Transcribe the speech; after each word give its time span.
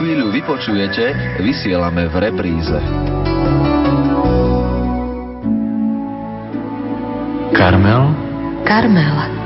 chvíľu 0.00 0.32
vypočujete, 0.32 1.36
vysielame 1.44 2.08
v 2.08 2.14
repríze. 2.24 2.78
Karmel? 7.52 8.16
Karmel. 8.64 9.39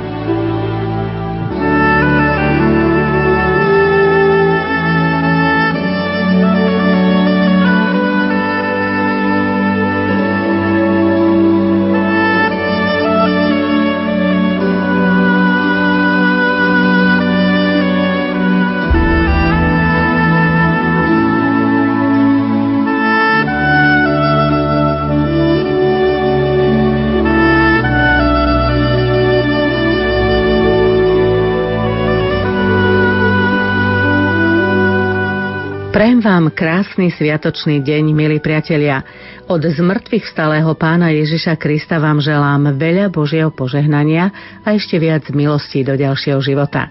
Vám 36.34 36.51
krásny 36.51 37.15
sviatočný 37.15 37.78
deň, 37.78 38.11
milí 38.11 38.42
priatelia. 38.42 39.06
Od 39.47 39.62
zmrtvých 39.62 40.27
vstalého 40.27 40.67
pána 40.75 41.14
Ježiša 41.14 41.55
Krista 41.55 42.03
vám 42.03 42.19
želám 42.19 42.75
veľa 42.75 43.06
Božieho 43.06 43.55
požehnania 43.55 44.34
a 44.67 44.75
ešte 44.75 44.98
viac 44.98 45.31
milostí 45.31 45.86
do 45.86 45.95
ďalšieho 45.95 46.42
života. 46.42 46.91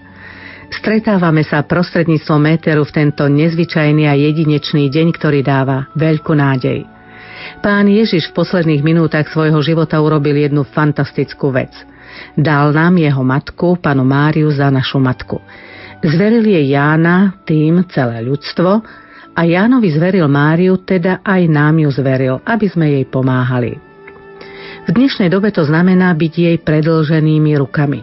Stretávame 0.72 1.44
sa 1.44 1.60
prostredníctvom 1.60 2.40
méteru 2.40 2.88
v 2.88 3.04
tento 3.04 3.28
nezvyčajný 3.28 4.08
a 4.08 4.16
jedinečný 4.16 4.88
deň, 4.88 5.12
ktorý 5.12 5.44
dáva 5.44 5.92
veľkú 5.92 6.32
nádej. 6.32 6.88
Pán 7.60 7.84
Ježiš 7.84 8.32
v 8.32 8.40
posledných 8.40 8.80
minútach 8.80 9.28
svojho 9.28 9.60
života 9.60 10.00
urobil 10.00 10.40
jednu 10.40 10.64
fantastickú 10.64 11.52
vec. 11.52 11.76
Dal 12.32 12.72
nám 12.72 12.96
jeho 12.96 13.20
matku, 13.20 13.76
panu 13.76 14.08
Máriu, 14.08 14.48
za 14.48 14.72
našu 14.72 14.96
matku. 15.04 15.36
Zveril 16.00 16.48
jej 16.48 16.72
Jána, 16.72 17.44
tým 17.44 17.84
celé 17.92 18.24
ľudstvo, 18.24 19.03
a 19.34 19.42
Jánovi 19.42 19.90
zveril 19.90 20.30
Máriu, 20.30 20.78
teda 20.78 21.20
aj 21.26 21.42
nám 21.50 21.82
ju 21.82 21.90
zveril, 21.90 22.38
aby 22.46 22.66
sme 22.70 22.86
jej 22.94 23.04
pomáhali. 23.04 23.76
V 24.84 24.90
dnešnej 24.94 25.32
dobe 25.32 25.50
to 25.50 25.66
znamená 25.66 26.14
byť 26.14 26.32
jej 26.32 26.56
predlženými 26.62 27.52
rukami. 27.58 28.00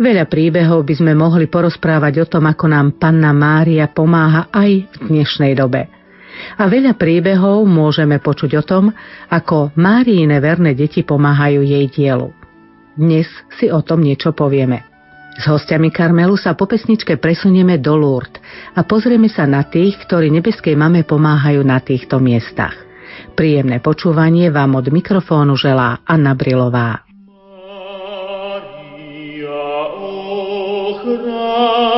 Veľa 0.00 0.26
príbehov 0.32 0.88
by 0.88 0.94
sme 0.96 1.12
mohli 1.12 1.44
porozprávať 1.44 2.24
o 2.24 2.26
tom, 2.26 2.48
ako 2.48 2.66
nám 2.72 2.96
panna 2.96 3.36
Mária 3.36 3.84
pomáha 3.86 4.48
aj 4.48 4.70
v 4.96 4.96
dnešnej 5.12 5.52
dobe. 5.52 5.92
A 6.56 6.64
veľa 6.66 6.96
príbehov 6.96 7.68
môžeme 7.68 8.16
počuť 8.16 8.50
o 8.58 8.64
tom, 8.64 8.88
ako 9.28 9.76
Máriine 9.76 10.40
verné 10.40 10.72
deti 10.72 11.04
pomáhajú 11.04 11.60
jej 11.60 11.84
dielu. 11.92 12.32
Dnes 12.96 13.28
si 13.60 13.68
o 13.68 13.84
tom 13.84 14.00
niečo 14.00 14.32
povieme. 14.32 14.89
S 15.40 15.48
hostiami 15.48 15.88
Karmelu 15.88 16.36
sa 16.36 16.52
po 16.52 16.68
pesničke 16.68 17.16
presunieme 17.16 17.80
do 17.80 17.96
Lourdes 17.96 18.44
a 18.76 18.84
pozrieme 18.84 19.24
sa 19.32 19.48
na 19.48 19.64
tých, 19.64 19.96
ktorí 20.04 20.28
nebeskej 20.28 20.76
mame 20.76 21.00
pomáhajú 21.00 21.64
na 21.64 21.80
týchto 21.80 22.20
miestach. 22.20 22.76
Príjemné 23.32 23.80
počúvanie 23.80 24.52
vám 24.52 24.76
od 24.76 24.92
mikrofónu 24.92 25.56
želá 25.56 26.04
Anna 26.04 26.36
Brilová. 26.36 27.08
Ako 31.00 31.89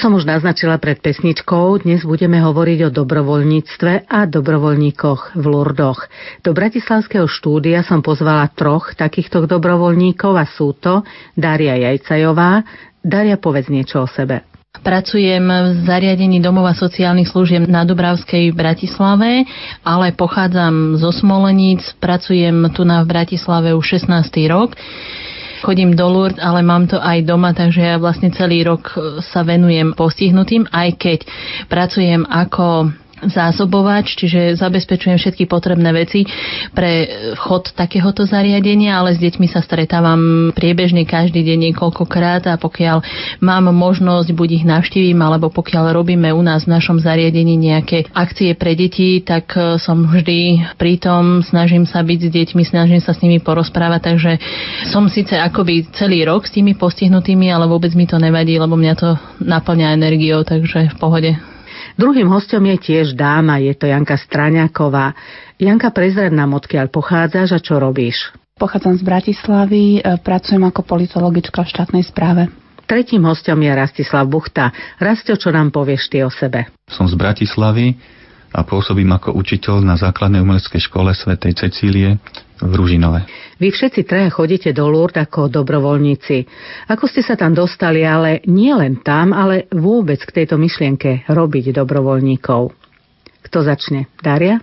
som 0.00 0.16
už 0.16 0.24
naznačila 0.24 0.80
pred 0.80 0.96
pesničkou, 0.96 1.84
dnes 1.84 2.08
budeme 2.08 2.40
hovoriť 2.40 2.88
o 2.88 2.94
dobrovoľníctve 3.04 4.08
a 4.08 4.24
dobrovoľníkoch 4.24 5.36
v 5.36 5.44
Lurdoch. 5.44 6.08
Do 6.40 6.56
Bratislavského 6.56 7.28
štúdia 7.28 7.84
som 7.84 8.00
pozvala 8.00 8.48
troch 8.56 8.96
takýchto 8.96 9.44
dobrovoľníkov 9.44 10.32
a 10.40 10.48
sú 10.48 10.72
to 10.72 11.04
Daria 11.36 11.76
Jajcajová. 11.76 12.64
Daria, 13.04 13.36
povedz 13.36 13.68
niečo 13.68 14.00
o 14.00 14.08
sebe. 14.08 14.48
Pracujem 14.80 15.44
v 15.44 15.84
zariadení 15.84 16.40
domova 16.40 16.72
sociálnych 16.72 17.28
služieb 17.28 17.68
na 17.68 17.84
Dubravskej 17.84 18.48
v 18.48 18.56
Bratislave, 18.56 19.44
ale 19.84 20.16
pochádzam 20.16 20.96
zo 20.96 21.12
Smoleníc, 21.12 21.84
pracujem 22.00 22.72
tu 22.72 22.88
na 22.88 23.04
v 23.04 23.10
Bratislave 23.12 23.76
už 23.76 24.00
16. 24.00 24.48
rok. 24.48 24.72
Chodím 25.60 25.92
do 25.92 26.08
Lourdes, 26.08 26.40
ale 26.40 26.64
mám 26.64 26.88
to 26.88 26.96
aj 26.96 27.24
doma, 27.24 27.52
takže 27.52 27.84
ja 27.84 27.96
vlastne 28.00 28.32
celý 28.32 28.64
rok 28.64 28.96
e, 28.96 29.20
sa 29.20 29.44
venujem 29.44 29.92
postihnutým, 29.92 30.68
aj 30.72 30.88
keď 30.96 31.18
pracujem 31.68 32.24
ako 32.24 32.96
zásobovač, 33.26 34.16
čiže 34.16 34.56
zabezpečujem 34.56 35.20
všetky 35.20 35.44
potrebné 35.44 35.92
veci 35.92 36.24
pre 36.72 37.08
chod 37.36 37.72
takéhoto 37.76 38.24
zariadenia, 38.24 38.96
ale 38.96 39.12
s 39.12 39.20
deťmi 39.20 39.46
sa 39.50 39.60
stretávam 39.60 40.52
priebežne 40.56 41.04
každý 41.04 41.44
deň 41.44 41.70
niekoľkokrát 41.70 42.48
a 42.48 42.56
pokiaľ 42.56 43.04
mám 43.44 43.68
možnosť, 43.68 44.32
buď 44.32 44.48
ich 44.62 44.64
navštívim, 44.64 45.18
alebo 45.20 45.52
pokiaľ 45.52 45.92
robíme 45.92 46.32
u 46.32 46.40
nás 46.40 46.64
v 46.64 46.72
našom 46.76 47.00
zariadení 47.00 47.60
nejaké 47.60 48.08
akcie 48.16 48.56
pre 48.56 48.72
deti, 48.72 49.20
tak 49.20 49.52
e, 49.56 49.76
som 49.76 50.08
vždy 50.08 50.72
prítom, 50.80 51.44
snažím 51.44 51.84
sa 51.84 52.00
byť 52.00 52.20
s 52.24 52.30
deťmi, 52.32 52.62
snažím 52.64 53.00
sa 53.00 53.12
s 53.12 53.20
nimi 53.20 53.42
porozprávať, 53.42 54.00
takže 54.14 54.32
som 54.88 55.04
síce 55.12 55.36
akoby 55.36 55.92
celý 55.92 56.24
rok 56.24 56.48
s 56.48 56.54
tými 56.54 56.76
postihnutými, 56.76 57.52
ale 57.52 57.68
vôbec 57.68 57.92
mi 57.92 58.08
to 58.08 58.16
nevadí, 58.16 58.56
lebo 58.56 58.76
mňa 58.76 58.94
to 58.96 59.10
naplňa 59.40 59.96
energiou, 59.96 60.44
takže 60.46 60.92
v 60.92 60.96
pohode. 60.96 61.32
Druhým 61.98 62.28
hostom 62.30 62.62
je 62.70 62.76
tiež 62.76 63.18
dáma, 63.18 63.58
je 63.62 63.74
to 63.74 63.88
Janka 63.88 64.18
Straňaková. 64.18 65.14
Janka, 65.56 65.90
prezred 65.90 66.34
nám, 66.34 66.54
odkiaľ 66.58 66.90
pochádzaš 66.90 67.56
a 67.56 67.60
čo 67.62 67.78
robíš? 67.78 68.30
Pochádzam 68.60 69.00
z 69.00 69.02
Bratislavy, 69.02 69.84
e, 69.98 70.20
pracujem 70.20 70.60
ako 70.68 70.84
politologička 70.84 71.64
v 71.64 71.72
štátnej 71.72 72.04
správe. 72.04 72.52
Tretím 72.84 73.24
hostom 73.24 73.56
je 73.62 73.70
Rastislav 73.70 74.26
Buchta. 74.26 74.74
Rastio, 74.98 75.38
čo 75.38 75.54
nám 75.54 75.70
povieš 75.70 76.10
ty 76.10 76.26
o 76.26 76.28
sebe? 76.28 76.68
Som 76.90 77.06
z 77.06 77.14
Bratislavy 77.14 77.94
a 78.50 78.66
pôsobím 78.66 79.14
ako 79.14 79.32
učiteľ 79.38 79.78
na 79.80 79.94
základnej 79.94 80.42
umeleckej 80.42 80.82
škole 80.82 81.14
svätej 81.14 81.54
Cecílie 81.54 82.18
v 82.60 82.72
Ružinove. 82.72 83.20
Vy 83.60 83.72
všetci 83.72 84.04
traja 84.04 84.30
chodíte 84.32 84.72
do 84.72 84.88
Lourdes 84.88 85.24
ako 85.24 85.52
dobrovoľníci. 85.52 86.44
Ako 86.88 87.08
ste 87.08 87.20
sa 87.24 87.36
tam 87.36 87.52
dostali, 87.52 88.04
ale 88.04 88.40
nie 88.48 88.72
len 88.72 89.00
tam, 89.00 89.32
ale 89.32 89.68
vôbec 89.72 90.20
k 90.20 90.42
tejto 90.42 90.56
myšlienke 90.56 91.28
robiť 91.28 91.76
dobrovoľníkov? 91.76 92.72
Kto 93.44 93.58
začne? 93.64 94.08
Daria? 94.20 94.60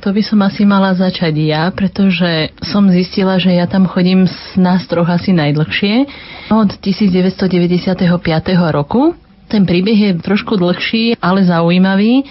To 0.00 0.16
by 0.16 0.22
som 0.24 0.40
asi 0.40 0.64
mala 0.64 0.96
začať 0.96 1.36
ja, 1.36 1.68
pretože 1.68 2.56
som 2.64 2.88
zistila, 2.88 3.36
že 3.36 3.52
ja 3.52 3.68
tam 3.68 3.84
chodím 3.84 4.24
z 4.24 4.56
nás 4.56 4.88
troch 4.88 5.04
asi 5.04 5.36
najdlhšie. 5.36 6.08
Od 6.48 6.72
1995. 6.80 8.08
roku. 8.72 9.12
Ten 9.50 9.68
príbeh 9.68 9.98
je 9.98 10.10
trošku 10.16 10.56
dlhší, 10.56 11.20
ale 11.20 11.44
zaujímavý. 11.44 12.24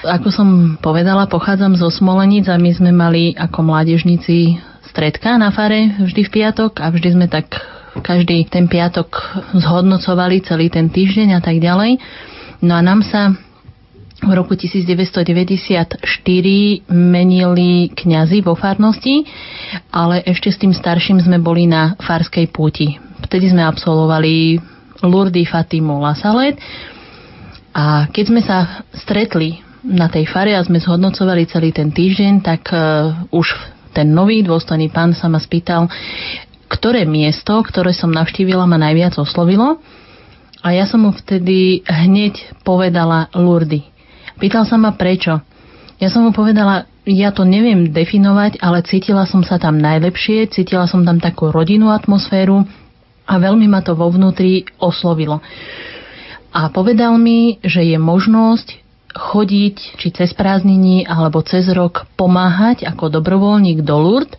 Ako 0.00 0.32
som 0.32 0.80
povedala, 0.80 1.28
pochádzam 1.28 1.76
zo 1.76 1.92
Smoleníc 1.92 2.48
a 2.48 2.56
my 2.56 2.72
sme 2.72 2.88
mali 2.88 3.36
ako 3.36 3.68
mládežníci 3.68 4.56
stredka 4.88 5.36
na 5.36 5.52
fare 5.52 5.92
vždy 6.00 6.24
v 6.24 6.30
piatok 6.40 6.80
a 6.80 6.88
vždy 6.88 7.08
sme 7.20 7.26
tak 7.28 7.60
každý 8.00 8.48
ten 8.48 8.64
piatok 8.64 9.12
zhodnocovali 9.60 10.40
celý 10.40 10.72
ten 10.72 10.88
týždeň 10.88 11.36
a 11.36 11.40
tak 11.44 11.60
ďalej. 11.60 12.00
No 12.64 12.80
a 12.80 12.80
nám 12.80 13.04
sa 13.04 13.36
v 14.24 14.32
roku 14.32 14.56
1994 14.56 16.00
menili 16.88 17.92
kňazi 17.92 18.40
vo 18.40 18.56
farnosti, 18.56 19.28
ale 19.92 20.24
ešte 20.24 20.48
s 20.48 20.56
tým 20.56 20.72
starším 20.72 21.20
sme 21.20 21.44
boli 21.44 21.68
na 21.68 21.92
farskej 22.00 22.48
púti. 22.48 22.96
Vtedy 23.28 23.52
sme 23.52 23.68
absolvovali 23.68 24.56
Lourdes 25.04 25.44
Fatimu 25.44 26.00
La 26.00 26.16
Salette 26.16 26.56
a 27.76 28.08
keď 28.08 28.24
sme 28.32 28.40
sa 28.40 28.80
stretli 28.96 29.68
na 29.84 30.12
tej 30.12 30.28
fare 30.28 30.56
a 30.56 30.64
sme 30.64 30.80
zhodnocovali 30.80 31.48
celý 31.48 31.72
ten 31.72 31.88
týždeň, 31.92 32.34
tak 32.44 32.68
uh, 32.72 33.26
už 33.32 33.56
ten 33.96 34.12
nový 34.12 34.44
dôstojný 34.44 34.92
pán 34.92 35.16
sa 35.16 35.26
ma 35.26 35.42
spýtal, 35.42 35.90
ktoré 36.70 37.02
miesto, 37.08 37.58
ktoré 37.60 37.90
som 37.90 38.14
navštívila, 38.14 38.68
ma 38.68 38.78
najviac 38.78 39.18
oslovilo. 39.18 39.82
A 40.60 40.76
ja 40.76 40.84
som 40.84 41.08
mu 41.08 41.10
vtedy 41.10 41.82
hneď 41.88 42.62
povedala 42.62 43.32
Lurdy. 43.32 43.82
Pýtal 44.36 44.68
sa 44.68 44.76
ma 44.76 44.92
prečo. 44.94 45.40
Ja 46.00 46.08
som 46.08 46.24
mu 46.24 46.30
povedala, 46.32 46.88
ja 47.08 47.32
to 47.32 47.48
neviem 47.48 47.92
definovať, 47.92 48.60
ale 48.60 48.84
cítila 48.84 49.24
som 49.24 49.40
sa 49.40 49.56
tam 49.56 49.80
najlepšie, 49.80 50.52
cítila 50.52 50.84
som 50.84 51.04
tam 51.04 51.20
takú 51.20 51.48
rodinnú 51.48 51.88
atmosféru 51.92 52.64
a 53.24 53.34
veľmi 53.36 53.66
ma 53.68 53.80
to 53.80 53.96
vo 53.96 54.08
vnútri 54.12 54.68
oslovilo. 54.80 55.40
A 56.50 56.68
povedal 56.72 57.14
mi, 57.16 57.62
že 57.62 57.84
je 57.84 57.98
možnosť 58.00 58.79
chodiť 59.14 59.98
či 59.98 60.08
cez 60.14 60.30
prázdniny 60.34 61.06
alebo 61.06 61.42
cez 61.42 61.66
rok 61.70 62.06
pomáhať 62.14 62.86
ako 62.86 63.10
dobrovoľník 63.20 63.82
do 63.82 63.96
Lourdes, 63.98 64.38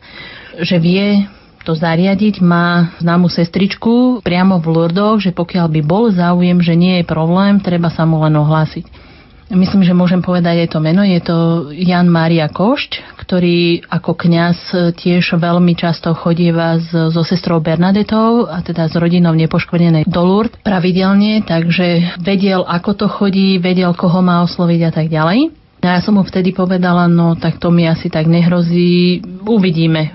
že 0.60 0.80
vie 0.80 1.28
to 1.62 1.78
zariadiť, 1.78 2.42
má 2.42 2.98
známu 2.98 3.30
sestričku 3.30 4.26
priamo 4.26 4.58
v 4.58 4.68
Lurdoch, 4.74 5.22
že 5.22 5.30
pokiaľ 5.30 5.68
by 5.70 5.82
bol 5.86 6.10
záujem, 6.10 6.58
že 6.58 6.74
nie 6.74 7.02
je 7.02 7.06
problém, 7.06 7.62
treba 7.62 7.94
sa 7.94 8.02
mu 8.04 8.18
len 8.26 8.34
ohlásiť. 8.34 9.12
Myslím, 9.52 9.84
že 9.84 9.92
môžem 9.92 10.24
povedať 10.24 10.64
aj 10.64 10.70
to 10.72 10.80
meno. 10.80 11.04
Je 11.04 11.20
to 11.20 11.68
Jan 11.76 12.08
Mária 12.08 12.48
Košť, 12.48 13.01
ktorý 13.32 13.88
ako 13.88 14.28
kňaz 14.28 14.60
tiež 14.92 15.40
veľmi 15.40 15.72
často 15.80 16.12
chodieva 16.12 16.76
so, 16.84 17.24
sestrou 17.24 17.64
Bernadetou 17.64 18.44
a 18.44 18.60
teda 18.60 18.92
s 18.92 19.00
rodinou 19.00 19.32
nepoškvrnenej 19.32 20.04
do 20.04 20.20
Lourdes 20.20 20.60
pravidelne, 20.60 21.40
takže 21.48 22.20
vedel, 22.20 22.68
ako 22.68 22.92
to 22.92 23.08
chodí, 23.08 23.56
vedel, 23.56 23.96
koho 23.96 24.20
má 24.20 24.44
osloviť 24.44 24.82
a 24.84 24.92
tak 24.92 25.08
ďalej. 25.08 25.48
A 25.80 25.96
ja 25.96 26.00
som 26.04 26.20
mu 26.20 26.28
vtedy 26.28 26.52
povedala, 26.52 27.08
no 27.08 27.40
tak 27.40 27.56
to 27.56 27.72
mi 27.72 27.88
asi 27.88 28.12
tak 28.12 28.28
nehrozí, 28.28 29.24
uvidíme. 29.48 30.12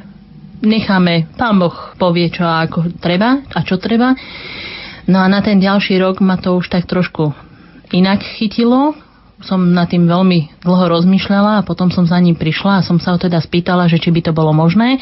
Necháme, 0.60 1.32
pán 1.40 1.56
Boh 1.56 1.96
povie, 1.96 2.28
čo 2.28 2.44
ako 2.44 3.00
treba 3.00 3.40
a 3.48 3.64
čo 3.64 3.80
treba. 3.80 4.12
No 5.08 5.24
a 5.24 5.26
na 5.32 5.40
ten 5.40 5.56
ďalší 5.56 5.96
rok 6.04 6.20
ma 6.20 6.36
to 6.36 6.52
už 6.52 6.68
tak 6.68 6.84
trošku 6.84 7.32
inak 7.96 8.20
chytilo, 8.36 8.92
som 9.44 9.61
nad 9.61 9.85
tým 9.88 10.09
veľmi 10.09 10.65
dlho 10.65 10.85
rozmýšľala 10.97 11.61
a 11.61 11.67
potom 11.67 11.93
som 11.93 12.09
za 12.09 12.17
ním 12.17 12.38
prišla 12.38 12.81
a 12.81 12.87
som 12.87 12.97
sa 12.97 13.12
ho 13.12 13.19
teda 13.21 13.37
spýtala, 13.37 13.85
že 13.85 14.00
či 14.00 14.09
by 14.09 14.21
to 14.25 14.33
bolo 14.33 14.56
možné. 14.56 14.97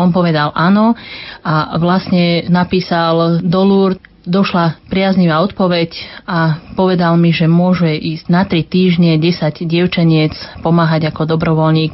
On 0.00 0.08
povedal 0.08 0.56
áno 0.56 0.96
a 1.44 1.76
vlastne 1.76 2.48
napísal 2.48 3.44
do 3.44 3.60
Lourdes 3.60 4.14
došla 4.24 4.80
priaznivá 4.88 5.44
odpoveď 5.44 6.00
a 6.24 6.56
povedal 6.80 7.20
mi, 7.20 7.30
že 7.30 7.44
môže 7.44 7.92
ísť 7.92 8.26
na 8.32 8.48
3 8.48 8.64
týždne 8.64 9.12
10 9.20 9.68
dievčeniec 9.68 10.32
pomáhať 10.64 11.12
ako 11.12 11.36
dobrovoľník 11.36 11.92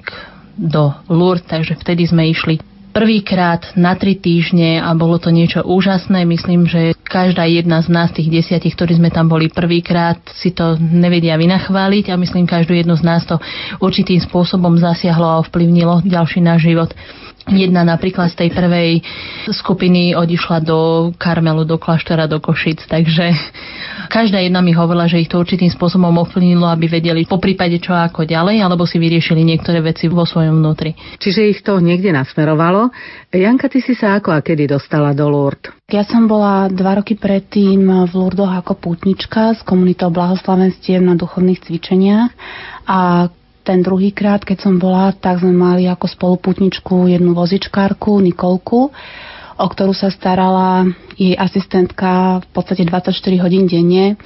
do 0.55 0.95
Lourdes, 1.11 1.51
takže 1.51 1.75
vtedy 1.75 2.07
sme 2.07 2.31
išli 2.31 2.63
prvýkrát 2.91 3.75
na 3.79 3.95
tri 3.95 4.19
týždne 4.19 4.83
a 4.83 4.91
bolo 4.99 5.17
to 5.23 5.31
niečo 5.31 5.63
úžasné. 5.63 6.27
Myslím, 6.27 6.67
že 6.67 6.93
každá 7.07 7.47
jedna 7.47 7.81
z 7.83 7.89
nás, 7.91 8.11
tých 8.11 8.31
desiatich, 8.31 8.75
ktorí 8.75 8.99
sme 8.99 9.11
tam 9.11 9.31
boli 9.31 9.51
prvýkrát, 9.51 10.19
si 10.35 10.51
to 10.51 10.77
nevedia 10.79 11.39
vynachváliť 11.39 12.11
a 12.11 12.21
myslím, 12.21 12.51
každú 12.51 12.75
jednu 12.75 12.95
z 12.99 13.07
nás 13.07 13.23
to 13.27 13.39
určitým 13.79 14.19
spôsobom 14.19 14.77
zasiahlo 14.79 15.27
a 15.27 15.41
ovplyvnilo 15.43 16.03
ďalší 16.07 16.43
náš 16.43 16.67
život. 16.67 16.91
Jedna 17.51 17.83
napríklad 17.83 18.31
z 18.31 18.47
tej 18.47 18.51
prvej 18.55 18.91
skupiny 19.51 20.15
odišla 20.15 20.63
do 20.63 21.11
Karmelu, 21.19 21.67
do 21.67 21.83
kláštora, 21.83 22.31
do 22.31 22.39
Košic, 22.39 22.87
takže 22.87 23.35
každá 24.07 24.39
jedna 24.39 24.63
mi 24.63 24.71
hovorila, 24.71 25.11
že 25.11 25.19
ich 25.19 25.31
to 25.31 25.43
určitým 25.43 25.71
spôsobom 25.71 26.15
ovplyvnilo, 26.23 26.71
aby 26.71 26.87
vedeli 26.87 27.27
po 27.27 27.43
prípade 27.43 27.83
čo 27.83 27.91
ako 27.91 28.23
ďalej, 28.23 28.63
alebo 28.63 28.87
si 28.87 29.03
vyriešili 29.03 29.43
niektoré 29.43 29.83
veci 29.83 30.07
vo 30.07 30.23
svojom 30.23 30.63
vnútri. 30.63 30.95
Čiže 31.19 31.41
ich 31.51 31.61
to 31.67 31.83
niekde 31.83 32.15
nasmerovalo. 32.15 32.95
Janka, 33.35 33.67
ty 33.67 33.83
si 33.83 33.99
sa 33.99 34.19
ako 34.19 34.31
a 34.31 34.43
kedy 34.43 34.71
dostala 34.71 35.11
do 35.11 35.27
Lourdes? 35.27 35.75
Ja 35.91 36.07
som 36.07 36.31
bola 36.31 36.71
dva 36.71 37.03
roky 37.03 37.19
predtým 37.19 37.83
v 38.07 38.13
Lourdoch 38.15 38.63
ako 38.63 38.79
pútnička 38.79 39.59
s 39.59 39.67
komunitou 39.67 40.15
blahoslavenstiev 40.15 41.03
na 41.03 41.19
duchovných 41.19 41.67
cvičeniach 41.67 42.31
a 42.87 43.27
ten 43.71 43.87
druhý 43.87 44.11
krát, 44.11 44.43
keď 44.43 44.67
som 44.67 44.83
bola, 44.83 45.15
tak 45.15 45.39
sme 45.39 45.55
mali 45.55 45.87
ako 45.87 46.11
spoluputničku 46.11 47.07
jednu 47.07 47.39
vozičkárku, 47.39 48.19
Nikolku, 48.19 48.91
o 49.55 49.67
ktorú 49.71 49.95
sa 49.95 50.11
starala 50.11 50.91
jej 51.15 51.39
asistentka 51.39 52.43
v 52.43 52.47
podstate 52.51 52.83
24 52.83 53.15
hodín 53.39 53.71
denne. 53.71 54.19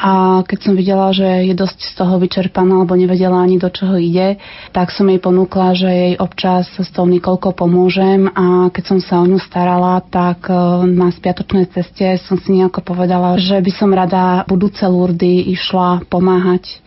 A 0.00 0.40
keď 0.48 0.58
som 0.64 0.72
videla, 0.72 1.12
že 1.12 1.44
je 1.44 1.52
dosť 1.52 1.76
z 1.76 1.92
toho 1.92 2.16
vyčerpaná, 2.16 2.80
alebo 2.80 2.96
nevedela 2.96 3.36
ani 3.36 3.60
do 3.60 3.68
čoho 3.68 4.00
ide, 4.00 4.40
tak 4.72 4.88
som 4.96 5.04
jej 5.12 5.20
ponúkla, 5.20 5.76
že 5.76 5.92
jej 5.92 6.14
občas 6.16 6.72
s 6.72 6.88
tou 6.88 7.04
Nikolkou 7.04 7.52
pomôžem 7.52 8.32
a 8.32 8.72
keď 8.72 8.96
som 8.96 8.98
sa 9.04 9.20
o 9.20 9.28
ňu 9.28 9.36
starala, 9.36 10.00
tak 10.08 10.48
e, 10.48 10.56
na 10.88 11.12
spiatočnej 11.12 11.68
ceste 11.68 12.16
som 12.24 12.40
si 12.40 12.56
nejako 12.56 12.80
povedala, 12.80 13.36
že 13.36 13.60
by 13.60 13.72
som 13.76 13.92
rada 13.92 14.48
budúce 14.48 14.80
Lurdy 14.88 15.52
išla 15.52 16.08
pomáhať 16.08 16.80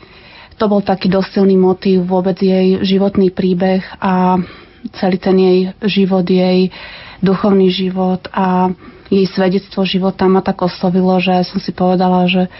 to 0.58 0.66
bol 0.70 0.82
taký 0.82 1.10
dosť 1.10 1.42
silný 1.42 1.58
motív, 1.58 2.06
vôbec 2.08 2.38
jej 2.40 2.82
životný 2.82 3.34
príbeh 3.34 3.84
a 4.00 4.40
celý 5.00 5.18
ten 5.18 5.38
jej 5.40 5.60
život, 5.88 6.26
jej 6.28 6.72
duchovný 7.24 7.72
život 7.72 8.28
a 8.36 8.72
jej 9.08 9.26
svedectvo 9.30 9.88
života 9.88 10.28
ma 10.28 10.44
tak 10.44 10.60
oslovilo, 10.60 11.22
že 11.24 11.46
som 11.48 11.62
si 11.62 11.72
povedala, 11.72 12.28
že 12.28 12.52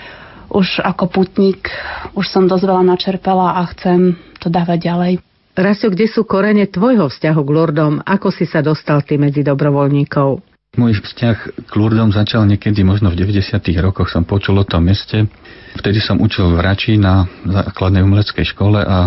už 0.54 0.86
ako 0.86 1.10
putník 1.10 1.68
už 2.14 2.30
som 2.30 2.46
dosť 2.46 2.64
veľa 2.70 2.84
načerpala 2.86 3.58
a 3.58 3.68
chcem 3.74 4.16
to 4.38 4.48
dávať 4.54 4.80
ďalej. 4.86 5.14
Rasio, 5.54 5.94
kde 5.94 6.10
sú 6.10 6.26
korene 6.26 6.66
tvojho 6.66 7.10
vzťahu 7.10 7.42
k 7.46 7.54
Lordom? 7.54 7.94
Ako 8.02 8.34
si 8.34 8.50
sa 8.50 8.66
dostal 8.66 9.06
ty 9.06 9.22
medzi 9.22 9.46
dobrovoľníkov? 9.46 10.53
Môj 10.74 11.06
vzťah 11.06 11.70
k 11.70 11.74
Lurdom 11.78 12.10
začal 12.10 12.50
niekedy 12.50 12.82
možno 12.82 13.14
v 13.14 13.22
90. 13.22 13.62
rokoch. 13.78 14.10
Som 14.10 14.26
počul 14.26 14.58
o 14.58 14.66
tom 14.66 14.90
meste. 14.90 15.30
Vtedy 15.78 16.02
som 16.02 16.18
učil 16.18 16.50
v 16.50 16.66
Rači 16.66 16.98
na 16.98 17.30
základnej 17.46 18.02
umeleckej 18.02 18.42
škole 18.42 18.82
a 18.82 19.06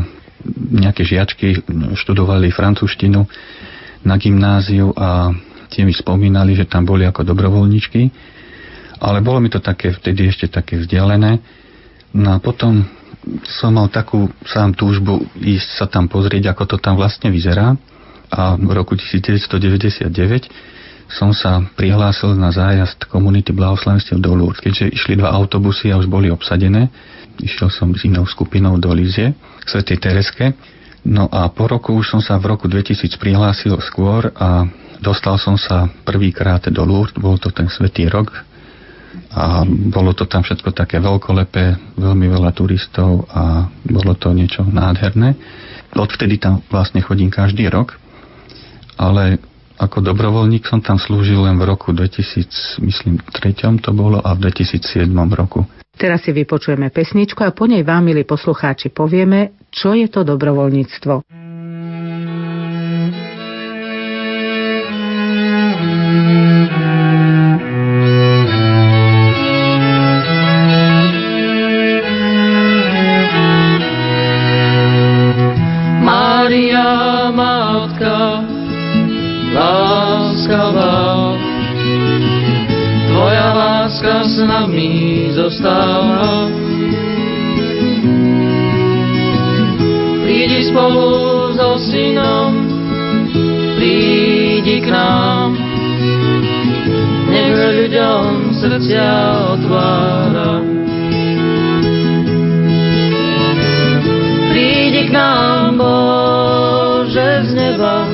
nejaké 0.70 1.02
žiačky 1.02 1.66
študovali 1.98 2.54
francúzštinu 2.54 3.26
na 4.06 4.14
gymnáziu 4.14 4.94
a 4.94 5.34
tie 5.66 5.82
mi 5.82 5.90
spomínali, 5.90 6.54
že 6.54 6.70
tam 6.70 6.86
boli 6.86 7.02
ako 7.02 7.26
dobrovoľničky. 7.34 8.14
Ale 9.02 9.18
bolo 9.18 9.42
mi 9.42 9.50
to 9.50 9.58
také, 9.58 9.90
vtedy 9.90 10.30
ešte 10.30 10.46
také 10.46 10.78
vzdialené. 10.78 11.42
No 12.14 12.30
a 12.30 12.38
potom 12.38 12.86
som 13.42 13.74
mal 13.74 13.90
takú 13.90 14.30
sám 14.46 14.70
túžbu 14.78 15.18
ísť 15.42 15.82
sa 15.82 15.90
tam 15.90 16.06
pozrieť, 16.06 16.46
ako 16.46 16.62
to 16.62 16.76
tam 16.78 16.94
vlastne 16.94 17.26
vyzerá. 17.34 17.74
A 18.30 18.54
v 18.54 18.70
roku 18.70 18.94
1999 18.94 20.85
som 21.06 21.30
sa 21.30 21.62
prihlásil 21.78 22.34
na 22.34 22.50
zájazd 22.50 23.06
komunity 23.06 23.54
blahoslavenstiev 23.54 24.18
do 24.18 24.34
Lourdes. 24.34 24.62
Keďže 24.62 24.90
išli 24.90 25.14
dva 25.14 25.30
autobusy 25.34 25.94
a 25.94 25.98
už 25.98 26.10
boli 26.10 26.30
obsadené, 26.30 26.90
išiel 27.38 27.70
som 27.70 27.94
s 27.94 28.02
inou 28.06 28.26
skupinou 28.26 28.74
do 28.78 28.90
Lizie, 28.90 29.34
k 29.62 29.66
Svetej 29.66 29.98
Tereske. 30.02 30.54
No 31.06 31.30
a 31.30 31.46
po 31.54 31.70
roku 31.70 31.94
už 31.94 32.18
som 32.18 32.20
sa 32.22 32.34
v 32.42 32.50
roku 32.50 32.66
2000 32.66 33.14
prihlásil 33.22 33.78
skôr 33.78 34.34
a 34.34 34.66
dostal 34.98 35.38
som 35.38 35.54
sa 35.54 35.86
prvýkrát 36.02 36.66
do 36.66 36.82
Lourdes, 36.82 37.14
bol 37.14 37.38
to 37.38 37.54
ten 37.54 37.70
Svetý 37.70 38.10
rok 38.10 38.34
a 39.32 39.64
bolo 39.68 40.12
to 40.12 40.26
tam 40.26 40.42
všetko 40.42 40.74
také 40.74 40.98
veľkolepé, 40.98 41.96
veľmi 41.96 42.26
veľa 42.26 42.50
turistov 42.52 43.30
a 43.30 43.70
bolo 43.86 44.12
to 44.18 44.34
niečo 44.34 44.66
nádherné. 44.66 45.38
Odvtedy 45.94 46.42
tam 46.42 46.60
vlastne 46.68 47.00
chodím 47.00 47.32
každý 47.32 47.70
rok, 47.70 47.96
ale 48.98 49.40
ako 49.76 50.00
dobrovoľník 50.00 50.64
som 50.64 50.80
tam 50.80 50.96
slúžil 50.96 51.44
len 51.44 51.60
v 51.60 51.68
roku 51.68 51.92
2000, 51.92 52.80
myslím, 52.80 53.20
treťom 53.20 53.84
to 53.84 53.92
bolo 53.92 54.20
a 54.24 54.32
v 54.32 54.48
2007 54.48 55.08
roku. 55.36 55.68
Teraz 55.96 56.28
si 56.28 56.32
vypočujeme 56.32 56.92
pesničku 56.92 57.40
a 57.40 57.56
po 57.56 57.64
nej 57.64 57.80
vám, 57.80 58.04
milí 58.04 58.28
poslucháči, 58.28 58.92
povieme, 58.92 59.56
čo 59.72 59.96
je 59.96 60.08
to 60.12 60.28
dobrovoľníctvo. 60.28 61.45
Zostáva. 85.36 86.48
Prídi 90.26 90.66
spolu 90.70 91.54
so 91.54 91.78
synom, 91.78 92.52
prídi 93.78 94.82
k 94.82 94.88
nám, 94.90 95.54
nech 97.30 97.52
ľuďom 97.54 98.56
srdcia 98.58 99.10
otvára. 99.54 100.64
Prídi 104.50 105.02
k 105.06 105.10
nám, 105.14 105.78
Bože, 105.78 107.30
z 107.46 107.50
neba, 107.54 108.08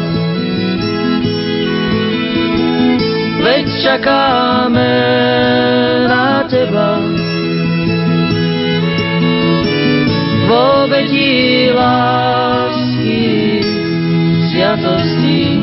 veď 3.41 3.65
čakáme 3.81 5.12
Teba. 6.73 6.97
vo 10.49 10.88
obetí 10.88 11.69
lásky, 11.69 13.61
sviatosti. 14.49 15.61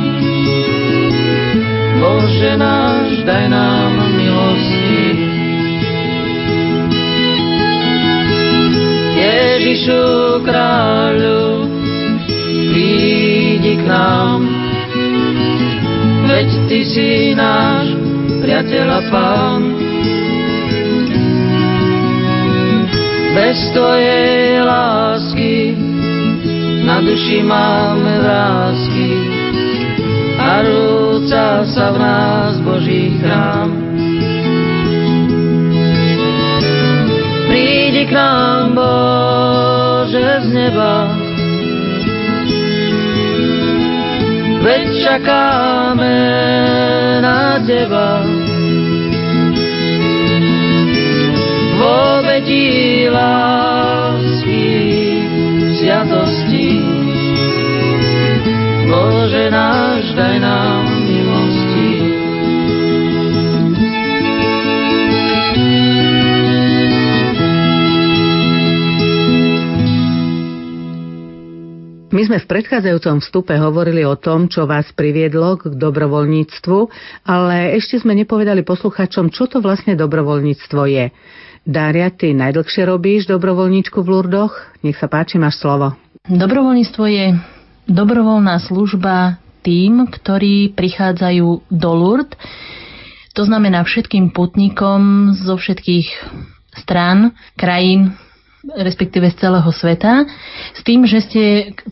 Bože 1.97 2.53
náš, 2.61 3.25
daj 3.25 3.45
nám 3.49 3.93
milosti. 4.21 5.05
Ježišu 9.17 10.05
kráľu, 10.45 11.73
prídi 12.69 13.81
k 13.81 13.83
nám, 13.89 14.45
veď 16.29 16.49
Ty 16.69 16.79
si 16.85 17.33
náš 17.33 17.97
priateľ 18.45 18.87
a 18.93 19.01
pán. 19.09 19.68
Bez 23.33 23.57
tvojej 23.73 24.61
lásky 24.61 25.77
na 26.85 27.01
duši 27.01 27.45
máme 27.45 28.13
vrázky 28.25 29.09
a 30.39 30.65
rúca 30.65 31.67
sa 31.67 31.85
v 31.93 31.97
nás 31.99 32.53
Boží 32.63 33.19
chrám. 33.21 33.69
Prídi 37.49 38.05
k 38.07 38.11
nám, 38.13 38.73
Bože, 38.73 40.45
z 40.45 40.47
neba, 40.53 41.11
veď 44.63 44.85
čakáme 45.03 46.17
na 47.21 47.59
Teba. 47.65 48.28
Lásky, 53.09 54.65
sviatosti. 55.77 56.81
Bože 58.89 59.53
náš, 59.53 60.13
daj 60.17 60.35
nám 60.41 60.83
milosti. 61.05 62.19
My 72.09 72.25
sme 72.25 72.41
v 72.41 72.49
predchádzajúcom 72.51 73.21
vstupe 73.21 73.53
hovorili 73.55 74.03
o 74.03 74.17
tom, 74.17 74.49
čo 74.51 74.67
vás 74.67 74.89
priviedlo 74.91 75.61
k 75.61 75.71
dobrovoľníctvu, 75.71 76.79
ale 77.23 77.77
ešte 77.79 78.01
sme 78.01 78.11
nepovedali 78.17 78.65
posluchačom, 78.65 79.31
čo 79.31 79.47
to 79.47 79.61
vlastne 79.63 79.95
dobrovoľníctvo 79.95 80.81
je. 80.89 81.05
Dária, 81.67 82.07
ty 82.09 82.31
najdlhšie 82.31 82.87
robíš 82.87 83.27
dobrovoľníčku 83.27 83.99
v 83.99 84.07
Lurdoch? 84.07 84.55
Nech 84.79 84.95
sa 84.95 85.11
páči, 85.11 85.35
máš 85.35 85.59
slovo. 85.59 85.95
Dobrovoľníctvo 86.25 87.03
je 87.09 87.25
dobrovoľná 87.89 88.61
služba 88.63 89.41
tým, 89.65 90.07
ktorí 90.07 90.71
prichádzajú 90.77 91.47
do 91.67 91.91
Lourdes. 91.91 92.37
To 93.35 93.43
znamená 93.45 93.83
všetkým 93.83 94.31
putníkom 94.31 95.31
zo 95.35 95.55
všetkých 95.59 96.07
strán, 96.79 97.35
krajín, 97.55 98.15
respektíve 98.65 99.31
z 99.31 99.39
celého 99.39 99.71
sveta, 99.71 100.27
s 100.75 100.81
tým, 100.83 101.07
že 101.07 101.23
ste 101.23 101.43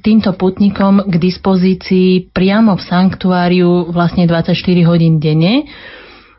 týmto 0.03 0.35
putníkom 0.35 1.07
k 1.07 1.15
dispozícii 1.15 2.31
priamo 2.35 2.75
v 2.75 2.83
sanktuáriu 2.83 3.87
vlastne 3.95 4.27
24 4.27 4.51
hodín 4.83 5.23
denne 5.23 5.67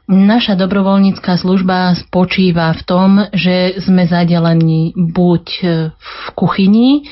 Naša 0.08 0.56
dobrovoľnícká 0.56 1.36
služba 1.36 1.92
spočíva 1.92 2.72
v 2.72 2.82
tom, 2.88 3.10
že 3.36 3.76
sme 3.84 4.08
zadelení 4.08 4.96
buď 4.96 5.44
v 5.92 6.12
kuchyni, 6.32 7.04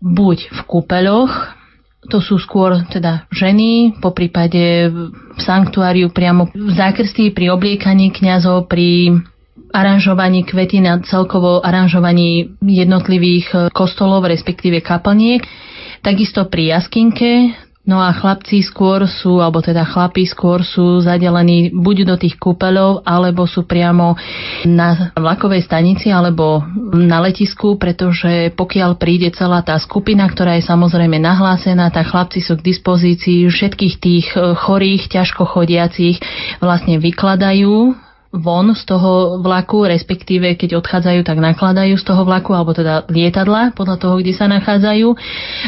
buď 0.00 0.48
v 0.48 0.60
kúpeľoch, 0.64 1.60
to 2.08 2.24
sú 2.24 2.40
skôr 2.40 2.80
teda 2.88 3.28
ženy, 3.28 3.92
po 4.00 4.16
prípade 4.16 4.88
v 4.88 5.12
sanktuáriu 5.36 6.08
priamo 6.08 6.48
v 6.48 6.72
zákrstí 6.72 7.36
pri 7.36 7.52
obliekaní 7.52 8.08
kňazov, 8.08 8.72
pri 8.72 9.20
aranžovaní 9.76 10.48
kvety 10.48 10.80
na 10.80 10.96
celkovo 11.04 11.60
aranžovaní 11.60 12.56
jednotlivých 12.64 13.70
kostolov, 13.76 14.24
respektíve 14.24 14.80
kaplniek. 14.80 15.44
Takisto 16.00 16.48
pri 16.48 16.80
jaskinke, 16.80 17.52
No 17.80 17.96
a 17.96 18.12
chlapci 18.12 18.60
skôr 18.60 19.08
sú, 19.08 19.40
alebo 19.40 19.64
teda 19.64 19.88
chlapi 19.88 20.28
skôr 20.28 20.60
sú 20.60 21.00
zadelení 21.00 21.72
buď 21.72 22.12
do 22.12 22.16
tých 22.20 22.36
kúpeľov, 22.36 23.08
alebo 23.08 23.48
sú 23.48 23.64
priamo 23.64 24.20
na 24.68 25.10
vlakovej 25.16 25.64
stanici, 25.64 26.12
alebo 26.12 26.60
na 26.92 27.24
letisku, 27.24 27.80
pretože 27.80 28.52
pokiaľ 28.52 29.00
príde 29.00 29.32
celá 29.32 29.64
tá 29.64 29.80
skupina, 29.80 30.28
ktorá 30.28 30.60
je 30.60 30.68
samozrejme 30.68 31.16
nahlásená, 31.24 31.88
tak 31.88 32.12
chlapci 32.12 32.44
sú 32.44 32.60
k 32.60 32.68
dispozícii 32.68 33.48
všetkých 33.48 33.94
tých 33.96 34.26
chorých, 34.36 35.08
ťažko 35.08 35.48
chodiacich 35.48 36.20
vlastne 36.60 37.00
vykladajú 37.00 37.96
von 38.30 38.78
z 38.78 38.86
toho 38.86 39.42
vlaku, 39.42 39.90
respektíve 39.90 40.54
keď 40.54 40.78
odchádzajú, 40.78 41.26
tak 41.26 41.42
nakladajú 41.42 41.98
z 41.98 42.04
toho 42.06 42.22
vlaku, 42.22 42.54
alebo 42.54 42.70
teda 42.70 43.10
lietadla, 43.10 43.74
podľa 43.74 43.98
toho, 43.98 44.14
kde 44.22 44.30
sa 44.30 44.46
nachádzajú. 44.46 45.08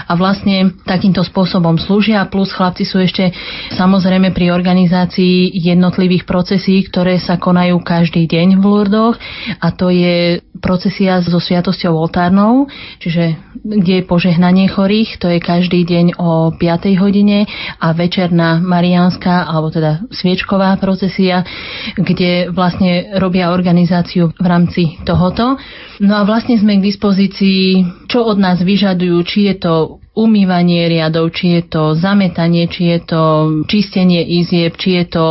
A 0.07 0.13
vlastne 0.15 0.71
takýmto 0.87 1.27
spôsobom 1.27 1.75
slúžia, 1.75 2.23
plus 2.31 2.55
chlapci 2.55 2.87
sú 2.87 3.03
ešte 3.03 3.35
samozrejme 3.75 4.31
pri 4.31 4.55
organizácii 4.55 5.51
jednotlivých 5.59 6.23
procesí, 6.23 6.87
ktoré 6.87 7.19
sa 7.19 7.35
konajú 7.35 7.83
každý 7.83 8.31
deň 8.31 8.63
v 8.63 8.65
Lurdoch 8.65 9.19
a 9.59 9.69
to 9.75 9.91
je 9.91 10.39
procesia 10.63 11.19
so 11.19 11.43
sviatosťou 11.43 11.91
oltárnou, 11.99 12.71
čiže 13.03 13.35
kde 13.63 14.03
je 14.03 14.09
požehnanie 14.11 14.67
chorých, 14.67 15.23
to 15.23 15.31
je 15.31 15.39
každý 15.39 15.87
deň 15.87 16.19
o 16.19 16.51
5. 16.51 16.99
hodine 16.99 17.47
a 17.79 17.95
večerná 17.95 18.59
mariánska, 18.59 19.47
alebo 19.47 19.71
teda 19.71 20.03
sviečková 20.11 20.75
procesia, 20.83 21.47
kde 21.95 22.51
vlastne 22.51 23.15
robia 23.23 23.55
organizáciu 23.55 24.35
v 24.35 24.47
rámci 24.47 24.83
tohoto. 25.07 25.55
No 26.03 26.19
a 26.19 26.27
vlastne 26.27 26.59
sme 26.59 26.83
k 26.83 26.87
dispozícii, 26.91 27.87
čo 28.11 28.27
od 28.27 28.43
nás 28.43 28.59
vyžadujú, 28.59 29.17
či 29.23 29.55
je 29.55 29.55
to 29.63 30.03
umývanie 30.13 30.93
riadov, 30.93 31.33
či 31.33 31.57
je 31.57 31.63
to 31.73 31.83
zametanie, 31.97 32.69
či 32.69 32.93
je 32.93 32.99
to 33.01 33.23
čistenie 33.65 34.21
izieb, 34.21 34.77
či 34.77 35.01
je 35.01 35.05
to 35.09 35.27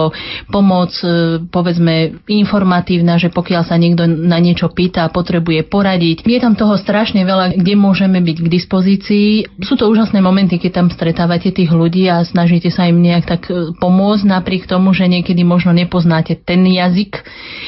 pomoc, 0.50 0.90
e, 1.06 1.38
povedzme, 1.38 2.26
informatívna, 2.26 3.22
že 3.22 3.30
pokiaľ 3.30 3.62
sa 3.62 3.78
niekto 3.78 4.10
na 4.10 4.42
niečo 4.42 4.74
pýta 4.74 5.06
a 5.06 5.14
potrebuje 5.14 5.70
poradiť. 5.70 6.26
Je 6.26 6.40
tam 6.42 6.58
toho 6.58 6.82
strašne 6.82 7.22
veľa, 7.22 7.62
kde 7.62 7.74
môžeme 7.78 8.26
byť 8.26 8.38
k 8.42 8.48
dispozícii. 8.50 9.30
Sú 9.62 9.78
to 9.78 9.86
úžasné 9.86 10.18
momenty, 10.18 10.58
keď 10.58 10.82
tam 10.82 10.88
stretávate 10.90 11.54
tých 11.54 11.70
ľudí 11.70 12.10
a 12.10 12.26
snažíte 12.26 12.74
sa 12.74 12.90
im 12.90 13.06
nejak 13.06 13.26
tak 13.30 13.54
e, 13.54 13.78
pomôcť, 13.78 14.26
napriek 14.26 14.66
tomu, 14.66 14.98
že 14.98 15.06
niekedy 15.06 15.46
možno 15.46 15.78
nepoznáte 15.78 16.34
ten 16.34 16.66
jazyk, 16.66 17.22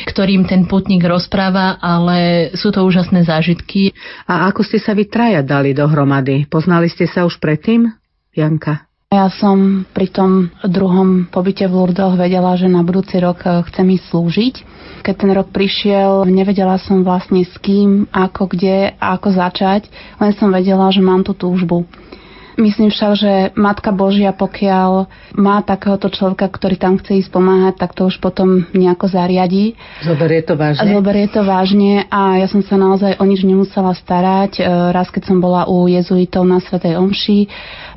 ktorým 0.10 0.50
ten 0.50 0.66
putník 0.66 1.06
rozpráva, 1.06 1.78
ale 1.78 2.50
sú 2.58 2.74
to 2.74 2.82
úžasné 2.82 3.22
zážitky. 3.22 3.94
A 4.26 4.50
ako 4.50 4.66
ste 4.66 4.82
sa 4.82 4.98
vy 4.98 5.06
traja 5.06 5.46
dali 5.46 5.78
dohromady? 5.78 6.50
Poznali 6.50 6.90
ste 6.90 7.03
ste 7.04 7.20
sa 7.20 7.28
už 7.28 7.44
predtým, 7.44 7.92
Janka? 8.32 8.88
Ja 9.12 9.28
som 9.28 9.84
pri 9.92 10.08
tom 10.08 10.56
druhom 10.64 11.28
pobyte 11.28 11.68
v 11.68 11.76
Lurdoch 11.76 12.16
vedela, 12.16 12.56
že 12.56 12.72
na 12.72 12.80
budúci 12.80 13.20
rok 13.20 13.44
eh, 13.44 13.60
chcem 13.68 13.92
ísť 13.92 14.06
slúžiť. 14.08 14.56
Keď 15.04 15.16
ten 15.20 15.32
rok 15.36 15.52
prišiel, 15.52 16.24
nevedela 16.32 16.80
som 16.80 17.04
vlastne 17.04 17.44
s 17.44 17.52
kým, 17.60 18.08
ako, 18.08 18.56
kde 18.56 18.96
a 18.96 19.20
ako 19.20 19.36
začať, 19.36 19.92
len 20.16 20.32
som 20.40 20.48
vedela, 20.48 20.88
že 20.96 21.04
mám 21.04 21.28
tú 21.28 21.36
túžbu. 21.36 21.84
Myslím 22.54 22.94
však, 22.94 23.12
že 23.18 23.34
Matka 23.58 23.90
Božia, 23.90 24.30
pokiaľ 24.30 25.10
má 25.34 25.66
takéhoto 25.66 26.14
človeka, 26.14 26.46
ktorý 26.46 26.78
tam 26.78 27.02
chce 27.02 27.26
ísť 27.26 27.34
pomáhať, 27.34 27.82
tak 27.82 27.98
to 27.98 28.06
už 28.06 28.22
potom 28.22 28.70
nejako 28.78 29.10
zariadí. 29.10 29.74
Zoberie 30.06 30.46
to 30.46 30.54
vážne? 30.54 30.86
Zoberie 30.86 31.28
to 31.34 31.42
vážne 31.42 32.06
a 32.14 32.38
ja 32.38 32.46
som 32.46 32.62
sa 32.62 32.78
naozaj 32.78 33.18
o 33.18 33.26
nič 33.26 33.42
nemusela 33.42 33.98
starať. 33.98 34.62
E, 34.62 34.62
raz, 34.94 35.10
keď 35.10 35.34
som 35.34 35.42
bola 35.42 35.66
u 35.66 35.90
jezuitov 35.90 36.46
na 36.46 36.62
Svetej 36.62 37.02
Omši, 37.02 37.40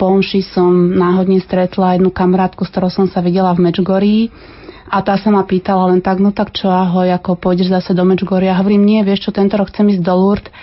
po 0.00 0.08
Omši 0.08 0.40
som 0.40 0.72
náhodne 0.96 1.36
stretla 1.44 2.00
jednu 2.00 2.08
kamarátku, 2.08 2.64
s 2.64 2.72
ktorou 2.72 2.88
som 2.88 3.04
sa 3.04 3.20
videla 3.20 3.52
v 3.52 3.68
Mečgorí 3.68 4.32
a 4.86 5.02
tá 5.02 5.18
sa 5.18 5.34
ma 5.34 5.42
pýtala 5.42 5.90
len 5.90 6.00
tak, 6.00 6.22
no 6.22 6.30
tak 6.30 6.54
čo 6.54 6.70
ahoj, 6.70 7.10
ako 7.10 7.36
pôjdeš 7.36 7.74
zase 7.74 7.90
do 7.92 8.06
Mečgoria. 8.06 8.56
Hovorím, 8.56 8.86
nie, 8.86 9.00
vieš 9.02 9.28
čo, 9.28 9.30
tento 9.34 9.58
rok 9.58 9.68
chcem 9.68 9.92
ísť 9.92 10.02
do 10.02 10.14
Lourdes 10.14 10.54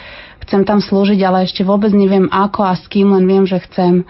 chcem 0.44 0.68
tam 0.68 0.84
slúžiť, 0.84 1.20
ale 1.24 1.48
ešte 1.48 1.64
vôbec 1.64 1.92
neviem 1.96 2.28
ako 2.30 2.68
a 2.68 2.74
s 2.76 2.86
kým, 2.92 3.16
len 3.16 3.26
viem, 3.26 3.44
že 3.48 3.60
chcem. 3.70 4.04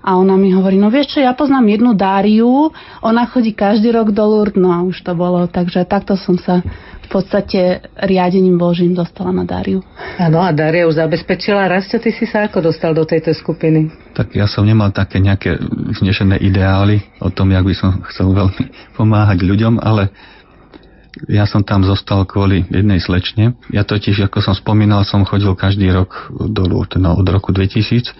A 0.00 0.16
ona 0.16 0.32
mi 0.40 0.48
hovorí, 0.56 0.80
no 0.80 0.88
vieš 0.88 1.12
čo, 1.12 1.18
ja 1.20 1.36
poznám 1.36 1.68
jednu 1.68 1.92
Dáriu, 1.92 2.72
ona 3.04 3.28
chodí 3.28 3.52
každý 3.52 3.92
rok 3.92 4.16
do 4.16 4.24
Lourdes, 4.24 4.56
no 4.56 4.72
a 4.72 4.80
už 4.80 4.96
to 5.04 5.12
bolo, 5.12 5.44
takže 5.44 5.84
takto 5.84 6.16
som 6.16 6.40
sa 6.40 6.64
v 7.04 7.08
podstate 7.12 7.84
riadením 8.00 8.56
Božím 8.56 8.96
dostala 8.96 9.28
na 9.28 9.44
Dáriu. 9.44 9.84
Áno, 10.16 10.40
a 10.40 10.54
Dária 10.56 10.88
už 10.88 10.96
zabezpečila. 10.96 11.68
Rastio, 11.68 12.00
ty 12.00 12.16
si 12.16 12.24
sa 12.24 12.48
ako 12.48 12.72
dostal 12.72 12.96
do 12.96 13.04
tejto 13.04 13.36
skupiny? 13.36 13.92
Tak 14.16 14.32
ja 14.32 14.48
som 14.48 14.64
nemal 14.64 14.88
také 14.88 15.20
nejaké 15.20 15.60
vznešené 16.00 16.40
ideály 16.40 17.04
o 17.20 17.28
tom, 17.28 17.52
jak 17.52 17.66
by 17.66 17.74
som 17.76 18.00
chcel 18.08 18.32
veľmi 18.32 18.94
pomáhať 18.96 19.42
ľuďom, 19.42 19.84
ale 19.84 20.08
ja 21.26 21.44
som 21.46 21.66
tam 21.66 21.82
zostal 21.82 22.22
kvôli 22.22 22.66
jednej 22.70 23.02
slečne. 23.02 23.58
Ja 23.74 23.82
totiž, 23.82 24.30
ako 24.30 24.42
som 24.42 24.54
spomínal, 24.54 25.02
som 25.02 25.26
chodil 25.26 25.50
každý 25.58 25.90
rok 25.90 26.30
do 26.30 26.62
Lourdes, 26.66 27.02
no, 27.02 27.18
od 27.18 27.26
roku 27.26 27.50
2000 27.50 28.14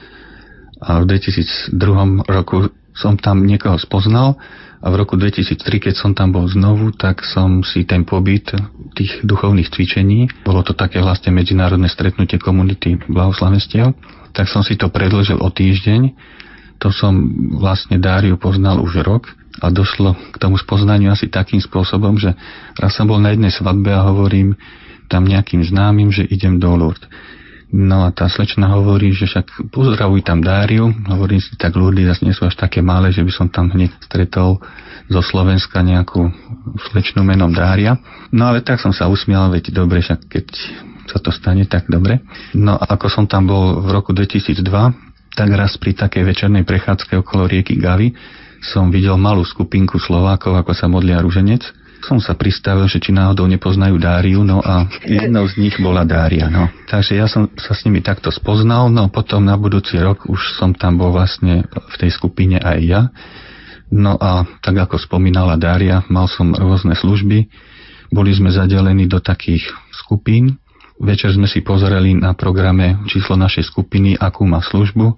a 0.80 1.04
v 1.04 1.04
2002 1.06 1.76
roku 2.25 2.73
som 2.97 3.14
tam 3.14 3.47
niekoho 3.47 3.78
spoznal 3.78 4.40
a 4.80 4.87
v 4.88 4.94
roku 4.97 5.14
2003, 5.14 5.61
keď 5.76 5.94
som 5.94 6.16
tam 6.16 6.33
bol 6.33 6.48
znovu, 6.48 6.90
tak 6.96 7.20
som 7.20 7.61
si 7.61 7.85
ten 7.85 8.09
pobyt 8.09 8.48
tých 8.96 9.20
duchovných 9.20 9.68
cvičení, 9.68 10.33
bolo 10.40 10.64
to 10.64 10.72
také 10.72 11.05
vlastne 11.05 11.37
medzinárodné 11.37 11.87
stretnutie 11.92 12.40
komunity 12.40 12.96
blahoslavenstiev, 13.07 13.92
tak 14.33 14.48
som 14.48 14.64
si 14.64 14.81
to 14.81 14.88
predlžil 14.88 15.37
o 15.37 15.48
týždeň. 15.53 16.16
To 16.81 16.88
som 16.88 17.12
vlastne 17.61 18.01
Dáriu 18.01 18.40
poznal 18.40 18.81
už 18.81 19.05
rok 19.05 19.29
a 19.61 19.69
došlo 19.69 20.16
k 20.33 20.37
tomu 20.40 20.57
spoznaniu 20.57 21.12
asi 21.12 21.29
takým 21.29 21.61
spôsobom, 21.61 22.16
že 22.16 22.33
raz 22.81 22.97
som 22.97 23.05
bol 23.05 23.21
na 23.21 23.37
jednej 23.37 23.53
svadbe 23.53 23.93
a 23.93 24.07
hovorím 24.09 24.57
tam 25.11 25.27
nejakým 25.27 25.61
známym, 25.66 26.09
že 26.09 26.25
idem 26.25 26.57
do 26.57 26.73
Lourdes. 26.73 27.05
No 27.71 28.03
a 28.03 28.11
tá 28.11 28.27
slečna 28.27 28.66
hovorí, 28.75 29.14
že 29.14 29.31
však 29.31 29.71
pozdravuj 29.71 30.27
tam 30.27 30.43
Dáriu. 30.43 30.90
Hovorím 31.07 31.38
si, 31.38 31.55
tak 31.55 31.79
ľudí 31.79 32.03
zase 32.03 32.27
nie 32.27 32.35
sú 32.35 32.43
až 32.43 32.59
také 32.59 32.83
malé, 32.83 33.14
že 33.14 33.23
by 33.23 33.31
som 33.31 33.47
tam 33.47 33.71
hneď 33.71 33.95
stretol 34.03 34.59
zo 35.07 35.23
Slovenska 35.23 35.79
nejakú 35.79 36.35
slečnú 36.90 37.23
menom 37.23 37.55
Dária. 37.55 37.95
No 38.35 38.51
ale 38.51 38.66
tak 38.66 38.83
som 38.83 38.90
sa 38.90 39.07
usmial, 39.07 39.55
veď 39.55 39.71
dobre, 39.71 40.03
však 40.03 40.19
keď 40.27 40.47
sa 41.11 41.19
to 41.23 41.31
stane, 41.31 41.62
tak 41.66 41.87
dobre. 41.87 42.23
No 42.59 42.75
a 42.75 42.90
ako 42.90 43.07
som 43.07 43.25
tam 43.31 43.47
bol 43.47 43.83
v 43.83 43.88
roku 43.95 44.11
2002, 44.14 45.10
tak 45.40 45.57
raz 45.57 45.72
pri 45.81 45.96
takej 45.96 46.20
večernej 46.20 46.68
prechádzke 46.68 47.16
okolo 47.24 47.48
rieky 47.48 47.81
Gavy 47.81 48.12
som 48.61 48.92
videl 48.92 49.16
malú 49.16 49.40
skupinku 49.40 49.96
Slovákov, 49.96 50.53
ako 50.53 50.76
sa 50.76 50.85
modlia 50.85 51.16
ruženec. 51.24 51.64
Som 52.05 52.20
sa 52.20 52.37
pristavil, 52.37 52.85
že 52.92 53.00
či 53.00 53.09
náhodou 53.09 53.48
nepoznajú 53.48 53.96
Dáriu, 53.96 54.44
no 54.44 54.61
a 54.61 54.85
jednou 55.00 55.48
z 55.48 55.57
nich 55.57 55.81
bola 55.81 56.05
Dária. 56.05 56.53
No. 56.53 56.68
Takže 56.85 57.16
ja 57.16 57.24
som 57.24 57.48
sa 57.57 57.72
s 57.72 57.88
nimi 57.88 58.05
takto 58.05 58.29
spoznal, 58.29 58.92
no 58.92 59.09
potom 59.09 59.40
na 59.40 59.57
budúci 59.57 59.96
rok 59.96 60.29
už 60.29 60.61
som 60.61 60.76
tam 60.76 61.00
bol 61.00 61.09
vlastne 61.09 61.64
v 61.72 61.94
tej 61.96 62.12
skupine 62.12 62.61
aj 62.61 62.79
ja. 62.85 63.09
No 63.88 64.20
a 64.20 64.44
tak 64.61 64.76
ako 64.76 65.00
spomínala 65.00 65.57
Dária, 65.57 66.05
mal 66.12 66.29
som 66.29 66.53
rôzne 66.53 66.92
služby. 66.92 67.48
Boli 68.12 68.37
sme 68.37 68.53
zadelení 68.53 69.09
do 69.09 69.24
takých 69.24 69.72
skupín. 70.05 70.61
Večer 71.01 71.33
sme 71.33 71.49
si 71.49 71.65
pozreli 71.65 72.13
na 72.13 72.37
programe 72.37 73.01
číslo 73.09 73.35
našej 73.41 73.73
skupiny, 73.73 74.21
akú 74.21 74.45
má 74.45 74.61
službu 74.61 75.17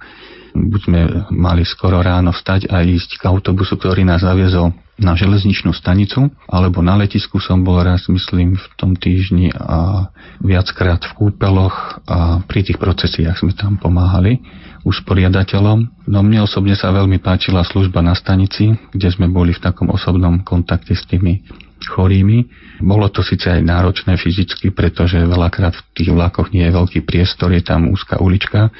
buď 0.52 0.80
sme 0.84 1.00
mali 1.32 1.64
skoro 1.64 2.04
ráno 2.04 2.30
vstať 2.30 2.68
a 2.68 2.84
ísť 2.84 3.20
k 3.20 3.26
autobusu, 3.28 3.80
ktorý 3.80 4.04
nás 4.04 4.20
zaviezol 4.20 4.76
na 5.00 5.16
železničnú 5.16 5.72
stanicu, 5.72 6.28
alebo 6.46 6.84
na 6.84 7.00
letisku 7.00 7.40
som 7.40 7.64
bol 7.64 7.80
raz, 7.80 8.06
myslím, 8.12 8.54
v 8.54 8.66
tom 8.76 8.92
týždni 8.94 9.50
a 9.56 10.12
viackrát 10.44 11.00
v 11.02 11.12
kúpeloch 11.16 12.04
a 12.06 12.44
pri 12.44 12.60
tých 12.62 12.78
procesiách 12.78 13.40
sme 13.40 13.56
tam 13.56 13.80
pomáhali 13.80 14.44
usporiadateľom. 14.84 16.06
No 16.06 16.18
mne 16.20 16.44
osobne 16.44 16.76
sa 16.76 16.92
veľmi 16.92 17.18
páčila 17.24 17.64
služba 17.64 18.04
na 18.04 18.12
stanici, 18.12 18.76
kde 18.92 19.08
sme 19.08 19.26
boli 19.32 19.56
v 19.56 19.62
takom 19.64 19.88
osobnom 19.90 20.44
kontakte 20.44 20.92
s 20.92 21.02
tými 21.08 21.40
chorými. 21.88 22.46
Bolo 22.82 23.08
to 23.08 23.22
síce 23.22 23.46
aj 23.46 23.62
náročné 23.62 24.18
fyzicky, 24.18 24.74
pretože 24.74 25.18
veľakrát 25.18 25.74
v 25.74 25.82
tých 25.94 26.10
vlakoch 26.10 26.50
nie 26.50 26.66
je 26.66 26.76
veľký 26.76 27.00
priestor, 27.06 27.54
je 27.54 27.62
tam 27.62 27.90
úzka 27.90 28.18
ulička 28.18 28.70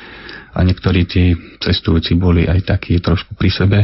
a 0.53 0.59
niektorí 0.61 1.09
tí 1.09 1.33
cestujúci 1.65 2.13
boli 2.21 2.45
aj 2.45 2.69
takí 2.69 3.01
trošku 3.01 3.33
pri 3.33 3.51
sebe 3.51 3.79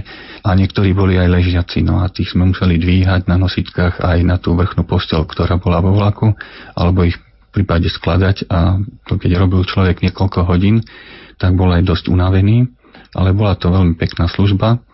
a 0.44 0.48
niektorí 0.52 0.92
boli 0.92 1.16
aj 1.16 1.32
ležiaci, 1.32 1.80
no 1.80 2.04
a 2.04 2.12
tých 2.12 2.36
sme 2.36 2.52
museli 2.52 2.76
dvíhať 2.76 3.24
na 3.24 3.40
nosičkách 3.40 4.04
aj 4.04 4.18
na 4.20 4.36
tú 4.36 4.52
vrchnú 4.52 4.84
postel, 4.84 5.24
ktorá 5.24 5.56
bola 5.56 5.80
vo 5.80 5.96
vlaku, 5.96 6.36
alebo 6.76 7.08
ich 7.08 7.16
v 7.16 7.64
prípade 7.64 7.88
skladať. 7.88 8.52
A 8.52 8.76
to 9.08 9.16
keď 9.16 9.40
robil 9.40 9.64
človek 9.64 10.04
niekoľko 10.04 10.44
hodín, 10.44 10.84
tak 11.40 11.56
bol 11.56 11.72
aj 11.72 11.88
dosť 11.88 12.12
unavený, 12.12 12.68
ale 13.16 13.32
bola 13.32 13.56
to 13.56 13.72
veľmi 13.72 13.96
pekná 13.96 14.28
služba 14.28 14.84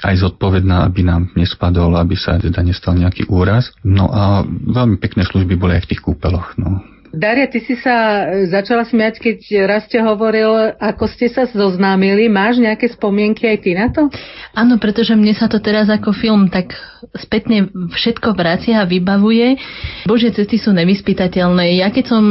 aj 0.00 0.14
zodpovedná, 0.20 0.84
aby 0.88 1.04
nám 1.04 1.32
nespadol, 1.36 1.94
aby 1.96 2.16
sa 2.16 2.40
teda 2.40 2.64
nestal 2.64 2.96
nejaký 2.96 3.28
úraz. 3.28 3.72
No 3.84 4.08
a 4.08 4.44
veľmi 4.48 4.96
pekné 5.00 5.24
služby 5.28 5.56
boli 5.56 5.76
aj 5.76 5.84
v 5.86 5.90
tých 5.94 6.02
kúpeloch. 6.04 6.56
No. 6.56 6.80
Daria, 7.10 7.50
ty 7.50 7.58
si 7.58 7.74
sa 7.74 8.22
e, 8.30 8.46
začala 8.46 8.86
smiať, 8.86 9.18
keď 9.18 9.38
raz 9.66 9.82
ste 9.90 9.98
hovoril, 9.98 10.78
ako 10.78 11.10
ste 11.10 11.26
sa 11.26 11.42
zoznámili. 11.42 12.30
Máš 12.30 12.62
nejaké 12.62 12.86
spomienky 12.86 13.50
aj 13.50 13.58
ty 13.66 13.70
na 13.74 13.90
to? 13.90 14.06
Áno, 14.54 14.78
pretože 14.78 15.18
mne 15.18 15.34
sa 15.34 15.50
to 15.50 15.58
teraz 15.58 15.90
ako 15.90 16.14
film 16.14 16.46
tak 16.46 16.70
spätne 17.18 17.66
všetko 17.90 18.30
vracia 18.38 18.78
a 18.78 18.86
vybavuje. 18.86 19.58
Božie 20.06 20.30
cesty 20.30 20.62
sú 20.62 20.70
nevyspytateľné. 20.70 21.82
Ja 21.82 21.90
keď 21.90 22.04
som 22.14 22.22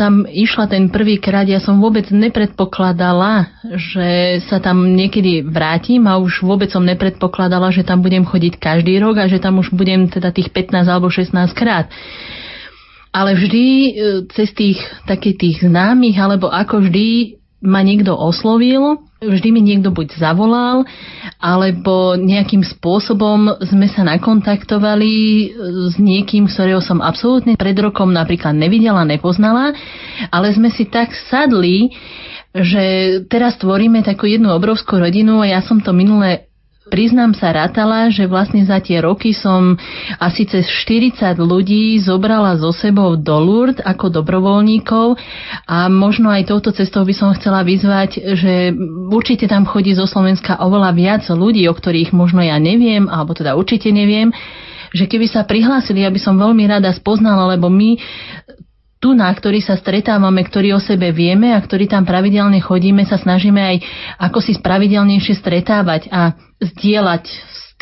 tam 0.00 0.24
išla 0.24 0.64
ten 0.64 0.88
prvý 0.88 1.20
krát, 1.20 1.44
ja 1.44 1.60
som 1.60 1.76
vôbec 1.76 2.08
nepredpokladala, 2.08 3.52
že 3.76 4.40
sa 4.48 4.64
tam 4.64 4.96
niekedy 4.96 5.44
vrátim 5.44 6.08
a 6.08 6.16
už 6.16 6.40
vôbec 6.40 6.72
som 6.72 6.80
nepredpokladala, 6.80 7.68
že 7.68 7.84
tam 7.84 8.00
budem 8.00 8.24
chodiť 8.24 8.56
každý 8.56 8.96
rok 8.96 9.20
a 9.20 9.28
že 9.28 9.44
tam 9.44 9.60
už 9.60 9.76
budem 9.76 10.08
teda 10.08 10.32
tých 10.32 10.48
15 10.48 10.88
alebo 10.88 11.12
16 11.12 11.36
krát 11.52 11.92
ale 13.12 13.36
vždy 13.36 13.64
e, 13.64 13.90
cez 14.32 14.48
tých 14.56 14.80
takých 15.04 15.36
tých 15.36 15.56
známych, 15.68 16.16
alebo 16.16 16.48
ako 16.48 16.88
vždy 16.88 17.38
ma 17.62 17.84
niekto 17.84 18.10
oslovil, 18.16 19.06
vždy 19.22 19.48
mi 19.54 19.62
niekto 19.62 19.94
buď 19.94 20.18
zavolal, 20.18 20.82
alebo 21.38 22.18
nejakým 22.18 22.66
spôsobom 22.66 23.62
sme 23.62 23.86
sa 23.86 24.02
nakontaktovali 24.02 25.14
e, 25.14 25.46
s 25.92 25.96
niekým, 26.00 26.50
ktorého 26.50 26.82
som 26.82 26.98
absolútne 26.98 27.54
pred 27.54 27.76
rokom 27.78 28.10
napríklad 28.10 28.56
nevidela, 28.56 29.06
nepoznala, 29.06 29.76
ale 30.32 30.50
sme 30.50 30.72
si 30.74 30.88
tak 30.88 31.14
sadli, 31.30 31.94
že 32.52 32.84
teraz 33.32 33.56
tvoríme 33.56 34.04
takú 34.04 34.28
jednu 34.28 34.52
obrovskú 34.52 35.00
rodinu 35.00 35.40
a 35.40 35.48
ja 35.48 35.60
som 35.64 35.80
to 35.80 35.96
minulé 35.96 36.51
priznám 36.92 37.32
sa 37.32 37.56
rátala, 37.56 38.12
že 38.12 38.28
vlastne 38.28 38.60
za 38.68 38.76
tie 38.84 39.00
roky 39.00 39.32
som 39.32 39.80
asi 40.20 40.44
cez 40.44 40.68
40 40.68 41.40
ľudí 41.40 41.96
zobrala 41.96 42.60
so 42.60 42.68
sebou 42.68 43.16
do 43.16 43.32
Lourdes 43.40 43.80
ako 43.80 44.12
dobrovoľníkov 44.20 45.16
a 45.64 45.88
možno 45.88 46.28
aj 46.28 46.52
touto 46.52 46.68
cestou 46.76 47.08
by 47.08 47.16
som 47.16 47.32
chcela 47.32 47.64
vyzvať, 47.64 48.36
že 48.36 48.76
určite 49.08 49.48
tam 49.48 49.64
chodí 49.64 49.96
zo 49.96 50.04
Slovenska 50.04 50.60
oveľa 50.60 50.92
viac 50.92 51.24
ľudí, 51.32 51.64
o 51.64 51.72
ktorých 51.72 52.12
možno 52.12 52.44
ja 52.44 52.60
neviem, 52.60 53.08
alebo 53.08 53.32
teda 53.32 53.56
určite 53.56 53.88
neviem, 53.88 54.28
že 54.92 55.08
keby 55.08 55.24
sa 55.24 55.48
prihlásili, 55.48 56.04
aby 56.04 56.20
som 56.20 56.36
veľmi 56.36 56.68
rada 56.68 56.92
spoznala, 56.92 57.56
lebo 57.56 57.72
my 57.72 57.96
tu, 59.02 59.18
na 59.18 59.26
ktorý 59.34 59.58
sa 59.58 59.74
stretávame, 59.74 60.46
ktorý 60.46 60.78
o 60.78 60.80
sebe 60.80 61.10
vieme 61.10 61.50
a 61.50 61.58
ktorý 61.58 61.90
tam 61.90 62.06
pravidelne 62.06 62.62
chodíme, 62.62 63.02
sa 63.02 63.18
snažíme 63.18 63.58
aj 63.58 63.76
ako 64.22 64.38
si 64.38 64.54
pravidelnejšie 64.62 65.34
stretávať 65.42 66.06
a 66.14 66.38
zdieľať 66.62 67.26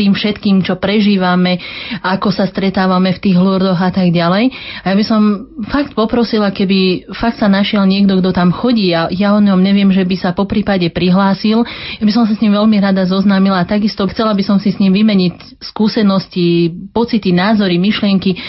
tým 0.01 0.17
všetkým, 0.17 0.65
čo 0.65 0.81
prežívame, 0.81 1.61
ako 2.01 2.33
sa 2.33 2.49
stretávame 2.49 3.13
v 3.13 3.21
tých 3.21 3.37
lurdoch 3.37 3.77
a 3.77 3.93
tak 3.93 4.09
ďalej. 4.09 4.49
A 4.81 4.87
ja 4.93 4.97
by 4.97 5.05
som 5.05 5.21
fakt 5.69 5.93
poprosila, 5.93 6.49
keby 6.49 7.13
fakt 7.13 7.37
sa 7.37 7.53
našiel 7.53 7.85
niekto, 7.85 8.17
kto 8.25 8.33
tam 8.33 8.49
chodí 8.49 8.89
a 8.97 9.13
ja 9.13 9.37
o 9.37 9.41
ňom 9.45 9.61
neviem, 9.61 9.93
že 9.93 10.09
by 10.09 10.17
sa 10.17 10.31
po 10.33 10.49
prípade 10.49 10.89
prihlásil. 10.89 11.69
Ja 12.01 12.05
by 12.09 12.13
som 12.17 12.25
sa 12.25 12.33
s 12.33 12.41
ním 12.41 12.57
veľmi 12.57 12.81
rada 12.81 13.05
zoznámila 13.05 13.61
a 13.61 13.69
takisto 13.69 14.09
chcela 14.09 14.33
by 14.33 14.41
som 14.41 14.57
si 14.57 14.73
s 14.73 14.81
ním 14.81 14.97
vymeniť 14.97 15.61
skúsenosti, 15.61 16.73
pocity, 16.97 17.37
názory, 17.37 17.77
myšlienky, 17.77 18.41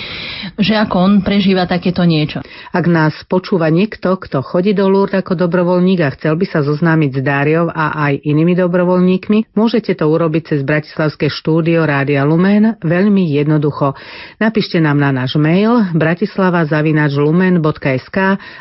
že 0.55 0.79
ako 0.79 0.95
on 0.95 1.13
prežíva 1.19 1.67
takéto 1.67 2.07
niečo. 2.07 2.39
Ak 2.71 2.87
nás 2.87 3.11
počúva 3.27 3.67
niekto, 3.67 4.15
kto 4.15 4.39
chodí 4.39 4.71
do 4.71 4.87
Lourdes 4.87 5.19
ako 5.19 5.35
dobrovoľník 5.35 5.99
a 6.05 6.13
chcel 6.15 6.39
by 6.39 6.45
sa 6.47 6.63
zoznámiť 6.63 7.19
s 7.19 7.21
Dáriou 7.25 7.67
a 7.67 8.09
aj 8.09 8.23
inými 8.23 8.55
dobrovoľníkmi, 8.55 9.51
môžete 9.57 9.97
to 9.97 10.05
urobiť 10.07 10.55
cez 10.55 10.59
Bratislavské 10.61 11.27
štúdio 11.41 11.81
Rádia 11.81 12.21
Lumen 12.21 12.77
veľmi 12.85 13.33
jednoducho. 13.33 13.97
Napíšte 14.37 14.77
nám 14.77 15.01
na 15.01 15.09
náš 15.09 15.41
mail 15.41 15.89
bratislava.lumen.sk 15.97 18.17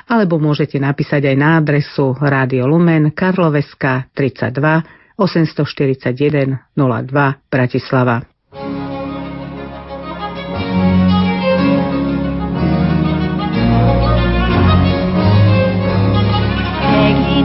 alebo 0.08 0.40
môžete 0.40 0.80
napísať 0.80 1.28
aj 1.28 1.36
na 1.36 1.60
adresu 1.60 2.16
Rádio 2.16 2.64
Lumen 2.64 3.12
Karloveska 3.12 4.08
32 4.16 5.20
841 5.20 6.56
02 6.72 7.52
Bratislava. 7.52 8.24
Peggy, 16.80 17.44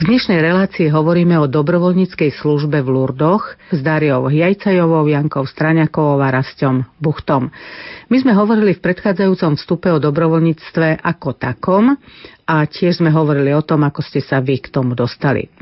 dnešnej 0.00 0.40
relácii 0.40 0.88
hovoríme 0.88 1.36
o 1.36 1.44
dobrovoľníckej 1.44 2.32
službe 2.40 2.80
v 2.80 2.88
Lurdoch 2.88 3.52
s 3.68 3.84
Dariou 3.84 4.32
Jajcajovou, 4.32 5.04
Jankou 5.04 5.44
Straňakovou 5.44 6.16
a 6.24 6.32
Rastom 6.32 6.88
Buchtom. 6.96 7.52
My 8.08 8.16
sme 8.16 8.32
hovorili 8.32 8.72
v 8.72 8.80
predchádzajúcom 8.80 9.60
vstupe 9.60 9.92
o 9.92 10.00
dobrovoľníctve 10.00 11.04
ako 11.04 11.36
takom 11.36 12.00
a 12.48 12.64
tiež 12.64 13.04
sme 13.04 13.12
hovorili 13.12 13.52
o 13.52 13.60
tom, 13.60 13.84
ako 13.84 14.00
ste 14.00 14.24
sa 14.24 14.40
vy 14.40 14.64
k 14.64 14.72
tomu 14.72 14.96
dostali. 14.96 15.52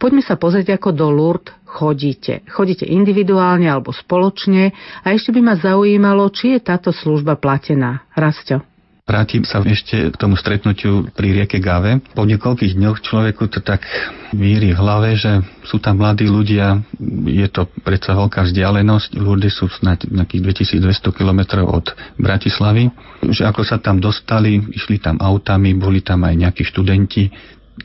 Poďme 0.00 0.24
sa 0.24 0.40
pozrieť, 0.40 0.80
ako 0.80 0.96
do 0.96 1.12
Lourdes 1.12 1.52
chodíte. 1.68 2.48
Chodíte 2.48 2.88
individuálne 2.88 3.68
alebo 3.68 3.92
spoločne 3.92 4.72
a 5.04 5.12
ešte 5.12 5.36
by 5.36 5.40
ma 5.44 5.54
zaujímalo, 5.60 6.32
či 6.32 6.56
je 6.56 6.64
táto 6.64 6.96
služba 6.96 7.36
platená. 7.36 8.08
Rasto. 8.16 8.71
Vrátim 9.02 9.42
sa 9.42 9.58
ešte 9.58 10.14
k 10.14 10.16
tomu 10.16 10.38
stretnutiu 10.38 11.10
pri 11.10 11.34
rieke 11.34 11.58
Gave. 11.58 11.98
Po 12.14 12.22
niekoľkých 12.22 12.78
dňoch 12.78 13.02
človeku 13.02 13.50
to 13.50 13.58
tak 13.58 13.82
víri 14.30 14.70
v 14.70 14.78
hlave, 14.78 15.18
že 15.18 15.42
sú 15.66 15.82
tam 15.82 15.98
mladí 15.98 16.30
ľudia, 16.30 16.78
je 17.26 17.42
to 17.50 17.66
predsa 17.82 18.14
veľká 18.14 18.46
vzdialenosť, 18.46 19.18
ľudia 19.18 19.50
sú 19.50 19.66
snáď 19.66 20.06
nejakých 20.06 20.70
2200 20.78 21.18
km 21.18 21.66
od 21.66 21.90
Bratislavy, 22.14 22.94
že 23.26 23.42
ako 23.42 23.66
sa 23.66 23.82
tam 23.82 23.98
dostali, 23.98 24.62
išli 24.70 25.02
tam 25.02 25.18
autami, 25.18 25.74
boli 25.74 25.98
tam 26.06 26.22
aj 26.22 26.38
nejakí 26.38 26.62
študenti, 26.62 27.26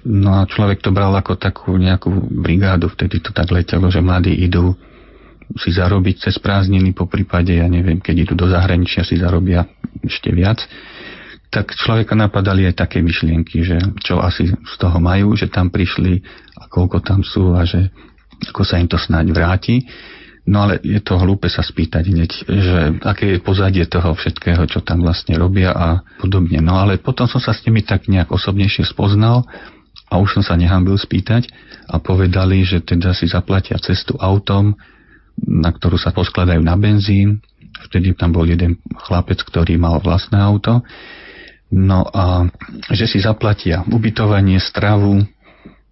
no 0.05 0.37
a 0.37 0.45
človek 0.45 0.85
to 0.85 0.93
bral 0.93 1.17
ako 1.17 1.33
takú 1.33 1.73
nejakú 1.81 2.13
brigádu, 2.29 2.93
vtedy 2.93 3.25
to 3.25 3.33
tak 3.33 3.49
letelo, 3.49 3.89
že 3.89 4.05
mladí 4.05 4.37
idú 4.37 4.77
si 5.57 5.73
zarobiť 5.73 6.29
cez 6.29 6.37
prázdniny, 6.37 6.93
po 6.93 7.09
prípade, 7.09 7.57
ja 7.57 7.65
neviem, 7.65 7.97
keď 7.97 8.29
idú 8.29 8.33
do 8.37 8.45
zahraničia, 8.53 9.01
si 9.01 9.17
zarobia 9.17 9.65
ešte 10.05 10.29
viac 10.29 10.61
tak 11.47 11.71
človeka 11.79 12.11
napadali 12.11 12.67
aj 12.67 12.75
také 12.75 12.99
myšlienky, 12.99 13.63
že 13.63 13.79
čo 14.03 14.19
asi 14.19 14.51
z 14.51 14.73
toho 14.75 14.99
majú, 14.99 15.31
že 15.39 15.47
tam 15.47 15.71
prišli 15.71 16.19
a 16.59 16.67
koľko 16.67 16.99
tam 16.99 17.23
sú 17.23 17.55
a 17.55 17.63
že 17.63 17.87
ako 18.51 18.61
sa 18.67 18.77
im 18.77 18.89
to 18.91 18.99
snáď 18.99 19.31
vráti. 19.31 19.87
No 20.47 20.63
ale 20.63 20.79
je 20.79 20.99
to 21.03 21.19
hlúpe 21.19 21.51
sa 21.51 21.59
spýtať 21.59 22.03
hneď, 22.07 22.31
že 22.47 22.79
aké 23.03 23.35
je 23.35 23.43
pozadie 23.43 23.83
toho 23.83 24.15
všetkého, 24.15 24.63
čo 24.71 24.79
tam 24.79 25.03
vlastne 25.03 25.35
robia 25.35 25.75
a 25.75 26.07
podobne. 26.23 26.63
No 26.63 26.79
ale 26.79 27.03
potom 27.03 27.27
som 27.27 27.43
sa 27.43 27.51
s 27.51 27.63
nimi 27.67 27.83
tak 27.83 28.07
nejak 28.07 28.31
osobnejšie 28.31 28.87
spoznal 28.87 29.43
a 30.07 30.13
už 30.15 30.39
som 30.39 30.43
sa 30.43 30.55
nehambil 30.55 30.95
spýtať 30.95 31.51
a 31.91 31.99
povedali, 31.99 32.63
že 32.63 32.79
teda 32.79 33.11
si 33.11 33.27
zaplatia 33.27 33.75
cestu 33.75 34.15
autom, 34.15 34.71
na 35.43 35.67
ktorú 35.67 35.99
sa 35.99 36.15
poskladajú 36.15 36.63
na 36.63 36.79
benzín. 36.79 37.43
Vtedy 37.91 38.15
tam 38.15 38.31
bol 38.31 38.47
jeden 38.47 38.79
chlapec, 39.03 39.43
ktorý 39.43 39.75
mal 39.75 39.99
vlastné 39.99 40.39
auto 40.39 40.79
No 41.67 42.07
a 42.07 42.47
že 42.95 43.07
si 43.07 43.19
zaplatia 43.19 43.83
ubytovanie, 43.87 44.59
stravu. 44.59 45.23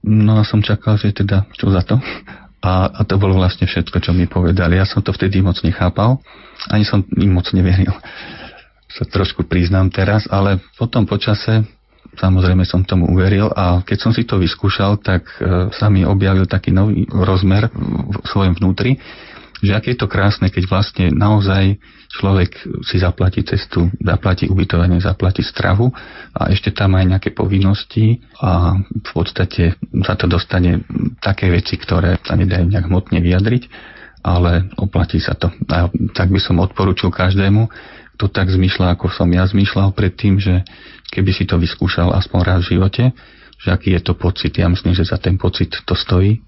No 0.05 0.39
a 0.39 0.47
som 0.47 0.63
čakal, 0.63 0.95
že 0.95 1.11
teda 1.11 1.49
čo 1.55 1.67
za 1.73 1.83
to. 1.83 1.99
A, 2.65 2.89
a 2.89 3.01
to 3.05 3.19
bolo 3.21 3.38
vlastne 3.38 3.69
všetko, 3.69 4.01
čo 4.01 4.11
mi 4.15 4.25
povedali. 4.25 4.79
Ja 4.79 4.88
som 4.88 5.03
to 5.03 5.13
vtedy 5.13 5.43
moc 5.43 5.59
nechápal. 5.61 6.17
Ani 6.71 6.88
som 6.88 7.03
im 7.19 7.35
moc 7.35 7.51
neveril. 7.51 7.93
Sa 8.89 9.03
trošku 9.03 9.45
priznám 9.45 9.91
teraz, 9.91 10.25
ale 10.31 10.63
potom 10.79 11.03
počase 11.03 11.67
samozrejme 12.15 12.63
som 12.63 12.88
tomu 12.88 13.11
uveril 13.11 13.51
a 13.51 13.83
keď 13.83 13.97
som 13.99 14.11
si 14.15 14.23
to 14.23 14.39
vyskúšal, 14.39 15.03
tak 15.03 15.27
e, 15.38 15.69
sa 15.75 15.91
mi 15.91 16.07
objavil 16.07 16.47
taký 16.47 16.71
nový 16.71 17.03
rozmer 17.11 17.67
v 17.75 18.23
svojom 18.23 18.55
vnútri, 18.55 18.97
že 19.59 19.75
aké 19.75 19.95
je 19.95 19.99
to 19.99 20.11
krásne, 20.11 20.47
keď 20.47 20.63
vlastne 20.67 21.05
naozaj 21.11 21.75
človek 22.11 22.81
si 22.85 22.97
zaplatí 23.01 23.43
cestu, 23.43 23.89
zaplatí 23.99 24.47
ubytovanie, 24.47 25.01
zaplatí 25.01 25.41
stravu 25.41 25.91
a 26.31 26.49
ešte 26.49 26.71
tam 26.71 26.95
aj 26.95 27.05
nejaké 27.05 27.29
povinnosti 27.35 28.21
a 28.39 28.77
v 28.79 29.11
podstate 29.11 29.75
sa 30.05 30.13
to 30.15 30.29
dostane 30.29 30.85
také 31.19 31.51
veci, 31.51 31.75
ktoré 31.75 32.17
sa 32.23 32.37
nedajú 32.37 32.69
nejak 32.69 32.87
hmotne 32.87 33.19
vyjadriť, 33.19 33.63
ale 34.25 34.71
oplatí 34.79 35.21
sa 35.21 35.37
to. 35.37 35.53
A 35.69 35.91
tak 36.17 36.33
by 36.33 36.39
som 36.41 36.61
odporučil 36.61 37.13
každému, 37.13 37.69
kto 38.15 38.31
tak 38.31 38.47
zmyšľa, 38.47 38.95
ako 38.95 39.11
som 39.11 39.27
ja 39.29 39.43
zmyšľal 39.43 39.91
predtým, 39.91 40.39
že 40.39 40.63
keby 41.11 41.35
si 41.35 41.43
to 41.43 41.59
vyskúšal 41.59 42.15
aspoň 42.15 42.39
raz 42.41 42.59
v 42.65 42.79
živote, 42.79 43.03
že 43.59 43.69
aký 43.71 43.95
je 43.95 44.01
to 44.01 44.13
pocit. 44.15 44.55
Ja 44.55 44.71
myslím, 44.71 44.95
že 44.95 45.03
za 45.07 45.19
ten 45.19 45.35
pocit 45.35 45.71
to 45.83 45.93
stojí 45.93 46.39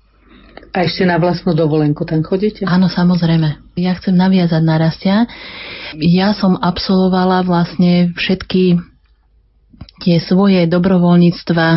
a 0.74 0.78
ešte 0.84 1.04
na 1.08 1.18
vlastnú 1.22 1.56
dovolenku 1.56 2.04
tam 2.04 2.24
chodíte? 2.24 2.68
Áno, 2.68 2.92
samozrejme. 2.92 3.78
Ja 3.80 3.96
chcem 3.96 4.16
naviazať 4.16 4.62
na 4.64 4.76
rastia. 4.80 5.16
Ja 5.98 6.34
som 6.36 6.58
absolvovala 6.58 7.46
vlastne 7.46 8.12
všetky 8.16 8.80
tie 10.02 10.18
svoje 10.22 10.66
dobrovoľníctva 10.70 11.68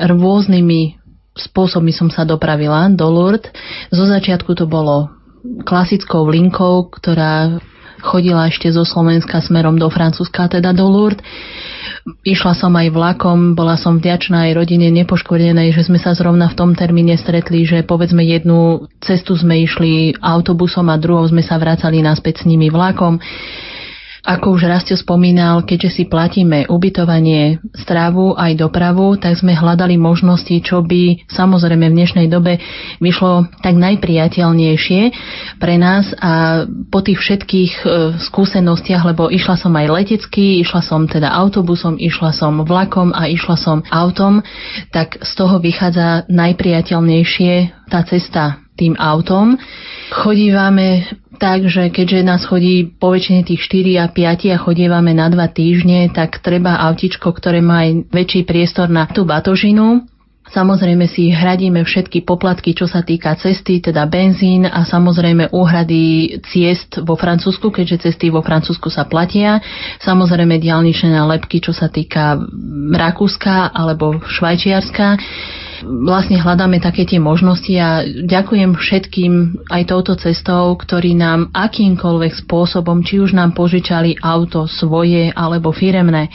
rôznymi 0.00 0.80
spôsobmi 1.34 1.90
som 1.90 2.08
sa 2.10 2.22
dopravila 2.22 2.86
do 2.94 3.10
Lourdes. 3.10 3.50
Zo 3.90 4.06
začiatku 4.06 4.54
to 4.54 4.70
bolo 4.70 5.10
klasickou 5.66 6.24
linkou, 6.30 6.88
ktorá 6.88 7.58
chodila 8.04 8.46
ešte 8.52 8.68
zo 8.68 8.84
Slovenska 8.84 9.40
smerom 9.40 9.80
do 9.80 9.88
Francúzska, 9.88 10.52
teda 10.52 10.76
do 10.76 10.84
Lourdes. 10.84 11.24
Išla 12.20 12.52
som 12.52 12.76
aj 12.76 12.92
vlakom, 12.92 13.56
bola 13.56 13.80
som 13.80 13.96
vďačná 13.96 14.52
aj 14.52 14.60
rodine 14.60 14.92
nepoškodenej, 14.92 15.72
že 15.72 15.88
sme 15.88 15.96
sa 15.96 16.12
zrovna 16.12 16.52
v 16.52 16.58
tom 16.60 16.70
termíne 16.76 17.16
stretli, 17.16 17.64
že 17.64 17.80
povedzme 17.80 18.20
jednu 18.20 18.92
cestu 19.00 19.32
sme 19.32 19.64
išli 19.64 20.12
autobusom 20.20 20.92
a 20.92 21.00
druhou 21.00 21.24
sme 21.24 21.40
sa 21.40 21.56
vracali 21.56 22.04
naspäť 22.04 22.44
s 22.44 22.48
nimi 22.48 22.68
vlakom. 22.68 23.16
Ako 24.24 24.56
už 24.56 24.64
Rastio 24.64 24.96
spomínal, 24.96 25.68
keďže 25.68 26.00
si 26.00 26.02
platíme 26.08 26.64
ubytovanie, 26.72 27.60
strávu 27.76 28.32
aj 28.32 28.56
dopravu, 28.56 29.20
tak 29.20 29.36
sme 29.36 29.52
hľadali 29.52 30.00
možnosti, 30.00 30.64
čo 30.64 30.80
by 30.80 31.28
samozrejme 31.28 31.92
v 31.92 31.96
dnešnej 32.00 32.26
dobe 32.32 32.56
vyšlo 33.04 33.52
tak 33.60 33.76
najpriateľnejšie 33.76 35.02
pre 35.60 35.76
nás 35.76 36.16
a 36.16 36.64
po 36.88 37.04
tých 37.04 37.20
všetkých 37.20 37.72
e, 37.84 38.16
skúsenostiach, 38.24 39.04
lebo 39.12 39.28
išla 39.28 39.60
som 39.60 39.76
aj 39.76 39.92
letecky, 39.92 40.64
išla 40.64 40.80
som 40.80 41.04
teda 41.04 41.28
autobusom, 41.28 42.00
išla 42.00 42.32
som 42.32 42.64
vlakom 42.64 43.12
a 43.12 43.28
išla 43.28 43.60
som 43.60 43.84
autom, 43.92 44.40
tak 44.88 45.20
z 45.20 45.32
toho 45.36 45.60
vychádza 45.60 46.24
najpriateľnejšie 46.32 47.84
tá 47.92 48.00
cesta 48.08 48.64
tým 48.74 48.96
autom. 48.96 49.60
Chodívame 50.10 51.12
tak, 51.36 51.66
že 51.68 51.90
keďže 51.90 52.26
nás 52.26 52.42
chodí 52.46 52.86
po 52.86 53.12
väčšine 53.12 53.44
tých 53.44 53.60
4 53.66 54.02
a 54.02 54.06
5 54.08 54.54
a 54.54 54.58
chodívame 54.58 55.12
na 55.12 55.28
2 55.28 55.36
týždne, 55.50 56.10
tak 56.10 56.40
treba 56.40 56.80
autičko, 56.90 57.30
ktoré 57.34 57.60
má 57.60 57.84
aj 57.86 58.08
väčší 58.10 58.46
priestor 58.46 58.88
na 58.88 59.04
tú 59.10 59.26
batožinu. 59.26 60.06
Samozrejme 60.44 61.08
si 61.08 61.32
hradíme 61.32 61.80
všetky 61.88 62.28
poplatky, 62.28 62.76
čo 62.76 62.84
sa 62.84 63.00
týka 63.00 63.32
cesty, 63.40 63.80
teda 63.80 64.04
benzín 64.04 64.68
a 64.68 64.84
samozrejme 64.84 65.48
úhrady 65.56 66.36
ciest 66.44 67.00
vo 67.00 67.16
Francúzsku, 67.16 67.72
keďže 67.72 68.12
cesty 68.12 68.28
vo 68.28 68.44
Francúzsku 68.44 68.92
sa 68.92 69.08
platia. 69.08 69.64
Samozrejme 70.04 70.60
diálničné 70.60 71.16
nálepky, 71.16 71.64
čo 71.64 71.72
sa 71.72 71.88
týka 71.88 72.36
Rakúska 72.92 73.72
alebo 73.72 74.20
Švajčiarska 74.20 75.16
vlastne 75.84 76.40
hľadáme 76.40 76.80
také 76.80 77.04
tie 77.04 77.20
možnosti 77.20 77.70
a 77.76 78.02
ďakujem 78.04 78.74
všetkým 78.74 79.32
aj 79.68 79.82
touto 79.86 80.16
cestou, 80.16 80.72
ktorí 80.74 81.12
nám 81.14 81.52
akýmkoľvek 81.52 82.32
spôsobom, 82.48 83.04
či 83.04 83.20
už 83.20 83.36
nám 83.36 83.52
požičali 83.52 84.18
auto 84.24 84.64
svoje 84.64 85.30
alebo 85.36 85.70
firemné, 85.70 86.32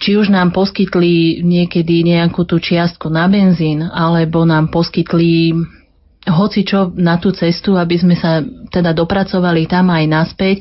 či 0.00 0.16
už 0.16 0.30
nám 0.32 0.54
poskytli 0.54 1.42
niekedy 1.42 2.06
nejakú 2.06 2.46
tú 2.48 2.62
čiastku 2.62 3.10
na 3.12 3.28
benzín, 3.28 3.84
alebo 3.84 4.46
nám 4.48 4.72
poskytli 4.72 5.52
hoci 6.28 6.68
čo 6.68 6.92
na 7.00 7.16
tú 7.16 7.32
cestu, 7.32 7.80
aby 7.80 7.96
sme 7.96 8.12
sa 8.12 8.44
teda 8.68 8.92
dopracovali 8.92 9.64
tam 9.64 9.88
aj 9.88 10.04
naspäť. 10.04 10.56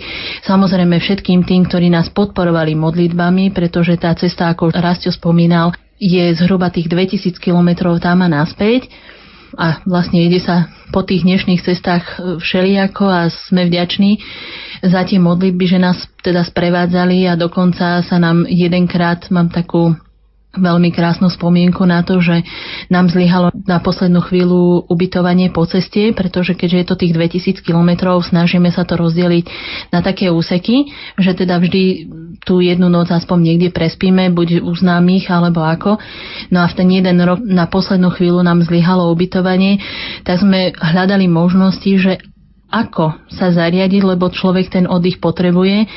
Samozrejme 0.48 0.96
všetkým 0.98 1.44
tým, 1.44 1.68
ktorí 1.68 1.92
nás 1.92 2.08
podporovali 2.08 2.80
modlitbami, 2.80 3.52
pretože 3.52 4.00
tá 4.00 4.16
cesta, 4.16 4.48
ako 4.56 4.72
Rastio 4.72 5.12
spomínal, 5.12 5.76
je 6.00 6.32
zhruba 6.34 6.72
tých 6.72 6.88
2000 6.88 7.36
kilometrov 7.38 8.00
tam 8.00 8.24
a 8.24 8.32
naspäť. 8.32 8.88
A 9.60 9.82
vlastne 9.84 10.24
ide 10.24 10.40
sa 10.40 10.72
po 10.94 11.02
tých 11.04 11.26
dnešných 11.26 11.62
cestách 11.62 12.22
všelijako 12.40 13.06
a 13.06 13.22
sme 13.30 13.66
vďační 13.66 14.22
za 14.86 15.04
tie 15.04 15.20
modlitby, 15.20 15.66
že 15.66 15.80
nás 15.82 16.06
teda 16.24 16.46
sprevádzali 16.46 17.28
a 17.28 17.34
dokonca 17.36 18.00
sa 18.06 18.18
nám 18.22 18.46
jedenkrát, 18.48 19.28
mám 19.34 19.50
takú 19.52 19.98
veľmi 20.58 20.90
krásnu 20.90 21.30
spomienku 21.30 21.86
na 21.86 22.02
to, 22.02 22.18
že 22.26 22.42
nám 22.90 23.06
zlyhalo 23.06 23.54
na 23.70 23.78
poslednú 23.78 24.26
chvíľu 24.26 24.90
ubytovanie 24.90 25.54
po 25.54 25.70
ceste, 25.70 26.10
pretože 26.10 26.58
keďže 26.58 26.78
je 26.78 26.88
to 26.90 26.96
tých 26.98 27.14
2000 27.14 27.62
kilometrov, 27.62 28.26
snažíme 28.26 28.74
sa 28.74 28.82
to 28.82 28.98
rozdeliť 28.98 29.46
na 29.94 30.02
také 30.02 30.34
úseky, 30.34 30.90
že 31.22 31.38
teda 31.38 31.62
vždy 31.62 32.10
tú 32.42 32.66
jednu 32.66 32.90
noc 32.90 33.14
aspoň 33.14 33.38
niekde 33.46 33.70
prespíme, 33.70 34.34
buď 34.34 34.66
u 34.66 34.74
známych 34.74 35.30
alebo 35.30 35.62
ako. 35.62 36.02
No 36.50 36.66
a 36.66 36.68
v 36.72 36.78
ten 36.78 36.90
jeden 36.90 37.22
rok 37.22 37.46
na 37.46 37.70
poslednú 37.70 38.10
chvíľu 38.10 38.42
nám 38.42 38.66
zlyhalo 38.66 39.14
ubytovanie, 39.14 39.78
tak 40.26 40.42
sme 40.42 40.74
hľadali 40.74 41.30
možnosti, 41.30 41.92
že 42.00 42.12
ako 42.70 43.18
sa 43.34 43.50
zariadiť, 43.50 44.06
lebo 44.06 44.30
človek 44.30 44.70
ten 44.70 44.86
oddych 44.86 45.18
potrebuje. 45.18 45.90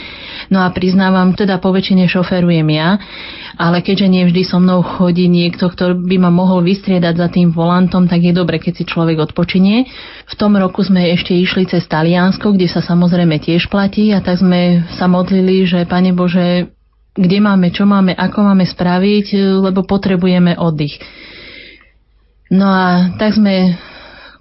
No 0.48 0.64
a 0.64 0.72
priznávam, 0.72 1.36
teda 1.36 1.60
po 1.60 1.68
väčšine 1.68 2.08
šoferujem 2.08 2.64
ja, 2.72 2.96
ale 3.60 3.84
keďže 3.84 4.08
nie 4.08 4.24
vždy 4.24 4.42
so 4.42 4.56
mnou 4.56 4.80
chodí 4.80 5.28
niekto, 5.28 5.68
kto 5.68 5.92
by 6.00 6.16
ma 6.16 6.32
mohol 6.32 6.64
vystriedať 6.64 7.14
za 7.20 7.28
tým 7.28 7.52
volantom, 7.52 8.08
tak 8.08 8.24
je 8.24 8.32
dobre, 8.32 8.56
keď 8.56 8.82
si 8.82 8.84
človek 8.88 9.20
odpočinie. 9.20 9.84
V 10.24 10.34
tom 10.40 10.56
roku 10.56 10.80
sme 10.80 11.12
ešte 11.12 11.36
išli 11.36 11.68
cez 11.68 11.84
Taliansko, 11.84 12.56
kde 12.56 12.72
sa 12.72 12.80
samozrejme 12.80 13.36
tiež 13.36 13.68
platí 13.68 14.08
a 14.16 14.24
tak 14.24 14.40
sme 14.40 14.88
sa 14.96 15.04
modlili, 15.12 15.68
že 15.68 15.84
Pane 15.84 16.16
Bože, 16.16 16.72
kde 17.12 17.38
máme, 17.44 17.68
čo 17.68 17.84
máme, 17.84 18.16
ako 18.16 18.48
máme 18.48 18.64
spraviť, 18.64 19.60
lebo 19.60 19.84
potrebujeme 19.84 20.56
oddych. 20.56 20.96
No 22.48 22.68
a 22.68 23.12
tak 23.20 23.36
sme 23.36 23.76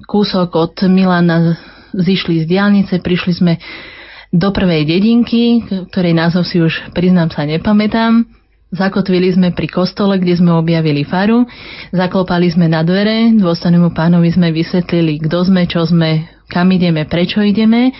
kúsok 0.08 0.52
od 0.56 0.76
Milana 0.92 1.56
zišli 1.96 2.44
z 2.44 2.46
diálnice, 2.48 3.00
prišli 3.00 3.34
sme 3.34 3.54
do 4.32 4.50
prvej 4.56 4.88
dedinky, 4.88 5.64
ktorej 5.92 6.16
názov 6.16 6.48
si 6.48 6.64
už 6.64 6.96
priznám 6.96 7.32
sa 7.32 7.44
nepamätám. 7.44 8.24
Zakotvili 8.72 9.28
sme 9.36 9.52
pri 9.52 9.68
kostole, 9.68 10.16
kde 10.16 10.40
sme 10.40 10.56
objavili 10.56 11.04
faru, 11.04 11.44
zaklopali 11.92 12.48
sme 12.48 12.72
na 12.72 12.88
dvere, 12.88 13.36
dôstojnému 13.36 13.92
pánovi 13.92 14.32
sme 14.32 14.56
vysvetlili, 14.56 15.20
kto 15.28 15.44
sme, 15.44 15.68
čo 15.68 15.84
sme, 15.84 16.24
kam 16.48 16.72
ideme, 16.72 17.04
prečo 17.04 17.44
ideme. 17.44 17.92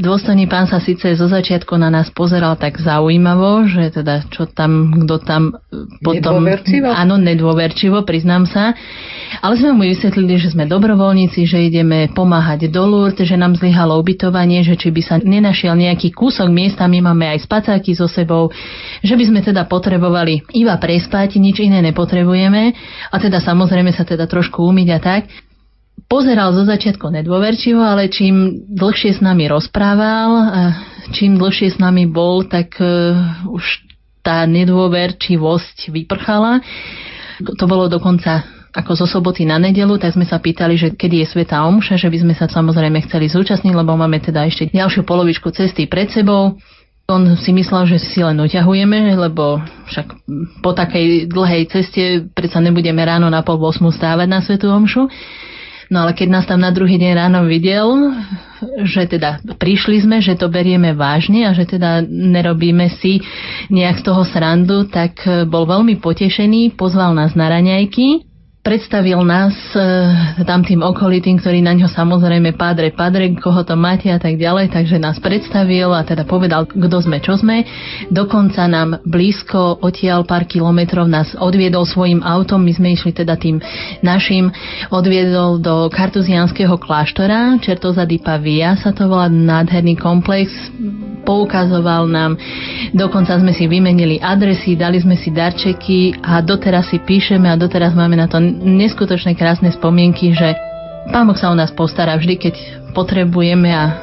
Dôstojný 0.00 0.48
pán 0.48 0.64
sa 0.64 0.80
síce 0.80 1.12
zo 1.12 1.28
začiatku 1.28 1.76
na 1.76 1.92
nás 1.92 2.08
pozeral 2.08 2.56
tak 2.56 2.80
zaujímavo, 2.80 3.68
že 3.68 3.92
teda 3.92 4.24
čo 4.32 4.48
tam, 4.48 4.96
kto 5.04 5.20
tam 5.20 5.60
potom... 6.00 6.40
Nedôverčivo? 6.40 6.88
Áno, 6.88 7.20
nedôverčivo, 7.20 8.00
priznám 8.08 8.48
sa. 8.48 8.72
Ale 9.44 9.60
sme 9.60 9.76
mu 9.76 9.84
vysvetlili, 9.84 10.40
že 10.40 10.56
sme 10.56 10.64
dobrovoľníci, 10.64 11.44
že 11.44 11.68
ideme 11.68 12.08
pomáhať 12.16 12.72
do 12.72 12.80
Lourdes, 12.88 13.28
že 13.28 13.36
nám 13.36 13.60
zlyhalo 13.60 14.00
ubytovanie, 14.00 14.64
že 14.64 14.80
či 14.80 14.88
by 14.88 15.02
sa 15.04 15.16
nenašiel 15.20 15.76
nejaký 15.76 16.16
kúsok 16.16 16.48
miesta, 16.48 16.88
my 16.88 17.04
máme 17.04 17.28
aj 17.36 17.44
spacáky 17.44 17.92
so 17.92 18.08
sebou, 18.08 18.48
že 19.04 19.14
by 19.14 19.24
sme 19.28 19.40
teda 19.44 19.68
potrebovali 19.68 20.48
iba 20.56 20.80
prespať, 20.80 21.36
nič 21.36 21.60
iné 21.60 21.84
nepotrebujeme 21.84 22.72
a 23.12 23.16
teda 23.20 23.36
samozrejme 23.36 23.92
sa 23.92 24.08
teda 24.08 24.24
trošku 24.24 24.64
umyť 24.64 24.88
a 24.96 24.98
tak. 24.98 25.22
Pozeral 26.10 26.50
zo 26.50 26.66
začiatku 26.66 27.06
nedôverčivo, 27.06 27.78
ale 27.78 28.10
čím 28.10 28.66
dlhšie 28.66 29.14
s 29.14 29.20
nami 29.22 29.46
rozprával, 29.46 30.30
a 30.42 30.60
čím 31.14 31.38
dlhšie 31.38 31.70
s 31.70 31.78
nami 31.78 32.10
bol, 32.10 32.42
tak 32.50 32.74
uh, 32.82 33.14
už 33.46 33.86
tá 34.18 34.42
nedôverčivosť 34.42 35.94
vyprchala. 35.94 36.66
To 37.46 37.64
bolo 37.70 37.86
dokonca 37.86 38.42
ako 38.74 38.98
zo 38.98 39.06
soboty 39.06 39.46
na 39.46 39.62
nedelu, 39.62 40.02
tak 40.02 40.18
sme 40.18 40.26
sa 40.26 40.42
pýtali, 40.42 40.74
že 40.74 40.98
kedy 40.98 41.22
je 41.22 41.30
Sveta 41.30 41.62
Omša, 41.62 41.94
že 41.94 42.10
by 42.10 42.18
sme 42.26 42.34
sa 42.34 42.50
samozrejme 42.50 43.06
chceli 43.06 43.30
zúčastniť, 43.30 43.70
lebo 43.70 43.94
máme 43.94 44.18
teda 44.18 44.42
ešte 44.50 44.66
ďalšiu 44.66 45.06
polovičku 45.06 45.54
cesty 45.54 45.86
pred 45.86 46.10
sebou. 46.10 46.58
On 47.06 47.22
si 47.38 47.54
myslel, 47.54 47.86
že 47.86 48.02
si 48.02 48.18
len 48.18 48.34
uťahujeme, 48.34 49.14
lebo 49.14 49.62
však 49.86 50.26
po 50.58 50.74
takej 50.74 51.30
dlhej 51.30 51.70
ceste 51.70 52.02
predsa 52.34 52.58
nebudeme 52.58 52.98
ráno 53.06 53.30
na 53.30 53.46
pol 53.46 53.62
8 53.62 53.78
stávať 53.94 54.26
na 54.26 54.42
Svetu 54.42 54.74
Omšu. 54.74 55.06
No 55.90 56.06
ale 56.06 56.14
keď 56.14 56.28
nás 56.30 56.46
tam 56.46 56.62
na 56.62 56.70
druhý 56.70 57.02
deň 57.02 57.12
ráno 57.18 57.50
videl, 57.50 58.14
že 58.86 59.10
teda 59.10 59.42
prišli 59.58 60.06
sme, 60.06 60.22
že 60.22 60.38
to 60.38 60.46
berieme 60.46 60.94
vážne 60.94 61.50
a 61.50 61.50
že 61.50 61.66
teda 61.66 62.06
nerobíme 62.06 62.86
si 63.02 63.18
nejak 63.74 63.98
z 63.98 64.06
toho 64.06 64.22
srandu, 64.22 64.86
tak 64.86 65.18
bol 65.50 65.66
veľmi 65.66 65.98
potešený, 65.98 66.78
pozval 66.78 67.10
nás 67.18 67.34
na 67.34 67.50
raňajky 67.50 68.29
predstavil 68.60 69.24
nás 69.24 69.56
e, 69.72 69.80
tam 70.44 70.60
tým 70.60 70.84
okolitým, 70.84 71.40
ktorí 71.40 71.64
na 71.64 71.72
ňo 71.72 71.88
samozrejme 71.88 72.52
padre, 72.60 72.92
padre, 72.92 73.32
koho 73.32 73.64
to 73.64 73.72
máte 73.72 74.12
a 74.12 74.20
tak 74.20 74.36
ďalej, 74.36 74.68
takže 74.68 75.00
nás 75.00 75.16
predstavil 75.16 75.88
a 75.96 76.04
teda 76.04 76.28
povedal, 76.28 76.68
kto 76.68 76.96
sme, 77.00 77.24
čo 77.24 77.40
sme. 77.40 77.64
Dokonca 78.12 78.68
nám 78.68 79.00
blízko 79.08 79.80
odtiaľ 79.80 80.28
pár 80.28 80.44
kilometrov 80.44 81.08
nás 81.08 81.32
odviedol 81.40 81.88
svojim 81.88 82.20
autom, 82.20 82.60
my 82.60 82.72
sme 82.76 82.92
išli 82.92 83.16
teda 83.16 83.40
tým 83.40 83.64
našim, 84.04 84.52
odviedol 84.92 85.56
do 85.56 85.88
kartuzianského 85.88 86.76
kláštora, 86.76 87.56
Čertoza 87.64 88.04
di 88.04 88.20
Pavia 88.20 88.76
sa 88.76 88.92
to 88.92 89.08
volá, 89.08 89.32
nádherný 89.32 89.96
komplex, 89.96 90.52
poukazoval 91.24 92.08
nám, 92.08 92.36
dokonca 92.92 93.40
sme 93.40 93.56
si 93.56 93.64
vymenili 93.64 94.20
adresy, 94.20 94.76
dali 94.76 95.00
sme 95.00 95.16
si 95.16 95.32
darčeky 95.32 96.20
a 96.20 96.44
doteraz 96.44 96.92
si 96.92 97.00
píšeme 97.00 97.48
a 97.48 97.56
doteraz 97.56 97.96
máme 97.96 98.20
na 98.20 98.28
to 98.28 98.49
neskutočné 98.50 99.38
krásne 99.38 99.70
spomienky, 99.70 100.34
že 100.34 100.58
Pán 101.08 101.26
Boh 101.26 101.38
sa 101.38 101.48
o 101.48 101.56
nás 101.56 101.72
postará 101.72 102.14
vždy, 102.20 102.36
keď 102.36 102.54
potrebujeme 102.92 103.72
a 103.72 103.96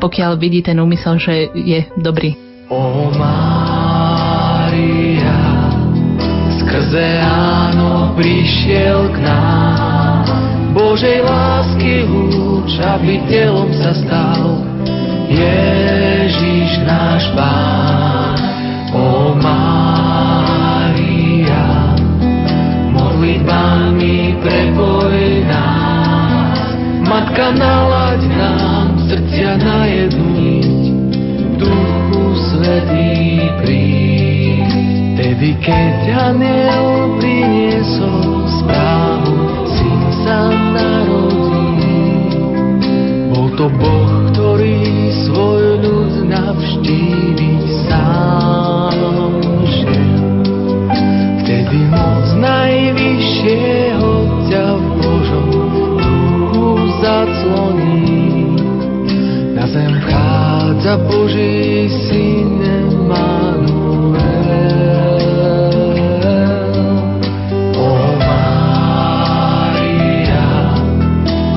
pokiaľ 0.00 0.40
vidí 0.40 0.64
ten 0.64 0.80
úmysel, 0.80 1.20
že 1.20 1.52
je 1.52 1.84
dobrý. 2.00 2.32
O 2.72 3.12
Mária, 3.12 3.68
skrze 6.62 7.20
áno 7.20 8.16
prišiel 8.16 9.12
k 9.12 9.16
nám, 9.20 10.24
Božej 10.72 11.20
lásky 11.20 12.06
lúč, 12.08 12.78
aby 12.80 13.20
telom 13.28 13.68
sa 13.76 13.92
stal, 13.92 14.64
Ježiš 15.28 16.80
náš 16.88 17.28
Pán. 17.36 18.19
Matka, 27.50 27.66
nalaď 27.66 28.22
nám 28.30 29.10
srdcia 29.10 29.58
na 29.58 29.82
jednu 29.90 30.26
niť, 30.38 30.70
Duchu 31.58 32.22
Svetý 32.46 33.42
príď. 33.58 34.70
Tedy, 35.18 35.50
keď 35.58 36.30
aniel 36.30 37.18
priniesol 37.18 38.46
správu, 38.62 39.66
syn 39.66 40.02
sa 40.22 40.46
narodí. 40.78 41.98
Bol 43.34 43.50
to 43.58 43.66
Boh, 43.82 44.30
ktorý 44.30 45.10
svoj 45.26 45.82
ľud 45.82 46.30
navštíviť 46.30 47.62
sám 47.90 48.94
Vtedy 51.42 51.82
moc 51.90 52.26
najvyššieho 52.30 54.10
ťa 54.46 54.79
zacloní. 57.50 58.56
Na 59.54 59.66
zem 59.66 60.00
vchádza 60.00 60.96
Boží 60.96 61.90
syn 62.08 62.62
Emanuel. 62.62 64.20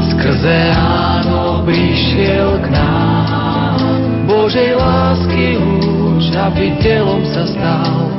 Skrze 0.10 0.74
áno 0.78 1.62
prišiel 1.66 2.58
k 2.64 2.68
nám. 2.74 3.78
Božej 4.26 4.76
lásky 4.76 5.58
lúč, 5.60 6.32
aby 6.36 6.74
telom 6.82 7.22
sa 7.28 7.44
stal 7.48 8.12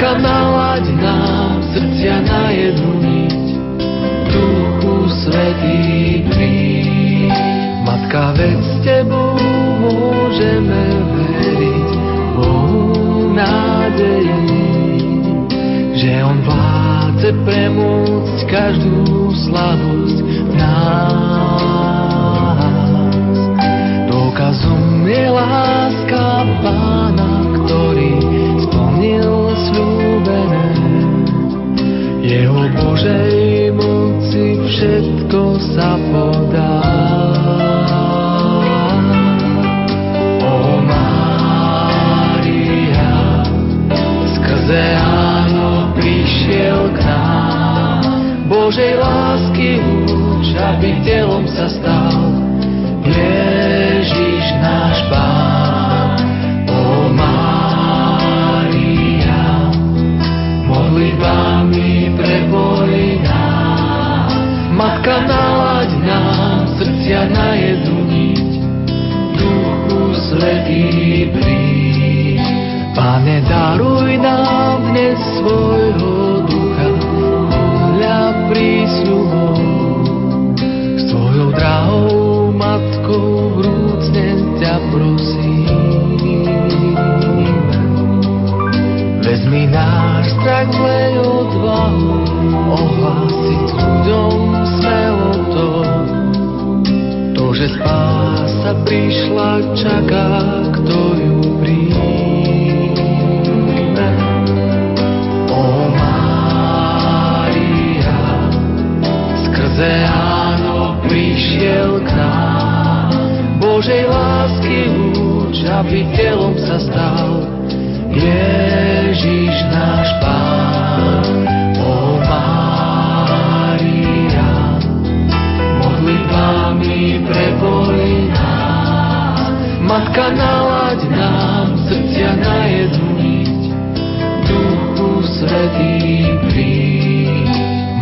Matka, 0.00 0.16
nalaď 0.16 0.86
nám 0.96 1.60
srdcia 1.76 2.24
na 2.24 2.48
jednu 2.48 3.04
niť, 3.04 3.46
Duchu 4.32 5.12
Svetý 5.12 6.24
príď. 6.24 7.36
Matka, 7.84 8.32
veď 8.32 8.64
s 8.64 8.72
Tebou 8.80 9.36
môžeme 9.84 11.04
veriť, 11.04 11.90
Bohu 12.32 13.28
nádeji, 13.36 14.40
že 15.92 16.24
On 16.24 16.40
vládce 16.48 17.36
premôcť 17.44 18.38
každú 18.48 19.04
slabosť 19.36 20.16
v 20.16 20.52
nás. 20.56 20.79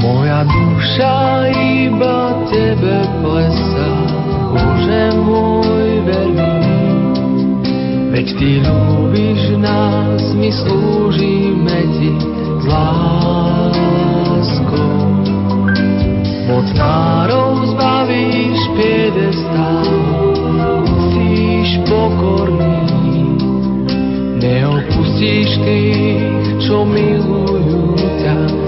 Moja 0.09 0.41
duša 0.41 1.53
iba 1.53 2.33
Tebe 2.49 3.05
plesá, 3.21 3.93
Bože 4.57 5.13
môj 5.21 6.01
verný. 6.09 6.49
Veď 8.09 8.29
Ty 8.41 8.65
ľúbiš 8.65 9.61
nás, 9.61 10.33
my 10.33 10.49
slúžime 10.49 11.93
Ti 11.93 12.25
s 12.25 12.65
láskou. 12.73 13.77
Moc 16.49 16.73
nárov 16.73 17.69
zbavíš 17.77 18.61
piedestálu, 18.81 20.33
uctíš 20.89 21.85
pokorný. 21.85 23.37
Neopustíš 24.41 25.53
tých, 25.69 26.65
čo 26.65 26.89
milujú 26.89 27.93
ťa 28.25 28.68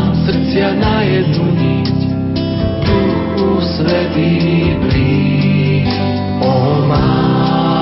srdcia 0.25 0.77
na 0.77 1.01
jednu 1.01 1.47
niť, 1.55 1.97
Duchu 2.85 3.61
Svetý 3.77 4.77
príď. 4.89 5.89
O 6.41 6.81
Mária, 6.89 7.77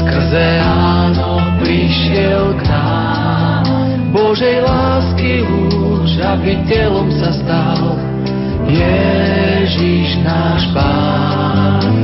skrze 0.00 0.60
áno 0.60 1.40
prišiel 1.64 2.52
k 2.60 2.68
nám, 2.68 3.64
Božej 4.12 4.60
lásky 4.60 5.40
lúč, 5.48 6.20
aby 6.20 6.60
telom 6.68 7.08
sa 7.16 7.32
stal. 7.32 7.96
Ježiš 8.68 10.20
náš 10.24 10.68
Pán, 10.76 12.03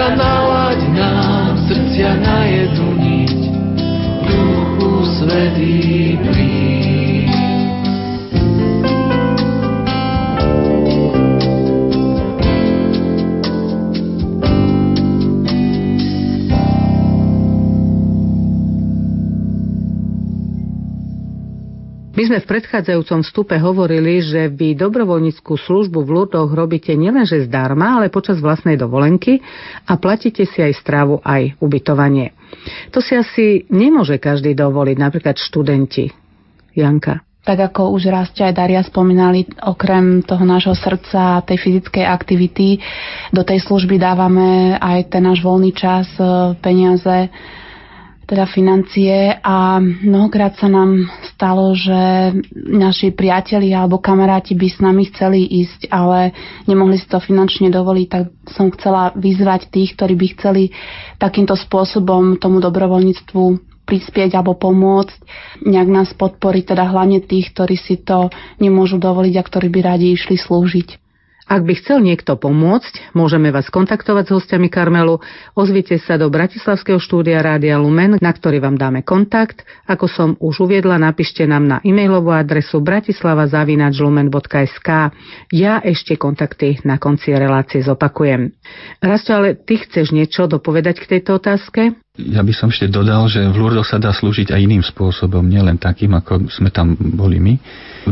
Matka, 0.00 0.16
nalaď 0.16 0.80
nám 0.96 1.60
srdcia 1.68 2.24
na 2.24 2.48
jednu 2.48 2.88
niť, 3.04 3.40
Duchu 4.24 5.04
Svetý 5.04 6.16
príď. 6.24 6.49
Sme 22.30 22.46
v 22.46 22.62
predchádzajúcom 22.62 23.26
vstupe 23.26 23.58
hovorili, 23.58 24.22
že 24.22 24.46
vy 24.46 24.78
dobrovoľníckú 24.78 25.50
službu 25.50 26.06
v 26.06 26.10
Lurdoch 26.14 26.54
robíte 26.54 26.94
nielenže 26.94 27.42
zdarma, 27.50 27.98
ale 27.98 28.06
počas 28.06 28.38
vlastnej 28.38 28.78
dovolenky 28.78 29.42
a 29.82 29.98
platíte 29.98 30.46
si 30.46 30.62
aj 30.62 30.78
stravu, 30.78 31.18
aj 31.26 31.58
ubytovanie. 31.58 32.30
To 32.94 33.02
si 33.02 33.18
asi 33.18 33.66
nemôže 33.66 34.22
každý 34.22 34.54
dovoliť, 34.54 34.94
napríklad 34.94 35.42
študenti. 35.42 36.14
Janka. 36.78 37.26
Tak 37.42 37.74
ako 37.74 37.98
už 37.98 38.14
raz 38.14 38.30
aj 38.38 38.54
Daria 38.54 38.86
spomínali, 38.86 39.50
okrem 39.66 40.22
toho 40.22 40.46
nášho 40.46 40.78
srdca, 40.78 41.42
tej 41.42 41.58
fyzickej 41.58 42.06
aktivity, 42.06 42.78
do 43.34 43.42
tej 43.42 43.58
služby 43.66 43.98
dávame 43.98 44.78
aj 44.78 45.10
ten 45.10 45.26
náš 45.26 45.42
voľný 45.42 45.74
čas, 45.74 46.06
peniaze, 46.62 47.26
teda 48.30 48.46
financie 48.46 49.42
a 49.42 49.82
mnohokrát 49.82 50.54
sa 50.54 50.70
nám 50.70 51.10
stalo, 51.34 51.74
že 51.74 52.30
naši 52.54 53.10
priatelia 53.10 53.82
alebo 53.82 53.98
kamaráti 53.98 54.54
by 54.54 54.68
s 54.70 54.78
nami 54.78 55.10
chceli 55.10 55.42
ísť, 55.42 55.90
ale 55.90 56.30
nemohli 56.70 56.94
si 56.94 57.10
to 57.10 57.18
finančne 57.18 57.74
dovoliť, 57.74 58.06
tak 58.06 58.30
som 58.54 58.70
chcela 58.70 59.10
vyzvať 59.18 59.74
tých, 59.74 59.98
ktorí 59.98 60.14
by 60.14 60.26
chceli 60.38 60.70
takýmto 61.18 61.58
spôsobom 61.58 62.38
tomu 62.38 62.62
dobrovoľníctvu 62.62 63.66
prispieť 63.82 64.38
alebo 64.38 64.54
pomôcť, 64.54 65.18
nejak 65.66 65.90
nás 65.90 66.14
podporiť, 66.14 66.70
teda 66.70 66.86
hlavne 66.86 67.18
tých, 67.26 67.50
ktorí 67.50 67.74
si 67.74 67.98
to 67.98 68.30
nemôžu 68.62 69.02
dovoliť 69.02 69.34
a 69.34 69.42
ktorí 69.42 69.66
by 69.66 69.80
radi 69.82 70.14
išli 70.14 70.38
slúžiť. 70.38 71.09
Ak 71.50 71.66
by 71.66 71.74
chcel 71.82 71.98
niekto 71.98 72.38
pomôcť, 72.38 73.10
môžeme 73.10 73.50
vás 73.50 73.66
kontaktovať 73.74 74.30
s 74.30 74.34
hostiami 74.38 74.70
Karmelu. 74.70 75.18
Ozvite 75.58 75.98
sa 75.98 76.14
do 76.14 76.30
Bratislavského 76.30 77.02
štúdia 77.02 77.42
Rádia 77.42 77.74
Lumen, 77.74 78.22
na 78.22 78.30
ktorý 78.30 78.62
vám 78.62 78.78
dáme 78.78 79.02
kontakt. 79.02 79.66
Ako 79.90 80.06
som 80.06 80.38
už 80.38 80.70
uviedla, 80.70 81.02
napíšte 81.02 81.42
nám 81.50 81.66
na 81.66 81.82
e-mailovú 81.82 82.30
adresu 82.30 82.78
bratislava.lumen.sk. 82.78 84.88
Ja 85.50 85.82
ešte 85.82 86.14
kontakty 86.14 86.78
na 86.86 87.02
konci 87.02 87.34
relácie 87.34 87.82
zopakujem. 87.82 88.54
Rasto, 89.02 89.34
ale 89.34 89.58
ty 89.58 89.82
chceš 89.82 90.14
niečo 90.14 90.46
dopovedať 90.46 91.02
k 91.02 91.18
tejto 91.18 91.42
otázke? 91.42 91.98
Ja 92.28 92.44
by 92.44 92.52
som 92.52 92.68
ešte 92.68 92.92
dodal, 92.92 93.24
že 93.32 93.40
v 93.48 93.56
Lourdes 93.56 93.88
sa 93.88 93.96
dá 93.96 94.12
slúžiť 94.12 94.52
aj 94.52 94.60
iným 94.60 94.84
spôsobom, 94.84 95.40
nielen 95.40 95.80
takým, 95.80 96.12
ako 96.12 96.52
sme 96.52 96.68
tam 96.68 96.92
boli 96.96 97.40
my. 97.40 97.54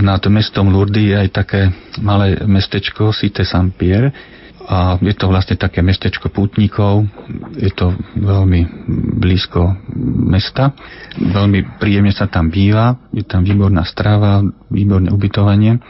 Nad 0.01 0.25
mestom 0.33 0.73
Lourdes 0.73 1.05
je 1.05 1.17
aj 1.17 1.29
také 1.33 1.69
malé 2.01 2.41
mestečko 2.49 3.13
Cité 3.13 3.45
Saint-Pierre, 3.45 4.13
a 4.69 5.01
je 5.01 5.17
to 5.17 5.33
vlastne 5.33 5.57
také 5.57 5.81
mestečko 5.81 6.29
pútnikov, 6.29 7.09
je 7.57 7.73
to 7.73 7.97
veľmi 8.21 8.69
blízko 9.17 9.65
mesta, 10.29 10.77
veľmi 11.17 11.81
príjemne 11.81 12.13
sa 12.13 12.29
tam 12.29 12.53
býva, 12.53 13.01
je 13.09 13.25
tam 13.25 13.49
výborná 13.49 13.81
strava, 13.89 14.45
výborné 14.69 15.09
ubytovanie. 15.09 15.81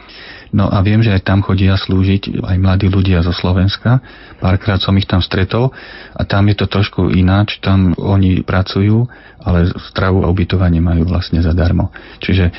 No 0.49 0.65
a 0.65 0.81
viem, 0.81 1.05
že 1.05 1.13
aj 1.13 1.25
tam 1.29 1.45
chodia 1.45 1.77
slúžiť 1.77 2.41
aj 2.41 2.57
mladí 2.57 2.89
ľudia 2.89 3.21
zo 3.21 3.29
Slovenska. 3.29 4.01
Párkrát 4.41 4.81
som 4.81 4.97
ich 4.97 5.05
tam 5.05 5.21
stretol 5.21 5.69
a 6.17 6.21
tam 6.25 6.49
je 6.49 6.55
to 6.57 6.65
trošku 6.65 7.13
ináč. 7.13 7.61
Tam 7.61 7.93
oni 7.93 8.41
pracujú, 8.41 9.05
ale 9.45 9.69
stravu 9.93 10.25
a 10.25 10.31
ubytovanie 10.31 10.81
majú 10.81 11.05
vlastne 11.05 11.39
zadarmo. 11.45 11.93
Čiže 12.17 12.49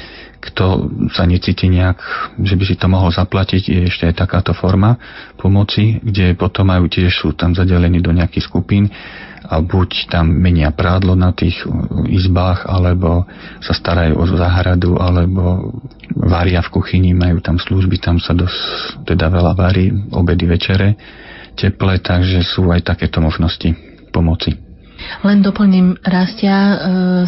kto 0.40 0.88
sa 1.12 1.28
necíti 1.28 1.68
nejak, 1.68 2.00
že 2.40 2.56
by 2.56 2.64
si 2.64 2.74
to 2.80 2.88
mohol 2.88 3.12
zaplatiť, 3.12 3.62
je 3.68 3.80
ešte 3.92 4.08
aj 4.08 4.24
takáto 4.24 4.56
forma 4.56 4.96
pomoci, 5.36 6.00
kde 6.00 6.32
potom 6.32 6.72
majú 6.72 6.88
tiež 6.88 7.12
sú 7.12 7.36
tam 7.36 7.52
zadelení 7.52 8.00
do 8.00 8.10
nejakých 8.10 8.48
skupín 8.48 8.88
a 9.44 9.60
buď 9.60 10.08
tam 10.08 10.32
menia 10.32 10.72
prádlo 10.72 11.12
na 11.12 11.32
tých 11.36 11.60
izbách, 12.08 12.64
alebo 12.64 13.28
sa 13.60 13.72
starajú 13.76 14.16
o 14.16 14.24
záhradu, 14.28 14.96
alebo 14.96 15.74
varia 16.16 16.64
v 16.64 16.72
kuchyni, 16.72 17.10
majú 17.12 17.40
tam 17.44 17.56
služby, 17.60 18.00
tam 18.00 18.16
sa 18.20 18.36
dosť 18.36 19.04
teda 19.04 19.28
veľa 19.28 19.52
varí, 19.56 19.92
obedy, 20.12 20.44
večere, 20.48 20.96
teple, 21.58 21.98
takže 22.00 22.46
sú 22.46 22.70
aj 22.70 22.94
takéto 22.94 23.18
možnosti 23.18 23.74
pomoci. 24.14 24.69
Len 25.26 25.42
doplním, 25.42 25.98
Rastia 26.00 26.56
e, 26.56 26.76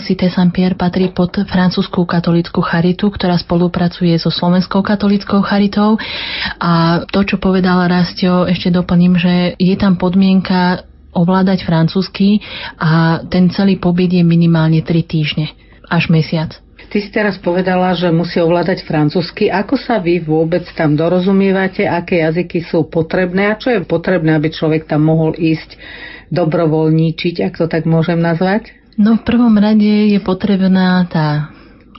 Cité 0.02 0.30
Saint-Pierre 0.32 0.78
patrí 0.78 1.10
pod 1.10 1.34
francúzskú 1.44 2.08
katolickú 2.08 2.62
charitu, 2.62 3.10
ktorá 3.12 3.36
spolupracuje 3.36 4.16
so 4.16 4.32
slovenskou 4.32 4.80
katolickou 4.80 5.42
charitou. 5.44 5.98
A 6.62 7.04
to, 7.10 7.26
čo 7.26 7.36
povedala 7.42 7.90
Rastio, 7.90 8.46
ešte 8.48 8.72
doplním, 8.72 9.18
že 9.18 9.34
je 9.58 9.74
tam 9.76 9.98
podmienka 9.98 10.86
ovládať 11.12 11.68
francúzsky 11.68 12.40
a 12.80 13.20
ten 13.28 13.52
celý 13.52 13.76
pobyt 13.76 14.16
je 14.16 14.24
minimálne 14.24 14.80
3 14.80 14.88
týždne 15.04 15.52
až 15.92 16.08
mesiac. 16.08 16.56
Ty 16.92 16.98
si 17.00 17.08
teraz 17.08 17.40
povedala, 17.40 17.96
že 17.96 18.12
musí 18.12 18.36
ovládať 18.36 18.84
francúzsky. 18.84 19.48
Ako 19.48 19.80
sa 19.80 19.96
vy 19.96 20.20
vôbec 20.20 20.64
tam 20.76 20.92
dorozumievate? 20.92 21.88
Aké 21.88 22.20
jazyky 22.20 22.68
sú 22.68 22.84
potrebné? 22.84 23.48
A 23.48 23.56
čo 23.56 23.72
je 23.72 23.80
potrebné, 23.80 24.36
aby 24.36 24.52
človek 24.52 24.84
tam 24.84 25.08
mohol 25.08 25.32
ísť 25.32 25.80
dobrovoľníčiť, 26.32 27.44
ak 27.44 27.54
to 27.60 27.68
tak 27.68 27.84
môžem 27.84 28.18
nazvať? 28.18 28.72
No 28.96 29.20
v 29.20 29.24
prvom 29.24 29.52
rade 29.60 30.08
je 30.12 30.20
potrebná 30.20 31.04
tá 31.12 31.52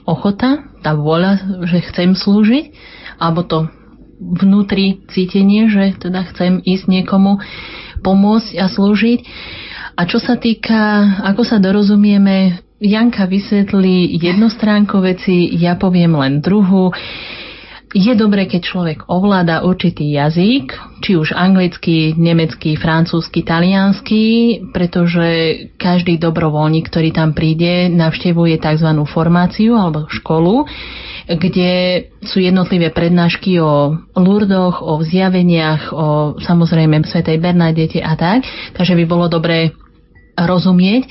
ochota, 0.04 0.66
tá 0.82 0.92
vôľa, 0.92 1.64
že 1.70 1.86
chcem 1.90 2.12
slúžiť, 2.18 2.74
alebo 3.18 3.46
to 3.46 3.70
vnútri 4.20 5.02
cítenie, 5.10 5.70
že 5.70 5.96
teda 5.98 6.26
chcem 6.34 6.60
ísť 6.62 6.84
niekomu 6.86 7.40
pomôcť 8.04 8.58
a 8.60 8.66
slúžiť. 8.68 9.20
A 9.94 10.10
čo 10.10 10.18
sa 10.18 10.34
týka, 10.36 11.18
ako 11.24 11.42
sa 11.46 11.62
dorozumieme, 11.62 12.62
Janka 12.84 13.24
vysvetlí 13.24 14.18
jednu 14.20 14.50
stránku 14.50 15.00
veci, 15.00 15.48
ja 15.56 15.78
poviem 15.78 16.18
len 16.18 16.44
druhú. 16.44 16.92
Je 17.94 18.10
dobré, 18.18 18.50
keď 18.50 18.62
človek 18.66 18.98
ovláda 19.06 19.62
určitý 19.62 20.18
jazyk, 20.18 20.74
či 20.98 21.14
už 21.14 21.30
anglický, 21.30 22.18
nemecký, 22.18 22.74
francúzsky, 22.74 23.46
taliansky, 23.46 24.58
pretože 24.74 25.26
každý 25.78 26.18
dobrovoľník, 26.18 26.90
ktorý 26.90 27.14
tam 27.14 27.38
príde, 27.38 27.86
navštevuje 27.94 28.58
tzv. 28.58 28.90
formáciu 29.06 29.78
alebo 29.78 30.10
školu, 30.10 30.66
kde 31.30 31.72
sú 32.26 32.42
jednotlivé 32.42 32.90
prednášky 32.90 33.62
o 33.62 33.94
Lurdoch, 34.18 34.82
o 34.82 34.98
zjaveniach, 34.98 35.94
o 35.94 36.34
samozrejme 36.42 37.06
Svetej 37.06 37.38
Bernadete 37.38 38.02
a 38.02 38.18
tak. 38.18 38.42
Takže 38.74 38.98
by 38.98 39.04
bolo 39.06 39.30
dobré 39.30 39.70
rozumieť 40.34 41.06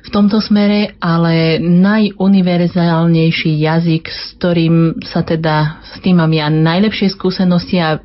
v 0.00 0.08
tomto 0.08 0.40
smere, 0.40 0.96
ale 1.00 1.60
najuniverzálnejší 1.60 3.52
jazyk, 3.60 4.04
s 4.08 4.36
ktorým 4.40 5.00
sa 5.04 5.20
teda, 5.20 5.84
s 5.84 6.00
tým 6.00 6.20
mám 6.20 6.32
ja 6.32 6.48
najlepšie 6.48 7.12
skúsenosti 7.12 7.76
a 7.80 8.00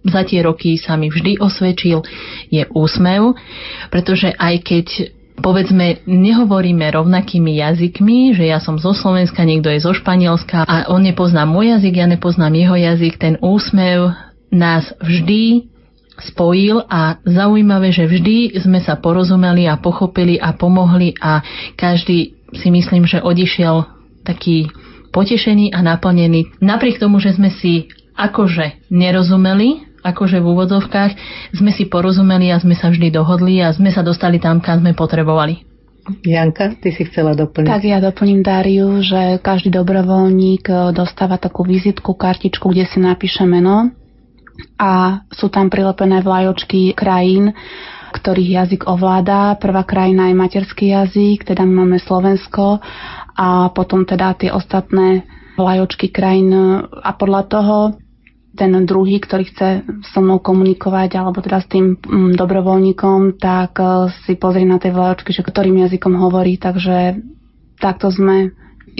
za 0.00 0.22
tie 0.24 0.40
roky 0.40 0.80
sa 0.80 0.96
mi 0.96 1.12
vždy 1.12 1.42
osvedčil, 1.42 2.00
je 2.48 2.64
úsmev, 2.72 3.36
pretože 3.92 4.32
aj 4.32 4.54
keď 4.64 4.86
povedzme, 5.40 6.04
nehovoríme 6.04 6.84
rovnakými 6.92 7.56
jazykmi, 7.56 8.36
že 8.36 8.44
ja 8.44 8.60
som 8.60 8.76
zo 8.76 8.92
Slovenska, 8.92 9.40
niekto 9.42 9.72
je 9.72 9.80
zo 9.80 9.96
Španielska 9.96 10.68
a 10.68 10.86
on 10.92 11.00
nepozná 11.00 11.48
môj 11.48 11.80
jazyk, 11.80 11.94
ja 11.96 12.06
nepoznám 12.06 12.52
jeho 12.52 12.76
jazyk, 12.76 13.16
ten 13.16 13.34
úsmev 13.40 14.12
nás 14.52 14.92
vždy 15.00 15.72
spojil 16.22 16.84
a 16.86 17.20
zaujímavé, 17.24 17.90
že 17.90 18.06
vždy 18.06 18.60
sme 18.60 18.80
sa 18.80 18.96
porozumeli 18.96 19.66
a 19.66 19.80
pochopili 19.80 20.36
a 20.36 20.52
pomohli 20.52 21.16
a 21.20 21.40
každý 21.74 22.36
si 22.54 22.68
myslím, 22.68 23.06
že 23.06 23.22
odišiel 23.22 23.86
taký 24.26 24.68
potešený 25.10 25.74
a 25.74 25.82
naplnený. 25.82 26.62
Napriek 26.62 27.02
tomu, 27.02 27.18
že 27.18 27.34
sme 27.34 27.50
si 27.50 27.90
akože 28.14 28.90
nerozumeli, 28.92 29.90
akože 30.04 30.38
v 30.40 30.46
úvodzovkách, 30.46 31.12
sme 31.56 31.70
si 31.74 31.88
porozumeli 31.88 32.52
a 32.52 32.60
sme 32.60 32.76
sa 32.76 32.88
vždy 32.88 33.12
dohodli 33.12 33.60
a 33.60 33.72
sme 33.74 33.90
sa 33.92 34.00
dostali 34.00 34.40
tam, 34.40 34.62
kam 34.62 34.80
sme 34.80 34.96
potrebovali. 34.96 35.66
Janka, 36.24 36.74
ty 36.80 36.90
si 36.90 37.06
chcela 37.06 37.36
doplniť. 37.36 37.70
Tak 37.70 37.84
ja 37.84 38.00
doplním 38.00 38.40
Dáriu, 38.40 38.98
že 39.04 39.38
každý 39.38 39.70
dobrovoľník 39.70 40.64
e, 40.66 40.74
dostáva 40.96 41.36
takú 41.36 41.62
vizitku, 41.62 42.16
kartičku, 42.16 42.66
kde 42.72 42.88
si 42.88 42.98
napíše 42.98 43.44
meno 43.46 43.92
a 44.78 45.22
sú 45.30 45.52
tam 45.52 45.68
prilepené 45.68 46.24
vlajočky 46.24 46.96
krajín, 46.96 47.52
ktorých 48.10 48.50
jazyk 48.64 48.80
ovláda. 48.90 49.54
Prvá 49.56 49.86
krajina 49.86 50.28
je 50.28 50.40
materský 50.40 50.86
jazyk, 50.92 51.46
teda 51.46 51.62
my 51.62 51.84
máme 51.84 51.98
Slovensko 52.02 52.82
a 53.36 53.70
potom 53.70 54.02
teda 54.04 54.34
tie 54.34 54.50
ostatné 54.50 55.24
vlajočky 55.54 56.10
krajín 56.10 56.52
a 56.84 57.10
podľa 57.14 57.42
toho 57.46 57.76
ten 58.50 58.74
druhý, 58.82 59.22
ktorý 59.22 59.44
chce 59.46 59.68
so 60.10 60.18
mnou 60.18 60.42
komunikovať, 60.42 61.22
alebo 61.22 61.38
teda 61.38 61.62
s 61.62 61.70
tým 61.70 61.94
mm, 61.94 62.34
dobrovoľníkom, 62.34 63.38
tak 63.38 63.78
e, 63.78 64.10
si 64.26 64.34
pozrie 64.34 64.66
na 64.66 64.82
tej 64.82 64.90
vlajočky, 64.90 65.30
že 65.30 65.46
ktorým 65.46 65.78
jazykom 65.86 66.18
hovorí, 66.18 66.58
takže 66.58 67.22
takto 67.78 68.10
sme 68.10 68.50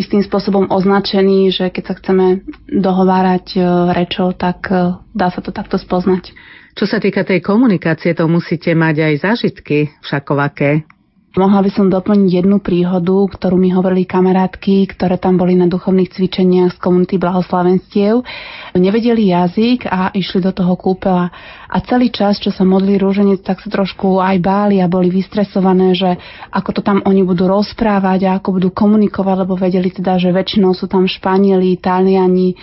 istým 0.01 0.25
spôsobom 0.25 0.73
označení, 0.73 1.53
že 1.53 1.69
keď 1.69 1.85
sa 1.85 1.95
chceme 2.01 2.27
dohovárať 2.73 3.47
e, 3.55 3.61
rečou, 3.93 4.33
tak 4.33 4.73
e, 4.73 4.97
dá 5.13 5.29
sa 5.29 5.45
to 5.45 5.53
takto 5.53 5.77
spoznať. 5.77 6.33
Čo 6.73 6.89
sa 6.89 6.97
týka 6.97 7.21
tej 7.29 7.45
komunikácie, 7.45 8.17
to 8.17 8.25
musíte 8.25 8.73
mať 8.73 8.97
aj 9.05 9.15
zážitky 9.21 9.93
všakovaké. 10.01 10.89
Mohla 11.31 11.63
by 11.63 11.71
som 11.71 11.87
doplniť 11.87 12.43
jednu 12.43 12.59
príhodu, 12.59 13.15
ktorú 13.31 13.55
mi 13.55 13.71
hovorili 13.71 14.03
kamarátky, 14.03 14.91
ktoré 14.91 15.15
tam 15.15 15.39
boli 15.39 15.55
na 15.55 15.71
duchovných 15.71 16.11
cvičeniach 16.11 16.75
z 16.75 16.83
komunity 16.83 17.23
blahoslavenstiev. 17.23 18.27
Nevedeli 18.75 19.31
jazyk 19.31 19.87
a 19.87 20.11
išli 20.11 20.43
do 20.43 20.51
toho 20.51 20.75
kúpela. 20.75 21.31
A 21.71 21.79
celý 21.87 22.11
čas, 22.11 22.43
čo 22.43 22.51
sa 22.51 22.67
modli 22.67 22.99
rúženec, 22.99 23.47
tak 23.47 23.63
sa 23.63 23.71
trošku 23.71 24.19
aj 24.19 24.43
báli 24.43 24.83
a 24.83 24.91
boli 24.91 25.07
vystresované, 25.07 25.95
že 25.95 26.19
ako 26.51 26.71
to 26.75 26.81
tam 26.83 26.99
oni 27.07 27.23
budú 27.23 27.47
rozprávať 27.47 28.27
a 28.27 28.43
ako 28.43 28.59
budú 28.59 28.69
komunikovať, 28.75 29.47
lebo 29.47 29.55
vedeli 29.55 29.95
teda, 29.95 30.19
že 30.19 30.35
väčšinou 30.35 30.75
sú 30.75 30.91
tam 30.91 31.07
Španieli, 31.07 31.79
Taliani, 31.79 32.59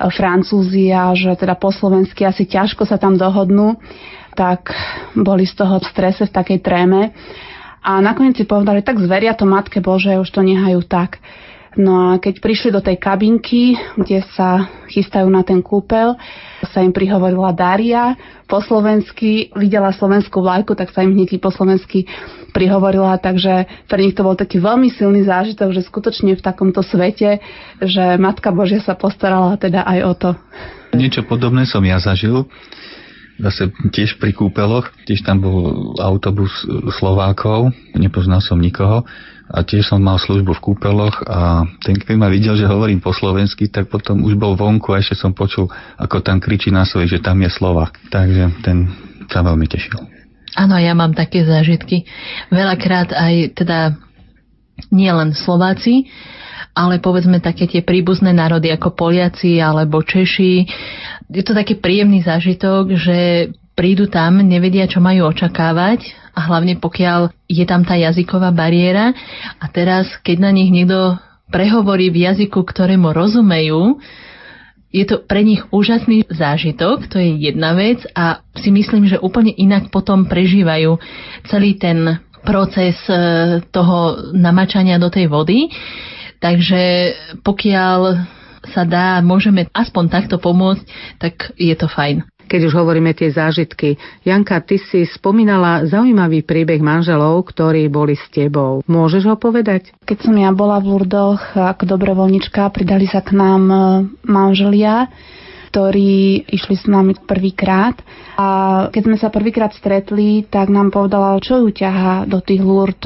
Francúzi 0.00 0.88
a 0.96 1.12
že 1.12 1.36
teda 1.36 1.60
po 1.60 1.68
slovensky 1.68 2.24
asi 2.24 2.48
ťažko 2.48 2.88
sa 2.88 2.96
tam 2.96 3.20
dohodnú 3.20 3.76
tak 4.38 4.70
boli 5.18 5.42
z 5.42 5.58
toho 5.58 5.82
v 5.82 5.90
strese, 5.90 6.22
v 6.22 6.30
takej 6.30 6.58
tréme. 6.62 7.10
A 7.82 8.02
nakoniec 8.02 8.36
si 8.36 8.44
povedali, 8.44 8.82
tak 8.82 8.98
zveria 8.98 9.34
to 9.34 9.46
Matke 9.46 9.78
Bože, 9.78 10.18
už 10.18 10.30
to 10.30 10.42
nehajú 10.42 10.82
tak. 10.84 11.22
No 11.78 12.10
a 12.10 12.18
keď 12.18 12.42
prišli 12.42 12.74
do 12.74 12.82
tej 12.82 12.98
kabinky, 12.98 13.78
kde 13.94 14.26
sa 14.34 14.66
chystajú 14.90 15.30
na 15.30 15.46
ten 15.46 15.62
kúpel, 15.62 16.18
sa 16.74 16.82
im 16.82 16.90
prihovorila 16.90 17.54
Daria 17.54 18.18
po 18.50 18.58
slovensky, 18.58 19.54
videla 19.54 19.94
slovenskú 19.94 20.42
vlajku, 20.42 20.74
tak 20.74 20.90
sa 20.90 21.06
im 21.06 21.14
hneď 21.14 21.38
po 21.38 21.54
slovensky 21.54 22.08
prihovorila, 22.50 23.20
takže 23.22 23.70
pre 23.86 24.00
nich 24.02 24.18
to 24.18 24.26
bol 24.26 24.34
taký 24.34 24.58
veľmi 24.58 24.90
silný 24.90 25.22
zážitok, 25.22 25.70
že 25.70 25.86
skutočne 25.86 26.34
v 26.34 26.42
takomto 26.42 26.82
svete, 26.82 27.38
že 27.78 28.18
Matka 28.18 28.50
Božia 28.50 28.82
sa 28.82 28.98
postarala 28.98 29.54
teda 29.54 29.86
aj 29.86 29.98
o 30.02 30.12
to. 30.18 30.30
Niečo 30.98 31.22
podobné 31.28 31.62
som 31.62 31.84
ja 31.86 32.02
zažil 32.02 32.48
zase 33.38 33.70
tiež 33.94 34.18
pri 34.18 34.34
kúpeloch, 34.34 34.90
tiež 35.06 35.22
tam 35.22 35.42
bol 35.42 35.94
autobus 36.02 36.50
Slovákov, 36.98 37.70
nepoznal 37.94 38.42
som 38.42 38.58
nikoho 38.58 39.06
a 39.48 39.64
tiež 39.64 39.88
som 39.88 40.02
mal 40.02 40.20
službu 40.20 40.58
v 40.58 40.64
kúpeloch 40.64 41.24
a 41.24 41.64
ten, 41.80 41.96
keď 41.96 42.16
ma 42.20 42.28
videl, 42.28 42.58
že 42.58 42.68
hovorím 42.68 43.00
po 43.00 43.16
slovensky, 43.16 43.72
tak 43.72 43.88
potom 43.88 44.20
už 44.26 44.36
bol 44.36 44.58
vonku 44.58 44.92
a 44.92 45.00
ešte 45.00 45.16
som 45.16 45.32
počul, 45.32 45.70
ako 45.96 46.20
tam 46.20 46.42
kričí 46.42 46.68
na 46.68 46.84
svoje, 46.84 47.16
že 47.16 47.24
tam 47.24 47.40
je 47.40 47.48
Slovak. 47.48 47.96
Takže 48.12 48.60
ten 48.60 48.92
sa 49.30 49.40
veľmi 49.40 49.64
tešil. 49.64 49.96
Áno, 50.58 50.76
ja 50.76 50.92
mám 50.92 51.14
také 51.14 51.46
zážitky. 51.46 52.04
Veľakrát 52.52 53.14
aj 53.14 53.34
teda 53.56 53.96
nielen 54.90 55.32
Slováci, 55.32 56.10
ale 56.78 57.02
povedzme 57.02 57.42
také 57.42 57.66
tie 57.66 57.82
príbuzné 57.82 58.30
národy 58.30 58.70
ako 58.70 58.94
Poliaci 58.94 59.58
alebo 59.58 59.98
Češi. 60.06 60.54
Je 61.26 61.42
to 61.42 61.50
taký 61.50 61.74
príjemný 61.74 62.22
zážitok, 62.22 62.94
že 62.94 63.18
prídu 63.74 64.06
tam, 64.06 64.38
nevedia, 64.38 64.86
čo 64.86 65.02
majú 65.02 65.26
očakávať 65.26 66.06
a 66.38 66.46
hlavne 66.46 66.78
pokiaľ 66.78 67.34
je 67.50 67.64
tam 67.66 67.82
tá 67.82 67.98
jazyková 67.98 68.54
bariéra 68.54 69.10
a 69.58 69.66
teraz, 69.66 70.06
keď 70.22 70.46
na 70.46 70.54
nich 70.54 70.70
niekto 70.70 71.18
prehovorí 71.50 72.14
v 72.14 72.30
jazyku, 72.30 72.62
ktorému 72.62 73.10
rozumejú, 73.10 73.98
je 74.88 75.04
to 75.04 75.20
pre 75.20 75.44
nich 75.44 75.60
úžasný 75.68 76.24
zážitok, 76.32 77.12
to 77.12 77.20
je 77.20 77.36
jedna 77.44 77.76
vec 77.76 78.00
a 78.16 78.40
si 78.56 78.72
myslím, 78.72 79.04
že 79.04 79.20
úplne 79.20 79.52
inak 79.52 79.92
potom 79.92 80.24
prežívajú 80.24 80.96
celý 81.44 81.76
ten 81.76 82.22
proces 82.40 82.96
e, 83.04 83.14
toho 83.68 84.32
namačania 84.32 84.96
do 84.96 85.12
tej 85.12 85.28
vody. 85.28 85.68
Takže 86.38 86.82
pokiaľ 87.42 87.98
sa 88.70 88.82
dá, 88.84 89.18
môžeme 89.24 89.66
aspoň 89.70 90.04
takto 90.10 90.36
pomôcť, 90.38 90.84
tak 91.18 91.54
je 91.56 91.74
to 91.74 91.86
fajn. 91.86 92.26
Keď 92.48 92.64
už 92.64 92.80
hovoríme 92.80 93.12
tie 93.12 93.28
zážitky, 93.28 94.00
Janka, 94.24 94.64
ty 94.64 94.80
si 94.80 95.04
spomínala 95.04 95.84
zaujímavý 95.84 96.40
príbeh 96.48 96.80
manželov, 96.80 97.44
ktorí 97.44 97.92
boli 97.92 98.16
s 98.16 98.24
tebou. 98.32 98.80
Môžeš 98.88 99.28
ho 99.28 99.36
povedať? 99.36 99.92
Keď 100.08 100.18
som 100.24 100.34
ja 100.40 100.48
bola 100.56 100.80
v 100.80 100.96
Lurdoch 100.96 101.44
ako 101.52 101.84
dobrovoľnička, 101.84 102.72
pridali 102.72 103.04
sa 103.04 103.20
k 103.20 103.36
nám 103.36 103.62
e, 103.68 103.78
manželia, 104.24 105.12
ktorí 105.68 106.48
išli 106.48 106.74
s 106.80 106.88
nami 106.88 107.12
prvýkrát. 107.20 108.00
A 108.40 108.48
keď 108.88 109.02
sme 109.04 109.16
sa 109.20 109.28
prvýkrát 109.28 109.76
stretli, 109.76 110.48
tak 110.48 110.72
nám 110.72 110.88
povedala, 110.88 111.36
čo 111.44 111.60
ju 111.60 111.68
ťaha 111.68 112.24
do 112.24 112.40
tých 112.40 112.64
lúrd 112.64 112.96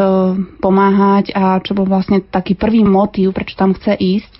pomáhať 0.62 1.34
a 1.34 1.58
čo 1.58 1.74
bol 1.74 1.90
vlastne 1.90 2.22
taký 2.22 2.54
prvý 2.54 2.86
motív, 2.86 3.34
prečo 3.34 3.58
tam 3.58 3.74
chce 3.74 3.98
ísť. 3.98 4.32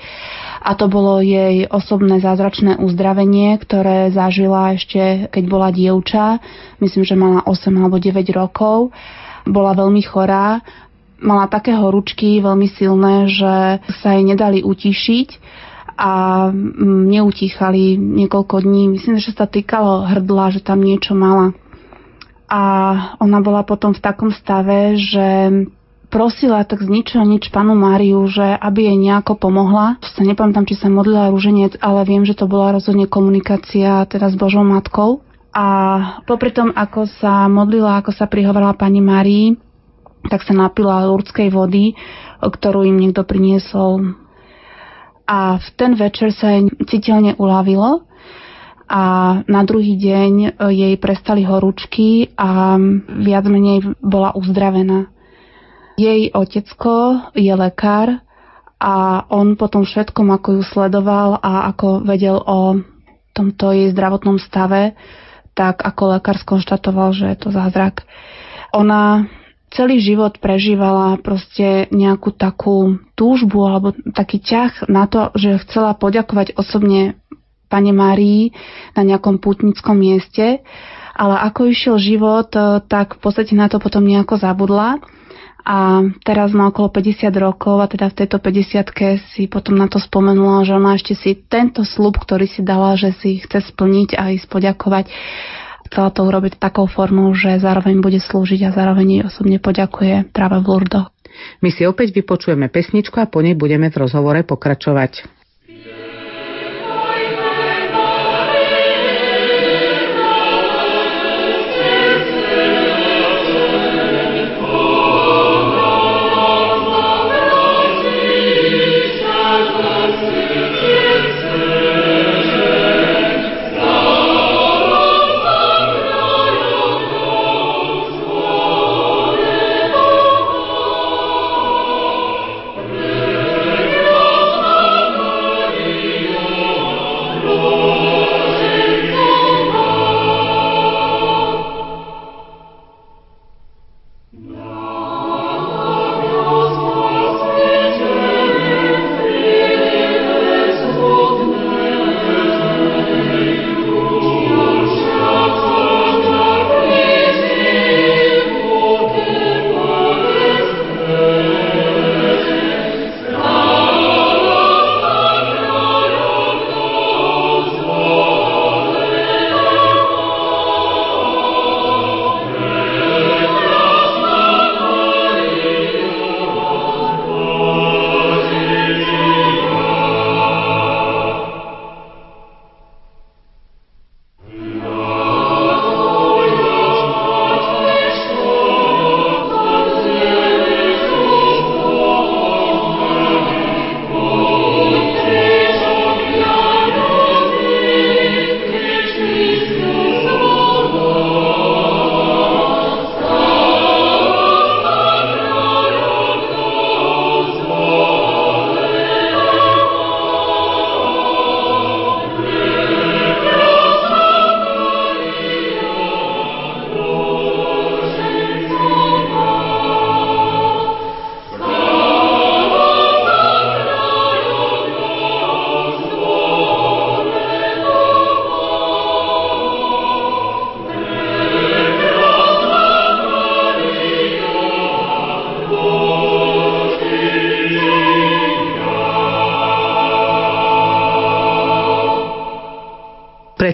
A 0.62 0.78
to 0.78 0.86
bolo 0.86 1.18
jej 1.18 1.66
osobné 1.66 2.22
zázračné 2.22 2.78
uzdravenie, 2.78 3.58
ktoré 3.58 4.14
zažila 4.14 4.78
ešte, 4.78 5.26
keď 5.34 5.44
bola 5.50 5.74
dievča. 5.74 6.38
Myslím, 6.78 7.02
že 7.02 7.18
mala 7.18 7.42
8 7.42 7.74
alebo 7.74 7.98
9 7.98 8.22
rokov. 8.30 8.94
Bola 9.42 9.74
veľmi 9.74 10.06
chorá 10.06 10.62
mala 11.22 11.46
také 11.46 11.70
horúčky 11.70 12.42
veľmi 12.42 12.66
silné, 12.74 13.30
že 13.30 13.78
sa 14.02 14.18
jej 14.18 14.26
nedali 14.26 14.60
utišiť 14.66 15.28
a 15.96 16.12
mm, 16.50 17.08
neutíchali 17.12 17.96
niekoľko 17.96 18.62
dní. 18.64 18.92
Myslím, 18.92 19.20
že 19.20 19.32
sa 19.32 19.44
týkalo 19.46 20.08
hrdla, 20.08 20.52
že 20.52 20.60
tam 20.64 20.80
niečo 20.80 21.12
mala. 21.12 21.56
A 22.52 22.62
ona 23.16 23.40
bola 23.40 23.64
potom 23.64 23.96
v 23.96 24.04
takom 24.04 24.28
stave, 24.28 25.00
že 25.00 25.48
prosila 26.12 26.60
tak 26.68 26.84
z 26.84 26.92
ničoho 26.92 27.24
nič 27.24 27.48
panu 27.48 27.72
Máriu, 27.72 28.28
že 28.28 28.44
aby 28.44 28.92
jej 28.92 28.98
nejako 29.00 29.40
pomohla. 29.40 29.96
Sa 30.04 30.20
nepamätám, 30.20 30.68
či 30.68 30.76
sa 30.76 30.92
modlila 30.92 31.32
rúženec, 31.32 31.80
ale 31.80 32.04
viem, 32.04 32.28
že 32.28 32.36
to 32.36 32.44
bola 32.44 32.76
rozhodne 32.76 33.08
komunikácia 33.08 34.04
teda 34.04 34.28
s 34.28 34.36
Božou 34.36 34.60
matkou. 34.60 35.24
A 35.56 35.66
popri 36.28 36.52
tom, 36.52 36.72
ako 36.76 37.08
sa 37.20 37.48
modlila, 37.48 38.00
ako 38.00 38.12
sa 38.12 38.28
prihovorila 38.28 38.76
pani 38.76 39.00
Márii, 39.00 39.56
tak 40.28 40.44
sa 40.44 40.52
napila 40.52 41.04
lurdskej 41.08 41.48
vody, 41.48 41.96
ktorú 42.40 42.84
im 42.84 43.00
niekto 43.00 43.24
priniesol 43.24 44.21
a 45.32 45.56
v 45.56 45.68
ten 45.80 45.96
večer 45.96 46.28
sa 46.36 46.52
jej 46.52 46.68
citeľne 46.84 47.40
uľavilo 47.40 48.04
a 48.84 49.04
na 49.48 49.62
druhý 49.64 49.96
deň 49.96 50.32
e, 50.36 50.48
jej 50.76 50.94
prestali 51.00 51.48
horúčky 51.48 52.36
a 52.36 52.76
viac 53.24 53.48
menej 53.48 53.96
bola 54.04 54.36
uzdravená. 54.36 55.08
Jej 55.96 56.28
otecko 56.36 57.24
je 57.32 57.48
lekár 57.48 58.20
a 58.76 59.24
on 59.32 59.56
potom 59.56 59.88
všetkom, 59.88 60.28
ako 60.36 60.60
ju 60.60 60.62
sledoval 60.68 61.40
a 61.40 61.72
ako 61.72 62.04
vedel 62.04 62.36
o 62.36 62.76
tomto 63.32 63.72
jej 63.72 63.88
zdravotnom 63.96 64.36
stave, 64.36 64.92
tak 65.56 65.80
ako 65.80 66.20
lekár 66.20 66.36
skonštatoval, 66.36 67.16
že 67.16 67.32
je 67.32 67.38
to 67.40 67.48
zázrak. 67.48 68.04
Ona 68.76 69.24
celý 69.72 69.98
život 69.98 70.36
prežívala 70.38 71.16
proste 71.20 71.88
nejakú 71.90 72.32
takú 72.36 73.00
túžbu 73.16 73.64
alebo 73.64 73.96
taký 74.12 74.40
ťah 74.40 74.86
na 74.88 75.08
to, 75.08 75.32
že 75.36 75.60
chcela 75.66 75.96
poďakovať 75.96 76.54
osobne 76.56 77.16
pane 77.72 77.92
Márii 77.96 78.52
na 78.92 79.00
nejakom 79.00 79.40
putnickom 79.40 79.96
mieste, 79.96 80.60
ale 81.16 81.34
ako 81.40 81.72
išiel 81.72 81.96
život, 81.96 82.52
e, 82.52 82.84
tak 82.84 83.16
v 83.16 83.20
podstate 83.24 83.56
na 83.56 83.72
to 83.72 83.80
potom 83.80 84.04
nejako 84.04 84.36
zabudla. 84.36 85.00
A 85.62 86.02
teraz 86.26 86.50
má 86.50 86.74
okolo 86.74 86.90
50 86.90 87.30
rokov 87.38 87.78
a 87.78 87.86
teda 87.86 88.10
v 88.10 88.18
tejto 88.18 88.42
50 88.42 89.30
si 89.30 89.46
potom 89.46 89.78
na 89.78 89.86
to 89.86 90.02
spomenula, 90.02 90.66
že 90.66 90.74
ona 90.74 90.98
ešte 90.98 91.14
si 91.14 91.38
tento 91.38 91.86
slub, 91.86 92.18
ktorý 92.18 92.50
si 92.50 92.66
dala, 92.66 92.98
že 92.98 93.14
si 93.22 93.38
chce 93.38 93.70
splniť 93.70 94.18
a 94.18 94.34
ísť 94.34 94.50
poďakovať 94.50 95.06
chcela 95.92 96.08
to 96.08 96.24
urobiť 96.24 96.56
takou 96.56 96.88
formou, 96.88 97.28
že 97.36 97.60
zároveň 97.60 98.00
bude 98.00 98.16
slúžiť 98.16 98.64
a 98.64 98.72
zároveň 98.72 99.20
jej 99.20 99.22
osobne 99.28 99.60
poďakuje 99.60 100.32
práve 100.32 100.64
v 100.64 100.66
Lurdoch. 100.72 101.12
My 101.60 101.68
si 101.68 101.84
opäť 101.84 102.16
vypočujeme 102.16 102.72
pesničku 102.72 103.20
a 103.20 103.28
po 103.28 103.44
nej 103.44 103.52
budeme 103.52 103.92
v 103.92 104.00
rozhovore 104.00 104.40
pokračovať. 104.40 105.41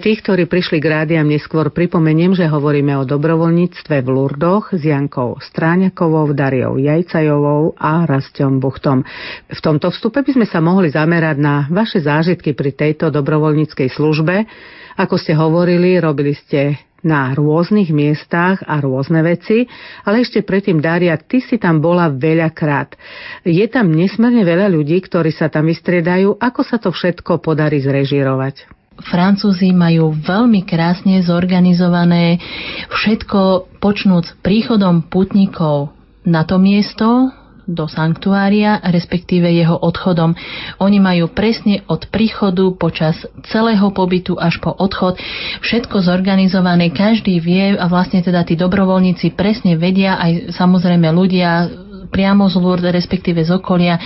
Tých, 0.09 0.24
ktorí 0.24 0.48
prišli 0.48 0.80
k 0.80 0.88
rádiam 0.88 1.28
neskôr, 1.28 1.68
pripomeniem, 1.68 2.32
že 2.32 2.48
hovoríme 2.48 2.96
o 2.96 3.04
dobrovoľníctve 3.04 4.00
v 4.00 4.09
Lurdoch 4.09 4.72
s 4.72 4.80
Jankou 4.80 5.36
Stráňakovou, 5.36 6.32
Dariou 6.32 6.80
Jajcajovou 6.80 7.76
a 7.76 8.09
Rastom 8.09 8.56
Buchtom. 8.56 9.04
V 9.52 9.61
tomto 9.61 9.92
vstupe 9.92 10.24
by 10.24 10.32
sme 10.32 10.48
sa 10.48 10.64
mohli 10.64 10.88
zamerať 10.88 11.36
na 11.36 11.68
vaše 11.68 12.00
zážitky 12.00 12.56
pri 12.56 12.72
tejto 12.72 13.12
dobrovoľníckej 13.12 13.92
službe. 13.92 14.48
Ako 14.96 15.20
ste 15.20 15.36
hovorili, 15.36 16.00
robili 16.00 16.32
ste 16.32 16.80
na 17.04 17.36
rôznych 17.36 17.92
miestach 17.92 18.64
a 18.64 18.80
rôzne 18.80 19.20
veci, 19.20 19.68
ale 20.09 20.24
ešte 20.24 20.40
predtým, 20.40 20.80
Daria, 20.80 21.20
ty 21.20 21.44
si 21.44 21.61
tam 21.61 21.84
bola 21.84 22.09
veľakrát. 22.09 22.96
Je 23.44 23.68
tam 23.68 23.92
nesmierne 23.92 24.40
veľa 24.40 24.72
ľudí, 24.72 25.04
ktorí 25.04 25.36
sa 25.36 25.52
tam 25.52 25.68
vystriedajú. 25.68 26.40
Ako 26.40 26.64
sa 26.64 26.80
to 26.80 26.96
všetko 26.96 27.44
podarí 27.44 27.84
zrežirovať? 27.84 28.78
Francúzi 28.99 29.70
majú 29.70 30.11
veľmi 30.11 30.66
krásne 30.66 31.22
zorganizované 31.22 32.42
všetko 32.90 33.70
počnúc 33.78 34.34
príchodom 34.42 35.07
putníkov 35.07 35.94
na 36.26 36.42
to 36.44 36.59
miesto, 36.59 37.30
do 37.68 37.84
sanktuária, 37.84 38.80
respektíve 38.80 39.44
jeho 39.44 39.76
odchodom. 39.76 40.32
Oni 40.80 40.96
majú 40.96 41.28
presne 41.28 41.84
od 41.84 42.09
príchodu 42.09 42.72
počas 42.80 43.20
celého 43.53 43.92
pobytu 43.92 44.40
až 44.40 44.57
po 44.64 44.72
odchod 44.72 45.20
všetko 45.61 46.01
zorganizované, 46.01 46.88
každý 46.88 47.36
vie 47.44 47.76
a 47.76 47.84
vlastne 47.92 48.24
teda 48.24 48.40
tí 48.49 48.57
dobrovoľníci 48.57 49.36
presne 49.36 49.76
vedia, 49.76 50.16
aj 50.16 50.57
samozrejme 50.57 51.12
ľudia 51.12 51.68
priamo 52.09 52.48
z 52.48 52.56
Lourdes, 52.59 52.90
respektíve 52.90 53.44
z 53.44 53.54
okolia, 53.54 54.00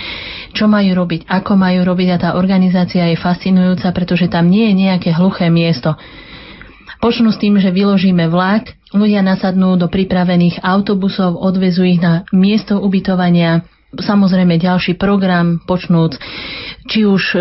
čo 0.51 0.69
majú 0.69 0.93
robiť, 0.93 1.25
ako 1.25 1.57
majú 1.57 1.81
robiť 1.87 2.07
a 2.13 2.17
tá 2.19 2.29
organizácia 2.37 3.09
je 3.09 3.17
fascinujúca, 3.17 3.89
pretože 3.95 4.29
tam 4.29 4.51
nie 4.51 4.69
je 4.69 4.87
nejaké 4.87 5.09
hluché 5.15 5.49
miesto. 5.49 5.97
Počnú 7.03 7.35
s 7.35 7.41
tým, 7.41 7.59
že 7.59 7.73
vyložíme 7.73 8.31
vlak, 8.31 8.79
ľudia 8.95 9.19
nasadnú 9.19 9.75
do 9.75 9.91
pripravených 9.91 10.63
autobusov, 10.63 11.35
odvezú 11.35 11.83
ich 11.83 11.99
na 11.99 12.23
miesto 12.31 12.79
ubytovania, 12.79 13.67
samozrejme 13.99 14.57
ďalší 14.57 14.97
program, 14.97 15.61
počnúc 15.63 16.17
či 16.83 17.07
už 17.07 17.23
e, 17.35 17.39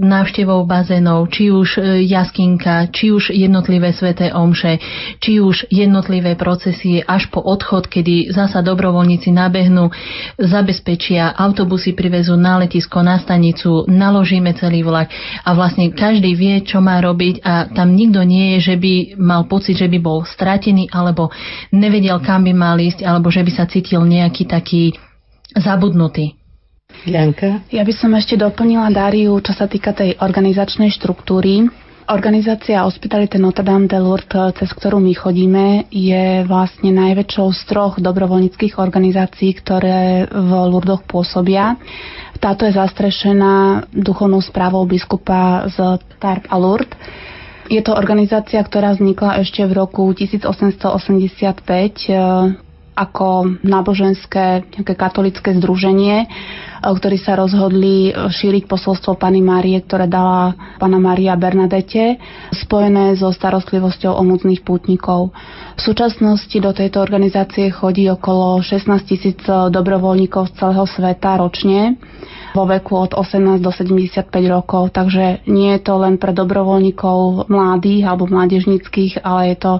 návštevou 0.00 0.64
bazénov, 0.64 1.28
či 1.28 1.52
už 1.52 1.76
e, 1.76 1.80
jaskinka, 2.08 2.88
či 2.88 3.12
už 3.12 3.32
jednotlivé 3.32 3.92
sveté 3.92 4.32
omše, 4.32 4.80
či 5.20 5.44
už 5.44 5.68
jednotlivé 5.68 6.40
procesie 6.40 7.04
až 7.04 7.28
po 7.28 7.44
odchod, 7.44 7.88
kedy 7.88 8.32
zasa 8.32 8.64
dobrovoľníci 8.64 9.28
nabehnú, 9.28 9.92
zabezpečia, 10.40 11.36
autobusy 11.36 11.92
privezú 11.92 12.34
na 12.40 12.64
letisko, 12.64 13.04
na 13.04 13.20
stanicu, 13.20 13.84
naložíme 13.88 14.56
celý 14.56 14.80
vlak 14.82 15.12
a 15.44 15.52
vlastne 15.52 15.92
každý 15.92 16.32
vie, 16.32 16.64
čo 16.64 16.80
má 16.80 16.96
robiť 17.04 17.44
a 17.44 17.68
tam 17.68 17.92
nikto 17.92 18.24
nie 18.24 18.56
je, 18.56 18.72
že 18.72 18.74
by 18.80 18.94
mal 19.20 19.44
pocit, 19.44 19.76
že 19.76 19.88
by 19.92 19.98
bol 20.00 20.24
stratený 20.24 20.88
alebo 20.88 21.28
nevedel, 21.76 22.24
kam 22.24 22.48
by 22.48 22.52
mal 22.56 22.80
ísť, 22.80 23.04
alebo 23.04 23.28
že 23.28 23.44
by 23.44 23.52
sa 23.52 23.68
cítil 23.68 24.00
nejaký 24.08 24.48
taký 24.48 24.96
zabudnutý. 25.56 26.36
Janka? 27.08 27.64
Ja 27.72 27.82
by 27.82 27.92
som 27.96 28.12
ešte 28.14 28.36
doplnila 28.36 28.92
Dáriu, 28.92 29.40
čo 29.40 29.56
sa 29.56 29.66
týka 29.66 29.96
tej 29.96 30.20
organizačnej 30.20 30.92
štruktúry. 30.92 31.66
Organizácia 32.10 32.82
Hospitality 32.84 33.38
Notre 33.38 33.62
Dame 33.64 33.86
de 33.88 33.96
Lourdes, 33.96 34.58
cez 34.58 34.68
ktorú 34.74 34.98
my 35.00 35.14
chodíme, 35.16 35.86
je 35.88 36.44
vlastne 36.44 36.90
najväčšou 36.92 37.46
z 37.54 37.60
troch 37.64 37.94
dobrovoľníckých 38.02 38.76
organizácií, 38.76 39.54
ktoré 39.56 40.26
v 40.28 40.50
Lourdoch 40.68 41.06
pôsobia. 41.06 41.78
Táto 42.42 42.66
je 42.66 42.74
zastrešená 42.74 43.86
duchovnou 43.94 44.42
správou 44.42 44.82
biskupa 44.84 45.70
z 45.70 46.02
Tarp 46.18 46.50
a 46.50 46.56
Lourdes. 46.58 46.98
Je 47.70 47.80
to 47.80 47.94
organizácia, 47.94 48.58
ktorá 48.60 48.92
vznikla 48.98 49.40
ešte 49.40 49.62
v 49.64 49.72
roku 49.72 50.10
1885 50.12 50.92
ako 52.92 53.56
náboženské 53.64 54.68
nejaké 54.68 54.94
katolické 54.94 55.56
združenie, 55.56 56.24
e, 56.24 56.26
ktorí 56.80 57.16
sa 57.16 57.40
rozhodli 57.40 58.12
šíriť 58.12 58.68
posolstvo 58.68 59.16
Pany 59.16 59.40
Márie, 59.40 59.80
ktoré 59.80 60.04
dala 60.04 60.52
Pana 60.76 61.00
Mária 61.00 61.32
Bernadete, 61.40 62.20
spojené 62.52 63.16
so 63.16 63.32
starostlivosťou 63.32 64.12
o 64.12 64.22
núdznych 64.22 64.60
pútnikov. 64.60 65.32
V 65.76 65.80
súčasnosti 65.80 66.56
do 66.60 66.70
tejto 66.76 67.00
organizácie 67.00 67.72
chodí 67.72 68.04
okolo 68.12 68.60
16 68.60 69.08
tisíc 69.08 69.40
dobrovoľníkov 69.48 70.52
z 70.52 70.56
celého 70.60 70.84
sveta 70.84 71.40
ročne 71.40 71.96
vo 72.52 72.68
veku 72.68 73.08
od 73.08 73.16
18 73.16 73.64
do 73.64 73.72
75 73.72 74.28
rokov, 74.52 74.92
takže 74.92 75.40
nie 75.48 75.72
je 75.72 75.80
to 75.80 75.96
len 75.96 76.20
pre 76.20 76.36
dobrovoľníkov 76.36 77.48
mladých 77.48 78.04
alebo 78.04 78.28
mládežnických, 78.28 79.24
ale 79.24 79.56
je 79.56 79.56
to 79.56 79.72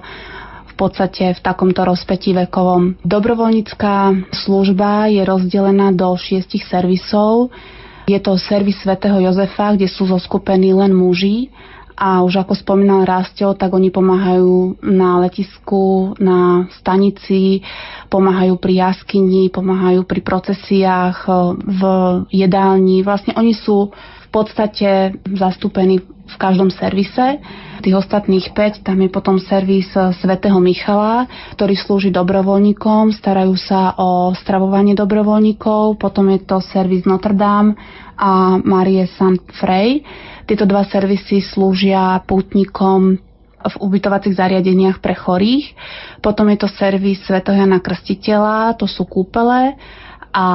podstate 0.83 1.31
v 1.31 1.39
takomto 1.39 1.87
rozpetí 1.87 2.35
vekovom. 2.35 2.99
Dobrovoľnícká 3.07 4.27
služba 4.35 5.07
je 5.07 5.23
rozdelená 5.23 5.95
do 5.95 6.11
šiestich 6.19 6.67
servisov. 6.67 7.55
Je 8.03 8.19
to 8.19 8.35
servis 8.35 8.75
svätého 8.83 9.15
Jozefa, 9.23 9.79
kde 9.79 9.87
sú 9.87 10.03
zoskupení 10.03 10.75
len 10.75 10.91
muži 10.91 11.47
a 11.93 12.25
už 12.25 12.43
ako 12.43 12.57
spomínal 12.57 13.05
Rastio, 13.05 13.53
tak 13.53 13.69
oni 13.71 13.93
pomáhajú 13.93 14.81
na 14.81 15.21
letisku, 15.21 16.17
na 16.17 16.67
stanici, 16.81 17.61
pomáhajú 18.09 18.57
pri 18.57 18.89
jaskyni, 18.89 19.53
pomáhajú 19.53 20.03
pri 20.03 20.21
procesiách, 20.25 21.17
v 21.61 21.81
jedálni. 22.33 23.05
Vlastne 23.05 23.37
oni 23.37 23.53
sú 23.53 23.93
podstate 24.33 25.13
zastúpení 25.29 26.01
v 26.03 26.35
každom 26.41 26.73
servise 26.73 27.37
tých 27.83 27.99
ostatných 27.99 28.55
5 28.55 28.87
tam 28.87 29.03
je 29.03 29.11
potom 29.11 29.35
servis 29.43 29.91
eh, 29.93 30.15
svätého 30.15 30.55
Michala, 30.63 31.27
ktorý 31.59 31.75
slúži 31.75 32.09
dobrovoľníkom, 32.15 33.11
starajú 33.11 33.59
sa 33.59 33.99
o 33.99 34.31
stravovanie 34.31 34.95
dobrovoľníkov, 34.95 35.99
potom 35.99 36.31
je 36.31 36.39
to 36.47 36.63
servis 36.63 37.03
Notre 37.03 37.35
Dame 37.35 37.75
a 38.15 38.55
Marie 38.63 39.03
Saint 39.19 39.43
Frey. 39.59 39.99
Tieto 40.47 40.63
dva 40.63 40.87
servisy 40.87 41.43
slúžia 41.43 42.23
pútnikom 42.23 43.19
v 43.63 43.75
ubytovacích 43.79 44.35
zariadeniach 44.35 44.99
pre 44.99 45.15
chorých. 45.15 45.71
Potom 46.19 46.51
je 46.51 46.57
to 46.59 46.67
servis 46.71 47.23
Sv. 47.23 47.39
Jana 47.43 47.79
Krstiteľa, 47.79 48.75
to 48.75 48.87
sú 48.87 49.07
kúpele 49.07 49.75
a 50.33 50.45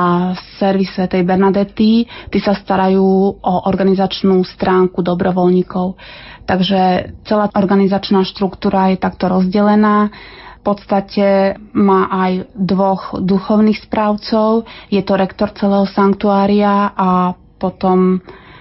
servis 0.59 0.91
Sv. 0.93 1.23
Bernadety, 1.23 2.05
tí 2.05 2.39
sa 2.43 2.59
starajú 2.59 3.39
o 3.39 3.55
organizačnú 3.71 4.43
stránku 4.43 5.01
dobrovoľníkov. 5.07 5.95
Takže 6.45 7.15
celá 7.23 7.47
organizačná 7.55 8.27
štruktúra 8.27 8.91
je 8.91 8.99
takto 8.99 9.31
rozdelená. 9.31 10.11
V 10.59 10.63
podstate 10.67 11.55
má 11.73 12.11
aj 12.11 12.51
dvoch 12.59 13.15
duchovných 13.23 13.79
správcov. 13.87 14.67
Je 14.91 15.01
to 15.07 15.15
rektor 15.15 15.55
celého 15.55 15.87
sanktuária 15.87 16.93
a 16.99 17.39
potom 17.63 18.19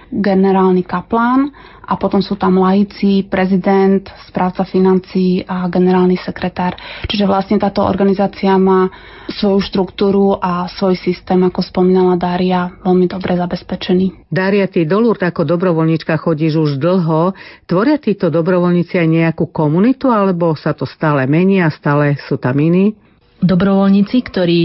generálny 0.08 0.86
kaplán 0.86 1.52
a 1.88 1.96
potom 1.96 2.20
sú 2.20 2.36
tam 2.36 2.60
laici, 2.60 3.24
prezident, 3.24 4.04
správca 4.28 4.68
financí 4.68 5.40
a 5.48 5.64
generálny 5.72 6.20
sekretár. 6.20 6.76
Čiže 7.08 7.24
vlastne 7.24 7.56
táto 7.56 7.80
organizácia 7.80 8.52
má 8.60 8.92
svoju 9.32 9.64
štruktúru 9.64 10.36
a 10.36 10.68
svoj 10.68 11.00
systém, 11.00 11.40
ako 11.40 11.64
spomínala 11.64 12.20
Dária, 12.20 12.76
veľmi 12.84 13.08
dobre 13.08 13.40
zabezpečený. 13.40 14.28
Dária, 14.28 14.68
ty 14.68 14.84
do 14.84 15.00
Lourdes 15.00 15.32
ako 15.32 15.48
dobrovoľníčka 15.48 16.20
chodíš 16.20 16.60
už 16.60 16.70
dlho. 16.76 17.32
Tvoria 17.64 17.96
títo 17.96 18.28
dobrovoľníci 18.28 19.00
aj 19.00 19.08
nejakú 19.08 19.48
komunitu, 19.48 20.12
alebo 20.12 20.52
sa 20.60 20.76
to 20.76 20.84
stále 20.84 21.24
mení 21.24 21.64
a 21.64 21.72
stále 21.72 22.20
sú 22.28 22.36
tam 22.36 22.60
iní? 22.60 22.92
Dobrovoľníci, 23.40 24.20
ktorí 24.28 24.60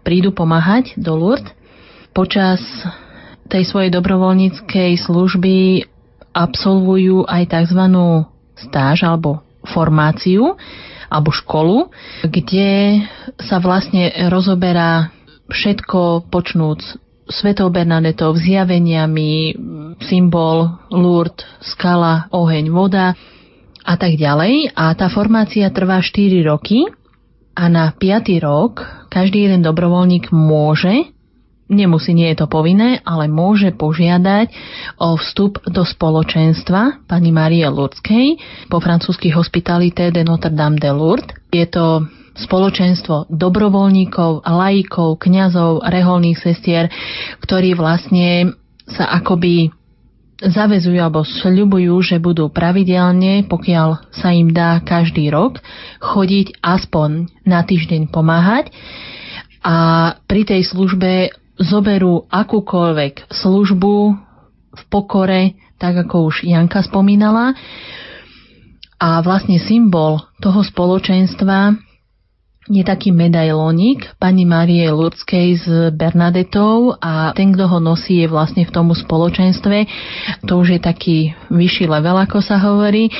prídu 0.00 0.32
pomáhať 0.32 0.96
do 0.96 1.12
Lourdes, 1.12 1.52
počas 2.16 2.62
tej 3.50 3.68
svojej 3.68 3.92
dobrovoľníckej 3.92 4.96
služby 5.04 5.56
absolvujú 6.34 7.24
aj 7.30 7.42
tzv. 7.46 7.82
stáž 8.58 9.06
alebo 9.06 9.40
formáciu 9.70 10.58
alebo 11.08 11.30
školu, 11.30 11.94
kde 12.26 13.00
sa 13.38 13.62
vlastne 13.62 14.10
rozoberá 14.26 15.14
všetko 15.46 16.26
počnúc 16.28 16.82
Svetou 17.24 17.72
Bernadetou, 17.72 18.36
zjaveniami, 18.36 19.56
symbol, 20.04 20.76
Lourdes, 20.92 21.46
skala, 21.64 22.28
oheň, 22.28 22.68
voda 22.68 23.16
a 23.80 23.94
tak 23.96 24.20
ďalej. 24.20 24.76
A 24.76 24.92
tá 24.92 25.08
formácia 25.08 25.72
trvá 25.72 26.04
4 26.04 26.44
roky 26.44 26.84
a 27.56 27.64
na 27.72 27.96
5. 27.96 28.28
rok 28.44 28.84
každý 29.08 29.48
jeden 29.48 29.64
dobrovoľník 29.64 30.34
môže 30.34 31.13
nemusí, 31.68 32.12
nie 32.12 32.28
je 32.32 32.44
to 32.44 32.46
povinné, 32.50 33.00
ale 33.04 33.30
môže 33.30 33.72
požiadať 33.74 34.52
o 35.00 35.16
vstup 35.16 35.62
do 35.68 35.82
spoločenstva 35.82 37.06
pani 37.08 37.32
Marie 37.32 37.64
Lourdskej 37.64 38.40
po 38.68 38.80
francúzsky 38.80 39.32
Hospitalité 39.32 40.12
de 40.12 40.22
Notre 40.24 40.52
Dame 40.52 40.76
de 40.76 40.92
Lourdes. 40.92 41.32
Je 41.52 41.64
to 41.64 42.04
spoločenstvo 42.34 43.30
dobrovoľníkov, 43.30 44.42
laikov, 44.42 45.22
kňazov, 45.22 45.86
reholných 45.86 46.42
sestier, 46.42 46.90
ktorí 47.40 47.78
vlastne 47.78 48.58
sa 48.90 49.08
akoby 49.22 49.70
zavezujú 50.42 50.98
alebo 50.98 51.22
sľubujú, 51.22 51.94
že 52.02 52.18
budú 52.18 52.50
pravidelne, 52.50 53.46
pokiaľ 53.46 54.10
sa 54.10 54.34
im 54.34 54.50
dá 54.50 54.82
každý 54.82 55.30
rok, 55.30 55.62
chodiť 56.02 56.58
aspoň 56.58 57.30
na 57.46 57.62
týždeň 57.62 58.10
pomáhať 58.10 58.74
a 59.64 59.76
pri 60.28 60.42
tej 60.44 60.62
službe 60.68 61.32
zoberú 61.58 62.26
akúkoľvek 62.30 63.30
službu 63.30 63.94
v 64.74 64.82
pokore, 64.90 65.54
tak 65.78 66.06
ako 66.06 66.30
už 66.30 66.46
Janka 66.46 66.82
spomínala. 66.82 67.54
A 68.98 69.20
vlastne 69.20 69.60
symbol 69.60 70.22
toho 70.40 70.64
spoločenstva 70.64 71.76
je 72.64 72.80
taký 72.80 73.12
medailónik 73.12 74.16
pani 74.16 74.48
Marie 74.48 74.88
Lurdskej 74.88 75.48
s 75.60 75.66
Bernadetou 75.92 76.96
a 76.96 77.36
ten, 77.36 77.52
kto 77.52 77.68
ho 77.68 77.76
nosí, 77.76 78.24
je 78.24 78.28
vlastne 78.28 78.64
v 78.64 78.72
tomu 78.72 78.96
spoločenstve. 78.96 79.84
To 80.48 80.64
už 80.64 80.78
je 80.78 80.80
taký 80.80 81.18
vyšší 81.52 81.84
level, 81.84 82.16
ako 82.16 82.40
sa 82.40 82.56
hovorí, 82.56 83.12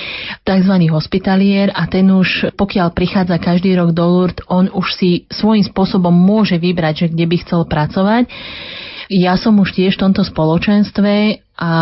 tzv. 0.49 0.75
hospitalier 0.89 1.69
a 1.77 1.85
ten 1.85 2.09
už, 2.09 2.57
pokiaľ 2.57 2.97
prichádza 2.97 3.37
každý 3.37 3.77
rok 3.77 3.93
do 3.93 4.05
Lourdes, 4.09 4.41
on 4.49 4.73
už 4.73 4.97
si 4.97 5.29
svojím 5.29 5.65
spôsobom 5.69 6.13
môže 6.13 6.57
vybrať, 6.57 6.95
že 7.05 7.07
kde 7.13 7.25
by 7.29 7.37
chcel 7.45 7.61
pracovať. 7.69 8.25
Ja 9.13 9.37
som 9.37 9.61
už 9.61 9.77
tiež 9.77 10.01
v 10.01 10.09
tomto 10.09 10.25
spoločenstve 10.25 11.45
a 11.61 11.73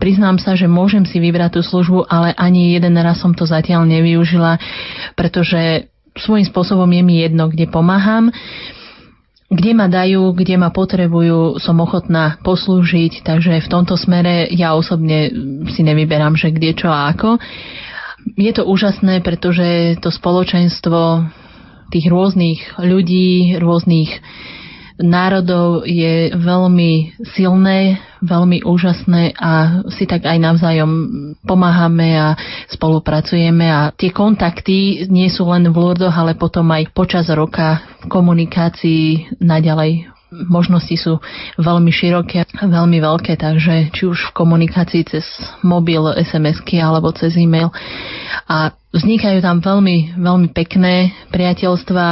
priznám 0.00 0.40
sa, 0.40 0.56
že 0.56 0.64
môžem 0.64 1.04
si 1.04 1.20
vybrať 1.20 1.60
tú 1.60 1.62
službu, 1.64 2.08
ale 2.08 2.32
ani 2.40 2.72
jeden 2.72 2.96
raz 2.96 3.20
som 3.20 3.36
to 3.36 3.44
zatiaľ 3.44 3.84
nevyužila, 3.84 4.56
pretože 5.12 5.92
svojím 6.16 6.46
spôsobom 6.48 6.88
je 6.88 7.02
mi 7.04 7.22
jedno, 7.22 7.48
kde 7.48 7.68
pomáham. 7.68 8.32
Kde 9.46 9.78
ma 9.78 9.86
dajú, 9.86 10.34
kde 10.34 10.58
ma 10.58 10.74
potrebujú, 10.74 11.62
som 11.62 11.78
ochotná 11.78 12.34
poslúžiť, 12.42 13.22
takže 13.22 13.62
v 13.62 13.70
tomto 13.70 13.94
smere 13.94 14.50
ja 14.50 14.74
osobne 14.74 15.30
si 15.70 15.86
nevyberám, 15.86 16.34
že 16.34 16.50
kde, 16.50 16.74
čo 16.74 16.90
a 16.90 17.14
ako. 17.14 17.38
Je 18.34 18.50
to 18.50 18.66
úžasné, 18.66 19.22
pretože 19.22 20.02
to 20.02 20.10
spoločenstvo 20.10 21.30
tých 21.94 22.10
rôznych 22.10 22.74
ľudí, 22.82 23.54
rôznych 23.62 24.18
národov 24.96 25.84
je 25.84 26.32
veľmi 26.32 27.20
silné, 27.36 28.00
veľmi 28.24 28.64
úžasné 28.64 29.36
a 29.36 29.84
si 29.92 30.08
tak 30.08 30.24
aj 30.24 30.40
navzájom 30.40 30.92
pomáhame 31.44 32.16
a 32.16 32.32
spolupracujeme 32.72 33.68
a 33.68 33.92
tie 33.92 34.08
kontakty 34.10 35.04
nie 35.12 35.28
sú 35.28 35.48
len 35.52 35.68
v 35.68 35.76
Lurdoch, 35.76 36.16
ale 36.16 36.32
potom 36.36 36.72
aj 36.72 36.92
počas 36.96 37.28
roka 37.28 37.84
v 38.04 38.06
komunikácii 38.08 39.36
naďalej 39.40 40.16
možnosti 40.32 40.96
sú 40.98 41.22
veľmi 41.56 41.88
široké, 41.88 42.44
veľmi 42.58 42.98
veľké, 42.98 43.38
takže 43.38 43.94
či 43.94 44.02
už 44.04 44.32
v 44.32 44.36
komunikácii 44.36 45.02
cez 45.06 45.24
mobil, 45.62 46.02
SMS-ky 46.18 46.82
alebo 46.82 47.14
cez 47.14 47.38
e-mail. 47.38 47.70
A 48.50 48.74
vznikajú 48.90 49.38
tam 49.38 49.62
veľmi, 49.62 50.18
veľmi 50.18 50.48
pekné 50.50 51.14
priateľstva, 51.30 52.06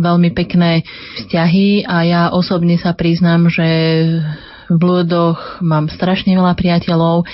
veľmi 0.00 0.30
pekné 0.34 0.82
vzťahy 1.22 1.86
a 1.86 1.96
ja 2.06 2.22
osobne 2.32 2.80
sa 2.80 2.96
priznám, 2.96 3.52
že 3.52 3.68
v 4.66 4.76
Blúdoch 4.80 5.60
mám 5.60 5.92
strašne 5.92 6.32
veľa 6.32 6.56
priateľov 6.56 7.28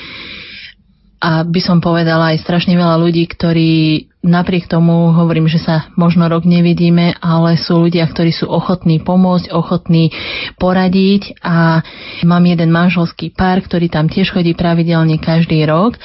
a 1.20 1.44
by 1.46 1.60
som 1.62 1.78
povedala 1.78 2.34
aj 2.34 2.42
strašne 2.42 2.74
veľa 2.74 2.96
ľudí, 2.98 3.28
ktorí 3.28 4.09
napriek 4.20 4.68
tomu 4.68 5.16
hovorím, 5.16 5.48
že 5.48 5.60
sa 5.60 5.88
možno 5.96 6.28
rok 6.28 6.44
nevidíme, 6.44 7.16
ale 7.24 7.56
sú 7.56 7.88
ľudia, 7.88 8.04
ktorí 8.04 8.32
sú 8.32 8.48
ochotní 8.48 9.00
pomôcť, 9.00 9.48
ochotní 9.52 10.12
poradiť. 10.60 11.40
A 11.40 11.80
mám 12.28 12.44
jeden 12.44 12.68
manželský 12.68 13.32
pár, 13.32 13.64
ktorý 13.64 13.88
tam 13.88 14.12
tiež 14.12 14.32
chodí 14.36 14.52
pravidelne 14.52 15.16
každý 15.16 15.64
rok 15.64 15.96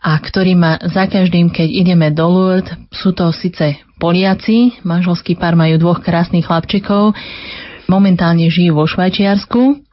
a 0.00 0.16
ktorý 0.16 0.56
ma 0.56 0.80
za 0.80 1.06
každým, 1.06 1.52
keď 1.52 1.68
ideme 1.68 2.08
do 2.08 2.26
Lourdes, 2.28 2.72
sú 2.88 3.12
to 3.12 3.28
síce 3.36 3.76
Poliaci, 3.98 4.78
manželský 4.86 5.34
pár 5.34 5.58
majú 5.58 5.74
dvoch 5.76 6.00
krásnych 6.00 6.46
chlapčekov, 6.46 7.18
momentálne 7.90 8.46
žijú 8.46 8.78
vo 8.78 8.86
Švajčiarsku 8.86 9.87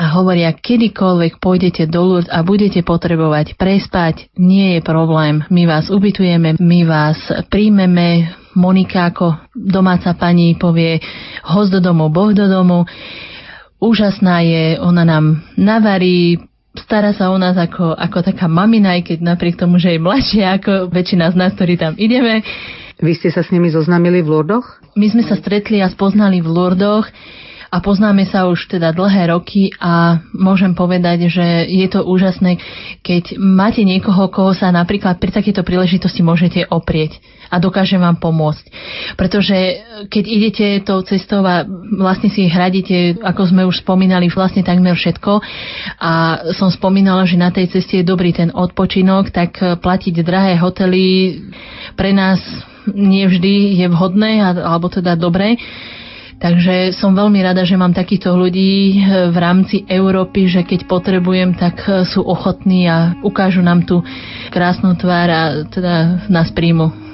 a 0.00 0.16
hovoria, 0.16 0.56
kedykoľvek 0.56 1.44
pôjdete 1.44 1.84
do 1.84 2.00
Lourdes 2.00 2.32
a 2.32 2.40
budete 2.40 2.80
potrebovať 2.80 3.60
prespať, 3.60 4.32
nie 4.40 4.76
je 4.76 4.80
problém. 4.80 5.44
My 5.52 5.68
vás 5.68 5.92
ubytujeme, 5.92 6.56
my 6.56 6.80
vás 6.88 7.20
príjmeme. 7.52 8.32
Monika 8.50 9.12
ako 9.12 9.46
domáca 9.54 10.10
pani 10.16 10.58
povie 10.58 10.98
host 11.46 11.70
do 11.70 11.78
domu, 11.78 12.10
boh 12.10 12.32
do 12.34 12.48
domu. 12.50 12.88
Úžasná 13.78 14.42
je, 14.42 14.80
ona 14.80 15.06
nám 15.06 15.44
navarí, 15.54 16.40
stará 16.74 17.14
sa 17.14 17.30
o 17.30 17.38
nás 17.38 17.54
ako, 17.54 17.94
ako 17.94 18.26
taká 18.26 18.50
mamina, 18.50 18.98
aj 18.98 19.06
keď 19.06 19.18
napriek 19.22 19.60
tomu, 19.60 19.78
že 19.78 19.94
je 19.94 20.02
mladšia 20.02 20.58
ako 20.58 20.90
väčšina 20.90 21.30
z 21.30 21.36
nás, 21.36 21.52
ktorí 21.54 21.78
tam 21.78 21.94
ideme. 22.00 22.42
Vy 22.98 23.20
ste 23.20 23.30
sa 23.30 23.44
s 23.44 23.52
nimi 23.52 23.70
zoznámili 23.70 24.24
v 24.24 24.32
Lurdoch? 24.32 24.66
My 24.98 25.12
sme 25.12 25.22
sa 25.22 25.38
stretli 25.38 25.78
a 25.78 25.92
spoznali 25.92 26.42
v 26.42 26.48
Lurdoch 26.50 27.06
a 27.70 27.78
poznáme 27.78 28.26
sa 28.26 28.50
už 28.50 28.66
teda 28.66 28.90
dlhé 28.90 29.30
roky 29.30 29.70
a 29.78 30.18
môžem 30.34 30.74
povedať, 30.74 31.30
že 31.30 31.46
je 31.70 31.86
to 31.86 32.02
úžasné, 32.02 32.58
keď 33.06 33.38
máte 33.38 33.86
niekoho, 33.86 34.26
koho 34.26 34.50
sa 34.50 34.74
napríklad 34.74 35.22
pri 35.22 35.30
takejto 35.30 35.62
príležitosti 35.62 36.26
môžete 36.26 36.66
oprieť 36.66 37.22
a 37.46 37.62
dokáže 37.62 37.94
vám 37.94 38.18
pomôcť. 38.18 38.64
Pretože 39.14 39.86
keď 40.10 40.24
idete 40.26 40.66
tou 40.82 40.98
cestou 41.06 41.46
a 41.46 41.62
vlastne 41.94 42.26
si 42.26 42.50
hradíte, 42.50 43.22
ako 43.22 43.42
sme 43.54 43.62
už 43.66 43.86
spomínali, 43.86 44.26
vlastne 44.30 44.66
takmer 44.66 44.98
všetko 44.98 45.38
a 46.02 46.12
som 46.58 46.74
spomínala, 46.74 47.22
že 47.22 47.38
na 47.38 47.54
tej 47.54 47.70
ceste 47.70 48.02
je 48.02 48.06
dobrý 48.06 48.34
ten 48.34 48.50
odpočinok, 48.50 49.30
tak 49.30 49.58
platiť 49.58 50.14
drahé 50.26 50.58
hotely 50.58 51.38
pre 51.94 52.10
nás 52.10 52.42
nie 52.90 53.26
vždy 53.30 53.78
je 53.78 53.86
vhodné 53.86 54.42
alebo 54.42 54.90
teda 54.90 55.14
dobré. 55.14 55.54
Takže 56.40 56.96
som 56.96 57.12
veľmi 57.12 57.44
rada, 57.44 57.68
že 57.68 57.76
mám 57.76 57.92
takýchto 57.92 58.32
ľudí 58.32 58.96
eh, 58.96 59.28
v 59.28 59.36
rámci 59.36 59.84
Európy, 59.84 60.48
že 60.48 60.64
keď 60.64 60.88
potrebujem, 60.88 61.52
tak 61.52 61.84
eh, 61.84 62.08
sú 62.08 62.24
ochotní 62.24 62.88
a 62.88 63.12
ukážu 63.20 63.60
nám 63.60 63.84
tú 63.84 64.00
krásnu 64.48 64.96
tvár 64.96 65.28
a 65.28 65.42
teda 65.68 66.24
nás 66.32 66.48
príjmu. 66.48 67.09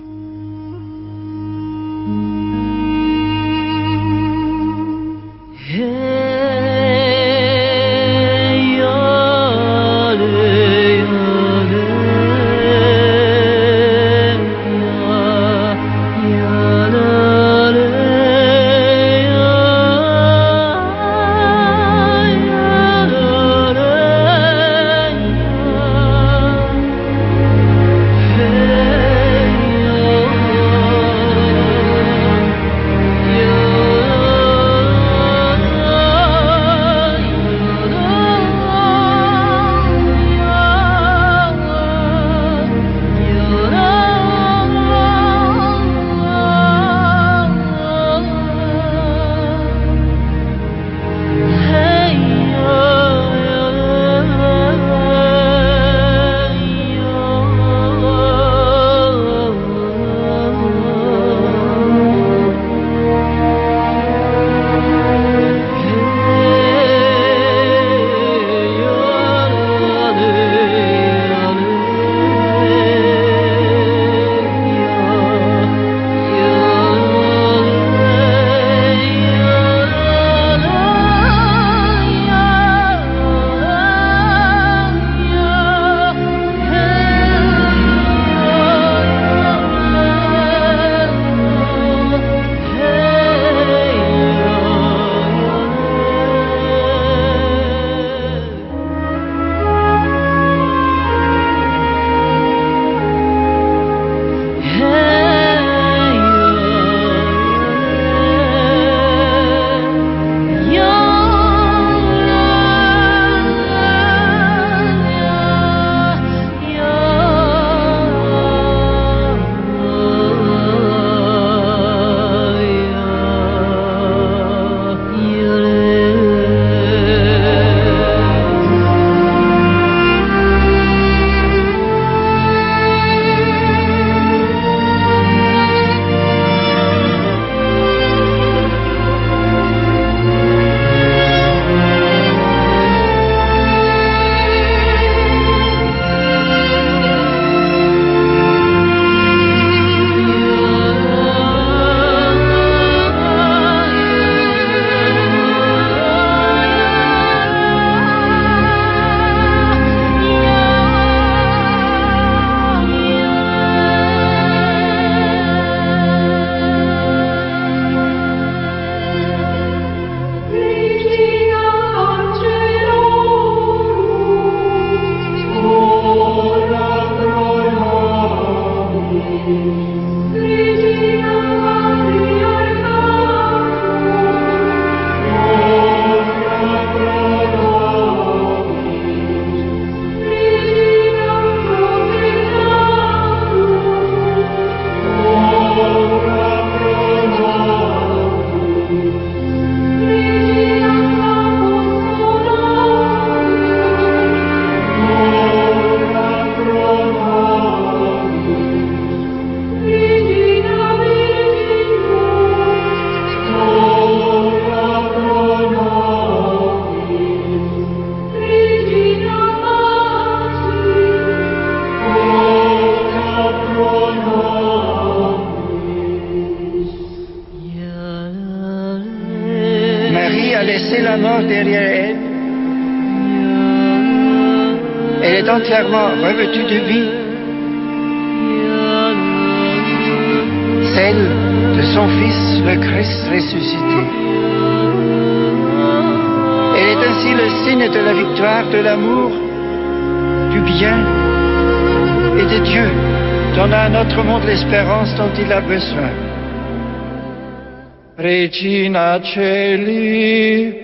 Regina 259.17 259.21
Celi, 259.23 260.75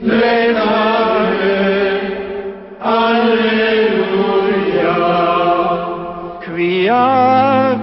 Lenare, 0.00 1.60
Alleluia, 2.78 4.94
quia 6.44 7.78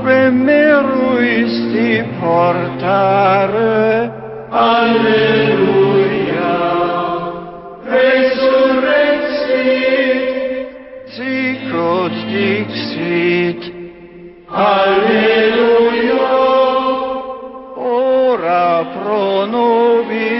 cremeruisti 0.00 2.04
portare, 2.18 4.10
Alleluia, 4.48 6.56
resurrexit, 7.84 10.68
sicut 11.12 12.14
dixit, 12.30 13.60
Alleluia, 14.48 15.15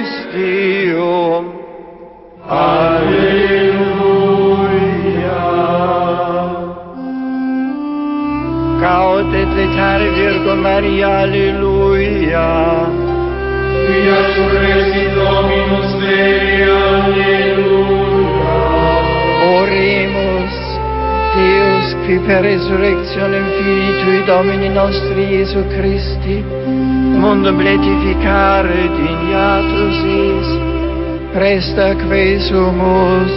nobis 0.06 0.14
Deum. 0.32 1.44
Alleluia. 2.48 3.26
Caut 8.80 9.34
et 9.34 9.50
letare 9.58 10.08
Virgo 10.10 10.54
Maria, 10.56 11.08
Alleluia. 11.22 12.48
Quia 13.86 14.20
surrexit 14.34 15.10
Dominus 15.14 15.90
Dei, 16.00 16.62
Alleluia. 16.62 18.54
Oremus, 19.58 20.25
Qui 22.06 22.20
per 22.22 22.44
resurrectionem 22.44 23.46
Filii 23.50 23.94
Tui 24.04 24.22
Domini 24.26 24.68
nostri 24.68 25.24
Iesu 25.26 25.64
Christi, 25.74 26.36
mundum 27.18 27.58
letificare 27.58 28.86
dignatus 28.94 29.98
is, 30.14 30.52
presta 31.34 31.88
quesumus, 32.04 33.34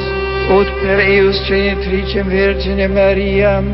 ut 0.53 0.69
per 0.83 1.01
eus 1.01 1.41
genitricem 1.49 2.29
Virgine 2.29 2.85
Mariam, 2.93 3.73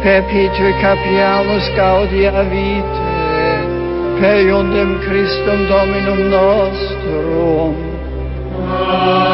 perpetue 0.00 0.72
capiamus 0.80 1.68
gaudia 1.76 2.48
vitae, 2.48 3.60
per 4.24 4.40
iundem 4.40 4.96
Christum 5.04 5.68
Dominum 5.68 6.20
nostrum. 6.32 7.76
Dnešný 8.64 9.33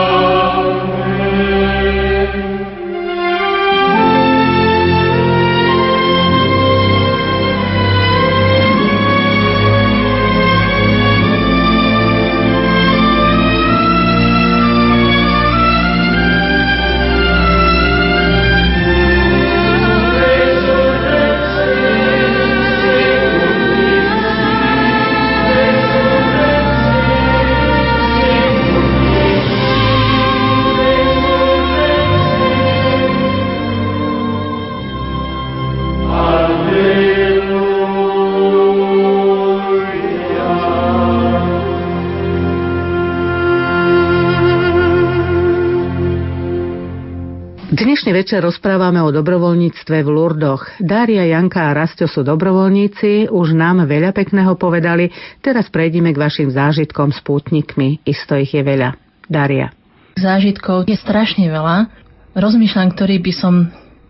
večer 48.21 48.45
rozprávame 48.45 49.01
o 49.01 49.09
dobrovoľníctve 49.09 50.05
v 50.05 50.09
Lurdoch. 50.13 50.69
Dária, 50.77 51.25
Janka 51.25 51.73
a 51.73 51.77
Rastio 51.77 52.05
sú 52.05 52.21
dobrovoľníci, 52.21 53.33
už 53.33 53.57
nám 53.57 53.89
veľa 53.89 54.13
pekného 54.13 54.61
povedali, 54.61 55.09
teraz 55.41 55.73
prejdeme 55.73 56.13
k 56.13 56.21
vašim 56.21 56.53
zážitkom 56.53 57.17
s 57.17 57.25
pútnikmi. 57.25 58.05
Isto 58.05 58.37
ich 58.37 58.53
je 58.53 58.61
veľa. 58.61 59.01
Dária. 59.25 59.73
Zážitkov 60.21 60.85
je 60.85 61.01
strašne 61.01 61.49
veľa. 61.49 61.89
Rozmýšľam, 62.37 62.93
ktorý 62.93 63.25
by 63.25 63.33
som 63.33 63.55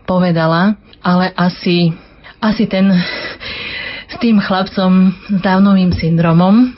povedala, 0.03 0.75
ale 0.99 1.31
asi, 1.39 1.95
asi 2.43 2.67
ten 2.67 2.91
s 4.11 4.15
tým 4.19 4.43
chlapcom 4.43 5.15
s 5.31 5.39
dávnovým 5.39 5.95
syndromom. 5.95 6.75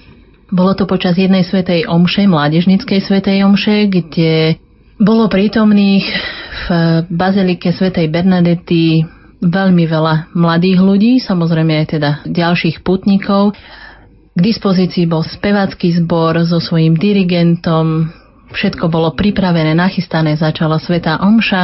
Bolo 0.53 0.77
to 0.77 0.85
počas 0.85 1.17
jednej 1.17 1.41
svetej 1.41 1.89
omše, 1.89 2.29
mládežnickej 2.29 2.99
svetej 3.01 3.41
omše, 3.41 3.89
kde 3.89 4.61
bolo 5.01 5.25
prítomných 5.25 6.05
v 6.63 6.67
bazilike 7.11 7.71
svätej 7.75 8.07
Bernadety 8.07 9.03
veľmi 9.43 9.83
veľa 9.83 10.31
mladých 10.31 10.79
ľudí, 10.79 11.13
samozrejme 11.19 11.83
aj 11.83 11.87
teda 11.99 12.11
ďalších 12.23 12.81
putníkov. 12.81 13.55
K 14.33 14.39
dispozícii 14.39 15.05
bol 15.05 15.21
spevacký 15.21 15.93
zbor 15.99 16.39
so 16.47 16.57
svojím 16.57 16.97
dirigentom, 16.97 18.09
všetko 18.55 18.87
bolo 18.87 19.13
pripravené, 19.13 19.75
nachystané, 19.75 20.39
začala 20.39 20.79
Sveta 20.79 21.19
Omša. 21.21 21.63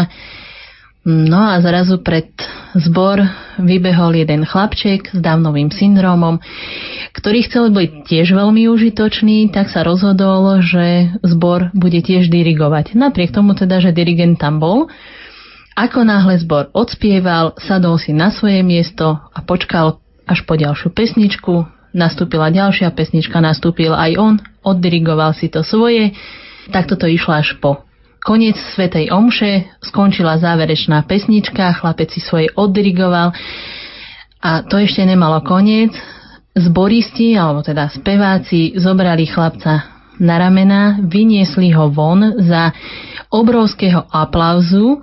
No 1.09 1.41
a 1.41 1.57
zrazu 1.57 1.97
pred 2.05 2.29
zbor 2.77 3.25
vybehol 3.57 4.13
jeden 4.13 4.45
chlapček 4.45 5.09
s 5.09 5.17
dávnovým 5.17 5.73
syndrómom, 5.73 6.37
ktorý 7.17 7.49
chcel 7.49 7.73
byť 7.73 8.05
tiež 8.05 8.37
veľmi 8.37 8.69
užitočný, 8.69 9.49
tak 9.49 9.73
sa 9.73 9.81
rozhodol, 9.81 10.61
že 10.61 11.17
zbor 11.25 11.73
bude 11.73 11.97
tiež 12.05 12.29
dirigovať. 12.29 12.93
Napriek 12.93 13.33
tomu 13.33 13.57
teda, 13.57 13.81
že 13.81 13.89
dirigent 13.89 14.37
tam 14.37 14.61
bol, 14.61 14.85
ako 15.73 16.05
náhle 16.05 16.37
zbor 16.45 16.69
odspieval, 16.77 17.57
sadol 17.57 17.97
si 17.97 18.13
na 18.13 18.29
svoje 18.29 18.61
miesto 18.61 19.17
a 19.33 19.39
počkal 19.41 19.97
až 20.29 20.45
po 20.45 20.53
ďalšiu 20.61 20.93
pesničku. 20.93 21.65
Nastúpila 21.89 22.53
ďalšia 22.53 22.93
pesnička, 22.93 23.41
nastúpil 23.41 23.97
aj 23.97 24.13
on, 24.21 24.33
oddirigoval 24.61 25.33
si 25.33 25.49
to 25.49 25.65
svoje. 25.65 26.13
Takto 26.69 27.01
to 27.01 27.09
išlo 27.09 27.33
až 27.33 27.57
po 27.57 27.88
Koniec 28.19 28.59
Svetej 28.75 29.15
Omše, 29.15 29.79
skončila 29.79 30.35
záverečná 30.35 31.07
pesnička, 31.07 31.71
chlapec 31.79 32.11
si 32.11 32.19
svoje 32.19 32.51
oddirigoval 32.51 33.31
a 34.43 34.51
to 34.67 34.75
ešte 34.79 35.03
nemalo 35.07 35.39
koniec. 35.43 35.95
Zboristi, 36.51 37.39
alebo 37.39 37.63
teda 37.63 37.87
speváci, 37.87 38.75
zobrali 38.75 39.23
chlapca 39.23 39.87
na 40.19 40.35
ramena, 40.35 40.99
vyniesli 40.99 41.71
ho 41.71 41.87
von 41.87 42.43
za 42.43 42.75
obrovského 43.31 44.03
aplauzu 44.11 44.99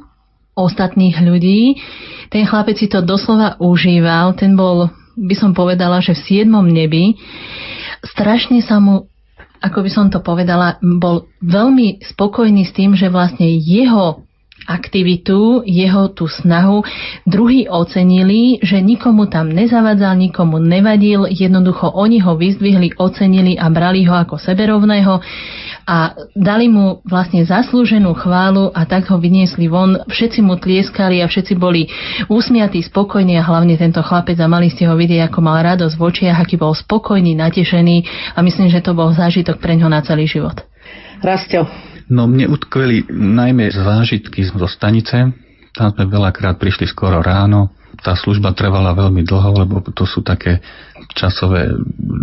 ostatných 0.53 1.17
ľudí. 1.21 1.81
Ten 2.29 2.45
chlapec 2.45 2.77
si 2.77 2.89
to 2.89 3.01
doslova 3.01 3.57
užíval, 3.57 4.37
ten 4.37 4.53
bol, 4.57 4.93
by 5.17 5.35
som 5.37 5.57
povedala, 5.57 6.05
že 6.05 6.13
v 6.13 6.25
siedmom 6.25 6.69
nebi. 6.69 7.17
Strašne 8.05 8.61
sa 8.61 8.77
mu 8.77 9.09
ako 9.67 9.83
by 9.83 9.91
som 9.91 10.07
to 10.07 10.23
povedala, 10.23 10.79
bol 10.79 11.27
veľmi 11.43 12.01
spokojný 12.07 12.63
s 12.65 12.73
tým, 12.73 12.95
že 12.95 13.11
vlastne 13.11 13.51
jeho 13.51 14.23
aktivitu, 14.67 15.63
jeho 15.63 16.11
tú 16.11 16.27
snahu 16.27 16.83
druhí 17.23 17.71
ocenili, 17.71 18.59
že 18.61 18.83
nikomu 18.83 19.31
tam 19.31 19.55
nezavadzal, 19.55 20.19
nikomu 20.19 20.59
nevadil, 20.59 21.31
jednoducho 21.31 21.93
oni 21.95 22.19
ho 22.19 22.35
vyzdvihli, 22.35 22.99
ocenili 22.99 23.55
a 23.55 23.71
brali 23.71 24.03
ho 24.09 24.15
ako 24.17 24.41
seberovného 24.43 25.23
a 25.87 26.19
dali 26.35 26.67
mu 26.67 26.99
vlastne 27.07 27.47
zaslúženú 27.47 28.11
chválu 28.19 28.75
a 28.75 28.83
tak 28.91 29.07
ho 29.07 29.23
vyniesli 29.23 29.71
von. 29.71 30.03
Všetci 30.11 30.43
mu 30.43 30.59
tlieskali 30.59 31.23
a 31.23 31.31
všetci 31.31 31.55
boli 31.55 31.87
úsmiatí, 32.27 32.83
spokojní 32.83 33.39
a 33.39 33.47
hlavne 33.47 33.79
tento 33.79 34.03
chlapec 34.03 34.35
a 34.43 34.51
mali 34.51 34.67
ste 34.67 34.91
ho 34.91 34.99
vidieť, 34.99 35.31
ako 35.31 35.39
mal 35.47 35.63
radosť 35.63 35.95
v 35.95 36.03
očiach, 36.03 36.43
aký 36.43 36.59
bol 36.59 36.75
spokojný, 36.75 37.39
natešený 37.39 37.97
a 38.35 38.43
myslím, 38.43 38.67
že 38.67 38.83
to 38.83 38.99
bol 38.99 39.15
zážitok 39.15 39.63
pre 39.63 39.79
ňo 39.79 39.87
na 39.87 40.03
celý 40.03 40.27
život. 40.27 40.59
Rastio. 41.23 41.71
No 42.11 42.27
mne 42.27 42.51
utkveli 42.51 43.07
najmä 43.11 43.71
zážitky 43.71 44.43
zo 44.47 44.67
stanice. 44.67 45.31
Tam 45.75 45.89
sme 45.95 46.11
veľakrát 46.11 46.59
prišli 46.59 46.91
skoro 46.91 47.23
ráno. 47.23 47.71
Tá 48.01 48.15
služba 48.15 48.53
trvala 48.53 48.93
veľmi 48.93 49.23
dlho, 49.25 49.51
lebo 49.65 49.81
to 49.93 50.05
sú 50.05 50.21
také 50.21 50.61
časové 51.17 51.73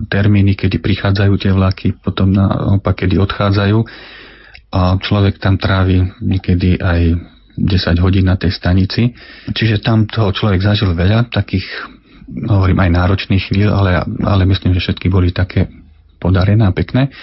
termíny, 0.10 0.54
kedy 0.54 0.78
prichádzajú 0.80 1.34
tie 1.40 1.52
vlaky, 1.54 1.88
potom 1.98 2.34
naopak, 2.34 3.06
kedy 3.06 3.18
odchádzajú. 3.18 3.78
A 4.74 4.98
človek 4.98 5.38
tam 5.38 5.62
trávi 5.62 6.02
niekedy 6.22 6.82
aj 6.82 7.02
10 7.58 8.02
hodín 8.02 8.26
na 8.26 8.38
tej 8.38 8.54
stanici. 8.54 9.14
Čiže 9.54 9.86
tam 9.86 10.10
toho 10.10 10.34
človek 10.34 10.62
zažil 10.66 10.98
veľa 10.98 11.30
takých, 11.30 11.66
hovorím 12.50 12.82
aj 12.82 12.90
náročných 12.98 13.44
chvíľ, 13.54 13.70
ale, 13.70 14.02
ale 14.26 14.44
myslím, 14.50 14.74
že 14.74 14.90
všetky 14.90 15.14
boli 15.14 15.30
také 15.30 15.70
podarené 16.18 16.66
a 16.66 16.74
pekné. 16.74 17.14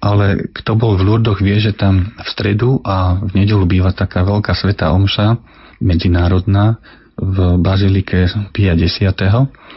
Ale 0.00 0.48
kto 0.56 0.80
bol 0.80 0.96
v 0.96 1.04
Lurdoch, 1.04 1.44
vie, 1.44 1.60
že 1.60 1.76
tam 1.76 2.16
v 2.16 2.28
stredu 2.32 2.80
a 2.80 3.20
v 3.20 3.36
nedelu 3.36 3.68
býva 3.68 3.92
taká 3.92 4.24
veľká 4.24 4.56
sveta 4.56 4.96
omša, 4.96 5.36
medzinárodná, 5.84 6.80
v 7.20 7.60
bazilike 7.60 8.32
Pia 8.56 8.72
10. 8.72 9.12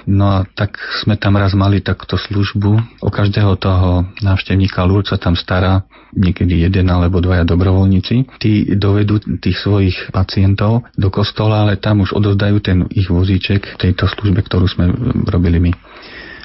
No 0.08 0.26
a 0.32 0.48
tak 0.48 0.80
sme 1.04 1.20
tam 1.20 1.36
raz 1.36 1.52
mali 1.56 1.84
takto 1.84 2.16
službu. 2.16 3.04
O 3.04 3.10
každého 3.12 3.60
toho 3.60 4.08
návštevníka 4.24 4.84
Lurca 4.88 5.20
tam 5.20 5.36
stará 5.36 5.84
niekedy 6.16 6.64
jeden 6.64 6.88
alebo 6.88 7.20
dvaja 7.20 7.44
dobrovoľníci. 7.44 8.40
Tí 8.40 8.76
dovedú 8.80 9.20
tých 9.44 9.60
svojich 9.60 10.12
pacientov 10.16 10.88
do 10.96 11.12
kostola, 11.12 11.68
ale 11.68 11.80
tam 11.80 12.04
už 12.04 12.16
odozdajú 12.16 12.58
ten 12.64 12.88
ich 12.96 13.12
vozíček 13.12 13.76
tejto 13.80 14.08
službe, 14.08 14.40
ktorú 14.44 14.68
sme 14.68 14.92
robili 15.28 15.60
my. 15.60 15.72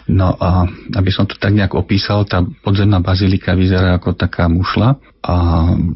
No 0.09 0.33
a 0.41 0.65
aby 0.97 1.13
som 1.13 1.29
to 1.29 1.37
tak 1.37 1.53
nejak 1.53 1.77
opísal, 1.77 2.25
tá 2.25 2.41
podzemná 2.41 3.05
bazilika 3.05 3.53
vyzerá 3.53 4.01
ako 4.01 4.17
taká 4.17 4.49
mušla 4.49 4.97
a 5.21 5.35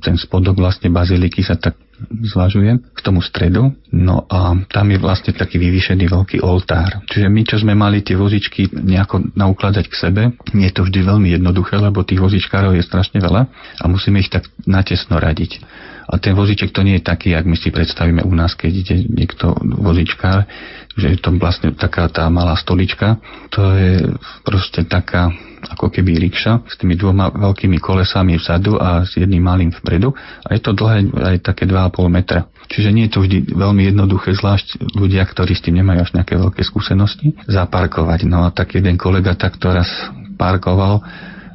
ten 0.05 0.20
spodok 0.20 0.60
vlastne 0.60 0.93
baziliky 0.93 1.40
sa 1.40 1.56
tak 1.56 1.81
zvažuje 2.10 2.80
k 2.80 3.00
tomu 3.04 3.20
stredu. 3.22 3.74
No 3.92 4.24
a 4.26 4.56
tam 4.70 4.86
je 4.90 4.98
vlastne 4.98 5.32
taký 5.36 5.60
vyvýšený 5.60 6.08
veľký 6.08 6.38
oltár. 6.42 7.04
Čiže 7.10 7.28
my, 7.28 7.40
čo 7.44 7.56
sme 7.60 7.74
mali 7.76 8.00
tie 8.00 8.16
vozičky 8.16 8.72
nejako 8.72 9.34
naukladať 9.36 9.84
k 9.86 9.94
sebe, 9.94 10.22
nie 10.56 10.68
je 10.70 10.74
to 10.74 10.82
vždy 10.86 11.00
veľmi 11.04 11.28
jednoduché, 11.36 11.78
lebo 11.78 12.06
tých 12.06 12.22
vozičkárov 12.22 12.74
je 12.74 12.84
strašne 12.84 13.20
veľa 13.20 13.42
a 13.78 13.84
musíme 13.86 14.18
ich 14.18 14.32
tak 14.32 14.48
natesno 14.64 15.20
radiť. 15.20 15.62
A 16.08 16.18
ten 16.18 16.34
voziček 16.34 16.74
to 16.74 16.82
nie 16.82 16.98
je 16.98 17.06
taký, 17.06 17.34
ak 17.36 17.46
my 17.46 17.54
si 17.54 17.70
predstavíme 17.70 18.22
u 18.26 18.32
nás, 18.34 18.58
keď 18.58 18.72
ide 18.72 18.96
niekto 19.06 19.54
vozičkár, 19.62 20.46
že 20.98 21.16
je 21.16 21.18
to 21.18 21.32
vlastne 21.40 21.72
taká 21.72 22.08
tá 22.12 22.28
malá 22.28 22.52
stolička. 22.58 23.16
To 23.54 23.72
je 23.76 23.92
proste 24.44 24.84
taká 24.84 25.32
ako 25.62 25.94
keby 25.94 26.18
rikša 26.18 26.66
s 26.66 26.74
tými 26.74 26.98
dvoma 26.98 27.30
veľkými 27.30 27.78
kolesami 27.78 28.34
vzadu 28.34 28.76
a 28.82 29.06
s 29.06 29.14
jedným 29.14 29.46
malým 29.46 29.70
vpredu. 29.70 30.10
A 30.42 30.58
je 30.58 30.60
to 30.60 30.74
dlhé 30.74 31.06
aj 31.14 31.36
také 31.46 31.70
2,5 31.70 32.10
metra. 32.10 32.50
Čiže 32.66 32.90
nie 32.90 33.06
je 33.06 33.12
to 33.14 33.22
vždy 33.22 33.52
veľmi 33.54 33.82
jednoduché, 33.94 34.34
zvlášť 34.34 34.96
ľudia, 34.96 35.22
ktorí 35.22 35.54
s 35.54 35.62
tým 35.62 35.78
nemajú 35.78 36.02
až 36.02 36.10
nejaké 36.18 36.34
veľké 36.34 36.62
skúsenosti, 36.66 37.36
zaparkovať. 37.46 38.26
No 38.26 38.42
a 38.42 38.50
tak 38.50 38.74
jeden 38.74 38.98
kolega 38.98 39.38
takto 39.38 39.70
raz 39.70 39.88
parkoval 40.34 41.04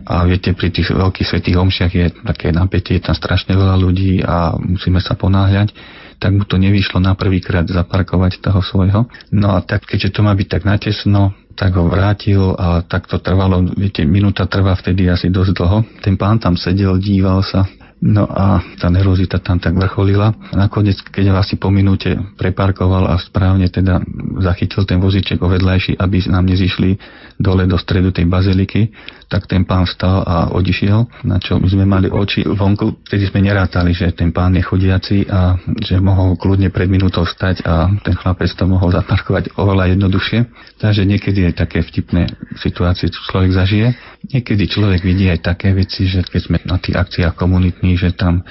a 0.07 0.23
viete, 0.23 0.55
pri 0.55 0.71
tých 0.71 0.95
veľkých 0.95 1.27
svetých 1.27 1.59
omšiach 1.59 1.91
je 1.91 2.07
také 2.23 2.55
napätie, 2.55 2.95
je 2.95 3.11
tam 3.11 3.15
strašne 3.19 3.51
veľa 3.59 3.75
ľudí 3.75 4.23
a 4.23 4.55
musíme 4.55 5.03
sa 5.03 5.19
ponáhľať 5.19 5.75
tak 6.17 6.33
mu 6.33 6.43
to 6.49 6.57
nevyšlo 6.57 6.97
na 6.97 7.13
prvýkrát 7.13 7.69
zaparkovať 7.69 8.41
toho 8.41 8.61
svojho. 8.65 9.05
No 9.29 9.53
a 9.53 9.61
tak, 9.61 9.85
keďže 9.85 10.17
to 10.17 10.25
má 10.25 10.33
byť 10.33 10.47
tak 10.49 10.63
natesno, 10.65 11.37
tak 11.57 11.77
ho 11.77 11.89
vrátil 11.89 12.53
a 12.57 12.81
tak 12.85 13.09
to 13.09 13.21
trvalo, 13.21 13.65
viete, 13.77 14.05
minúta 14.05 14.45
trvá 14.45 14.77
vtedy 14.77 15.09
asi 15.09 15.29
dosť 15.29 15.51
dlho. 15.57 15.79
Ten 16.01 16.17
pán 16.17 16.41
tam 16.41 16.57
sedel, 16.57 16.97
díval 16.97 17.41
sa, 17.45 17.65
No 17.97 18.29
a 18.29 18.61
tá 18.77 18.93
nervozita 18.93 19.41
tam 19.41 19.57
tak 19.57 19.73
vrcholila. 19.73 20.29
A 20.29 20.69
nakoniec, 20.69 21.01
keď 21.01 21.33
asi 21.33 21.57
po 21.57 21.73
minúte 21.73 22.13
preparkoval 22.37 23.09
a 23.09 23.17
správne 23.17 23.73
teda 23.73 24.05
zachytil 24.37 24.85
ten 24.85 25.01
voziček 25.01 25.41
ovedľajší, 25.41 25.97
aby 25.97 26.17
nám 26.29 26.45
nezišli 26.45 26.93
dole 27.37 27.69
do 27.69 27.77
stredu 27.77 28.09
tej 28.09 28.25
baziliky, 28.25 28.89
tak 29.29 29.45
ten 29.45 29.63
pán 29.63 29.85
stal 29.85 30.25
a 30.25 30.49
odišiel, 30.51 31.23
na 31.23 31.37
čo 31.37 31.61
sme 31.61 31.85
mali 31.85 32.09
oči 32.09 32.43
vonku, 32.43 33.05
vtedy 33.05 33.29
sme 33.29 33.45
nerátali, 33.45 33.93
že 33.93 34.09
ten 34.11 34.33
pán 34.33 34.57
je 34.57 34.65
chodiaci 34.65 35.29
a 35.29 35.53
že 35.77 36.01
mohol 36.01 36.33
kľudne 36.35 36.73
pred 36.73 36.89
minútou 36.89 37.23
stať 37.29 37.61
a 37.67 37.93
ten 38.01 38.17
chlapec 38.17 38.49
to 38.49 38.65
mohol 38.65 38.89
zaparkovať 38.89 39.53
oveľa 39.59 39.93
jednoduchšie. 39.93 40.39
Takže 40.81 41.05
niekedy 41.05 41.45
je 41.47 41.53
také 41.53 41.85
vtipné 41.85 42.31
situácie, 42.57 43.13
čo 43.13 43.21
človek 43.29 43.53
zažije. 43.53 43.87
Niekedy 44.33 44.63
človek 44.65 45.05
vidí 45.05 45.29
aj 45.29 45.45
také 45.45 45.77
veci, 45.77 46.09
že 46.09 46.25
keď 46.25 46.41
sme 46.41 46.57
na 46.65 46.81
tých 46.81 46.97
akciách 46.97 47.37
komunitných, 47.37 47.97
že 48.01 48.09
tam 48.17 48.41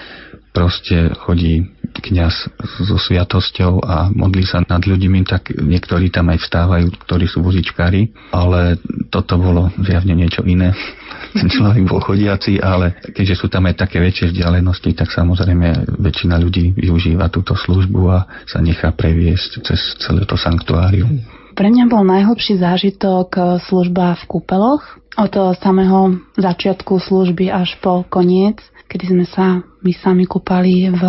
proste 0.56 1.12
chodí 1.20 1.68
kňaz 2.00 2.48
so 2.88 2.96
sviatosťou 2.96 3.84
a 3.84 4.08
modlí 4.08 4.44
sa 4.48 4.64
nad 4.64 4.80
ľuďmi, 4.80 5.20
tak 5.28 5.52
niektorí 5.52 6.08
tam 6.08 6.32
aj 6.32 6.40
vstávajú, 6.44 6.86
ktorí 7.04 7.28
sú 7.28 7.44
vozičkári, 7.44 8.32
ale 8.32 8.80
toto 9.12 9.36
bolo 9.36 9.68
zjavne 9.80 10.16
niečo 10.16 10.40
iné. 10.48 10.72
Ten 11.36 11.52
človek 11.52 11.84
bol 11.84 12.00
chodiaci, 12.00 12.56
ale 12.64 12.96
keďže 13.12 13.44
sú 13.44 13.46
tam 13.52 13.68
aj 13.68 13.84
také 13.84 14.00
väčšie 14.00 14.32
vzdialenosti, 14.32 14.96
tak 14.96 15.12
samozrejme 15.12 16.00
väčšina 16.00 16.40
ľudí 16.40 16.72
využíva 16.72 17.28
túto 17.28 17.52
službu 17.52 18.00
a 18.08 18.24
sa 18.48 18.64
nechá 18.64 18.88
previesť 18.96 19.60
cez 19.60 19.80
celé 20.00 20.24
to 20.24 20.40
sanktuárium. 20.40 21.20
Pre 21.56 21.68
mňa 21.68 21.88
bol 21.88 22.04
najhlbší 22.04 22.60
zážitok 22.60 23.60
služba 23.68 24.16
v 24.20 24.22
kúpeloch. 24.28 24.84
Od 25.16 25.32
samého 25.56 26.20
začiatku 26.36 27.00
služby 27.00 27.48
až 27.48 27.80
po 27.80 28.04
koniec, 28.04 28.60
kedy 28.86 29.04
sme 29.12 29.26
sa 29.26 29.60
my 29.62 29.92
sami 29.94 30.24
kúpali 30.26 30.90
v 30.90 31.02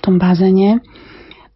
tom 0.00 0.16
bazene. 0.20 0.80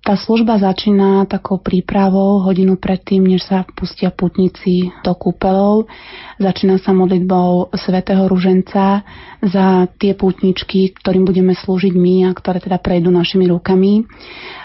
Tá 0.01 0.17
služba 0.17 0.57
začína 0.57 1.29
takou 1.29 1.61
prípravou 1.61 2.41
hodinu 2.41 2.81
predtým, 2.81 3.21
než 3.21 3.45
sa 3.45 3.69
pustia 3.69 4.09
putníci 4.09 4.89
do 5.05 5.13
kúpelov. 5.13 5.93
Začína 6.41 6.81
sa 6.81 6.97
modlitbou 6.97 7.69
svätého 7.77 8.25
Ruženca 8.25 9.05
za 9.45 9.67
tie 10.01 10.17
pútničky, 10.17 10.97
ktorým 10.97 11.29
budeme 11.29 11.53
slúžiť 11.53 11.93
my 11.93 12.27
a 12.27 12.31
ktoré 12.33 12.65
teda 12.65 12.81
prejdú 12.81 13.13
našimi 13.13 13.45
rukami. 13.53 14.09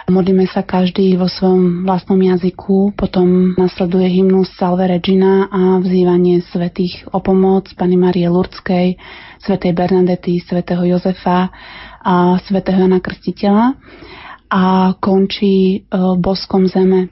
Modlíme 0.08 0.48
sa 0.48 0.64
každý 0.64 1.20
vo 1.20 1.28
svojom 1.28 1.84
vlastnom 1.84 2.22
jazyku, 2.24 2.96
potom 2.96 3.60
nasleduje 3.60 4.08
hymnus 4.08 4.56
Salve 4.56 4.88
Regina 4.88 5.52
a 5.52 5.84
vzývanie 5.84 6.48
svetých 6.48 7.12
o 7.12 7.20
pomoc 7.20 7.68
Pani 7.76 8.00
Marie 8.00 8.32
Lurdskej, 8.32 8.96
svätej 9.42 9.74
Bernadety, 9.76 10.40
svätého 10.44 10.84
Jozefa 10.86 11.50
a 12.06 12.38
svätého 12.46 12.80
Jana 12.80 13.02
Krstiteľa 13.02 13.76
a 14.50 14.94
končí 15.02 15.82
e, 15.82 15.98
boskom 16.22 16.70
zeme. 16.70 17.10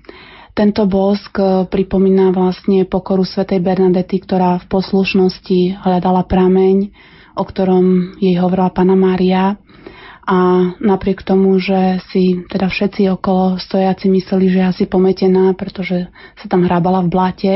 Tento 0.53 0.85
bosk 0.85 1.33
e, 1.41 1.45
pripomína 1.65 2.29
vlastne 2.29 2.85
pokoru 2.85 3.25
svätej 3.25 3.57
Bernadety, 3.59 4.21
ktorá 4.21 4.61
v 4.61 4.69
poslušnosti 4.69 5.81
hľadala 5.81 6.29
prameň, 6.29 6.93
o 7.33 7.43
ktorom 7.43 8.17
jej 8.21 8.37
hovorila 8.37 8.69
Pana 8.69 8.93
Mária. 8.93 9.57
A 10.23 10.71
napriek 10.79 11.27
tomu, 11.27 11.59
že 11.59 11.99
si 12.07 12.47
teda 12.47 12.71
všetci 12.71 13.11
okolo 13.11 13.59
stojaci 13.59 14.07
mysleli, 14.07 14.55
že 14.55 14.61
asi 14.63 14.83
pometená, 14.87 15.51
pretože 15.51 16.07
sa 16.39 16.45
tam 16.47 16.63
hrábala 16.63 17.03
v 17.03 17.11
blate, 17.11 17.53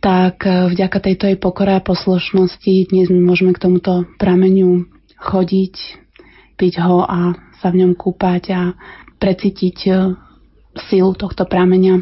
tak 0.00 0.48
e, 0.48 0.72
vďaka 0.72 0.98
tejto 0.98 1.28
jej 1.28 1.38
pokore 1.38 1.76
a 1.76 1.84
poslušnosti 1.84 2.88
dnes 2.88 3.12
môžeme 3.12 3.52
k 3.52 3.62
tomuto 3.62 4.08
prameniu 4.16 4.88
chodiť, 5.20 5.74
piť 6.56 6.74
ho 6.80 7.04
a 7.04 7.36
sa 7.60 7.68
v 7.68 7.84
ňom 7.84 7.92
kúpať 7.92 8.42
a 8.56 8.62
precítiť 9.20 9.78
e, 9.86 9.92
silu 10.88 11.12
tohto 11.12 11.44
prameňa. 11.44 12.00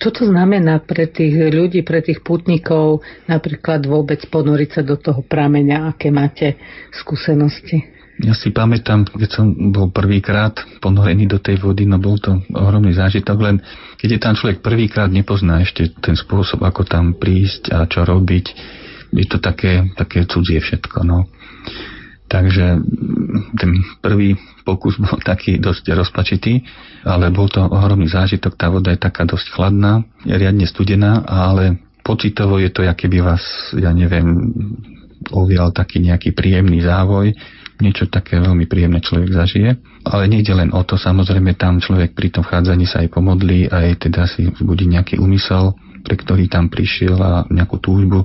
Čo 0.00 0.08
to 0.10 0.22
znamená 0.26 0.80
pre 0.82 1.06
tých 1.06 1.52
ľudí, 1.52 1.84
pre 1.86 2.00
tých 2.02 2.24
putníkov, 2.24 3.04
napríklad 3.28 3.84
vôbec 3.84 4.24
ponoriť 4.26 4.70
sa 4.80 4.82
do 4.82 4.96
toho 4.96 5.20
prameňa, 5.22 5.92
aké 5.94 6.08
máte 6.10 6.56
skúsenosti? 6.90 7.99
Ja 8.20 8.36
si 8.36 8.52
pamätám, 8.52 9.08
keď 9.08 9.30
som 9.32 9.46
bol 9.72 9.88
prvýkrát 9.88 10.52
ponorený 10.84 11.24
do 11.24 11.40
tej 11.40 11.56
vody, 11.56 11.88
no 11.88 11.96
bol 11.96 12.20
to 12.20 12.44
ohromný 12.52 12.92
zážitok, 12.92 13.38
len 13.40 13.56
keď 13.96 14.08
je 14.16 14.20
tam 14.20 14.34
človek 14.36 14.60
prvýkrát 14.60 15.08
nepozná 15.08 15.64
ešte 15.64 15.88
ten 16.04 16.12
spôsob, 16.16 16.60
ako 16.60 16.84
tam 16.84 17.16
prísť 17.16 17.72
a 17.72 17.88
čo 17.88 18.04
robiť, 18.04 18.46
je 19.16 19.26
to 19.26 19.40
také, 19.40 19.88
také 19.96 20.28
cudzie 20.28 20.60
všetko. 20.60 21.00
No. 21.02 21.32
Takže 22.30 22.78
ten 23.58 23.70
prvý 23.98 24.38
pokus 24.62 25.00
bol 25.00 25.18
taký 25.32 25.56
dosť 25.58 25.96
rozpačitý, 25.96 26.62
ale 27.08 27.32
bol 27.32 27.48
to 27.48 27.64
ohromný 27.64 28.06
zážitok. 28.06 28.54
Tá 28.54 28.68
voda 28.68 28.92
je 28.92 29.00
taká 29.00 29.24
dosť 29.24 29.50
chladná, 29.50 30.04
je 30.22 30.36
riadne 30.36 30.68
studená, 30.68 31.24
ale 31.24 31.80
pocitovo 32.04 32.60
je 32.60 32.68
to, 32.68 32.84
aké 32.84 33.08
by 33.08 33.18
vás, 33.24 33.42
ja 33.74 33.90
neviem, 33.96 34.52
ovial 35.32 35.72
taký 35.72 36.00
nejaký 36.00 36.32
príjemný 36.32 36.80
závoj, 36.80 37.34
niečo 37.80 38.08
také 38.08 38.40
veľmi 38.40 38.64
príjemné 38.68 39.00
človek 39.00 39.32
zažije. 39.32 39.70
Ale 40.04 40.24
nejde 40.28 40.52
len 40.56 40.72
o 40.72 40.80
to, 40.84 41.00
samozrejme 41.00 41.56
tam 41.56 41.80
človek 41.80 42.16
pri 42.16 42.32
tom 42.32 42.44
vchádzaní 42.44 42.88
sa 42.88 43.04
aj 43.04 43.12
pomodlí, 43.12 43.68
aj 43.68 44.08
teda 44.08 44.28
si 44.28 44.48
vzbudí 44.48 44.88
nejaký 44.88 45.20
úmysel, 45.20 45.76
pre 46.04 46.16
ktorý 46.16 46.48
tam 46.48 46.72
prišiel 46.72 47.16
a 47.20 47.32
nejakú 47.48 47.76
túžbu 47.80 48.24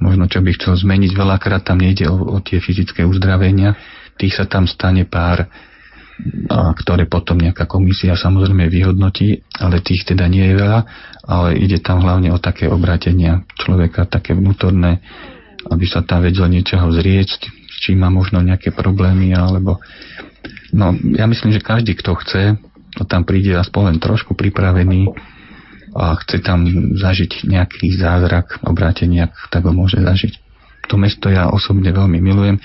možno 0.00 0.26
čo 0.26 0.40
by 0.40 0.56
chcel 0.56 0.74
zmeniť. 0.80 1.12
Veľakrát 1.12 1.62
tam 1.62 1.78
nejde 1.78 2.08
o, 2.08 2.16
o 2.16 2.38
tie 2.40 2.58
fyzické 2.58 3.04
uzdravenia, 3.04 3.76
tých 4.16 4.34
sa 4.34 4.48
tam 4.48 4.64
stane 4.64 5.04
pár, 5.04 5.46
a 6.52 6.76
ktoré 6.76 7.08
potom 7.08 7.40
nejaká 7.40 7.64
komisia 7.64 8.12
samozrejme 8.12 8.68
vyhodnotí, 8.68 9.40
ale 9.56 9.80
tých 9.80 10.04
teda 10.04 10.28
nie 10.28 10.52
je 10.52 10.54
veľa, 10.60 10.80
ale 11.24 11.56
ide 11.56 11.80
tam 11.80 12.04
hlavne 12.04 12.28
o 12.28 12.38
také 12.40 12.68
obratenia 12.68 13.40
človeka, 13.56 14.04
také 14.04 14.36
vnútorné, 14.36 15.00
aby 15.72 15.84
sa 15.88 16.04
tam 16.04 16.20
vedel 16.20 16.48
niečoho 16.52 16.92
zrieť, 16.92 17.28
s 17.40 17.40
čím 17.80 18.04
má 18.04 18.12
možno 18.12 18.44
nejaké 18.44 18.70
problémy, 18.70 19.32
alebo 19.32 19.80
No, 20.70 20.94
ja 20.94 21.26
myslím, 21.26 21.50
že 21.50 21.62
každý, 21.62 21.98
kto 21.98 22.14
chce, 22.22 22.42
to 22.94 23.02
tam 23.06 23.26
príde 23.26 23.54
aspoň 23.58 23.94
len 23.94 23.98
trošku 23.98 24.38
pripravený 24.38 25.10
a 25.90 26.14
chce 26.22 26.38
tam 26.46 26.62
zažiť 26.94 27.50
nejaký 27.50 27.90
zázrak, 27.98 28.62
obrátenie, 28.62 29.34
tak 29.50 29.66
ho 29.66 29.74
môže 29.74 29.98
zažiť. 29.98 30.38
To 30.90 30.94
mesto 30.98 31.26
ja 31.30 31.50
osobne 31.50 31.90
veľmi 31.90 32.18
milujem. 32.22 32.62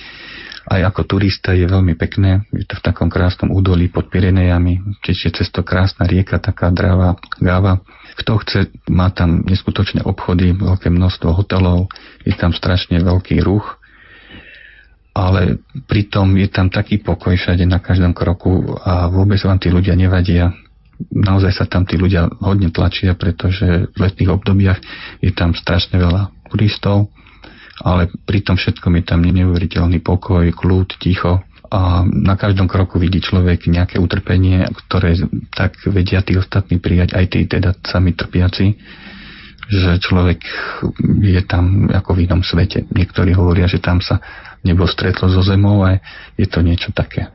Aj 0.66 0.82
ako 0.82 1.06
turista 1.06 1.54
je 1.54 1.70
veľmi 1.70 1.94
pekné. 1.94 2.42
Je 2.50 2.66
to 2.66 2.82
v 2.82 2.86
takom 2.86 3.06
krásnom 3.06 3.54
údolí 3.54 3.86
pod 3.86 4.10
Pirenejami. 4.10 4.98
Tečie 5.06 5.30
cez 5.30 5.54
to 5.54 5.62
krásna 5.62 6.10
rieka, 6.10 6.42
taká 6.42 6.74
dravá, 6.74 7.22
gáva. 7.38 7.86
Kto 8.18 8.42
chce, 8.42 8.60
má 8.90 9.14
tam 9.14 9.46
neskutočné 9.46 10.02
obchody, 10.02 10.58
veľké 10.58 10.90
množstvo 10.90 11.38
hotelov, 11.38 11.94
je 12.26 12.34
tam 12.34 12.50
strašne 12.50 12.98
veľký 12.98 13.46
ruch 13.46 13.78
ale 15.16 15.64
pritom 15.88 16.36
je 16.36 16.52
tam 16.52 16.68
taký 16.68 17.00
pokoj 17.00 17.40
všade 17.40 17.64
na 17.64 17.80
každom 17.80 18.12
kroku 18.12 18.76
a 18.84 19.08
vôbec 19.08 19.40
vám 19.48 19.56
tí 19.64 19.72
ľudia 19.72 19.96
nevadia. 19.96 20.52
Naozaj 21.12 21.52
sa 21.56 21.66
tam 21.66 21.88
tí 21.88 21.96
ľudia 21.96 22.28
hodne 22.44 22.68
tlačia, 22.68 23.16
pretože 23.16 23.88
v 23.96 23.98
letných 23.98 24.32
obdobiach 24.32 24.80
je 25.24 25.32
tam 25.32 25.56
strašne 25.56 25.96
veľa 25.96 26.52
turistov, 26.52 27.16
ale 27.80 28.12
pri 28.28 28.44
tom 28.44 28.60
všetkom 28.60 28.92
je 29.00 29.04
tam 29.08 29.24
neuveriteľný 29.24 30.04
pokoj, 30.04 30.44
kľud, 30.52 31.00
ticho 31.00 31.48
a 31.72 32.04
na 32.06 32.36
každom 32.36 32.68
kroku 32.68 33.00
vidí 33.00 33.24
človek 33.24 33.72
nejaké 33.72 33.98
utrpenie, 33.98 34.68
ktoré 34.86 35.16
tak 35.56 35.80
vedia 35.88 36.22
tí 36.22 36.36
ostatní 36.36 36.78
prijať, 36.78 37.16
aj 37.16 37.26
tí 37.32 37.40
teda 37.48 37.72
sami 37.88 38.12
trpiaci 38.12 38.76
že 39.66 39.98
človek 39.98 40.46
je 41.26 41.42
tam 41.42 41.90
ako 41.90 42.14
v 42.14 42.30
inom 42.30 42.46
svete. 42.46 42.86
Niektorí 42.86 43.34
hovoria, 43.34 43.66
že 43.66 43.82
tam 43.82 43.98
sa 43.98 44.22
nebo 44.66 44.88
stretlo 44.90 45.30
so 45.30 45.46
zemou 45.46 45.86
a 45.86 46.02
je 46.38 46.48
to 46.50 46.66
niečo 46.66 46.90
také. 46.90 47.30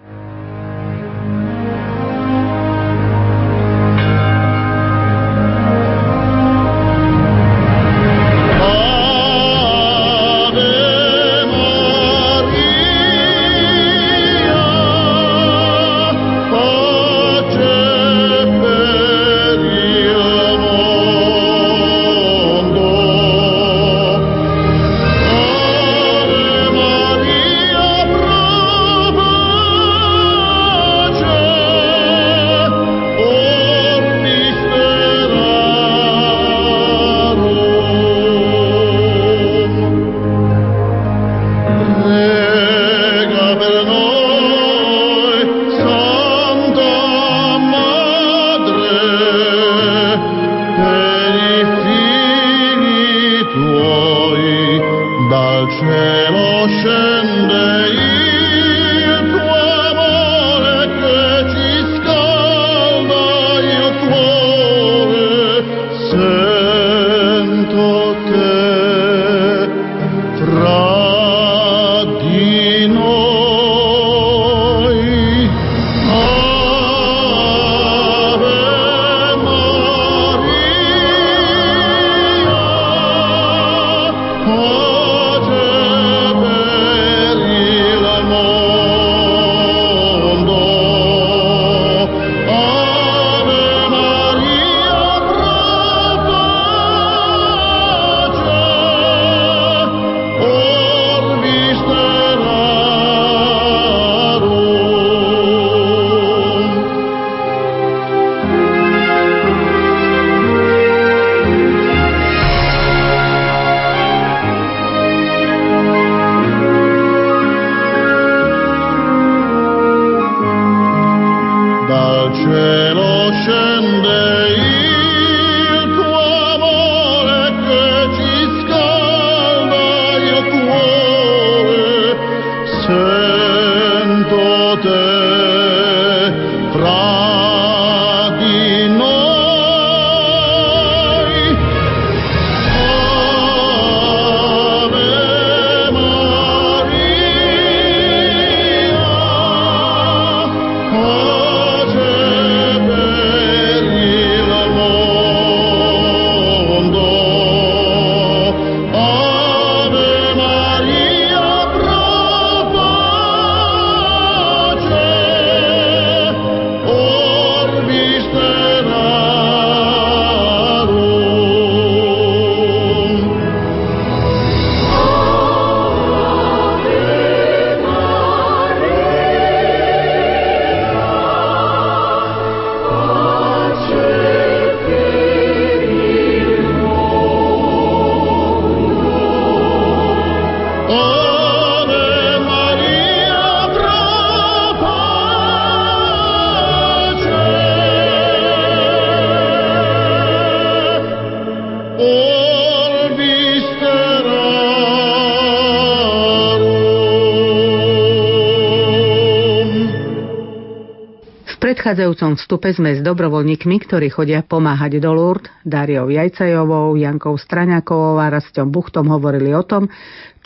Predchádzajúcom 211.91 212.39
vstupe 212.39 212.71
sme 212.71 212.95
s 212.95 213.03
dobrovoľníkmi, 213.03 213.83
ktorí 213.83 214.15
chodia 214.15 214.47
pomáhať 214.47 215.03
do 215.03 215.11
Lourdes, 215.11 215.51
Dariou 215.67 216.07
Jajcajovou, 216.07 216.95
Jankou 216.95 217.35
Straňakovou 217.35 218.15
a 218.23 218.31
Rastom 218.31 218.71
Buchtom 218.71 219.11
hovorili 219.11 219.51
o 219.51 219.67
tom, 219.67 219.91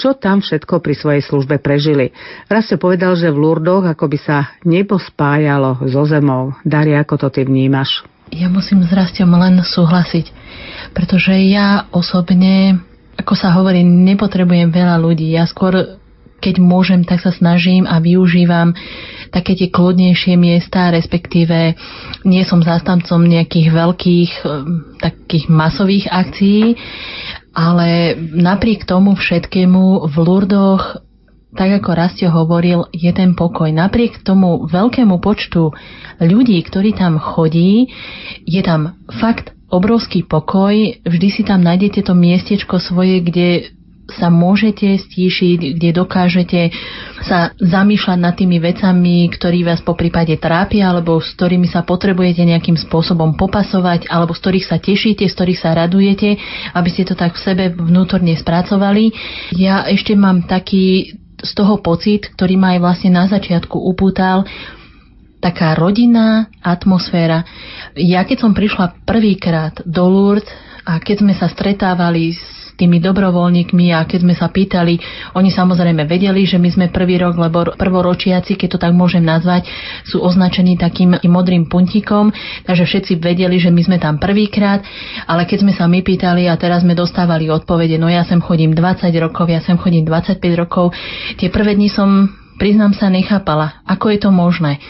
čo 0.01 0.17
tam 0.17 0.41
všetko 0.41 0.81
pri 0.81 0.97
svojej 0.97 1.21
službe 1.21 1.61
prežili. 1.61 2.17
Rasto 2.49 2.81
povedal, 2.81 3.13
že 3.21 3.29
v 3.29 3.45
Lourdoch 3.45 3.85
ako 3.85 4.09
by 4.09 4.19
sa 4.25 4.57
nebo 4.65 4.97
spájalo 4.97 5.85
so 5.85 6.09
zemou. 6.09 6.57
Daria, 6.65 7.05
ako 7.05 7.29
to 7.29 7.29
ty 7.29 7.45
vnímaš? 7.45 8.09
Ja 8.33 8.49
musím 8.49 8.81
s 8.81 8.89
Rastom 8.89 9.37
len 9.37 9.61
súhlasiť, 9.61 10.33
pretože 10.97 11.37
ja 11.45 11.93
osobne, 11.93 12.81
ako 13.21 13.37
sa 13.37 13.53
hovorí, 13.53 13.85
nepotrebujem 13.85 14.73
veľa 14.73 14.97
ľudí. 14.97 15.29
Ja 15.29 15.45
skôr 15.45 16.01
keď 16.45 16.61
môžem, 16.61 17.09
tak 17.09 17.25
sa 17.25 17.33
snažím 17.33 17.89
a 17.89 17.97
využívam 18.05 18.77
také 19.45 19.61
tie 19.61 19.69
kľudnejšie 19.69 20.41
miesta, 20.41 20.89
respektíve 20.89 21.77
nie 22.25 22.43
som 22.49 22.65
zástancom 22.65 23.21
nejakých 23.21 23.69
veľkých 23.69 24.33
eh, 24.41 24.49
takých 25.05 25.53
masových 25.53 26.09
akcií, 26.09 26.81
ale 27.53 28.17
napriek 28.17 28.89
tomu 28.89 29.13
všetkému 29.13 30.09
v 30.09 30.15
Lurdoch 30.17 31.05
tak 31.55 31.71
ako 31.71 31.91
Rastio 31.95 32.35
hovoril, 32.35 32.91
je 32.91 33.15
ten 33.15 33.39
pokoj. 33.39 33.71
Napriek 33.71 34.27
tomu 34.27 34.67
veľkému 34.67 35.23
počtu 35.23 35.71
ľudí, 36.19 36.59
ktorí 36.67 36.99
tam 36.99 37.23
chodí, 37.23 37.95
je 38.43 38.59
tam 38.59 38.99
fakt 39.23 39.55
obrovský 39.71 40.27
pokoj. 40.27 40.75
Vždy 41.07 41.29
si 41.31 41.47
tam 41.47 41.63
nájdete 41.63 42.11
to 42.11 42.19
miestečko 42.19 42.83
svoje, 42.83 43.23
kde 43.23 43.71
sa 44.13 44.29
môžete 44.29 45.01
stíšiť, 45.01 45.79
kde 45.81 45.91
dokážete 45.97 46.75
sa 47.25 47.57
zamýšľať 47.57 48.19
nad 48.21 48.37
tými 48.37 48.61
vecami, 48.61 49.27
ktorí 49.33 49.65
vás 49.65 49.81
po 49.81 49.97
prípade 49.97 50.37
trápia, 50.37 50.93
alebo 50.93 51.19
s 51.19 51.33
ktorými 51.35 51.67
sa 51.67 51.83
potrebujete 51.83 52.45
nejakým 52.45 52.77
spôsobom 52.77 53.35
popasovať, 53.35 54.07
alebo 54.13 54.37
z 54.37 54.41
ktorých 54.45 54.69
sa 54.69 54.77
tešíte, 54.77 55.25
z 55.25 55.35
ktorých 55.35 55.61
sa 55.61 55.73
radujete, 55.73 56.37
aby 56.77 56.89
ste 56.93 57.09
to 57.09 57.17
tak 57.17 57.35
v 57.35 57.45
sebe 57.45 57.65
vnútorne 57.73 58.37
spracovali. 58.37 59.11
Ja 59.57 59.89
ešte 59.89 60.13
mám 60.15 60.45
taký 60.45 61.17
z 61.45 61.53
toho 61.53 61.81
pocit, 61.81 62.33
ktorý 62.33 62.57
ma 62.57 62.77
aj 62.77 62.81
vlastne 62.81 63.11
na 63.13 63.25
začiatku 63.29 63.77
upútal, 63.77 64.49
taká 65.45 65.77
rodinná 65.77 66.49
atmosféra. 66.65 67.45
Ja 68.01 68.25
keď 68.25 68.49
som 68.49 68.57
prišla 68.57 69.05
prvýkrát 69.05 69.77
do 69.85 70.09
Lourdes 70.09 70.49
a 70.89 70.97
keď 70.97 71.17
sme 71.21 71.35
sa 71.37 71.53
stretávali 71.53 72.33
s 72.33 72.64
tými 72.75 72.99
dobrovoľníkmi 72.99 73.95
a 73.95 74.03
keď 74.07 74.19
sme 74.27 74.35
sa 74.35 74.51
pýtali, 74.51 74.99
oni 75.39 75.51
samozrejme 75.51 76.05
vedeli, 76.07 76.43
že 76.47 76.59
my 76.59 76.69
sme 76.71 76.87
prvý 76.91 77.19
rok, 77.19 77.39
lebo 77.39 77.75
prvoročiaci, 77.75 78.59
keď 78.59 78.69
to 78.75 78.79
tak 78.83 78.93
môžem 78.95 79.23
nazvať, 79.23 79.67
sú 80.07 80.21
označení 80.21 80.75
takým 80.79 81.17
modrým 81.27 81.67
puntikom, 81.71 82.35
takže 82.67 82.85
všetci 82.85 83.13
vedeli, 83.23 83.57
že 83.59 83.71
my 83.71 83.83
sme 83.83 83.97
tam 83.99 84.19
prvýkrát, 84.19 84.83
ale 85.27 85.47
keď 85.47 85.59
sme 85.67 85.73
sa 85.73 85.87
my 85.87 86.03
pýtali 86.03 86.51
a 86.51 86.59
teraz 86.59 86.83
sme 86.83 86.99
dostávali 86.99 87.49
odpovede, 87.49 87.97
no 87.97 88.11
ja 88.11 88.27
sem 88.27 88.43
chodím 88.43 88.75
20 88.75 89.11
rokov, 89.23 89.47
ja 89.51 89.63
sem 89.63 89.79
chodím 89.79 90.07
25 90.07 90.39
rokov, 90.59 90.93
tie 91.39 91.49
prvé 91.49 91.79
dni 91.79 91.89
som, 91.91 92.31
priznám 92.59 92.95
sa, 92.95 93.11
nechápala, 93.11 93.83
ako 93.87 94.11
je 94.15 94.19
to 94.19 94.31
možné. 94.35 94.83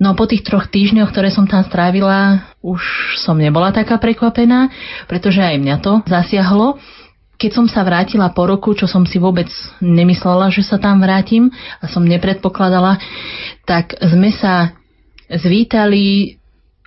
No 0.00 0.16
po 0.16 0.24
tých 0.24 0.48
troch 0.48 0.64
týždňoch, 0.72 1.12
ktoré 1.12 1.28
som 1.28 1.44
tam 1.44 1.60
strávila, 1.60 2.48
už 2.64 2.80
som 3.20 3.36
nebola 3.36 3.68
taká 3.68 4.00
prekvapená, 4.00 4.72
pretože 5.04 5.44
aj 5.44 5.60
mňa 5.60 5.76
to 5.84 6.00
zasiahlo. 6.08 6.80
Keď 7.40 7.50
som 7.56 7.64
sa 7.64 7.80
vrátila 7.80 8.28
po 8.36 8.44
roku, 8.44 8.76
čo 8.76 8.84
som 8.84 9.08
si 9.08 9.16
vôbec 9.16 9.48
nemyslela, 9.80 10.52
že 10.52 10.60
sa 10.60 10.76
tam 10.76 11.00
vrátim 11.00 11.48
a 11.80 11.88
som 11.88 12.04
nepredpokladala, 12.04 13.00
tak 13.64 13.96
sme 13.96 14.28
sa 14.28 14.76
zvítali 15.32 16.36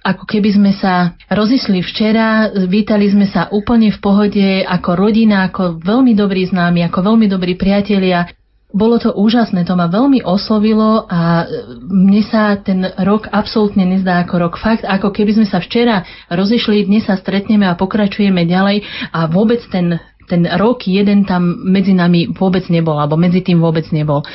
ako 0.03 0.27
keby 0.27 0.49
sme 0.51 0.71
sa 0.75 1.15
rozišli 1.31 1.80
včera, 1.80 2.51
vítali 2.67 3.07
sme 3.07 3.23
sa 3.23 3.47
úplne 3.55 3.88
v 3.88 3.99
pohode, 4.03 4.47
ako 4.67 4.99
rodina, 4.99 5.47
ako 5.47 5.80
veľmi 5.80 6.11
dobrí 6.11 6.43
známi, 6.43 6.84
ako 6.84 7.15
veľmi 7.15 7.31
dobrí 7.31 7.55
priatelia 7.55 8.27
bolo 8.73 8.97
to 8.97 9.13
úžasné, 9.13 9.69
to 9.69 9.77
ma 9.77 9.85
veľmi 9.85 10.25
oslovilo 10.25 11.05
a 11.05 11.45
mne 11.85 12.21
sa 12.25 12.57
ten 12.57 12.81
rok 13.05 13.30
absolútne 13.30 13.85
nezdá 13.85 14.25
ako 14.25 14.49
rok. 14.49 14.53
Fakt, 14.57 14.81
ako 14.81 15.13
keby 15.13 15.38
sme 15.38 15.45
sa 15.45 15.61
včera 15.61 16.01
rozišli, 16.34 16.89
dnes 16.89 17.05
sa 17.05 17.13
stretneme 17.13 17.69
a 17.69 17.77
pokračujeme 17.77 18.49
ďalej 18.49 18.81
a 19.13 19.30
vôbec 19.30 19.61
ten, 19.69 20.01
ten 20.34 20.49
rok 20.57 20.89
jeden 20.89 21.30
tam 21.30 21.61
medzi 21.61 21.93
nami 21.93 22.34
vôbec 22.34 22.65
nebol, 22.73 22.97
alebo 22.97 23.14
medzi 23.14 23.45
tým 23.45 23.61
vôbec 23.61 23.85
nebol. 23.93 24.26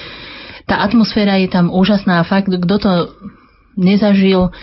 Tá 0.71 0.87
atmosféra 0.87 1.35
je 1.43 1.51
tam 1.51 1.75
úžasná 1.75 2.23
a 2.23 2.29
fakt, 2.29 2.47
kto 2.47 2.75
to 2.79 2.93
nezažil, 3.75 4.55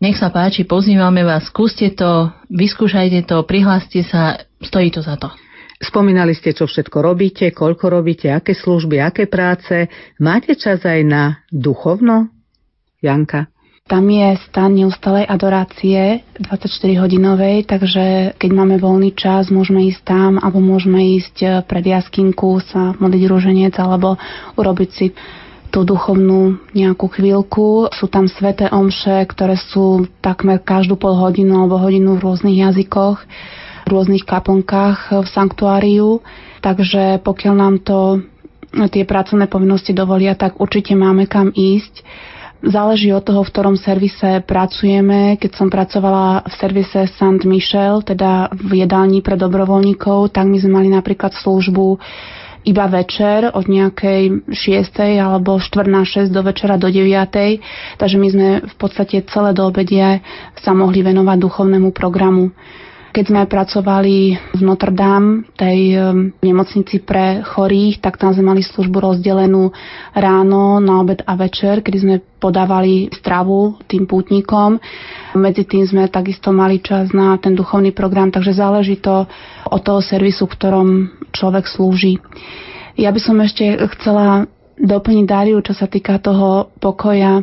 nech 0.00 0.16
sa 0.16 0.32
páči, 0.32 0.64
pozývame 0.64 1.20
vás, 1.28 1.44
skúste 1.52 1.92
to, 1.92 2.32
vyskúšajte 2.48 3.28
to, 3.28 3.44
prihláste 3.44 4.00
sa, 4.00 4.48
stojí 4.64 4.88
to 4.88 5.04
za 5.04 5.20
to. 5.20 5.28
Spomínali 5.80 6.32
ste, 6.32 6.56
čo 6.56 6.64
všetko 6.64 7.04
robíte, 7.04 7.52
koľko 7.52 7.88
robíte, 7.88 8.32
aké 8.32 8.56
služby, 8.56 9.00
aké 9.00 9.28
práce. 9.28 9.88
Máte 10.20 10.56
čas 10.56 10.84
aj 10.84 11.00
na 11.04 11.22
duchovno? 11.52 12.32
Janka? 13.00 13.48
Tam 13.88 14.06
je 14.06 14.38
stan 14.46 14.70
neustalej 14.70 15.26
adorácie 15.26 16.22
24-hodinovej, 16.38 17.66
takže 17.66 18.34
keď 18.38 18.50
máme 18.54 18.76
voľný 18.78 19.14
čas, 19.16 19.50
môžeme 19.50 19.86
ísť 19.90 20.02
tam, 20.06 20.30
alebo 20.38 20.62
môžeme 20.62 21.18
ísť 21.18 21.66
pred 21.66 21.84
jaskinku 21.84 22.60
sa 22.62 22.94
modliť 22.98 23.22
rúženec, 23.26 23.74
alebo 23.80 24.20
urobiť 24.54 24.90
si 24.94 25.06
tú 25.70 25.86
duchovnú 25.86 26.70
nejakú 26.74 27.06
chvíľku. 27.10 27.90
Sú 27.94 28.06
tam 28.10 28.26
sveté 28.26 28.70
omše, 28.70 29.26
ktoré 29.26 29.58
sú 29.58 30.10
takmer 30.22 30.62
každú 30.62 30.98
pol 30.98 31.14
hodinu 31.14 31.62
alebo 31.62 31.78
hodinu 31.78 32.18
v 32.18 32.24
rôznych 32.26 32.58
jazykoch 32.70 33.22
rôznych 33.90 34.22
kaplnkách 34.22 35.26
v 35.26 35.26
sanktuáriu, 35.26 36.22
takže 36.62 37.18
pokiaľ 37.26 37.54
nám 37.58 37.74
to 37.82 38.22
tie 38.94 39.02
pracovné 39.02 39.50
povinnosti 39.50 39.90
dovolia, 39.90 40.38
tak 40.38 40.62
určite 40.62 40.94
máme 40.94 41.26
kam 41.26 41.50
ísť. 41.50 42.06
Záleží 42.60 43.08
od 43.16 43.24
toho, 43.24 43.40
v 43.40 43.52
ktorom 43.56 43.76
servise 43.80 44.44
pracujeme. 44.44 45.40
Keď 45.40 45.50
som 45.56 45.72
pracovala 45.72 46.44
v 46.44 46.54
servise 46.60 47.08
St. 47.08 47.48
Michel, 47.48 48.04
teda 48.04 48.52
v 48.52 48.84
jedálni 48.84 49.24
pre 49.24 49.40
dobrovoľníkov, 49.40 50.36
tak 50.36 50.44
my 50.44 50.60
sme 50.60 50.84
mali 50.84 50.88
napríklad 50.92 51.32
službu 51.32 51.96
iba 52.68 52.84
večer 52.92 53.48
od 53.56 53.64
nejakej 53.64 54.52
6. 54.52 54.92
alebo 55.24 55.56
4 55.56 55.88
na 55.88 56.04
6 56.04 56.28
do 56.28 56.44
večera 56.44 56.76
do 56.76 56.92
9. 56.92 57.96
Takže 57.96 58.16
my 58.20 58.28
sme 58.28 58.48
v 58.68 58.74
podstate 58.76 59.24
celé 59.24 59.56
do 59.56 59.64
obedie 59.64 60.20
sa 60.60 60.76
mohli 60.76 61.00
venovať 61.00 61.36
duchovnému 61.40 61.96
programu. 61.96 62.52
Keď 63.10 63.24
sme 63.26 63.42
pracovali 63.50 64.38
v 64.54 64.60
Notre 64.62 64.94
Dame, 64.94 65.42
tej 65.58 65.98
nemocnici 66.46 67.02
pre 67.02 67.42
chorých, 67.42 67.98
tak 67.98 68.22
tam 68.22 68.30
sme 68.30 68.54
mali 68.54 68.62
službu 68.62 69.02
rozdelenú 69.02 69.74
ráno, 70.14 70.78
na 70.78 71.02
obed 71.02 71.18
a 71.26 71.34
večer, 71.34 71.82
kedy 71.82 71.98
sme 71.98 72.16
podávali 72.38 73.10
stravu 73.10 73.82
tým 73.90 74.06
pútnikom. 74.06 74.78
Medzi 75.34 75.66
tým 75.66 75.90
sme 75.90 76.06
takisto 76.06 76.54
mali 76.54 76.78
čas 76.78 77.10
na 77.10 77.34
ten 77.42 77.58
duchovný 77.58 77.90
program, 77.90 78.30
takže 78.30 78.54
záleží 78.54 79.02
to 79.02 79.26
od 79.66 79.80
toho 79.82 79.98
servisu, 79.98 80.46
v 80.46 80.54
ktorom 80.54 80.88
človek 81.34 81.66
slúži. 81.66 82.22
Ja 82.94 83.10
by 83.10 83.18
som 83.18 83.42
ešte 83.42 83.74
chcela 83.98 84.46
doplniť 84.78 85.26
Dáriu, 85.26 85.58
čo 85.66 85.74
sa 85.74 85.90
týka 85.90 86.22
toho 86.22 86.70
pokoja. 86.78 87.42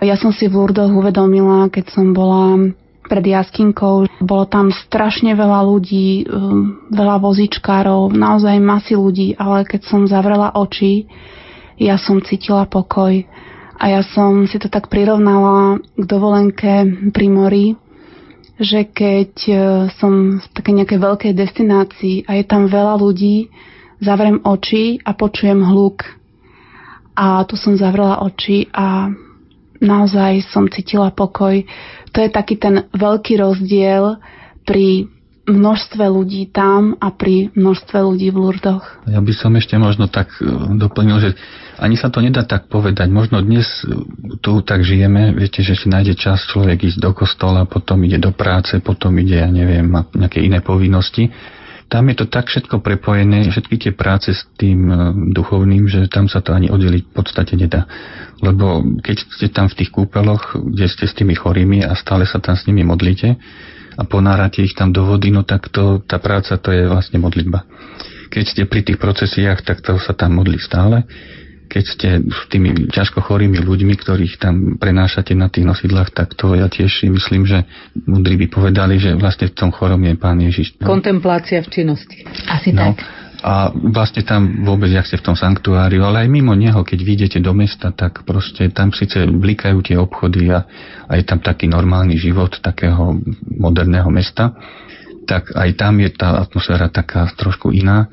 Ja 0.00 0.16
som 0.16 0.32
si 0.32 0.48
v 0.48 0.60
Lurdoch 0.60 0.92
uvedomila, 0.92 1.72
keď 1.72 1.92
som 1.92 2.12
bola 2.12 2.72
pred 3.10 3.26
jaskinkou. 3.26 4.06
Bolo 4.22 4.44
tam 4.46 4.70
strašne 4.70 5.34
veľa 5.34 5.66
ľudí, 5.66 6.30
um, 6.30 6.86
veľa 6.94 7.18
vozičkárov, 7.18 8.14
naozaj 8.14 8.62
masy 8.62 8.94
ľudí, 8.94 9.34
ale 9.34 9.66
keď 9.66 9.90
som 9.90 10.06
zavrela 10.06 10.54
oči, 10.54 11.10
ja 11.74 11.98
som 11.98 12.22
cítila 12.22 12.70
pokoj. 12.70 13.26
A 13.80 13.84
ja 13.90 14.06
som 14.06 14.46
si 14.46 14.62
to 14.62 14.70
tak 14.70 14.86
prirovnala 14.86 15.82
k 15.98 16.04
dovolenke 16.06 16.86
pri 17.10 17.26
mori, 17.26 17.66
že 18.62 18.86
keď 18.86 19.32
uh, 19.50 19.58
som 19.98 20.38
v 20.38 20.46
takej 20.54 20.74
nejakej 20.78 20.98
veľkej 21.02 21.32
destinácii 21.34 22.16
a 22.30 22.38
je 22.38 22.44
tam 22.46 22.70
veľa 22.70 22.94
ľudí, 22.94 23.50
zavrem 23.98 24.38
oči 24.46 25.02
a 25.02 25.12
počujem 25.18 25.66
hluk. 25.66 26.06
A 27.18 27.44
tu 27.44 27.58
som 27.58 27.74
zavrela 27.76 28.22
oči 28.22 28.70
a 28.72 29.12
naozaj 29.80 30.46
som 30.52 30.68
cítila 30.68 31.10
pokoj. 31.10 31.64
To 32.12 32.18
je 32.20 32.30
taký 32.30 32.60
ten 32.60 32.86
veľký 32.92 33.40
rozdiel 33.40 34.20
pri 34.68 35.08
množstve 35.50 36.04
ľudí 36.06 36.52
tam 36.54 36.94
a 37.02 37.10
pri 37.10 37.50
množstve 37.58 37.98
ľudí 37.98 38.30
v 38.30 38.38
Lurdoch. 38.38 38.84
Ja 39.10 39.18
by 39.18 39.32
som 39.34 39.56
ešte 39.58 39.74
možno 39.80 40.06
tak 40.06 40.30
e, 40.38 40.46
doplnil, 40.78 41.18
že 41.18 41.30
ani 41.80 41.98
sa 41.98 42.12
to 42.12 42.22
nedá 42.22 42.46
tak 42.46 42.70
povedať. 42.70 43.10
Možno 43.10 43.42
dnes 43.42 43.66
e, 43.82 43.98
tu 44.38 44.62
tak 44.62 44.86
žijeme, 44.86 45.34
viete, 45.34 45.64
že 45.66 45.74
si 45.74 45.90
nájde 45.90 46.14
čas 46.14 46.46
človek 46.46 46.86
ísť 46.86 47.02
do 47.02 47.10
kostola, 47.10 47.66
potom 47.66 47.98
ide 48.06 48.22
do 48.22 48.30
práce, 48.30 48.78
potom 48.78 49.16
ide, 49.18 49.42
ja 49.42 49.50
neviem, 49.50 49.82
má 49.82 50.06
nejaké 50.14 50.38
iné 50.38 50.62
povinnosti 50.62 51.32
tam 51.90 52.06
je 52.06 52.22
to 52.22 52.26
tak 52.30 52.46
všetko 52.46 52.78
prepojené, 52.78 53.50
všetky 53.50 53.76
tie 53.76 53.92
práce 53.92 54.30
s 54.30 54.46
tým 54.54 54.86
e, 54.86 54.94
duchovným, 55.34 55.90
že 55.90 56.06
tam 56.06 56.30
sa 56.30 56.38
to 56.38 56.54
ani 56.54 56.70
oddeliť 56.70 57.02
v 57.10 57.12
podstate 57.12 57.58
nedá. 57.58 57.90
Lebo 58.38 58.80
keď 59.02 59.16
ste 59.26 59.50
tam 59.50 59.66
v 59.66 59.82
tých 59.82 59.90
kúpeloch, 59.90 60.54
kde 60.54 60.86
ste 60.86 61.10
s 61.10 61.18
tými 61.18 61.34
chorými 61.34 61.82
a 61.82 61.98
stále 61.98 62.30
sa 62.30 62.38
tam 62.38 62.54
s 62.54 62.64
nimi 62.70 62.86
modlíte 62.86 63.34
a 63.98 64.02
ponárate 64.06 64.62
ich 64.62 64.78
tam 64.78 64.94
do 64.94 65.02
vody, 65.02 65.34
no 65.34 65.42
tak 65.42 65.66
to, 65.74 65.98
tá 66.06 66.22
práca 66.22 66.54
to 66.62 66.70
je 66.70 66.86
vlastne 66.86 67.18
modlitba. 67.18 67.66
Keď 68.30 68.44
ste 68.46 68.62
pri 68.70 68.86
tých 68.86 69.02
procesiách, 69.02 69.66
tak 69.66 69.82
to 69.82 69.98
sa 69.98 70.14
tam 70.14 70.38
modlí 70.38 70.62
stále 70.62 71.02
keď 71.70 71.84
ste 71.86 72.08
s 72.18 72.50
tými 72.50 72.90
ťažko 72.90 73.22
chorými 73.22 73.62
ľuďmi, 73.62 73.94
ktorých 73.94 74.42
tam 74.42 74.74
prenášate 74.74 75.38
na 75.38 75.46
tých 75.46 75.70
nosidlách, 75.70 76.10
tak 76.10 76.34
to 76.34 76.58
ja 76.58 76.66
tiež 76.66 76.90
si 76.90 77.06
myslím, 77.06 77.46
že 77.46 77.62
múdri 78.10 78.34
by 78.34 78.46
povedali, 78.50 78.98
že 78.98 79.14
vlastne 79.14 79.46
v 79.46 79.54
tom 79.54 79.70
chorom 79.70 80.02
je 80.02 80.18
Pán 80.18 80.42
Ježiš. 80.42 80.82
No. 80.82 80.90
Kontemplácia 80.90 81.62
v 81.62 81.70
činnosti. 81.70 82.26
Asi 82.50 82.74
no. 82.74 82.90
tak. 82.90 83.06
A 83.40 83.72
vlastne 83.72 84.20
tam 84.20 84.66
vôbec, 84.68 84.92
jak 84.92 85.08
ste 85.08 85.16
v 85.16 85.32
tom 85.32 85.36
sanktuáriu, 85.38 86.04
ale 86.04 86.26
aj 86.26 86.28
mimo 86.28 86.52
neho, 86.52 86.84
keď 86.84 87.00
vidíte 87.00 87.38
do 87.40 87.56
mesta, 87.56 87.88
tak 87.88 88.28
proste 88.28 88.68
tam 88.68 88.92
síce 88.92 89.24
blikajú 89.24 89.80
tie 89.80 89.96
obchody 89.96 90.52
a, 90.52 90.68
a 91.08 91.16
je 91.16 91.24
tam 91.24 91.40
taký 91.40 91.64
normálny 91.64 92.20
život 92.20 92.60
takého 92.60 93.16
moderného 93.48 94.12
mesta, 94.12 94.52
tak 95.24 95.56
aj 95.56 95.70
tam 95.78 96.02
je 96.04 96.10
tá 96.12 96.42
atmosféra 96.42 96.92
taká 96.92 97.32
trošku 97.32 97.72
iná. 97.72 98.12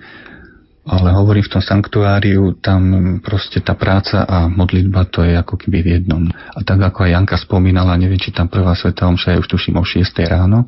Ale 0.87 1.11
hovorím 1.11 1.43
v 1.43 1.51
tom 1.51 1.63
sanktuáriu, 1.63 2.63
tam 2.63 3.19
proste 3.19 3.59
tá 3.59 3.75
práca 3.75 4.23
a 4.23 4.47
modlitba 4.47 5.03
to 5.11 5.19
je 5.19 5.35
ako 5.35 5.59
keby 5.59 5.83
v 5.83 5.87
jednom. 5.99 6.23
A 6.31 6.63
tak 6.63 6.79
ako 6.79 7.03
aj 7.03 7.11
Janka 7.11 7.35
spomínala, 7.35 7.99
neviem, 7.99 8.15
či 8.15 8.31
tam 8.31 8.47
prvá 8.47 8.71
sveta 8.71 9.03
omša 9.11 9.35
je 9.35 9.41
už 9.43 9.47
tuším 9.51 9.75
o 9.75 9.83
6 9.83 10.07
ráno, 10.31 10.63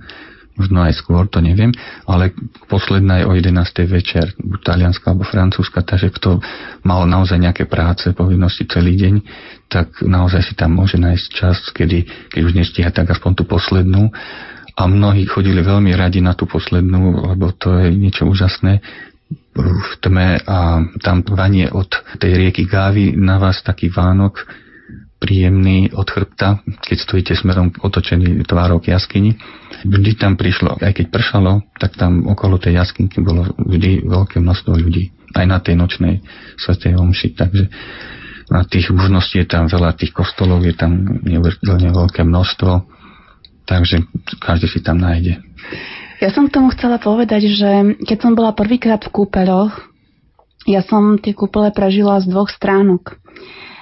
možno 0.59 0.83
aj 0.83 0.99
skôr, 0.99 1.23
to 1.31 1.39
neviem, 1.39 1.71
ale 2.03 2.35
posledná 2.67 3.23
je 3.23 3.25
o 3.25 3.33
11. 3.33 3.63
večer, 3.87 4.35
buď 4.35 4.59
talianska 4.59 5.07
alebo 5.07 5.23
francúzska, 5.23 5.87
takže 5.87 6.11
kto 6.11 6.43
mal 6.83 7.07
naozaj 7.07 7.39
nejaké 7.39 7.63
práce, 7.63 8.11
povinnosti 8.11 8.67
celý 8.67 8.99
deň, 8.99 9.15
tak 9.71 10.03
naozaj 10.03 10.43
si 10.43 10.53
tam 10.59 10.75
môže 10.75 10.99
nájsť 10.99 11.25
čas, 11.31 11.57
kedy, 11.71 12.27
keď 12.35 12.41
už 12.43 12.53
nestíha, 12.59 12.91
tak 12.91 13.07
aspoň 13.07 13.39
tú 13.39 13.43
poslednú. 13.47 14.11
A 14.79 14.87
mnohí 14.87 15.27
chodili 15.27 15.59
veľmi 15.59 15.91
radi 15.91 16.23
na 16.23 16.31
tú 16.35 16.47
poslednú, 16.47 17.35
lebo 17.35 17.51
to 17.51 17.83
je 17.83 17.91
niečo 17.91 18.23
úžasné 18.23 18.79
v 19.57 19.91
tme 19.99 20.39
a 20.45 20.85
tam 21.01 21.25
vanie 21.25 21.67
od 21.69 21.89
tej 22.21 22.37
rieky 22.37 22.69
Gávy 22.69 23.17
na 23.17 23.41
vás 23.41 23.59
taký 23.65 23.89
Vánok 23.89 24.45
príjemný 25.19 25.91
od 25.91 26.07
chrbta, 26.07 26.63
keď 26.79 26.97
stojíte 26.97 27.33
smerom 27.35 27.75
otočený 27.75 28.47
tvárok 28.47 28.87
jaskyni. 28.87 29.35
Vždy 29.83 30.15
tam 30.15 30.39
prišlo, 30.39 30.79
aj 30.79 30.95
keď 30.95 31.05
pršalo, 31.11 31.59
tak 31.75 31.99
tam 31.99 32.23
okolo 32.23 32.55
tej 32.55 32.79
jaskinky 32.79 33.19
bolo 33.19 33.51
vždy 33.59 34.07
veľké 34.07 34.39
množstvo 34.39 34.79
ľudí. 34.79 35.11
Aj 35.35 35.43
na 35.43 35.59
tej 35.59 35.75
nočnej 35.75 36.23
svetej 36.55 36.95
omši. 36.95 37.35
Takže 37.35 37.63
na 38.49 38.63
tých 38.65 38.89
možností 38.95 39.43
je 39.43 39.47
tam 39.51 39.67
veľa, 39.67 39.99
tých 39.99 40.15
kostolov 40.15 40.63
je 40.63 40.73
tam 40.73 41.19
neuveriteľne 41.21 41.91
veľké 41.91 42.23
množstvo. 42.23 42.71
Takže 43.67 44.07
každý 44.39 44.71
si 44.71 44.79
tam 44.81 45.03
nájde. 45.03 45.43
Ja 46.19 46.29
som 46.29 46.51
k 46.51 46.55
tomu 46.59 46.67
chcela 46.75 46.99
povedať, 46.99 47.47
že 47.47 47.71
keď 48.03 48.17
som 48.19 48.35
bola 48.35 48.51
prvýkrát 48.51 48.99
v 49.07 49.13
kúpeľoch, 49.23 49.71
ja 50.67 50.83
som 50.83 51.15
tie 51.15 51.31
kúpele 51.31 51.71
prežila 51.71 52.19
z 52.19 52.27
dvoch 52.27 52.51
stránok 52.51 53.15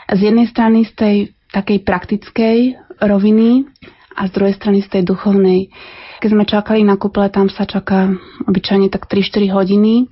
z 0.07 0.19
jednej 0.31 0.47
strany 0.47 0.87
z 0.87 0.91
tej 0.95 1.15
takej 1.51 1.83
praktickej 1.83 2.57
roviny 3.01 3.67
a 4.15 4.27
z 4.27 4.31
druhej 4.31 4.55
strany 4.55 4.79
z 4.79 4.89
tej 4.89 5.03
duchovnej. 5.03 5.73
Keď 6.17 6.29
sme 6.33 6.49
čakali 6.49 6.81
na 6.81 6.97
kúple, 6.97 7.29
tam 7.29 7.45
sa 7.45 7.69
čaká 7.69 8.09
obyčajne 8.49 8.89
tak 8.89 9.05
3-4 9.05 9.53
hodiny, 9.53 10.09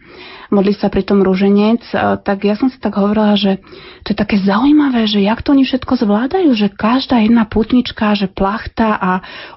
modlí 0.54 0.78
sa 0.78 0.94
pri 0.94 1.02
tom 1.02 1.26
rúženec, 1.26 1.82
tak 2.22 2.46
ja 2.46 2.54
som 2.54 2.70
si 2.70 2.78
tak 2.78 2.94
hovorila, 3.02 3.34
že 3.34 3.58
to 4.06 4.14
je 4.14 4.18
také 4.18 4.38
zaujímavé, 4.38 5.10
že 5.10 5.26
jak 5.26 5.42
to 5.42 5.58
oni 5.58 5.66
všetko 5.66 5.98
zvládajú, 5.98 6.54
že 6.54 6.70
každá 6.70 7.26
jedna 7.26 7.50
putnička, 7.50 8.14
že 8.14 8.30
plachta 8.30 8.94
a 8.94 9.12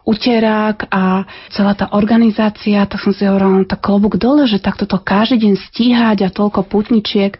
uterák 0.09 0.89
a 0.89 1.29
celá 1.53 1.77
tá 1.77 1.93
organizácia, 1.93 2.89
tak 2.89 3.05
som 3.05 3.13
si 3.13 3.29
hovorila, 3.29 3.61
no 3.61 3.69
tak 3.69 3.85
klobúk 3.85 4.17
dole, 4.17 4.49
že 4.49 4.57
takto 4.57 4.89
to 4.89 4.97
každý 4.97 5.45
deň 5.45 5.55
stíhať 5.69 6.19
a 6.25 6.33
toľko 6.33 6.65
putničiek. 6.65 7.37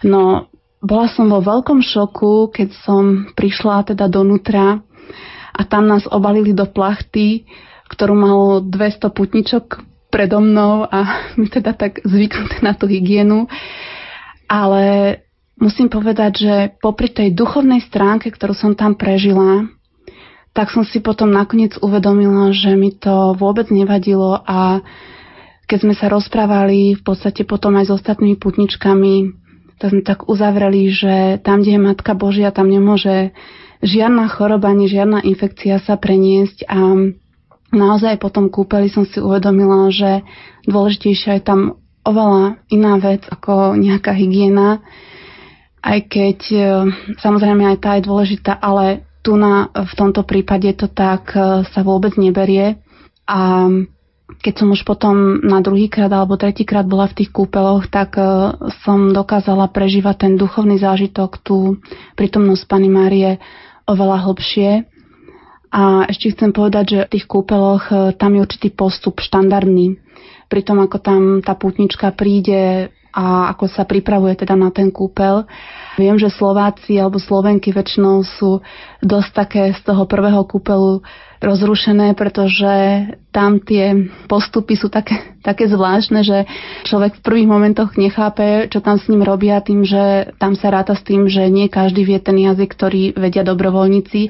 No, 0.00 0.48
bola 0.80 1.12
som 1.12 1.28
vo 1.28 1.44
veľkom 1.44 1.84
šoku, 1.84 2.56
keď 2.56 2.72
som 2.88 3.28
prišla 3.36 3.92
teda 3.92 4.08
donútra 4.08 4.80
a 5.52 5.60
tam 5.68 5.84
nás 5.84 6.08
obalili 6.08 6.56
do 6.56 6.64
plachty, 6.64 7.44
ktorú 7.90 8.14
malo 8.14 8.62
200 8.62 9.10
putničok 9.10 9.64
predo 10.10 10.38
mnou 10.38 10.86
a 10.86 10.98
my 11.40 11.46
teda 11.50 11.74
tak 11.74 12.02
zvyknuté 12.06 12.62
na 12.62 12.78
tú 12.78 12.86
hygienu. 12.86 13.50
Ale 14.50 15.18
musím 15.58 15.90
povedať, 15.90 16.32
že 16.42 16.54
popri 16.82 17.10
tej 17.10 17.34
duchovnej 17.34 17.82
stránke, 17.86 18.30
ktorú 18.30 18.54
som 18.54 18.72
tam 18.74 18.98
prežila, 18.98 19.70
tak 20.50 20.74
som 20.74 20.82
si 20.82 20.98
potom 20.98 21.30
nakoniec 21.30 21.78
uvedomila, 21.78 22.50
že 22.50 22.74
mi 22.74 22.90
to 22.90 23.38
vôbec 23.38 23.70
nevadilo 23.70 24.42
a 24.42 24.82
keď 25.70 25.78
sme 25.86 25.94
sa 25.94 26.10
rozprávali 26.10 26.98
v 26.98 27.02
podstate 27.06 27.46
potom 27.46 27.78
aj 27.78 27.86
s 27.86 27.94
ostatnými 27.94 28.34
putničkami, 28.34 29.38
tak 29.78 29.94
sme 29.94 30.02
tak 30.02 30.26
uzavreli, 30.26 30.90
že 30.90 31.38
tam, 31.46 31.62
kde 31.62 31.78
je 31.78 31.86
Matka 31.86 32.18
Božia, 32.18 32.50
tam 32.50 32.66
nemôže 32.66 33.30
žiadna 33.78 34.26
choroba, 34.26 34.74
ani 34.74 34.90
žiadna 34.90 35.22
infekcia 35.22 35.78
sa 35.86 35.94
preniesť 35.94 36.66
a 36.66 36.78
naozaj 37.70 38.18
po 38.18 38.30
tom 38.30 38.50
kúpeli 38.50 38.90
som 38.90 39.06
si 39.06 39.18
uvedomila, 39.18 39.90
že 39.90 40.22
dôležitejšia 40.66 41.40
je 41.40 41.44
tam 41.46 41.60
oveľa 42.04 42.60
iná 42.72 42.96
vec 42.98 43.22
ako 43.28 43.76
nejaká 43.76 44.16
hygiena, 44.16 44.80
aj 45.80 45.98
keď 46.08 46.38
e, 46.52 46.60
samozrejme 47.20 47.64
aj 47.72 47.78
tá 47.80 47.90
je 47.96 48.08
dôležitá, 48.08 48.52
ale 48.56 49.04
tu 49.20 49.36
na, 49.36 49.68
v 49.72 49.92
tomto 49.96 50.24
prípade 50.24 50.68
to 50.76 50.88
tak 50.88 51.32
e, 51.32 51.64
sa 51.68 51.80
vôbec 51.80 52.16
neberie. 52.16 52.80
A 53.28 53.68
keď 54.40 54.54
som 54.64 54.68
už 54.72 54.86
potom 54.86 55.42
na 55.42 55.58
druhýkrát 55.60 56.08
alebo 56.12 56.38
tretíkrát 56.38 56.86
bola 56.86 57.10
v 57.10 57.24
tých 57.24 57.30
kúpeloch, 57.32 57.88
tak 57.88 58.16
e, 58.16 58.22
som 58.84 59.12
dokázala 59.12 59.68
prežívať 59.72 60.28
ten 60.28 60.32
duchovný 60.36 60.76
zážitok, 60.80 61.40
tú 61.40 61.80
prítomnosť 62.16 62.64
Pany 62.68 62.88
Márie 62.88 63.30
oveľa 63.88 64.28
hlbšie. 64.28 64.89
A 65.70 66.10
ešte 66.10 66.34
chcem 66.34 66.50
povedať, 66.50 66.84
že 66.90 67.00
v 67.06 67.12
tých 67.14 67.26
kúpeloch 67.30 67.86
e, 67.90 67.94
tam 68.18 68.34
je 68.34 68.42
určitý 68.42 68.68
postup 68.74 69.22
štandardný. 69.22 70.02
Pri 70.50 70.66
tom, 70.66 70.82
ako 70.82 70.98
tam 70.98 71.22
tá 71.46 71.54
pútnička 71.54 72.10
príde 72.10 72.90
a 73.14 73.50
ako 73.54 73.70
sa 73.70 73.86
pripravuje 73.86 74.38
teda 74.38 74.58
na 74.58 74.74
ten 74.74 74.90
kúpel. 74.90 75.46
Viem, 75.94 76.18
že 76.18 76.30
Slováci 76.30 76.98
alebo 76.98 77.22
Slovenky 77.22 77.70
väčšinou 77.70 78.22
sú 78.22 78.62
dosť 79.02 79.30
také 79.30 79.62
z 79.74 79.80
toho 79.82 80.06
prvého 80.10 80.42
kúpelu 80.46 81.02
rozrušené, 81.40 82.12
pretože 82.12 82.72
tam 83.32 83.64
tie 83.64 84.12
postupy 84.28 84.76
sú 84.76 84.92
také, 84.92 85.40
také 85.40 85.72
zvláštne, 85.72 86.20
že 86.20 86.44
človek 86.84 87.16
v 87.16 87.24
prvých 87.24 87.48
momentoch 87.48 87.96
nechápe, 87.96 88.68
čo 88.68 88.84
tam 88.84 89.00
s 89.00 89.08
ním 89.08 89.24
robia, 89.24 89.64
tým, 89.64 89.82
že 89.82 90.36
tam 90.36 90.52
sa 90.52 90.68
ráta 90.68 90.92
s 90.92 91.00
tým, 91.00 91.32
že 91.32 91.48
nie 91.48 91.72
každý 91.72 92.04
vie 92.04 92.20
ten 92.20 92.36
jazyk, 92.36 92.68
ktorý 92.76 93.16
vedia 93.16 93.40
dobrovoľníci, 93.40 94.28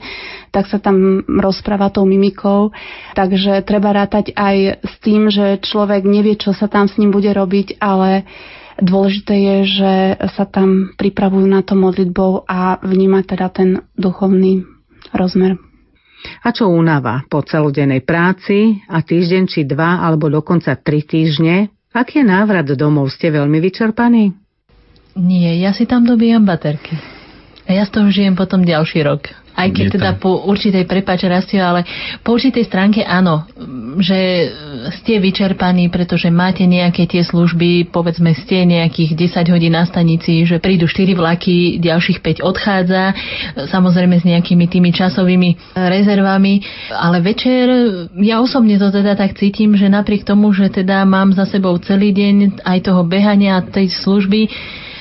tak 0.55 0.71
sa 0.71 0.79
tam 0.79 1.27
rozpráva 1.27 1.91
tou 1.91 2.07
mimikou. 2.07 2.71
Takže 3.19 3.67
treba 3.67 3.91
rátať 3.91 4.31
aj 4.39 4.87
s 4.87 4.95
tým, 5.03 5.35
že 5.35 5.59
človek 5.59 6.07
nevie, 6.07 6.39
čo 6.39 6.55
sa 6.55 6.71
tam 6.71 6.87
s 6.87 6.95
ním 6.97 7.11
bude 7.11 7.35
robiť, 7.35 7.83
ale 7.83 8.25
Dôležité 8.81 9.37
je, 9.37 9.57
že 9.77 9.93
sa 10.33 10.49
tam 10.49 10.97
pripravujú 10.97 11.45
na 11.45 11.61
to 11.61 11.77
modlitbou 11.77 12.49
a 12.49 12.81
vníma 12.81 13.29
teda 13.29 13.53
ten 13.53 13.85
duchovný 13.93 14.65
rozmer. 15.13 15.61
A 16.45 16.49
čo 16.53 16.69
únava 16.69 17.25
po 17.29 17.41
celodennej 17.41 18.05
práci 18.05 18.81
a 18.89 19.01
týždeň 19.01 19.43
či 19.49 19.65
dva 19.65 20.05
alebo 20.05 20.29
dokonca 20.29 20.77
tri 20.77 21.05
týždne? 21.05 21.73
Aký 21.91 22.23
je 22.23 22.27
návrat 22.29 22.69
domov? 22.79 23.11
Ste 23.11 23.35
veľmi 23.35 23.59
vyčerpaní? 23.59 24.31
Nie, 25.19 25.59
ja 25.59 25.75
si 25.75 25.91
tam 25.91 26.07
dobíjam 26.07 26.47
baterky. 26.47 26.95
A 27.67 27.75
ja 27.75 27.83
z 27.87 27.93
toho 27.95 28.09
žijem 28.11 28.39
potom 28.39 28.63
ďalší 28.63 29.03
rok. 29.03 29.31
Aj 29.55 29.69
keď 29.69 29.87
teda 29.99 30.11
po 30.17 30.47
určitej 30.47 30.89
prepač 30.89 31.27
rastie, 31.29 31.61
ale 31.61 31.85
po 32.25 32.33
určitej 32.33 32.65
stránke 32.65 33.05
áno, 33.05 33.45
že 34.01 34.51
ste 35.01 35.21
vyčerpaní, 35.21 35.93
pretože 35.93 36.33
máte 36.33 36.65
nejaké 36.65 37.05
tie 37.05 37.21
služby, 37.21 37.93
povedzme 37.93 38.33
ste 38.33 38.65
nejakých 38.65 39.19
10 39.19 39.53
hodín 39.53 39.77
na 39.77 39.85
stanici, 39.85 40.49
že 40.49 40.63
prídu 40.63 40.89
4 40.89 41.13
vlaky, 41.13 41.83
ďalších 41.83 42.25
5 42.25 42.47
odchádza, 42.47 43.13
samozrejme 43.69 44.23
s 44.23 44.25
nejakými 44.25 44.67
tými 44.71 44.91
časovými 44.95 45.77
rezervami, 45.77 46.65
ale 46.95 47.21
večer 47.21 47.67
ja 48.17 48.41
osobne 48.41 48.81
to 48.81 48.89
teda 48.89 49.19
tak 49.19 49.37
cítim, 49.37 49.77
že 49.77 49.93
napriek 49.93 50.25
tomu, 50.25 50.55
že 50.57 50.73
teda 50.73 51.05
mám 51.05 51.37
za 51.37 51.45
sebou 51.45 51.77
celý 51.83 52.15
deň 52.17 52.65
aj 52.65 52.79
toho 52.87 53.03
behania 53.05 53.61
tej 53.67 53.93
služby, 53.93 54.49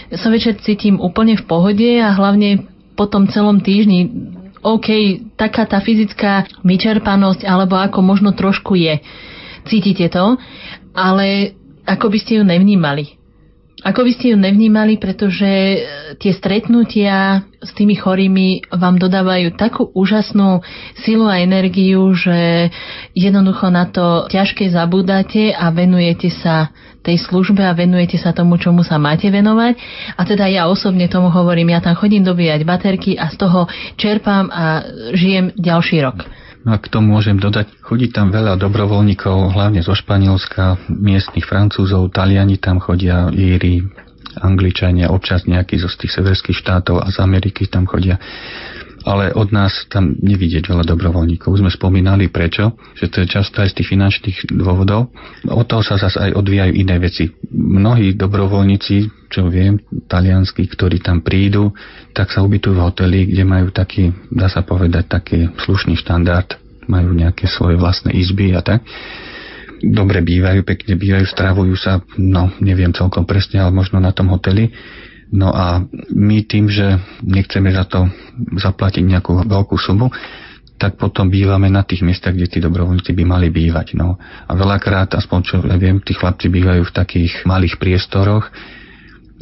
sa 0.10 0.34
večer 0.34 0.58
cítim 0.58 0.98
úplne 0.98 1.38
v 1.38 1.46
pohode 1.46 1.90
a 2.02 2.10
hlavne 2.18 2.66
po 2.98 3.06
tom 3.06 3.30
celom 3.30 3.62
týždni 3.62 4.10
OK, 4.60 4.88
taká 5.40 5.64
tá 5.64 5.80
fyzická 5.80 6.48
vyčerpanosť, 6.68 7.48
alebo 7.48 7.80
ako 7.80 8.00
možno 8.04 8.36
trošku 8.36 8.76
je. 8.76 9.00
Cítite 9.68 10.12
to, 10.12 10.36
ale 10.92 11.56
ako 11.88 12.12
by 12.12 12.18
ste 12.20 12.40
ju 12.40 12.44
nevnímali. 12.44 13.20
Ako 13.80 14.04
by 14.04 14.12
ste 14.12 14.36
ju 14.36 14.38
nevnímali, 14.38 15.00
pretože 15.00 15.48
e, 15.48 15.78
tie 16.20 16.36
stretnutia 16.36 17.48
s 17.64 17.72
tými 17.72 17.96
chorými 17.96 18.68
vám 18.76 19.00
dodávajú 19.00 19.56
takú 19.56 19.88
úžasnú 19.96 20.60
silu 21.00 21.32
a 21.32 21.40
energiu, 21.40 22.12
že 22.12 22.68
jednoducho 23.16 23.72
na 23.72 23.88
to 23.88 24.28
ťažké 24.28 24.68
zabúdate 24.76 25.56
a 25.56 25.72
venujete 25.72 26.28
sa 26.28 26.76
tej 27.04 27.18
službe 27.20 27.64
a 27.64 27.76
venujete 27.76 28.20
sa 28.20 28.36
tomu, 28.36 28.60
čomu 28.60 28.84
sa 28.84 29.00
máte 29.00 29.32
venovať. 29.32 29.80
A 30.20 30.22
teda 30.28 30.46
ja 30.52 30.68
osobne 30.68 31.08
tomu 31.08 31.32
hovorím, 31.32 31.72
ja 31.72 31.80
tam 31.80 31.96
chodím 31.96 32.28
dobíjať 32.28 32.62
baterky 32.68 33.12
a 33.16 33.32
z 33.32 33.36
toho 33.40 33.66
čerpám 33.96 34.52
a 34.52 34.84
žijem 35.16 35.56
ďalší 35.56 36.04
rok. 36.04 36.28
No 36.68 36.76
a 36.76 36.78
k 36.78 36.92
tomu 36.92 37.16
môžem 37.16 37.40
dodať, 37.40 37.72
chodí 37.80 38.12
tam 38.12 38.36
veľa 38.36 38.60
dobrovoľníkov, 38.60 39.56
hlavne 39.56 39.80
zo 39.80 39.96
Španielska, 39.96 40.92
miestnych 40.92 41.48
Francúzov, 41.48 42.12
Taliani 42.12 42.60
tam 42.60 42.84
chodia, 42.84 43.32
Íri, 43.32 43.80
Angličania, 44.44 45.10
občas 45.10 45.48
nejakí 45.48 45.80
zo 45.80 45.88
tých 45.88 46.14
severských 46.20 46.60
štátov 46.60 47.00
a 47.00 47.08
z 47.10 47.18
Ameriky 47.24 47.66
tam 47.72 47.88
chodia 47.88 48.20
ale 49.06 49.32
od 49.32 49.50
nás 49.54 49.88
tam 49.88 50.16
nevidieť 50.20 50.68
veľa 50.68 50.84
dobrovoľníkov. 50.88 51.52
Už 51.54 51.62
sme 51.64 51.72
spomínali 51.72 52.28
prečo, 52.28 52.76
že 52.98 53.08
to 53.08 53.24
je 53.24 53.28
často 53.32 53.64
aj 53.64 53.72
z 53.72 53.78
tých 53.82 53.92
finančných 53.96 54.38
dôvodov. 54.56 55.12
Od 55.48 55.66
toho 55.68 55.84
sa 55.84 56.00
zase 56.00 56.20
aj 56.20 56.32
odvíjajú 56.36 56.74
iné 56.76 56.96
veci. 57.00 57.32
Mnohí 57.52 58.16
dobrovoľníci, 58.16 59.30
čo 59.30 59.48
viem, 59.48 59.80
talianskí, 60.10 60.66
ktorí 60.68 61.00
tam 61.00 61.22
prídu, 61.24 61.72
tak 62.12 62.34
sa 62.34 62.44
ubytujú 62.44 62.76
v 62.76 62.84
hoteli, 62.84 63.20
kde 63.30 63.44
majú 63.46 63.70
taký, 63.70 64.12
dá 64.34 64.50
sa 64.50 64.66
povedať, 64.66 65.06
taký 65.08 65.40
slušný 65.60 65.96
štandard, 66.00 66.58
majú 66.90 67.14
nejaké 67.14 67.46
svoje 67.46 67.78
vlastné 67.78 68.18
izby 68.18 68.58
a 68.58 68.66
tak 68.66 68.82
dobre 69.84 70.20
bývajú, 70.20 70.68
pekne 70.68 71.00
bývajú, 71.00 71.26
stravujú 71.26 71.76
sa, 71.80 72.04
no 72.20 72.52
neviem 72.60 72.92
celkom 72.92 73.24
presne, 73.24 73.64
ale 73.64 73.72
možno 73.72 74.04
na 74.04 74.12
tom 74.12 74.28
hoteli. 74.28 74.72
No 75.30 75.54
a 75.54 75.86
my 76.10 76.38
tým, 76.50 76.70
že 76.70 76.98
nechceme 77.22 77.70
za 77.70 77.86
to 77.86 78.10
zaplatiť 78.58 79.04
nejakú 79.06 79.46
veľkú 79.46 79.78
sumu, 79.78 80.10
tak 80.80 80.96
potom 80.96 81.28
bývame 81.28 81.68
na 81.68 81.84
tých 81.84 82.02
miestach, 82.08 82.32
kde 82.32 82.48
tí 82.48 82.58
dobrovoľníci 82.64 83.12
by 83.12 83.24
mali 83.28 83.52
bývať. 83.52 84.00
No. 84.00 84.16
A 84.48 84.52
veľakrát, 84.56 85.12
aspoň 85.12 85.40
čo 85.44 85.56
viem, 85.60 86.00
tí 86.00 86.16
chlapci 86.16 86.48
bývajú 86.48 86.88
v 86.88 86.96
takých 86.96 87.44
malých 87.44 87.76
priestoroch. 87.78 88.48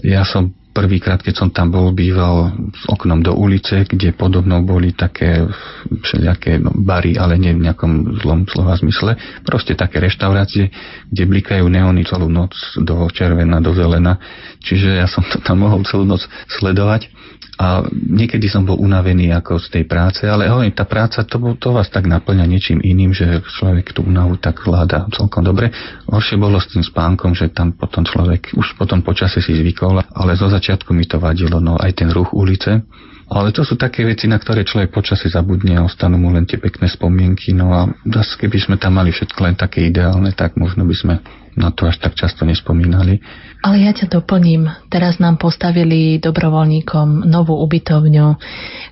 Ja 0.06 0.22
som 0.28 0.54
prvýkrát, 0.78 1.26
keď 1.26 1.34
som 1.42 1.50
tam 1.50 1.74
bol, 1.74 1.90
býval 1.90 2.54
s 2.70 2.86
oknom 2.86 3.26
do 3.26 3.34
ulice, 3.34 3.82
kde 3.90 4.14
podobno 4.14 4.62
boli 4.62 4.94
také 4.94 5.42
všelijaké 5.90 6.62
no, 6.62 6.70
bary, 6.70 7.18
ale 7.18 7.42
nie 7.42 7.58
v 7.58 7.66
nejakom 7.66 8.22
zlom 8.22 8.46
slova 8.46 8.78
zmysle. 8.78 9.18
Proste 9.42 9.74
také 9.74 9.98
reštaurácie, 9.98 10.70
kde 11.10 11.24
blikajú 11.26 11.66
neony 11.66 12.06
celú 12.06 12.30
noc 12.30 12.54
do 12.78 13.10
červená, 13.10 13.58
do 13.58 13.74
zelena. 13.74 14.22
Čiže 14.62 15.02
ja 15.02 15.10
som 15.10 15.26
to 15.26 15.42
tam 15.42 15.66
mohol 15.66 15.82
celú 15.82 16.06
noc 16.06 16.22
sledovať 16.62 17.10
a 17.58 17.82
niekedy 17.90 18.46
som 18.46 18.70
bol 18.70 18.78
unavený 18.78 19.34
ako 19.34 19.58
z 19.58 19.68
tej 19.74 19.84
práce, 19.90 20.22
ale 20.30 20.46
hovorím, 20.46 20.78
tá 20.78 20.86
práca, 20.86 21.26
to, 21.26 21.42
to 21.58 21.74
vás 21.74 21.90
tak 21.90 22.06
naplňa 22.06 22.46
niečím 22.46 22.78
iným, 22.78 23.18
že 23.18 23.42
človek 23.42 23.98
tú 23.98 24.06
unavu 24.06 24.38
tak 24.38 24.62
vláda 24.62 25.10
celkom 25.10 25.42
dobre. 25.42 25.74
Horšie 26.06 26.38
bolo 26.38 26.62
s 26.62 26.70
tým 26.70 26.86
spánkom, 26.86 27.34
že 27.34 27.50
tam 27.50 27.74
potom 27.74 28.06
človek 28.06 28.54
už 28.54 28.78
potom 28.78 29.02
počase 29.02 29.42
si 29.42 29.58
zvykol, 29.58 30.06
ale 30.06 30.38
zo 30.38 30.46
začiatku 30.54 30.94
mi 30.94 31.10
to 31.10 31.18
vadilo, 31.18 31.58
no 31.58 31.82
aj 31.82 31.98
ten 31.98 32.14
ruch 32.14 32.30
ulice. 32.30 32.86
Ale 33.28 33.52
to 33.52 33.66
sú 33.66 33.76
také 33.76 34.08
veci, 34.08 34.30
na 34.30 34.40
ktoré 34.40 34.64
človek 34.64 34.94
počasie 34.94 35.28
zabudne 35.28 35.76
a 35.76 35.84
ostanú 35.84 36.16
mu 36.16 36.32
len 36.32 36.48
tie 36.48 36.62
pekné 36.62 36.88
spomienky. 36.88 37.52
No 37.52 37.76
a 37.76 37.90
zase 38.08 38.40
keby 38.40 38.56
sme 38.56 38.76
tam 38.80 38.96
mali 38.96 39.12
všetko 39.12 39.40
len 39.44 39.58
také 39.58 39.84
ideálne, 39.84 40.32
tak 40.32 40.56
možno 40.56 40.88
by 40.88 40.96
sme 40.96 41.16
na 41.58 41.74
to 41.74 41.90
až 41.90 41.98
tak 41.98 42.14
často 42.14 42.46
nespomínali. 42.46 43.20
Ale 43.66 43.82
ja 43.82 43.92
ťa 43.92 44.22
doplním. 44.22 44.70
Teraz 44.94 45.18
nám 45.18 45.42
postavili 45.42 46.22
dobrovoľníkom 46.22 47.26
novú 47.26 47.58
ubytovňu, 47.66 48.38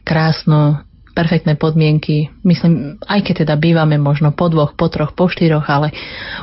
krásnu, 0.01 0.81
perfektné 1.15 1.55
podmienky. 1.55 2.27
Myslím, 2.43 2.99
aj 3.07 3.23
keď 3.23 3.47
teda 3.47 3.55
bývame 3.55 3.95
možno 3.95 4.35
po 4.35 4.51
dvoch, 4.51 4.75
po 4.75 4.91
troch, 4.91 5.15
po 5.15 5.31
štyroch, 5.31 5.63
ale 5.71 5.95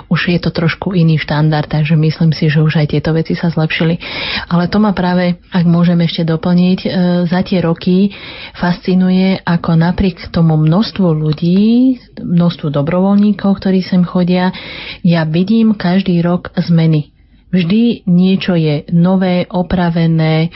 už 0.08 0.32
je 0.32 0.40
to 0.40 0.48
trošku 0.48 0.96
iný 0.96 1.20
štandard, 1.20 1.68
takže 1.68 1.92
myslím 1.94 2.32
si, 2.32 2.48
že 2.48 2.64
už 2.64 2.80
aj 2.80 2.96
tieto 2.96 3.12
veci 3.12 3.36
sa 3.36 3.52
zlepšili. 3.52 4.00
Ale 4.48 4.72
to 4.72 4.80
ma 4.80 4.96
práve, 4.96 5.36
ak 5.52 5.68
môžem 5.68 6.00
ešte 6.00 6.24
doplniť, 6.24 6.78
e, 6.82 6.88
za 7.28 7.44
tie 7.44 7.60
roky 7.60 8.16
fascinuje, 8.56 9.36
ako 9.44 9.76
napriek 9.76 10.32
tomu 10.32 10.56
množstvu 10.56 11.06
ľudí, 11.12 12.00
množstvu 12.24 12.72
dobrovoľníkov, 12.72 13.60
ktorí 13.60 13.84
sem 13.84 14.02
chodia, 14.08 14.56
ja 15.04 15.28
vidím 15.28 15.76
každý 15.76 16.24
rok 16.24 16.48
zmeny. 16.56 17.12
Vždy 17.52 18.08
niečo 18.08 18.56
je 18.56 18.88
nové, 18.96 19.44
opravené, 19.44 20.48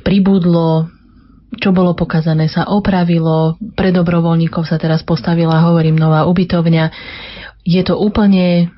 pribudlo, 0.00 0.88
čo 1.58 1.74
bolo 1.74 1.98
pokazané, 1.98 2.46
sa 2.46 2.70
opravilo, 2.70 3.58
pre 3.74 3.90
dobrovoľníkov 3.90 4.68
sa 4.68 4.78
teraz 4.78 5.02
postavila, 5.02 5.66
hovorím, 5.66 5.98
nová 5.98 6.22
ubytovňa. 6.30 6.84
Je 7.66 7.82
to 7.82 7.98
úplne 7.98 8.70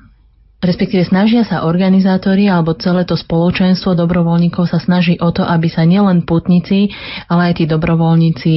respektíve 0.63 1.03
snažia 1.03 1.43
sa 1.43 1.67
organizátori 1.67 2.47
alebo 2.47 2.73
celé 2.79 3.03
to 3.03 3.19
spoločenstvo 3.19 3.99
dobrovoľníkov 3.99 4.71
sa 4.71 4.79
snaží 4.79 5.19
o 5.19 5.29
to, 5.35 5.43
aby 5.43 5.67
sa 5.67 5.83
nielen 5.83 6.23
putníci, 6.23 6.87
ale 7.27 7.51
aj 7.51 7.53
tí 7.59 7.63
dobrovoľníci 7.67 8.55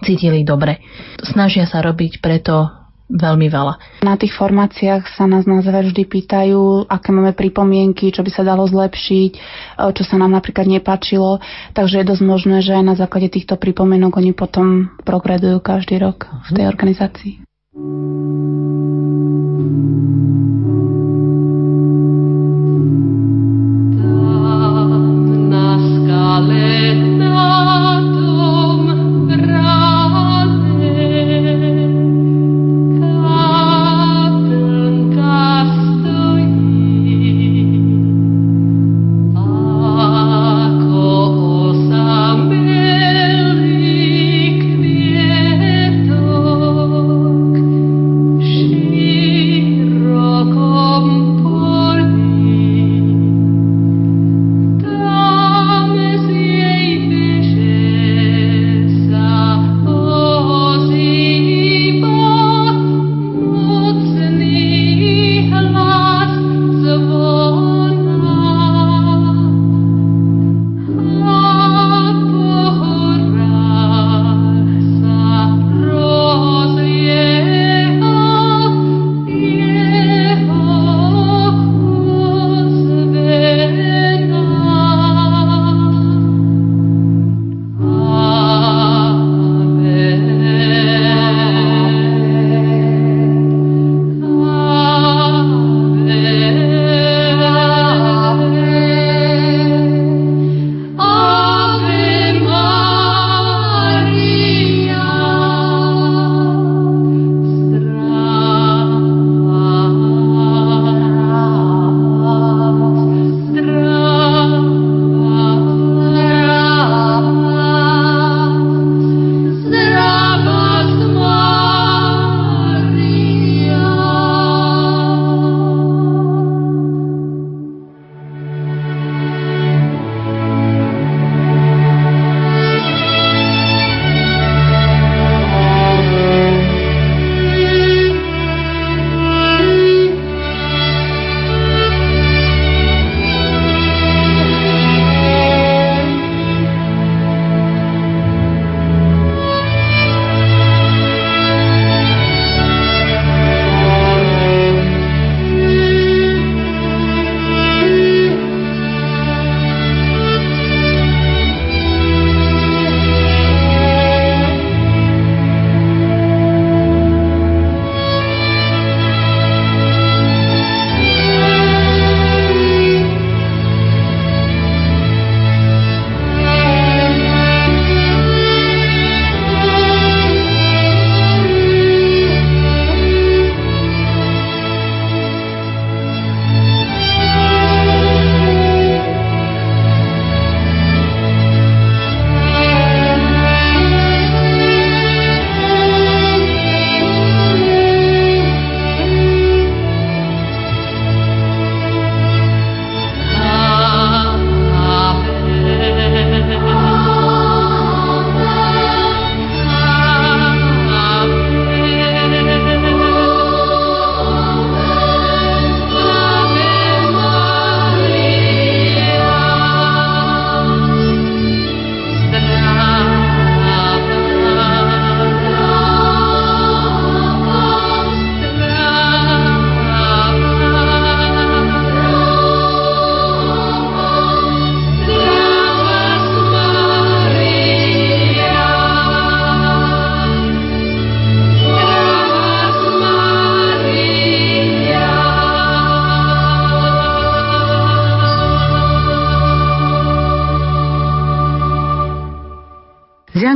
cítili 0.00 0.42
dobre. 0.42 0.80
Snažia 1.20 1.68
sa 1.68 1.84
robiť 1.84 2.24
preto 2.24 2.83
veľmi 3.08 3.46
veľa. 3.52 4.04
Na 4.04 4.16
tých 4.16 4.32
formáciách 4.32 5.04
sa 5.12 5.28
nás 5.28 5.44
na 5.44 5.60
záver 5.60 5.92
vždy 5.92 6.04
pýtajú, 6.08 6.88
aké 6.88 7.08
máme 7.12 7.36
pripomienky, 7.36 8.08
čo 8.10 8.24
by 8.24 8.30
sa 8.32 8.42
dalo 8.46 8.64
zlepšiť, 8.64 9.32
e, 9.34 9.40
čo 9.92 10.02
sa 10.04 10.16
nám 10.16 10.32
napríklad 10.32 10.64
nepačilo. 10.64 11.40
Takže 11.76 12.00
je 12.00 12.08
dosť 12.08 12.22
možné, 12.24 12.56
že 12.64 12.76
aj 12.76 12.84
na 12.84 12.94
základe 12.96 13.28
týchto 13.28 13.60
pripomienok 13.60 14.16
oni 14.16 14.32
potom 14.32 14.92
progredujú 15.04 15.60
každý 15.60 16.00
rok 16.00 16.28
v 16.48 16.50
tej 16.56 16.64
organizácii. 16.68 17.34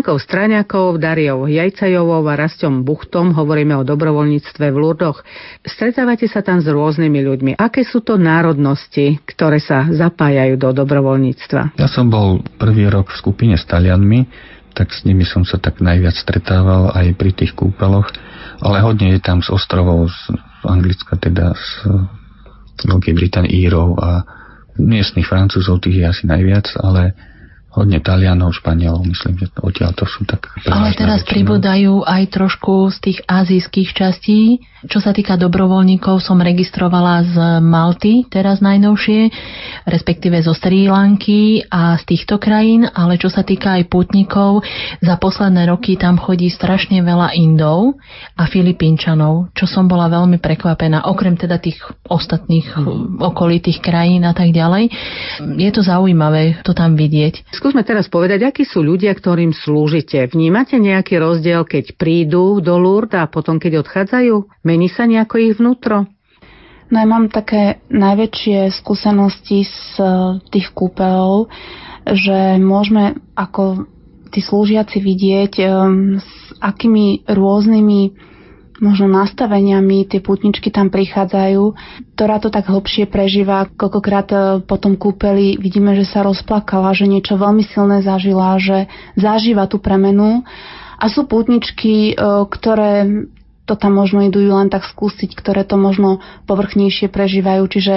Jankou 0.08 0.24
Straňakou, 0.24 0.96
Dariou 0.96 1.44
Jajcajovou 1.44 2.24
a 2.24 2.32
Rastom 2.32 2.80
Buchtom 2.80 3.36
hovoríme 3.36 3.76
o 3.76 3.84
dobrovoľníctve 3.84 4.72
v 4.72 4.76
Lurdoch. 4.80 5.20
Stretávate 5.60 6.24
sa 6.24 6.40
tam 6.40 6.64
s 6.64 6.68
rôznymi 6.72 7.20
ľuďmi. 7.28 7.52
Aké 7.60 7.84
sú 7.84 8.00
to 8.00 8.16
národnosti, 8.16 9.20
ktoré 9.28 9.60
sa 9.60 9.84
zapájajú 9.84 10.56
do 10.56 10.72
dobrovoľníctva? 10.72 11.76
Ja 11.76 11.92
som 11.92 12.08
bol 12.08 12.40
prvý 12.56 12.88
rok 12.88 13.12
v 13.12 13.20
skupine 13.20 13.60
s 13.60 13.68
Talianmi, 13.68 14.24
tak 14.72 14.96
s 14.96 15.04
nimi 15.04 15.28
som 15.28 15.44
sa 15.44 15.60
tak 15.60 15.84
najviac 15.84 16.16
stretával 16.16 16.88
aj 16.96 17.12
pri 17.12 17.36
tých 17.36 17.52
kúpeloch, 17.52 18.08
ale 18.64 18.80
hodne 18.80 19.12
je 19.12 19.20
tam 19.20 19.44
z 19.44 19.52
ostrovov, 19.52 20.08
z 20.08 20.32
Anglicka 20.64 21.20
teda, 21.20 21.52
z 21.52 22.80
Veľkej 22.88 23.12
Británie, 23.12 23.60
Írov 23.60 24.00
a 24.00 24.24
miestnych 24.80 25.28
Francúzov, 25.28 25.84
tých 25.84 26.00
je 26.00 26.04
asi 26.08 26.24
najviac, 26.24 26.64
ale 26.80 27.12
hodne 27.78 28.02
Talianov, 28.02 28.58
Španielov, 28.58 29.06
myslím, 29.06 29.38
že 29.38 29.46
odtiaľ 29.62 29.94
to 29.94 30.04
sú 30.04 30.26
tak... 30.26 30.50
Ale 30.66 30.90
teraz 30.98 31.22
pribúdajú 31.22 32.02
aj 32.02 32.22
trošku 32.34 32.90
z 32.90 32.98
tých 32.98 33.18
azijských 33.30 33.90
častí. 33.94 34.40
Čo 34.78 35.02
sa 35.02 35.10
týka 35.10 35.34
dobrovoľníkov, 35.34 36.22
som 36.22 36.38
registrovala 36.38 37.26
z 37.26 37.34
Malty 37.58 38.30
teraz 38.30 38.62
najnovšie, 38.62 39.26
respektíve 39.90 40.38
zo 40.38 40.54
Sri 40.54 40.86
Lanky 40.86 41.66
a 41.66 41.98
z 41.98 42.14
týchto 42.14 42.38
krajín, 42.38 42.86
ale 42.86 43.18
čo 43.18 43.26
sa 43.26 43.42
týka 43.42 43.74
aj 43.74 43.90
putníkov, 43.90 44.62
za 45.02 45.18
posledné 45.18 45.66
roky 45.66 45.98
tam 45.98 46.14
chodí 46.14 46.46
strašne 46.46 47.02
veľa 47.02 47.34
Indov 47.34 47.98
a 48.38 48.46
Filipínčanov, 48.46 49.50
čo 49.50 49.66
som 49.66 49.90
bola 49.90 50.06
veľmi 50.06 50.38
prekvapená, 50.38 51.10
okrem 51.10 51.34
teda 51.34 51.58
tých 51.58 51.82
ostatných 52.06 52.70
mm. 52.78 53.18
okolitých 53.18 53.82
krajín 53.82 54.22
a 54.22 54.30
tak 54.30 54.54
ďalej. 54.54 54.94
Je 55.58 55.70
to 55.74 55.82
zaujímavé 55.82 56.62
to 56.62 56.70
tam 56.70 56.94
vidieť. 56.94 57.50
Skúsme 57.68 57.84
teraz 57.84 58.08
povedať, 58.08 58.48
akí 58.48 58.64
sú 58.64 58.80
ľudia, 58.80 59.12
ktorým 59.12 59.52
slúžite. 59.52 60.24
Vnímate 60.32 60.80
nejaký 60.80 61.20
rozdiel, 61.20 61.68
keď 61.68 62.00
prídu 62.00 62.64
do 62.64 62.80
Lourdes 62.80 63.20
a 63.20 63.28
potom, 63.28 63.60
keď 63.60 63.84
odchádzajú? 63.84 64.64
Mení 64.64 64.88
sa 64.88 65.04
nejako 65.04 65.36
ich 65.36 65.52
vnútro? 65.60 66.08
No 66.88 66.96
ja 66.96 67.04
mám 67.04 67.28
také 67.28 67.84
najväčšie 67.92 68.72
skúsenosti 68.72 69.68
z 69.68 70.00
eh, 70.00 70.08
tých 70.48 70.72
kúpeľov, 70.72 71.52
že 72.08 72.56
môžeme 72.56 73.20
ako 73.36 73.84
tí 74.32 74.40
slúžiaci 74.40 75.04
vidieť, 75.04 75.52
um, 75.68 76.16
s 76.16 76.56
akými 76.64 77.28
rôznymi 77.28 78.27
možno 78.78 79.10
nastaveniami 79.10 80.06
tie 80.06 80.22
putničky 80.22 80.70
tam 80.70 80.88
prichádzajú, 80.90 81.62
ktorá 82.14 82.38
to 82.38 82.48
tak 82.50 82.70
hlbšie 82.70 83.10
prežíva, 83.10 83.66
koľkokrát 83.74 84.28
e, 84.30 84.38
po 84.62 84.78
tom 84.78 84.94
kúpeli 84.94 85.58
vidíme, 85.58 85.98
že 85.98 86.06
sa 86.06 86.22
rozplakala, 86.22 86.94
že 86.94 87.10
niečo 87.10 87.34
veľmi 87.34 87.66
silné 87.66 88.02
zažila, 88.02 88.58
že 88.62 88.86
zažíva 89.18 89.66
tú 89.66 89.82
premenu. 89.82 90.46
A 90.98 91.04
sú 91.10 91.26
putničky, 91.26 92.14
e, 92.14 92.44
ktoré 92.46 93.26
to 93.68 93.76
tam 93.76 94.00
možno 94.00 94.24
idú 94.24 94.40
len 94.40 94.72
tak 94.72 94.88
skúsiť, 94.88 95.36
ktoré 95.36 95.66
to 95.66 95.76
možno 95.76 96.24
povrchnejšie 96.48 97.12
prežívajú, 97.12 97.68
čiže 97.68 97.94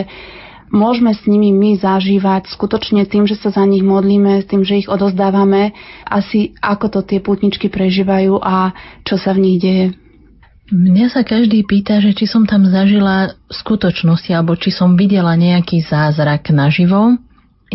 môžeme 0.68 1.16
s 1.16 1.24
nimi 1.24 1.56
my 1.56 1.80
zažívať 1.80 2.52
skutočne 2.52 3.08
tým, 3.08 3.24
že 3.24 3.40
sa 3.40 3.56
za 3.56 3.64
nich 3.64 3.86
modlíme, 3.86 4.44
tým, 4.44 4.68
že 4.68 4.84
ich 4.84 4.92
odozdávame, 4.92 5.72
asi 6.04 6.58
ako 6.60 7.00
to 7.00 7.00
tie 7.08 7.20
putničky 7.24 7.72
prežívajú 7.72 8.36
a 8.44 8.76
čo 9.08 9.16
sa 9.16 9.32
v 9.32 9.44
nich 9.48 9.58
deje. 9.64 10.01
Mňa 10.72 11.12
sa 11.12 11.28
každý 11.28 11.68
pýta, 11.68 12.00
že 12.00 12.16
či 12.16 12.24
som 12.24 12.48
tam 12.48 12.64
zažila 12.64 13.36
skutočnosti 13.52 14.32
alebo 14.32 14.56
či 14.56 14.72
som 14.72 14.96
videla 14.96 15.36
nejaký 15.36 15.84
zázrak 15.84 16.48
naživo. 16.56 17.20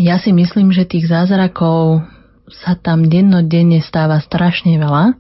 Ja 0.01 0.16
si 0.16 0.32
myslím, 0.32 0.73
že 0.73 0.89
tých 0.89 1.05
zázrakov 1.05 2.09
sa 2.48 2.73
tam 2.73 3.05
dennodenne 3.05 3.85
stáva 3.85 4.16
strašne 4.24 4.81
veľa, 4.81 5.12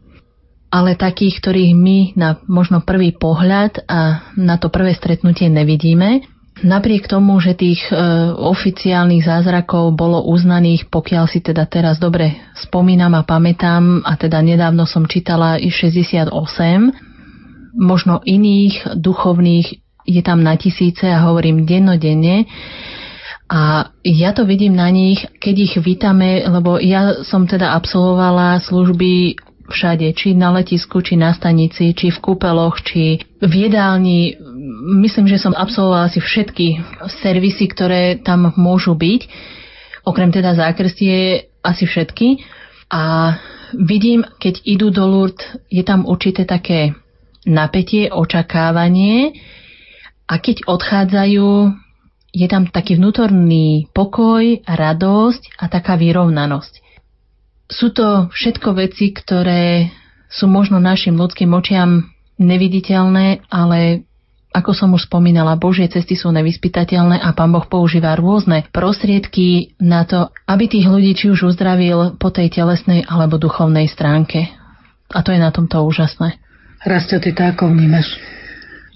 ale 0.72 0.96
takých, 0.96 1.36
ktorých 1.44 1.74
my 1.76 1.98
na 2.16 2.40
možno 2.48 2.80
prvý 2.80 3.12
pohľad 3.12 3.84
a 3.84 4.24
na 4.40 4.56
to 4.56 4.72
prvé 4.72 4.96
stretnutie 4.96 5.52
nevidíme. 5.52 6.24
Napriek 6.64 7.04
tomu, 7.04 7.36
že 7.44 7.52
tých 7.52 7.84
e, 7.92 7.96
oficiálnych 8.32 9.28
zázrakov 9.28 9.92
bolo 9.92 10.24
uznaných, 10.24 10.88
pokiaľ 10.88 11.28
si 11.28 11.44
teda 11.44 11.68
teraz 11.68 12.00
dobre 12.00 12.40
spomínam 12.56 13.12
a 13.12 13.28
pamätám, 13.28 14.00
a 14.00 14.16
teda 14.16 14.40
nedávno 14.40 14.88
som 14.88 15.04
čítala 15.04 15.60
i 15.60 15.68
68, 15.68 16.32
možno 17.76 18.24
iných 18.24 18.96
duchovných 18.96 19.66
je 20.06 20.22
tam 20.22 20.40
na 20.40 20.56
tisíce 20.56 21.04
a 21.04 21.28
hovorím 21.28 21.68
dennodenne. 21.68 22.48
A 23.46 23.94
ja 24.02 24.34
to 24.34 24.42
vidím 24.42 24.74
na 24.74 24.90
nich, 24.90 25.22
keď 25.38 25.54
ich 25.54 25.74
vítame, 25.78 26.42
lebo 26.42 26.82
ja 26.82 27.22
som 27.22 27.46
teda 27.46 27.78
absolvovala 27.78 28.58
služby 28.58 29.38
všade, 29.70 30.06
či 30.14 30.34
na 30.34 30.50
letisku, 30.54 30.98
či 31.02 31.14
na 31.14 31.34
stanici, 31.34 31.94
či 31.94 32.10
v 32.10 32.22
kúpeloch, 32.22 32.82
či 32.82 33.22
v 33.38 33.52
jedálni. 33.54 34.34
Myslím, 34.98 35.30
že 35.30 35.42
som 35.42 35.54
absolvovala 35.54 36.10
si 36.10 36.18
všetky 36.22 36.66
servisy, 37.22 37.70
ktoré 37.70 38.18
tam 38.18 38.50
môžu 38.58 38.98
byť. 38.98 39.20
Okrem 40.06 40.30
teda 40.30 40.54
zákrstie 40.54 41.50
asi 41.62 41.86
všetky. 41.86 42.42
A 42.90 43.34
vidím, 43.74 44.22
keď 44.38 44.62
idú 44.62 44.94
do 44.94 45.06
Lourdes, 45.06 45.42
je 45.66 45.82
tam 45.82 46.06
určité 46.06 46.46
také 46.46 46.94
napätie, 47.46 48.10
očakávanie 48.10 49.38
a 50.26 50.42
keď 50.42 50.66
odchádzajú, 50.66 51.48
je 52.34 52.46
tam 52.50 52.68
taký 52.68 52.98
vnútorný 52.98 53.88
pokoj, 53.94 54.60
radosť 54.66 55.56
a 55.56 55.70
taká 55.70 55.96
vyrovnanosť. 55.96 56.84
Sú 57.70 57.94
to 57.94 58.28
všetko 58.34 58.76
veci, 58.76 59.14
ktoré 59.14 59.90
sú 60.28 60.50
možno 60.50 60.82
našim 60.82 61.14
ľudským 61.14 61.48
očiam 61.54 62.10
neviditeľné, 62.36 63.46
ale 63.48 64.04
ako 64.56 64.72
som 64.72 64.90
už 64.96 65.12
spomínala, 65.12 65.60
Božie 65.60 65.84
cesty 65.84 66.16
sú 66.16 66.32
nevyspytateľné 66.32 67.20
a 67.20 67.36
Pán 67.36 67.52
Boh 67.52 67.68
používa 67.68 68.16
rôzne 68.16 68.64
prostriedky 68.72 69.76
na 69.76 70.08
to, 70.08 70.32
aby 70.48 70.64
tých 70.64 70.88
ľudí 70.88 71.12
či 71.12 71.28
už 71.28 71.52
uzdravil 71.52 72.16
po 72.16 72.32
tej 72.32 72.48
telesnej 72.48 73.04
alebo 73.04 73.36
duchovnej 73.36 73.84
stránke. 73.84 74.48
A 75.12 75.20
to 75.20 75.36
je 75.36 75.40
na 75.40 75.52
tomto 75.52 75.84
úžasné. 75.84 76.40
Rastio, 76.86 77.18
ty 77.18 77.34
to 77.34 77.42
ako 77.42 77.74
vnímaš? 77.74 78.14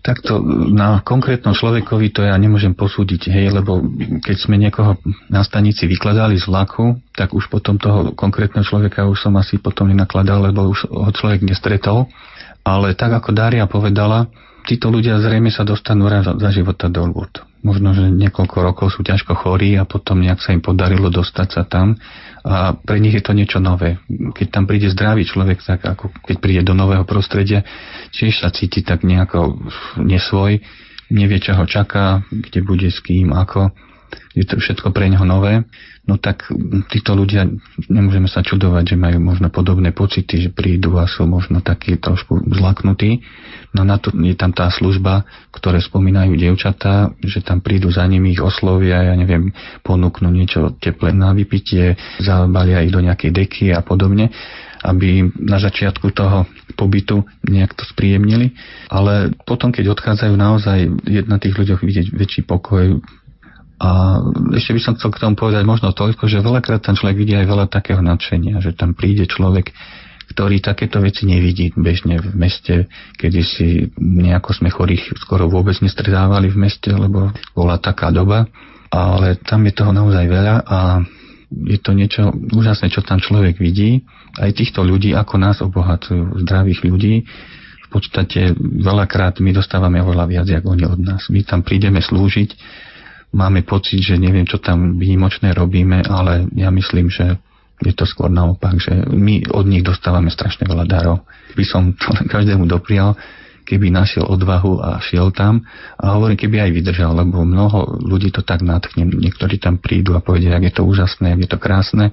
Takto 0.01 0.41
na 0.73 1.05
konkrétnom 1.05 1.53
človekovi 1.53 2.09
to 2.15 2.25
ja 2.25 2.33
nemôžem 2.41 2.73
posúdiť, 2.73 3.29
hej, 3.29 3.53
lebo 3.53 3.85
keď 4.25 4.37
sme 4.39 4.57
niekoho 4.57 4.97
na 5.29 5.45
stanici 5.45 5.85
vykladali 5.85 6.41
z 6.41 6.49
vlaku, 6.49 6.97
tak 7.12 7.37
už 7.37 7.53
potom 7.53 7.77
toho 7.77 8.17
konkrétneho 8.17 8.65
človeka 8.65 9.05
už 9.05 9.29
som 9.29 9.37
asi 9.37 9.61
potom 9.61 9.93
nenakladal, 9.93 10.41
lebo 10.41 10.73
už 10.73 10.89
ho 10.89 11.11
človek 11.12 11.45
nestretol. 11.45 12.09
Ale 12.65 12.97
tak 12.97 13.12
ako 13.12 13.37
Daria 13.37 13.69
povedala, 13.69 14.31
títo 14.65 14.89
ľudia 14.89 15.21
zrejme 15.21 15.53
sa 15.53 15.69
dostanú 15.69 16.09
raz 16.09 16.25
za 16.25 16.49
života 16.49 16.89
do 16.89 17.05
Lourdes 17.05 17.49
možno, 17.61 17.93
že 17.93 18.09
niekoľko 18.09 18.57
rokov 18.61 18.87
sú 18.97 19.05
ťažko 19.05 19.37
chorí 19.37 19.77
a 19.77 19.85
potom 19.85 20.20
nejak 20.20 20.41
sa 20.41 20.57
im 20.57 20.65
podarilo 20.65 21.12
dostať 21.12 21.49
sa 21.53 21.62
tam 21.69 21.97
a 22.41 22.73
pre 22.73 22.97
nich 22.97 23.12
je 23.12 23.24
to 23.24 23.37
niečo 23.37 23.61
nové. 23.61 24.01
Keď 24.09 24.47
tam 24.49 24.65
príde 24.65 24.89
zdravý 24.89 25.28
človek, 25.28 25.61
tak 25.61 25.85
ako 25.85 26.09
keď 26.24 26.37
príde 26.41 26.62
do 26.65 26.73
nového 26.73 27.05
prostredia, 27.05 27.61
tiež 28.16 28.41
sa 28.41 28.49
cíti 28.49 28.81
tak 28.81 29.05
nejako 29.05 29.61
nesvoj, 30.01 30.61
nevie, 31.12 31.39
čo 31.43 31.53
ho 31.53 31.69
čaká, 31.69 32.24
kde 32.32 32.61
bude, 32.65 32.89
s 32.89 33.01
kým, 33.05 33.37
ako. 33.37 33.73
Je 34.35 34.43
to 34.43 34.59
všetko 34.59 34.91
pre 34.91 35.07
neho 35.07 35.23
nové 35.23 35.62
no 36.11 36.19
tak 36.19 36.49
títo 36.91 37.15
ľudia, 37.15 37.47
nemôžeme 37.87 38.27
sa 38.27 38.43
čudovať, 38.43 38.95
že 38.95 38.97
majú 38.99 39.23
možno 39.23 39.53
podobné 39.53 39.95
pocity, 39.95 40.49
že 40.49 40.51
prídu 40.51 40.99
a 40.99 41.07
sú 41.07 41.28
možno 41.28 41.62
takí 41.62 41.95
trošku 42.01 42.51
zlaknutí. 42.51 43.23
No 43.70 43.86
na 43.86 44.02
to 44.02 44.10
je 44.10 44.34
tam 44.34 44.51
tá 44.51 44.66
služba, 44.66 45.22
ktoré 45.55 45.78
spomínajú 45.78 46.34
dievčatá, 46.34 47.14
že 47.22 47.38
tam 47.38 47.62
prídu 47.62 47.86
za 47.94 48.02
nimi, 48.02 48.34
ich 48.34 48.42
oslovia, 48.42 49.06
ja 49.06 49.14
neviem, 49.14 49.55
ponúknú 49.86 50.26
niečo 50.26 50.74
teplé 50.82 51.14
na 51.14 51.30
vypitie, 51.30 51.94
zabalia 52.18 52.82
ich 52.82 52.90
do 52.90 52.98
nejakej 52.98 53.30
deky 53.30 53.64
a 53.70 53.80
podobne 53.82 54.34
aby 54.80 55.28
na 55.36 55.60
začiatku 55.60 56.09
toho 56.16 56.48
pobytu 56.72 57.20
nejak 57.44 57.76
to 57.76 57.84
spríjemnili. 57.84 58.56
Ale 58.88 59.36
potom, 59.44 59.68
keď 59.68 59.92
odchádzajú 59.92 60.34
naozaj 60.40 60.78
jedna 61.05 61.36
tých 61.36 61.52
ľuďoch 61.52 61.84
vidieť 61.84 62.16
väčší 62.16 62.48
pokoj, 62.48 62.97
a 63.80 64.20
ešte 64.52 64.76
by 64.76 64.80
som 64.84 64.94
chcel 65.01 65.09
k 65.09 65.24
tomu 65.24 65.40
povedať 65.40 65.64
možno 65.64 65.97
toľko, 65.97 66.28
že 66.28 66.44
veľakrát 66.44 66.84
tam 66.84 67.01
človek 67.01 67.16
vidí 67.16 67.32
aj 67.32 67.48
veľa 67.48 67.66
takého 67.72 68.05
nadšenia, 68.05 68.60
že 68.60 68.76
tam 68.76 68.92
príde 68.92 69.24
človek, 69.24 69.72
ktorý 70.31 70.62
takéto 70.62 71.02
veci 71.02 71.27
nevidí 71.27 71.74
bežne 71.74 72.23
v 72.23 72.31
meste, 72.39 72.86
kedy 73.19 73.40
si 73.43 73.66
nejako 73.98 74.55
sme 74.55 74.70
chorých 74.70 75.19
skoro 75.19 75.51
vôbec 75.51 75.74
nestredávali 75.82 76.51
v 76.55 76.70
meste, 76.70 76.90
lebo 76.90 77.35
bola 77.52 77.82
taká 77.82 78.15
doba. 78.15 78.47
Ale 78.90 79.39
tam 79.43 79.66
je 79.66 79.74
toho 79.74 79.94
naozaj 79.94 80.27
veľa 80.27 80.55
a 80.66 80.78
je 81.51 81.78
to 81.82 81.94
niečo 81.94 82.31
úžasné, 82.31 82.90
čo 82.90 83.02
tam 83.02 83.19
človek 83.19 83.59
vidí. 83.59 84.02
Aj 84.39 84.51
týchto 84.55 84.86
ľudí, 84.86 85.15
ako 85.15 85.35
nás 85.39 85.59
obohacujú, 85.62 86.43
zdravých 86.47 86.86
ľudí, 86.86 87.27
v 87.86 87.89
podstate 87.90 88.55
veľakrát 88.59 89.43
my 89.43 89.51
dostávame 89.51 89.98
oveľa 89.98 90.27
viac, 90.31 90.47
ako 90.47 90.78
oni 90.78 90.85
od 90.86 91.01
nás. 91.02 91.27
My 91.27 91.43
tam 91.43 91.66
prídeme 91.66 91.98
slúžiť 91.98 92.55
máme 93.31 93.62
pocit, 93.62 94.02
že 94.02 94.19
neviem, 94.19 94.47
čo 94.47 94.59
tam 94.59 94.98
výnimočné 94.98 95.55
robíme, 95.55 96.02
ale 96.07 96.51
ja 96.55 96.70
myslím, 96.70 97.11
že 97.11 97.39
Je 97.81 97.97
to 97.97 98.05
skôr 98.05 98.28
naopak, 98.28 98.77
že 98.77 98.93
my 99.09 99.48
od 99.48 99.65
nich 99.65 99.81
dostávame 99.81 100.28
strašne 100.28 100.69
veľa 100.69 100.85
darov. 100.85 101.24
By 101.57 101.65
som 101.65 101.97
to 101.97 102.12
každému 102.28 102.69
doprial, 102.69 103.16
keby 103.65 103.89
našiel 103.89 104.27
odvahu 104.27 104.82
a 104.82 104.98
šiel 105.01 105.31
tam 105.32 105.65
a 105.97 106.19
hovorím, 106.19 106.36
keby 106.36 106.57
aj 106.69 106.70
vydržal, 106.74 107.12
lebo 107.15 107.47
mnoho 107.47 108.02
ľudí 108.02 108.35
to 108.35 108.43
tak 108.44 108.61
natchne. 108.61 109.07
Niektorí 109.07 109.62
tam 109.62 109.78
prídu 109.78 110.12
a 110.19 110.20
povedia, 110.20 110.59
ak 110.59 110.66
je 110.66 110.74
to 110.74 110.82
úžasné, 110.85 111.32
ak 111.32 111.40
je 111.47 111.51
to 111.55 111.59
krásne 111.62 112.12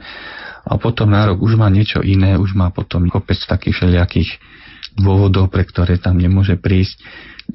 a 0.68 0.74
potom 0.76 1.12
na 1.12 1.28
rok 1.28 1.40
už 1.40 1.56
má 1.56 1.72
niečo 1.72 2.04
iné, 2.04 2.36
už 2.36 2.54
má 2.54 2.70
potom 2.70 3.08
kopec 3.08 3.40
takých 3.40 3.82
všelijakých 3.84 4.30
dôvodov, 5.00 5.50
pre 5.50 5.64
ktoré 5.64 5.98
tam 5.98 6.20
nemôže 6.20 6.60
prísť. 6.60 7.00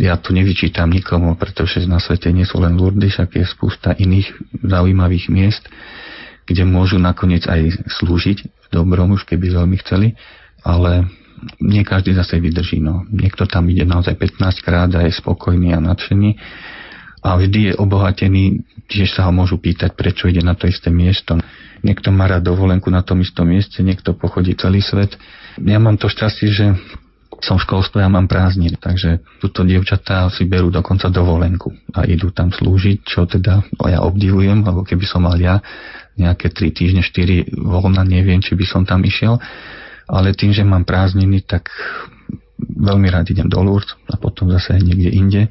Ja 0.01 0.17
tu 0.17 0.33
nevyčítam 0.33 0.89
nikomu, 0.89 1.37
pretože 1.37 1.85
na 1.85 2.01
svete 2.01 2.33
nie 2.33 2.49
sú 2.49 2.65
len 2.65 2.81
Lourdes, 2.81 3.13
však 3.13 3.37
je 3.37 3.45
spústa 3.45 3.93
iných 3.93 4.33
zaujímavých 4.65 5.29
miest 5.29 5.69
kde 6.53 6.69
môžu 6.69 7.01
nakoniec 7.01 7.49
aj 7.49 7.89
slúžiť 8.01 8.69
dobrom, 8.69 9.17
už 9.17 9.25
keby 9.25 9.53
veľmi 9.53 9.77
chceli, 9.81 10.15
ale 10.63 11.09
nie 11.59 11.83
každý 11.83 12.15
zase 12.15 12.39
vydrží. 12.39 12.79
No. 12.79 13.03
Niekto 13.11 13.49
tam 13.51 13.67
ide 13.73 13.83
naozaj 13.83 14.15
15 14.15 14.63
krát 14.63 14.91
a 14.95 15.03
je 15.03 15.13
spokojný 15.17 15.75
a 15.75 15.83
nadšený 15.83 16.39
a 17.23 17.39
vždy 17.39 17.71
je 17.71 17.79
obohatený, 17.79 18.67
tiež 18.91 19.15
sa 19.15 19.31
ho 19.31 19.33
môžu 19.33 19.63
pýtať, 19.63 19.95
prečo 19.95 20.27
ide 20.27 20.43
na 20.43 20.59
to 20.59 20.67
isté 20.67 20.91
miesto. 20.91 21.39
Niekto 21.87 22.11
má 22.11 22.27
rád 22.27 22.51
dovolenku 22.51 22.91
na 22.91 23.07
tom 23.07 23.23
istom 23.23 23.47
mieste, 23.47 23.79
niekto 23.83 24.15
pochodí 24.19 24.59
celý 24.59 24.83
svet. 24.83 25.15
Ja 25.63 25.79
mám 25.79 26.03
to 26.03 26.11
šťastie, 26.11 26.51
že 26.51 26.67
som 27.43 27.59
v 27.59 27.65
školstve 27.67 27.99
a 28.03 28.11
mám 28.11 28.31
prázdniny, 28.31 28.79
takže 28.79 29.23
tuto 29.43 29.67
dievčatá 29.67 30.31
si 30.31 30.47
berú 30.47 30.71
dokonca 30.71 31.11
dovolenku 31.11 31.75
a 31.95 32.07
idú 32.07 32.31
tam 32.31 32.55
slúžiť, 32.55 33.03
čo 33.03 33.27
teda 33.27 33.67
ja 33.83 33.99
obdivujem, 34.07 34.63
lebo 34.63 34.87
keby 34.87 35.03
som 35.07 35.27
mal 35.27 35.35
ja 35.39 35.59
nejaké 36.17 36.53
3 36.53 36.73
týždne, 36.73 37.03
4 37.05 37.57
voľna, 37.57 38.05
neviem, 38.05 38.41
či 38.41 38.53
by 38.57 38.65
som 38.69 38.83
tam 38.85 39.03
išiel, 39.05 39.41
ale 40.09 40.37
tým, 40.37 40.53
že 40.53 40.67
mám 40.67 40.85
prázdniny, 40.85 41.45
tak 41.45 41.73
veľmi 42.63 43.09
rád 43.09 43.33
idem 43.33 43.49
do 43.49 43.61
Lourdes 43.65 43.97
a 44.13 44.21
potom 44.21 44.53
zase 44.53 44.77
niekde 44.79 45.11
inde. 45.11 45.43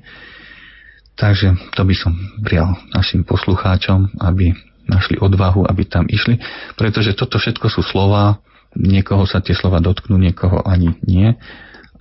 Takže 1.18 1.76
to 1.76 1.82
by 1.84 1.96
som 1.98 2.14
prial 2.42 2.74
našim 2.96 3.28
poslucháčom, 3.28 4.22
aby 4.22 4.56
našli 4.90 5.20
odvahu, 5.22 5.68
aby 5.70 5.86
tam 5.86 6.10
išli, 6.10 6.42
pretože 6.76 7.14
toto 7.14 7.38
všetko 7.38 7.68
sú 7.70 7.82
slova, 7.86 8.42
niekoho 8.76 9.28
sa 9.28 9.44
tie 9.44 9.54
slova 9.54 9.84
dotknú, 9.84 10.18
niekoho 10.18 10.64
ani 10.64 10.96
nie. 11.06 11.36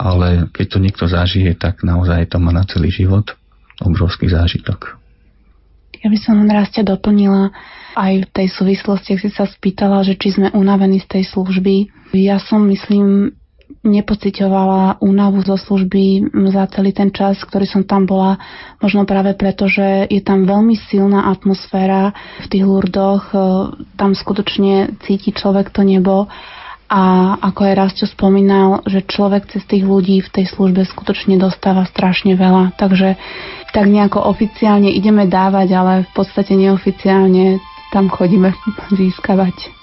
Ale 0.00 0.48
keď 0.56 0.66
to 0.72 0.78
niekto 0.80 1.04
zažije, 1.04 1.52
tak 1.60 1.84
naozaj 1.84 2.32
to 2.32 2.40
má 2.40 2.56
na 2.56 2.64
celý 2.64 2.88
život 2.88 3.36
obrovský 3.84 4.32
zážitok. 4.32 4.96
Ja 6.00 6.08
by 6.08 6.18
som 6.20 6.48
raz 6.48 6.72
ťa 6.72 6.88
doplnila 6.88 7.52
aj 7.96 8.12
v 8.26 8.32
tej 8.32 8.48
súvislosti, 8.52 9.16
ak 9.16 9.22
si 9.22 9.30
sa 9.30 9.46
spýtala, 9.46 10.02
že 10.06 10.18
či 10.18 10.36
sme 10.36 10.52
unavení 10.54 11.02
z 11.02 11.08
tej 11.18 11.24
služby. 11.30 11.90
Ja 12.14 12.42
som, 12.42 12.66
myslím, 12.70 13.34
nepocitovala 13.80 15.00
únavu 15.00 15.40
zo 15.46 15.56
služby 15.56 16.34
za 16.52 16.68
celý 16.68 16.92
ten 16.92 17.14
čas, 17.14 17.40
ktorý 17.40 17.64
som 17.64 17.82
tam 17.86 18.04
bola, 18.04 18.36
možno 18.82 19.06
práve 19.08 19.32
preto, 19.38 19.70
že 19.70 20.10
je 20.10 20.20
tam 20.20 20.44
veľmi 20.44 20.76
silná 20.90 21.30
atmosféra 21.30 22.12
v 22.44 22.46
tých 22.50 22.64
lurdoch, 22.66 23.30
tam 23.94 24.10
skutočne 24.12 25.00
cíti 25.06 25.32
človek 25.32 25.72
to 25.72 25.86
nebo 25.86 26.28
a 26.90 27.38
ako 27.38 27.70
aj 27.70 27.78
Rastio 27.78 28.06
spomínal, 28.10 28.82
že 28.82 29.06
človek 29.06 29.46
cez 29.46 29.62
tých 29.62 29.86
ľudí 29.86 30.26
v 30.26 30.32
tej 30.34 30.50
službe 30.50 30.82
skutočne 30.82 31.38
dostáva 31.38 31.86
strašne 31.86 32.34
veľa. 32.34 32.74
Takže 32.74 33.14
tak 33.70 33.86
nejako 33.86 34.26
oficiálne 34.26 34.90
ideme 34.90 35.30
dávať, 35.30 35.68
ale 35.70 35.92
v 36.02 36.12
podstate 36.18 36.58
neoficiálne 36.58 37.62
tam 37.92 38.08
chodíme 38.08 38.52
získavať. 38.96 39.79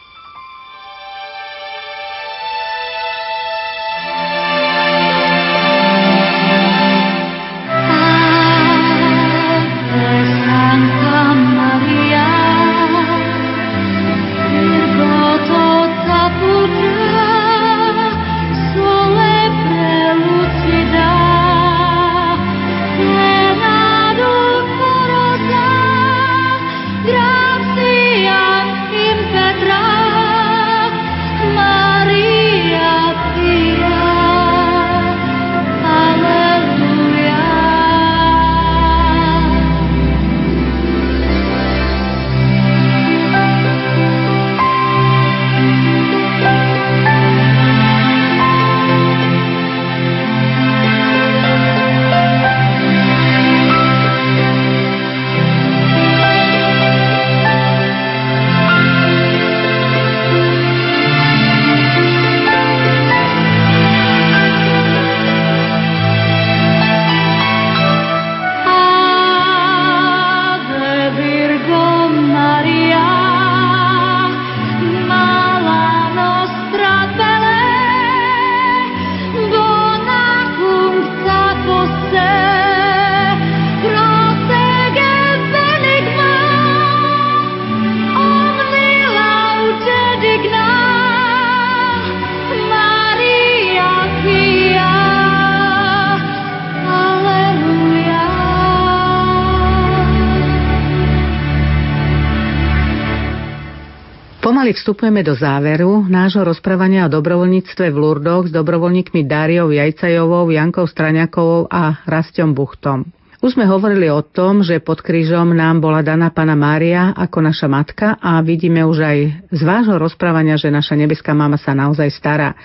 Vstupujeme 104.78 105.26
do 105.26 105.34
záveru 105.34 106.06
nášho 106.06 106.46
rozprávania 106.46 107.10
o 107.10 107.14
dobrovoľníctve 107.14 107.90
v 107.90 107.98
Lurdoch 107.98 108.48
s 108.48 108.54
dobrovoľníkmi 108.54 109.26
Dáriou 109.26 109.74
Jajcajovou, 109.74 110.54
Jankou 110.54 110.86
Straňakovou 110.86 111.66
a 111.66 112.06
Rastom 112.06 112.54
Buchtom. 112.54 113.17
Už 113.38 113.54
sme 113.54 113.70
hovorili 113.70 114.10
o 114.10 114.26
tom, 114.26 114.66
že 114.66 114.82
pod 114.82 115.06
krížom 115.06 115.54
nám 115.54 115.78
bola 115.78 116.02
daná 116.02 116.34
Pana 116.34 116.58
Mária 116.58 117.14
ako 117.14 117.46
naša 117.46 117.70
matka 117.70 118.18
a 118.18 118.42
vidíme 118.42 118.82
už 118.82 118.98
aj 118.98 119.18
z 119.54 119.62
vášho 119.62 120.02
rozprávania, 120.02 120.58
že 120.58 120.74
naša 120.74 120.98
nebeská 120.98 121.38
mama 121.38 121.62
sa 121.62 121.78
naozaj 121.78 122.10
stará. 122.10 122.58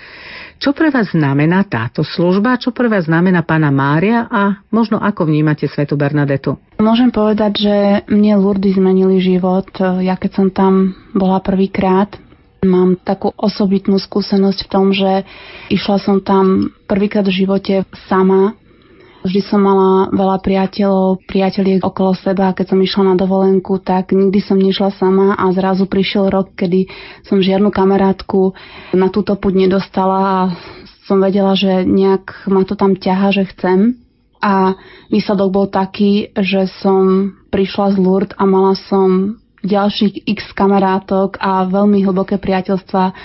Čo 0.57 0.73
pre 0.73 0.89
vás 0.89 1.13
znamená 1.13 1.61
táto 1.69 2.01
služba? 2.01 2.57
Čo 2.57 2.73
pre 2.73 2.89
vás 2.89 3.05
znamená 3.05 3.45
Pána 3.45 3.69
Mária 3.69 4.25
a 4.25 4.65
možno 4.73 4.97
ako 4.97 5.29
vnímate 5.29 5.69
Svetu 5.69 5.93
Bernadetu? 5.93 6.57
Môžem 6.81 7.13
povedať, 7.13 7.69
že 7.69 7.75
mne 8.09 8.41
Lurdy 8.41 8.73
zmenili 8.73 9.21
život. 9.21 9.69
Ja 10.01 10.17
keď 10.17 10.31
som 10.33 10.47
tam 10.49 10.97
bola 11.13 11.37
prvýkrát, 11.37 12.17
Mám 12.63 13.03
takú 13.03 13.35
osobitnú 13.35 13.99
skúsenosť 13.99 14.59
v 14.63 14.71
tom, 14.71 14.95
že 14.95 15.27
išla 15.67 15.99
som 15.99 16.23
tam 16.23 16.71
prvýkrát 16.87 17.27
v 17.27 17.43
živote 17.43 17.83
sama. 18.07 18.55
Vždy 19.23 19.39
som 19.39 19.63
mala 19.63 20.11
veľa 20.11 20.43
priateľov, 20.43 21.23
priateľiek 21.23 21.79
okolo 21.79 22.11
seba. 22.11 22.51
Keď 22.51 22.75
som 22.75 22.79
išla 22.83 23.03
na 23.07 23.15
dovolenku, 23.15 23.79
tak 23.79 24.11
nikdy 24.11 24.43
som 24.43 24.59
nešla 24.59 24.91
sama 24.99 25.39
a 25.39 25.47
zrazu 25.55 25.87
prišiel 25.87 26.27
rok, 26.27 26.51
kedy 26.59 26.91
som 27.23 27.39
žiadnu 27.39 27.71
kamarátku 27.71 28.51
na 28.91 29.07
túto 29.07 29.39
púť 29.39 29.63
nedostala 29.63 30.19
a 30.19 30.39
som 31.07 31.23
vedela, 31.23 31.55
že 31.55 31.87
nejak 31.87 32.51
ma 32.51 32.67
to 32.67 32.75
tam 32.75 32.99
ťaha, 32.99 33.31
že 33.31 33.47
chcem. 33.55 33.95
A 34.43 34.75
výsledok 35.07 35.49
bol 35.55 35.67
taký, 35.71 36.35
že 36.35 36.67
som 36.83 37.31
prišla 37.47 37.95
z 37.95 37.97
Lourdes 38.03 38.35
a 38.35 38.43
mala 38.43 38.75
som 38.75 39.39
ďalších 39.63 40.27
x 40.27 40.51
kamarátok 40.51 41.39
a 41.39 41.63
veľmi 41.63 42.03
hlboké 42.03 42.35
priateľstva 42.35 43.15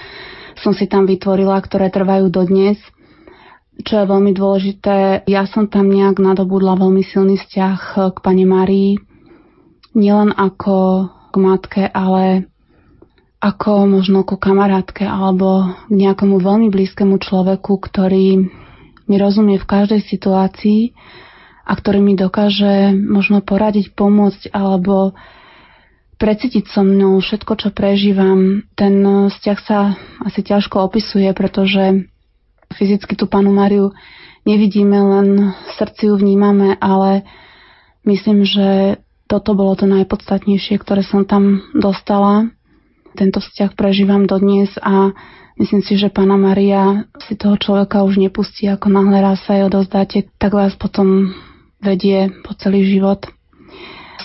som 0.62 0.74
si 0.74 0.86
tam 0.90 1.06
vytvorila, 1.06 1.58
ktoré 1.58 1.90
trvajú 1.90 2.30
dodnes. 2.30 2.78
Čo 3.78 3.94
je 4.02 4.10
veľmi 4.10 4.34
dôležité, 4.34 5.22
ja 5.30 5.46
som 5.46 5.70
tam 5.70 5.86
nejak 5.86 6.18
nadobudla 6.18 6.74
veľmi 6.74 7.06
silný 7.06 7.38
vzťah 7.38 8.10
k 8.10 8.16
pani 8.18 8.42
Marii, 8.42 8.98
nielen 9.94 10.34
ako 10.34 11.08
k 11.30 11.34
matke, 11.38 11.82
ale 11.86 12.50
ako 13.38 13.86
možno 13.86 14.26
ku 14.26 14.34
kamarátke 14.34 15.06
alebo 15.06 15.70
k 15.86 15.94
nejakomu 15.94 16.42
veľmi 16.42 16.74
blízkemu 16.74 17.22
človeku, 17.22 17.78
ktorý 17.78 18.50
mi 19.08 19.16
rozumie 19.16 19.62
v 19.62 19.70
každej 19.70 20.02
situácii 20.10 20.92
a 21.62 21.72
ktorý 21.78 22.02
mi 22.02 22.18
dokáže 22.18 22.90
možno 22.98 23.38
poradiť, 23.46 23.94
pomôcť 23.94 24.50
alebo 24.50 25.14
precítiť 26.18 26.66
so 26.66 26.82
mnou 26.82 27.22
všetko, 27.22 27.52
čo 27.54 27.68
prežívam. 27.70 28.66
Ten 28.74 29.06
vzťah 29.30 29.58
sa 29.62 29.94
asi 30.26 30.42
ťažko 30.42 30.90
opisuje, 30.90 31.30
pretože 31.30 32.10
fyzicky 32.74 33.16
tú 33.16 33.28
panu 33.30 33.52
Mariu 33.54 33.92
nevidíme, 34.48 34.96
len 34.96 35.28
srdci 35.76 36.08
ju 36.08 36.14
vnímame, 36.16 36.76
ale 36.80 37.28
myslím, 38.08 38.48
že 38.48 39.00
toto 39.28 39.52
bolo 39.52 39.76
to 39.76 39.84
najpodstatnejšie, 39.84 40.80
ktoré 40.80 41.04
som 41.04 41.28
tam 41.28 41.60
dostala. 41.76 42.48
Tento 43.12 43.44
vzťah 43.44 43.76
prežívam 43.76 44.24
dodnes 44.24 44.72
a 44.80 45.12
myslím 45.60 45.84
si, 45.84 46.00
že 46.00 46.08
pána 46.08 46.40
Maria 46.40 47.04
si 47.28 47.36
toho 47.36 47.60
človeka 47.60 48.08
už 48.08 48.16
nepustí, 48.16 48.64
ako 48.72 48.88
náhle 48.88 49.20
raz 49.20 49.44
sa 49.44 49.60
jej 49.60 49.68
odozdáte, 49.68 50.18
tak 50.40 50.56
vás 50.56 50.72
potom 50.80 51.36
vedie 51.84 52.32
po 52.40 52.56
celý 52.56 52.88
život. 52.88 53.28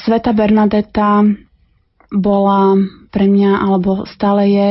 Sveta 0.07 0.31
Bernadeta 0.31 1.27
bola 2.13 2.79
pre 3.11 3.27
mňa, 3.27 3.51
alebo 3.59 4.05
stále 4.07 4.47
je 4.47 4.67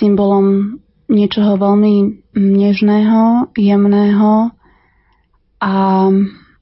symbolom 0.00 0.78
niečoho 1.12 1.60
veľmi 1.60 2.24
nežného, 2.32 3.52
jemného 3.52 4.56
a 5.60 5.74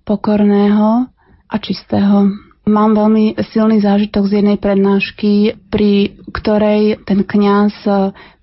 pokorného 0.03 1.07
a 1.47 1.57
čistého. 1.63 2.35
Mám 2.67 2.99
veľmi 2.99 3.41
silný 3.51 3.81
zážitok 3.81 4.29
z 4.29 4.33
jednej 4.43 4.59
prednášky, 4.61 5.57
pri 5.73 6.21
ktorej 6.35 7.03
ten 7.09 7.25
kňaz 7.25 7.73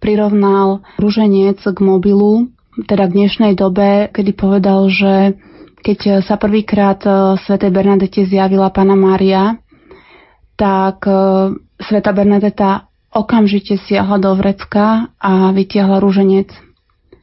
prirovnal 0.01 0.81
rúženec 0.97 1.61
k 1.61 1.79
mobilu, 1.79 2.49
teda 2.87 3.07
k 3.07 3.15
dnešnej 3.15 3.53
dobe, 3.53 4.09
kedy 4.09 4.31
povedal, 4.33 4.89
že 4.89 5.37
keď 5.85 6.25
sa 6.25 6.35
prvýkrát 6.35 6.99
Sv. 7.39 7.61
Bernadete 7.69 8.25
zjavila 8.25 8.73
Pana 8.73 8.97
Mária, 8.97 9.61
tak 10.57 11.05
Sveta 11.77 12.11
Bernadeta 12.11 12.86
okamžite 13.13 13.79
siahla 13.79 14.17
do 14.19 14.31
vrecka 14.35 15.11
a 15.17 15.51
vytiahla 15.51 15.99
rúženec. 16.03 16.51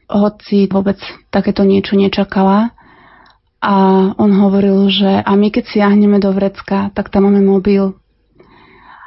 Hoci 0.09 0.69
vôbec 0.69 1.01
takéto 1.32 1.65
niečo 1.65 1.97
nečakala. 1.97 2.77
A 3.65 4.12
on 4.20 4.28
hovoril, 4.36 4.93
že 4.93 5.24
a 5.24 5.32
my 5.32 5.48
keď 5.48 5.65
siahneme 5.73 6.20
do 6.20 6.28
vrecka, 6.36 6.93
tak 6.93 7.09
tam 7.09 7.32
máme 7.32 7.40
mobil. 7.40 7.97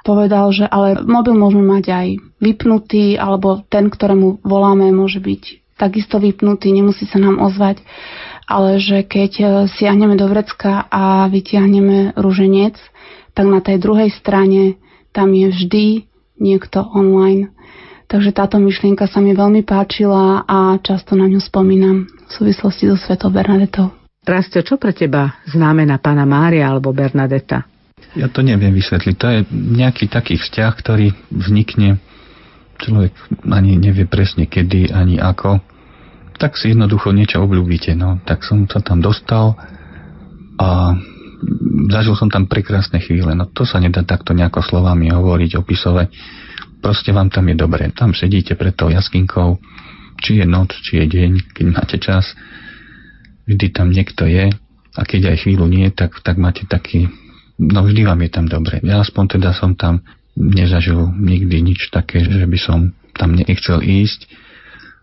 Povedal, 0.01 0.49
že 0.49 0.65
ale 0.65 1.05
mobil 1.05 1.37
môžeme 1.37 1.67
mať 1.67 1.85
aj 1.93 2.07
vypnutý, 2.41 3.21
alebo 3.21 3.61
ten, 3.69 3.93
ktorému 3.93 4.41
voláme, 4.41 4.89
môže 4.89 5.21
byť 5.21 5.67
takisto 5.77 6.17
vypnutý, 6.17 6.73
nemusí 6.73 7.05
sa 7.05 7.21
nám 7.21 7.37
ozvať. 7.37 7.85
Ale 8.49 8.81
že 8.81 9.05
keď 9.05 9.31
e, 9.37 9.45
siahneme 9.69 10.17
do 10.17 10.25
vrecka 10.25 10.89
a 10.89 11.29
vytiahneme 11.29 12.17
rúženec, 12.17 12.79
tak 13.37 13.45
na 13.45 13.61
tej 13.61 13.77
druhej 13.77 14.09
strane 14.09 14.81
tam 15.13 15.35
je 15.35 15.47
vždy 15.53 15.85
niekto 16.37 16.85
online. 16.93 17.51
Takže 18.07 18.31
táto 18.31 18.55
myšlienka 18.55 19.03
sa 19.11 19.19
mi 19.19 19.35
veľmi 19.35 19.67
páčila 19.67 20.47
a 20.47 20.79
často 20.79 21.19
na 21.19 21.27
ňu 21.27 21.43
spomínam 21.43 22.07
v 22.07 22.31
súvislosti 22.31 22.87
so 22.87 22.95
Svetou 22.95 23.27
Bernadetou. 23.27 23.91
Rastio, 24.23 24.63
čo 24.63 24.79
pre 24.79 24.95
teba 24.95 25.39
znamená 25.47 25.99
pána 25.99 26.23
Mária 26.23 26.67
alebo 26.67 26.95
Bernadeta? 26.95 27.67
Ja 28.15 28.31
to 28.31 28.43
neviem 28.43 28.71
vysvetliť. 28.71 29.15
To 29.19 29.27
je 29.27 29.39
nejaký 29.51 30.07
taký 30.07 30.39
vzťah, 30.39 30.71
ktorý 30.71 31.11
vznikne. 31.31 31.99
Človek 32.79 33.11
ani 33.43 33.75
nevie 33.75 34.07
presne 34.07 34.47
kedy, 34.47 34.91
ani 34.95 35.19
ako. 35.19 35.59
Tak 36.39 36.55
si 36.55 36.71
jednoducho 36.71 37.11
niečo 37.11 37.43
obľúbite. 37.43 37.91
No. 37.97 38.23
Tak 38.23 38.47
som 38.47 38.69
sa 38.71 38.79
tam 38.79 39.03
dostal 39.03 39.57
a 40.59 40.95
zažil 41.91 42.15
som 42.17 42.29
tam 42.29 42.49
prekrásne 42.49 42.99
chvíle. 42.99 43.33
No 43.37 43.45
to 43.47 43.63
sa 43.63 43.77
nedá 43.77 44.01
takto 44.03 44.33
nejako 44.33 44.65
slovami 44.65 45.13
hovoriť, 45.13 45.57
opisovať. 45.57 46.07
Proste 46.81 47.13
vám 47.13 47.33
tam 47.33 47.49
je 47.49 47.55
dobre. 47.57 47.89
Tam 47.93 48.13
sedíte 48.13 48.53
pred 48.53 48.73
tou 48.73 48.89
jaskinkou, 48.89 49.57
či 50.21 50.41
je 50.41 50.45
noc, 50.45 50.73
či 50.81 51.01
je 51.01 51.05
deň, 51.05 51.31
keď 51.53 51.65
máte 51.69 51.97
čas 52.01 52.37
vždy 53.47 53.67
tam 53.71 53.89
niekto 53.89 54.27
je 54.27 54.51
a 54.97 55.01
keď 55.07 55.33
aj 55.33 55.47
chvíľu 55.47 55.65
nie, 55.71 55.87
tak, 55.89 56.19
tak 56.19 56.35
máte 56.35 56.67
taký, 56.67 57.07
no 57.57 57.87
vždy 57.87 58.03
vám 58.03 58.19
je 58.27 58.29
tam 58.29 58.45
dobre. 58.45 58.83
Ja 58.83 58.99
aspoň 58.99 59.39
teda 59.39 59.55
som 59.55 59.73
tam 59.73 60.03
nezažil 60.35 61.15
nikdy 61.15 61.63
nič 61.63 61.89
také, 61.89 62.21
že 62.21 62.45
by 62.45 62.59
som 62.59 62.91
tam 63.15 63.33
nechcel 63.33 63.81
ísť. 63.81 64.27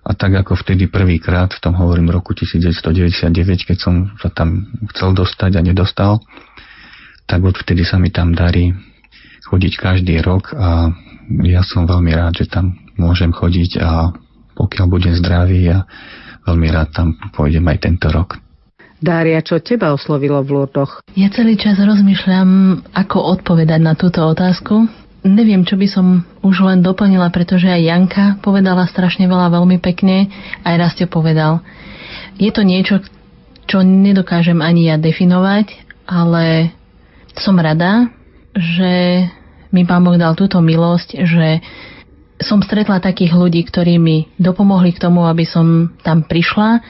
A 0.05 0.13
tak 0.13 0.37
ako 0.37 0.61
vtedy 0.61 0.93
prvýkrát, 0.93 1.49
v 1.49 1.63
tom 1.65 1.81
hovorím 1.81 2.13
roku 2.13 2.37
1999, 2.37 3.65
keď 3.65 3.79
som 3.81 4.13
sa 4.21 4.29
tam 4.29 4.69
chcel 4.93 5.17
dostať 5.17 5.57
a 5.57 5.61
nedostal, 5.65 6.21
tak 7.25 7.41
odvtedy 7.41 7.89
sa 7.89 7.97
mi 7.97 8.13
tam 8.13 8.37
darí 8.37 8.77
chodiť 9.49 9.73
každý 9.81 10.21
rok 10.21 10.53
a 10.53 10.93
ja 11.45 11.65
som 11.65 11.89
veľmi 11.89 12.13
rád, 12.13 12.45
že 12.45 12.53
tam 12.53 12.77
môžem 13.01 13.33
chodiť 13.33 13.81
a 13.81 14.13
pokiaľ 14.55 14.87
budem 14.93 15.15
zdravý 15.17 15.73
a 15.73 15.89
veľmi 16.45 16.69
rád 16.69 16.89
tam 16.93 17.17
pôjdem 17.33 17.65
aj 17.65 17.79
tento 17.81 18.13
rok. 18.13 18.37
Dária, 19.05 19.41
čo 19.45 19.61
teba 19.61 19.93
oslovilo 19.93 20.41
v 20.41 20.53
Lurdoch? 20.53 21.05
Ja 21.13 21.29
celý 21.29 21.61
čas 21.61 21.77
rozmýšľam, 21.77 22.81
ako 22.97 23.41
odpovedať 23.41 23.81
na 23.81 23.93
túto 23.93 24.25
otázku. 24.25 24.89
Neviem, 25.25 25.65
čo 25.65 25.81
by 25.81 25.89
som 25.89 26.21
už 26.45 26.61
len 26.61 26.85
doplnila, 26.85 27.33
pretože 27.33 27.65
aj 27.65 27.81
Janka 27.81 28.25
povedala 28.45 28.85
strašne 28.85 29.25
veľa 29.25 29.57
veľmi 29.57 29.81
pekne, 29.81 30.29
aj 30.61 30.75
Rastio 30.77 31.09
povedal. 31.09 31.65
Je 32.37 32.53
to 32.53 32.61
niečo, 32.61 33.01
čo 33.65 33.81
nedokážem 33.81 34.61
ani 34.61 34.93
ja 34.93 35.01
definovať, 35.01 35.81
ale 36.05 36.77
som 37.41 37.57
rada, 37.57 38.13
že 38.53 39.25
mi 39.73 39.89
Pán 39.89 40.05
Boh 40.05 40.21
dal 40.21 40.37
túto 40.37 40.61
milosť, 40.61 41.25
že 41.25 41.65
som 42.37 42.61
stretla 42.61 43.01
takých 43.01 43.33
ľudí, 43.33 43.65
ktorí 43.65 43.97
mi 43.97 44.29
dopomohli 44.37 44.93
k 44.93 45.03
tomu, 45.09 45.25
aby 45.25 45.49
som 45.49 45.89
tam 46.05 46.21
prišla, 46.21 46.85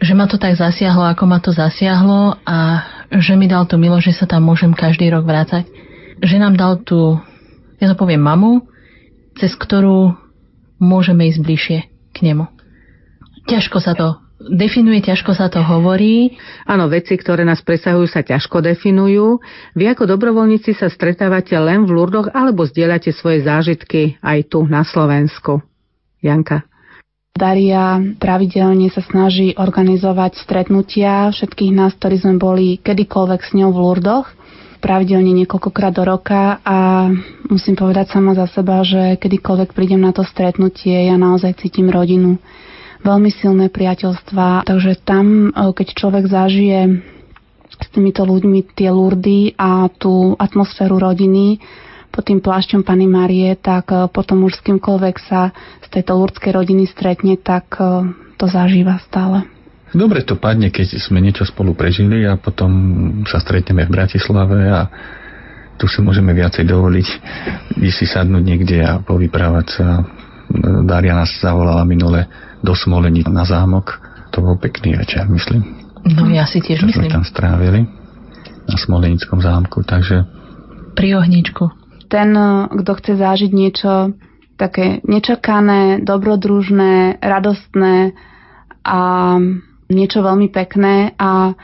že 0.00 0.16
ma 0.16 0.24
to 0.24 0.40
tak 0.40 0.56
zasiahlo, 0.56 1.06
ako 1.06 1.24
ma 1.28 1.38
to 1.44 1.52
zasiahlo 1.52 2.40
a 2.42 2.88
že 3.12 3.36
mi 3.36 3.46
dal 3.46 3.68
tú 3.68 3.76
milo, 3.76 4.00
že 4.00 4.16
sa 4.16 4.24
tam 4.24 4.48
môžem 4.48 4.72
každý 4.72 5.12
rok 5.12 5.28
vrácať. 5.28 5.81
Že 6.22 6.36
nám 6.38 6.54
dal 6.54 6.78
tú, 6.86 7.18
ja 7.82 7.90
to 7.90 7.98
poviem, 7.98 8.22
mamu, 8.22 8.62
cez 9.36 9.52
ktorú 9.58 10.14
môžeme 10.78 11.26
ísť 11.26 11.40
bližšie 11.42 11.78
k 12.14 12.18
nemu. 12.22 12.46
Ťažko 13.50 13.78
sa 13.82 13.98
to 13.98 14.22
definuje, 14.50 15.02
ťažko 15.02 15.34
sa 15.34 15.46
to 15.50 15.62
hovorí. 15.62 16.34
Áno, 16.66 16.90
veci, 16.90 17.14
ktoré 17.14 17.46
nás 17.46 17.62
presahujú, 17.62 18.06
sa 18.10 18.26
ťažko 18.26 18.62
definujú. 18.62 19.38
Vy 19.78 19.84
ako 19.94 20.10
dobrovoľníci 20.10 20.74
sa 20.74 20.90
stretávate 20.90 21.54
len 21.58 21.86
v 21.86 21.94
Lurdoch 21.94 22.30
alebo 22.34 22.66
zdieľate 22.66 23.14
svoje 23.14 23.46
zážitky 23.46 24.18
aj 24.22 24.50
tu 24.50 24.66
na 24.66 24.82
Slovensku? 24.82 25.62
Janka. 26.22 26.66
Daria 27.32 27.96
pravidelne 28.20 28.92
sa 28.92 29.00
snaží 29.00 29.56
organizovať 29.56 30.36
stretnutia 30.36 31.32
všetkých 31.32 31.72
nás, 31.72 31.96
ktorí 31.96 32.20
sme 32.20 32.36
boli 32.36 32.76
kedykoľvek 32.78 33.40
s 33.40 33.50
ňou 33.56 33.72
v 33.72 33.78
Lurdoch 33.80 34.28
pravidelne 34.82 35.30
niekoľkokrát 35.46 35.94
do 35.94 36.02
roka 36.02 36.58
a 36.66 37.06
musím 37.46 37.78
povedať 37.78 38.10
sama 38.10 38.34
za 38.34 38.50
seba, 38.50 38.82
že 38.82 39.14
kedykoľvek 39.22 39.70
prídem 39.70 40.02
na 40.02 40.10
to 40.10 40.26
stretnutie, 40.26 41.06
ja 41.06 41.14
naozaj 41.14 41.62
cítim 41.62 41.86
rodinu 41.86 42.42
veľmi 43.02 43.30
silné 43.34 43.70
priateľstva. 43.70 44.66
Takže 44.66 45.02
tam, 45.02 45.50
e, 45.50 45.70
keď 45.74 45.86
človek 45.94 46.24
zažije 46.26 46.80
s 47.82 47.86
týmito 47.90 48.22
ľuďmi 48.22 48.74
tie 48.78 48.90
lurdy 48.94 49.58
a 49.58 49.90
tú 49.90 50.38
atmosféru 50.38 51.02
rodiny 51.02 51.58
pod 52.12 52.28
tým 52.28 52.44
plášťom 52.44 52.84
Pany 52.86 53.10
Marie, 53.10 53.58
tak 53.58 53.90
e, 53.90 54.06
potom 54.10 54.46
už 54.46 54.62
s 54.62 54.64
kýmkoľvek 54.66 55.16
sa 55.22 55.50
z 55.82 55.88
tejto 55.90 56.18
lurdskej 56.18 56.54
rodiny 56.54 56.86
stretne, 56.86 57.34
tak 57.38 57.78
e, 57.78 58.06
to 58.38 58.46
zažíva 58.46 59.02
stále. 59.06 59.46
Dobre 59.92 60.24
to 60.24 60.40
padne, 60.40 60.72
keď 60.72 60.96
sme 60.96 61.20
niečo 61.20 61.44
spolu 61.44 61.76
prežili 61.76 62.24
a 62.24 62.40
potom 62.40 62.72
sa 63.28 63.36
stretneme 63.44 63.84
v 63.84 63.92
Bratislave 63.92 64.58
a 64.72 64.88
tu 65.76 65.84
si 65.84 66.00
môžeme 66.00 66.32
viacej 66.32 66.64
dovoliť 66.64 67.08
ísť 67.76 67.96
si 67.96 68.06
sadnúť 68.08 68.42
niekde 68.44 68.80
a 68.80 69.04
povyprávať 69.04 69.66
sa. 69.68 69.86
Daria 70.84 71.16
nás 71.16 71.32
zavolala 71.40 71.84
minule 71.84 72.28
do 72.64 72.72
Smolení 72.76 73.24
na 73.28 73.44
zámok. 73.44 74.00
To 74.32 74.40
bol 74.40 74.56
pekný 74.56 74.96
večer, 74.96 75.28
myslím. 75.28 75.60
No 76.08 76.28
ja 76.32 76.48
si 76.48 76.64
tiež 76.64 76.88
myslím. 76.88 77.08
sme 77.08 77.12
tam 77.12 77.24
strávili 77.24 77.84
na 78.64 78.76
Smolenickom 78.80 79.44
zámku, 79.44 79.84
takže... 79.84 80.24
Pri 80.96 81.08
ohničku. 81.20 81.72
Ten, 82.08 82.36
kto 82.68 82.90
chce 82.96 83.12
zážiť 83.16 83.50
niečo 83.52 84.12
také 84.60 85.00
nečakané, 85.08 86.04
dobrodružné, 86.04 87.18
radostné 87.24 88.12
a 88.84 89.00
niečo 89.92 90.24
veľmi 90.24 90.48
pekné 90.48 91.12
a 91.20 91.54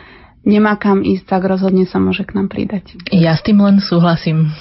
nemá 0.45 0.77
kam 0.77 1.01
ísť, 1.03 1.25
tak 1.25 1.49
rozhodne 1.49 1.89
sa 1.89 1.99
môže 1.99 2.25
k 2.29 2.37
nám 2.37 2.53
pridať. 2.53 2.97
Ja 3.11 3.35
s 3.35 3.45
tým 3.45 3.61
len 3.61 3.81
súhlasím. 3.81 4.53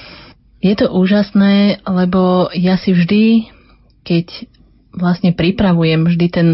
Je 0.64 0.74
to 0.74 0.90
úžasné, 0.90 1.86
lebo 1.86 2.50
ja 2.56 2.80
si 2.82 2.96
vždy, 2.96 3.54
keď 4.02 4.50
vlastne 4.96 5.36
pripravujem 5.36 6.10
vždy 6.10 6.28
ten 6.34 6.48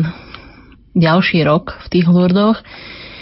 ďalší 0.93 1.47
rok 1.47 1.79
v 1.85 1.87
tých 1.87 2.07
Lurdoch, 2.09 2.59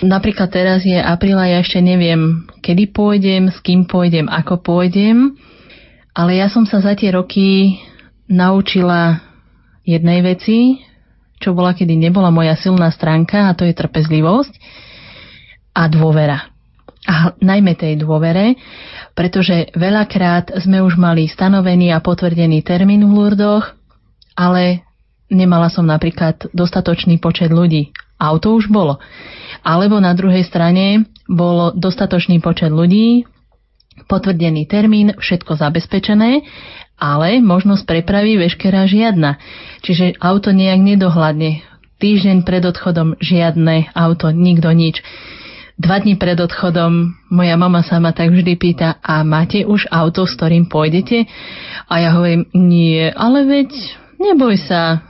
Napríklad 0.01 0.49
teraz 0.49 0.81
je 0.81 0.97
apríl 0.97 1.37
a 1.37 1.45
ja 1.45 1.61
ešte 1.61 1.77
neviem, 1.77 2.49
kedy 2.65 2.89
pôjdem, 2.89 3.53
s 3.53 3.61
kým 3.61 3.85
pôjdem, 3.85 4.25
ako 4.25 4.57
pôjdem, 4.57 5.37
ale 6.17 6.41
ja 6.41 6.49
som 6.49 6.65
sa 6.65 6.81
za 6.81 6.97
tie 6.97 7.13
roky 7.13 7.77
naučila 8.25 9.21
jednej 9.85 10.25
veci, 10.25 10.81
čo 11.41 11.57
bola, 11.57 11.73
kedy 11.73 11.97
nebola 11.97 12.29
moja 12.29 12.53
silná 12.53 12.93
stránka, 12.93 13.49
a 13.49 13.57
to 13.57 13.65
je 13.65 13.73
trpezlivosť 13.73 14.53
a 15.73 15.89
dôvera. 15.89 16.53
A 17.09 17.33
najmä 17.41 17.73
tej 17.73 17.97
dôvere, 17.97 18.61
pretože 19.17 19.73
veľakrát 19.73 20.53
sme 20.61 20.85
už 20.85 21.01
mali 21.01 21.25
stanovený 21.25 21.89
a 21.91 21.99
potvrdený 21.99 22.61
termín 22.61 23.09
v 23.09 23.11
Lurdoch, 23.17 23.73
ale 24.37 24.85
nemala 25.33 25.73
som 25.73 25.89
napríklad 25.89 26.53
dostatočný 26.53 27.17
počet 27.17 27.49
ľudí. 27.49 27.89
Auto 28.21 28.53
už 28.53 28.69
bolo 28.69 29.01
alebo 29.61 30.01
na 30.01 30.13
druhej 30.17 30.45
strane 30.45 31.05
bol 31.29 31.73
dostatočný 31.77 32.41
počet 32.41 32.73
ľudí, 32.73 33.25
potvrdený 34.09 34.65
termín, 34.65 35.13
všetko 35.13 35.55
zabezpečené, 35.55 36.41
ale 37.01 37.41
možnosť 37.41 37.89
prepravy 37.89 38.37
veškerá 38.37 38.85
žiadna. 38.85 39.41
Čiže 39.81 40.21
auto 40.21 40.53
nejak 40.53 40.77
nedohľadne. 40.77 41.65
Týždeň 41.97 42.45
pred 42.45 42.61
odchodom 42.61 43.17
žiadne 43.17 43.89
auto, 43.97 44.29
nikto 44.29 44.69
nič. 44.69 45.01
Dva 45.81 45.97
dní 45.97 46.13
pred 46.13 46.37
odchodom 46.37 47.17
moja 47.33 47.57
mama 47.57 47.81
sa 47.81 47.97
ma 47.97 48.13
tak 48.13 48.29
vždy 48.29 48.53
pýta, 48.53 49.01
a 49.01 49.25
máte 49.25 49.65
už 49.65 49.89
auto, 49.89 50.29
s 50.29 50.37
ktorým 50.37 50.69
pôjdete? 50.69 51.25
A 51.89 52.05
ja 52.05 52.13
hovorím, 52.13 52.45
nie, 52.53 53.09
ale 53.09 53.49
veď 53.49 53.73
neboj 54.21 54.61
sa, 54.61 55.01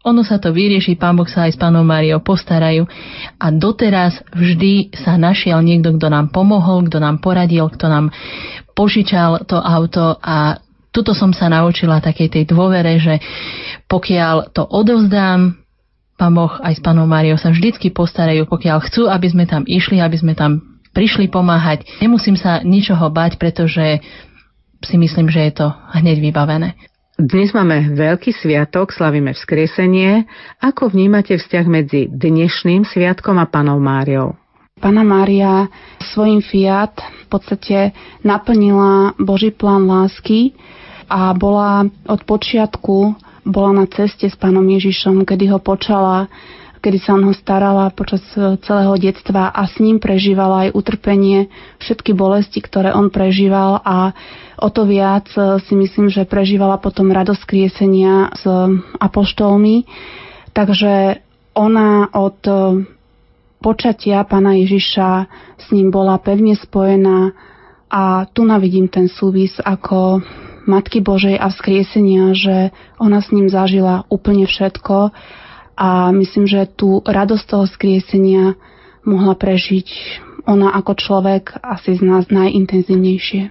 ono 0.00 0.24
sa 0.24 0.40
to 0.40 0.56
vyrieši, 0.56 0.96
pán 0.96 1.20
Boh 1.20 1.28
sa 1.28 1.44
aj 1.44 1.56
s 1.56 1.60
pánom 1.60 1.84
Máriou 1.84 2.24
postarajú. 2.24 2.88
A 3.36 3.52
doteraz 3.52 4.16
vždy 4.32 4.96
sa 4.96 5.20
našiel 5.20 5.60
niekto, 5.60 5.92
kto 6.00 6.08
nám 6.08 6.32
pomohol, 6.32 6.88
kto 6.88 6.96
nám 6.96 7.20
poradil, 7.20 7.68
kto 7.68 7.84
nám 7.84 8.08
požičal 8.72 9.44
to 9.44 9.60
auto 9.60 10.16
a 10.16 10.64
tuto 10.96 11.12
som 11.12 11.36
sa 11.36 11.52
naučila 11.52 12.00
takej 12.00 12.32
tej 12.32 12.44
dôvere, 12.48 12.96
že 12.96 13.20
pokiaľ 13.84 14.56
to 14.56 14.64
odovzdám, 14.64 15.60
pán 16.16 16.32
Boh 16.32 16.56
aj 16.64 16.80
s 16.80 16.80
pánom 16.80 17.04
Máriou 17.04 17.36
sa 17.36 17.52
vždycky 17.52 17.92
postarajú, 17.92 18.48
pokiaľ 18.48 18.78
chcú, 18.88 19.12
aby 19.12 19.28
sme 19.28 19.44
tam 19.44 19.68
išli, 19.68 20.00
aby 20.00 20.16
sme 20.16 20.32
tam 20.32 20.80
prišli 20.96 21.28
pomáhať. 21.28 21.84
Nemusím 22.00 22.40
sa 22.40 22.64
ničoho 22.64 23.12
bať, 23.12 23.36
pretože 23.36 24.00
si 24.80 24.96
myslím, 24.96 25.28
že 25.28 25.52
je 25.52 25.52
to 25.60 25.68
hneď 25.92 26.24
vybavené. 26.24 26.72
Dnes 27.16 27.52
máme 27.52 27.96
veľký 27.96 28.32
sviatok, 28.32 28.92
slavíme 28.92 29.32
vzkriesenie. 29.32 30.28
Ako 30.60 30.92
vnímate 30.92 31.36
vzťah 31.36 31.64
medzi 31.68 32.08
dnešným 32.12 32.84
sviatkom 32.84 33.36
a 33.40 33.48
panou 33.48 33.80
Máriou? 33.80 34.36
Pana 34.76 35.00
Mária 35.00 35.72
svojim 36.12 36.44
fiat 36.44 36.92
v 37.24 37.26
podstate 37.32 37.96
naplnila 38.20 39.16
Boží 39.16 39.48
plán 39.48 39.88
lásky 39.88 40.52
a 41.08 41.32
bola 41.34 41.86
od 42.06 42.20
počiatku 42.26 43.26
bola 43.46 43.70
na 43.70 43.86
ceste 43.86 44.26
s 44.26 44.34
pánom 44.34 44.66
Ježišom, 44.66 45.22
kedy 45.22 45.54
ho 45.54 45.62
počala, 45.62 46.26
kedy 46.82 46.98
sa 46.98 47.14
on 47.14 47.30
ho 47.30 47.34
starala 47.34 47.94
počas 47.94 48.20
celého 48.66 48.94
detstva 48.98 49.54
a 49.54 49.62
s 49.70 49.78
ním 49.78 50.02
prežívala 50.02 50.66
aj 50.66 50.74
utrpenie, 50.74 51.46
všetky 51.78 52.10
bolesti, 52.10 52.58
ktoré 52.58 52.90
on 52.90 53.06
prežíval 53.14 53.78
a 53.86 54.10
o 54.58 54.68
to 54.68 54.82
viac 54.82 55.30
e, 55.38 55.62
si 55.62 55.78
myslím, 55.78 56.10
že 56.10 56.26
prežívala 56.26 56.82
potom 56.82 57.14
radosť 57.14 57.42
kriesenia 57.46 58.34
s 58.34 58.42
apoštolmi. 58.98 59.86
Takže 60.50 61.22
ona 61.54 62.10
od 62.10 62.40
e, 62.42 62.52
počatia 63.62 64.26
pána 64.26 64.58
Ježiša 64.58 65.08
s 65.54 65.66
ním 65.70 65.94
bola 65.94 66.18
pevne 66.18 66.58
spojená 66.58 67.30
a 67.86 68.26
tu 68.34 68.42
navidím 68.42 68.90
ten 68.90 69.06
súvis 69.06 69.54
ako 69.62 70.18
Matky 70.66 71.00
Božej 71.00 71.38
a 71.38 71.48
vzkriesenia, 71.48 72.34
že 72.34 72.56
ona 72.98 73.22
s 73.22 73.30
ním 73.30 73.46
zažila 73.46 74.04
úplne 74.10 74.44
všetko 74.50 75.14
a 75.76 75.88
myslím, 76.10 76.44
že 76.50 76.66
tú 76.68 77.00
radosť 77.06 77.44
toho 77.46 77.64
skriesenia 77.70 78.58
mohla 79.06 79.38
prežiť 79.38 79.88
ona 80.46 80.70
ako 80.78 80.94
človek 80.94 81.58
asi 81.58 81.98
z 81.98 82.02
nás 82.06 82.30
najintenzívnejšie. 82.30 83.50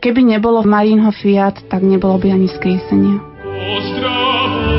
Keby 0.00 0.20
nebolo 0.34 0.64
Marínho 0.64 1.12
Fiat, 1.12 1.68
tak 1.68 1.84
nebolo 1.84 2.18
by 2.18 2.34
ani 2.34 2.48
skriesenia. 2.50 3.20
Relácia 3.44 4.71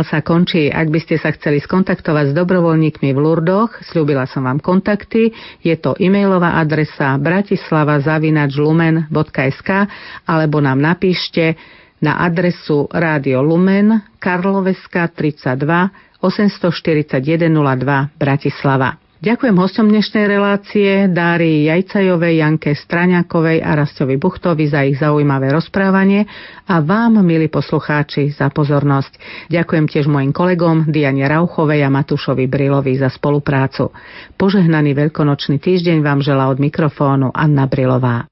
Karmel 0.00 0.16
sa 0.16 0.24
končí. 0.24 0.72
Ak 0.72 0.88
by 0.88 0.96
ste 0.96 1.20
sa 1.20 1.28
chceli 1.28 1.60
skontaktovať 1.60 2.32
s 2.32 2.34
dobrovoľníkmi 2.40 3.12
v 3.12 3.20
Lurdoch, 3.20 3.84
slúbila 3.84 4.24
som 4.24 4.48
vám 4.48 4.56
kontakty. 4.56 5.28
Je 5.60 5.76
to 5.76 5.92
e-mailová 6.00 6.56
adresa 6.56 7.20
bratislava.lumen.sk 7.20 9.70
alebo 10.24 10.56
nám 10.64 10.80
napíšte 10.80 11.60
na 12.00 12.16
adresu 12.16 12.88
Rádio 12.88 13.44
Lumen, 13.44 14.16
Karloveska 14.16 15.12
32 15.12 15.60
841 16.24 17.52
02 17.52 18.16
Bratislava. 18.16 18.96
Ďakujem 19.20 19.52
hostom 19.60 19.92
dnešnej 19.92 20.32
relácie 20.32 21.04
Dárii 21.12 21.68
Jajcajovej, 21.68 22.40
Janke 22.40 22.72
Straňakovej 22.72 23.60
a 23.60 23.76
Rastovi 23.76 24.16
Buchtovi 24.16 24.64
za 24.64 24.80
ich 24.80 24.96
zaujímavé 24.96 25.52
rozprávanie 25.52 26.24
a 26.64 26.80
vám, 26.80 27.20
milí 27.20 27.52
poslucháči, 27.52 28.32
za 28.32 28.48
pozornosť. 28.48 29.20
Ďakujem 29.52 29.92
tiež 29.92 30.08
mojim 30.08 30.32
kolegom 30.32 30.88
Diane 30.88 31.28
Rauchovej 31.28 31.84
a 31.84 31.92
Matúšovi 31.92 32.48
Brilovi 32.48 32.96
za 32.96 33.12
spoluprácu. 33.12 33.92
Požehnaný 34.40 34.96
veľkonočný 34.96 35.60
týždeň 35.60 36.00
vám 36.00 36.24
želá 36.24 36.48
od 36.48 36.56
mikrofónu 36.56 37.28
Anna 37.36 37.68
Brilová. 37.68 38.24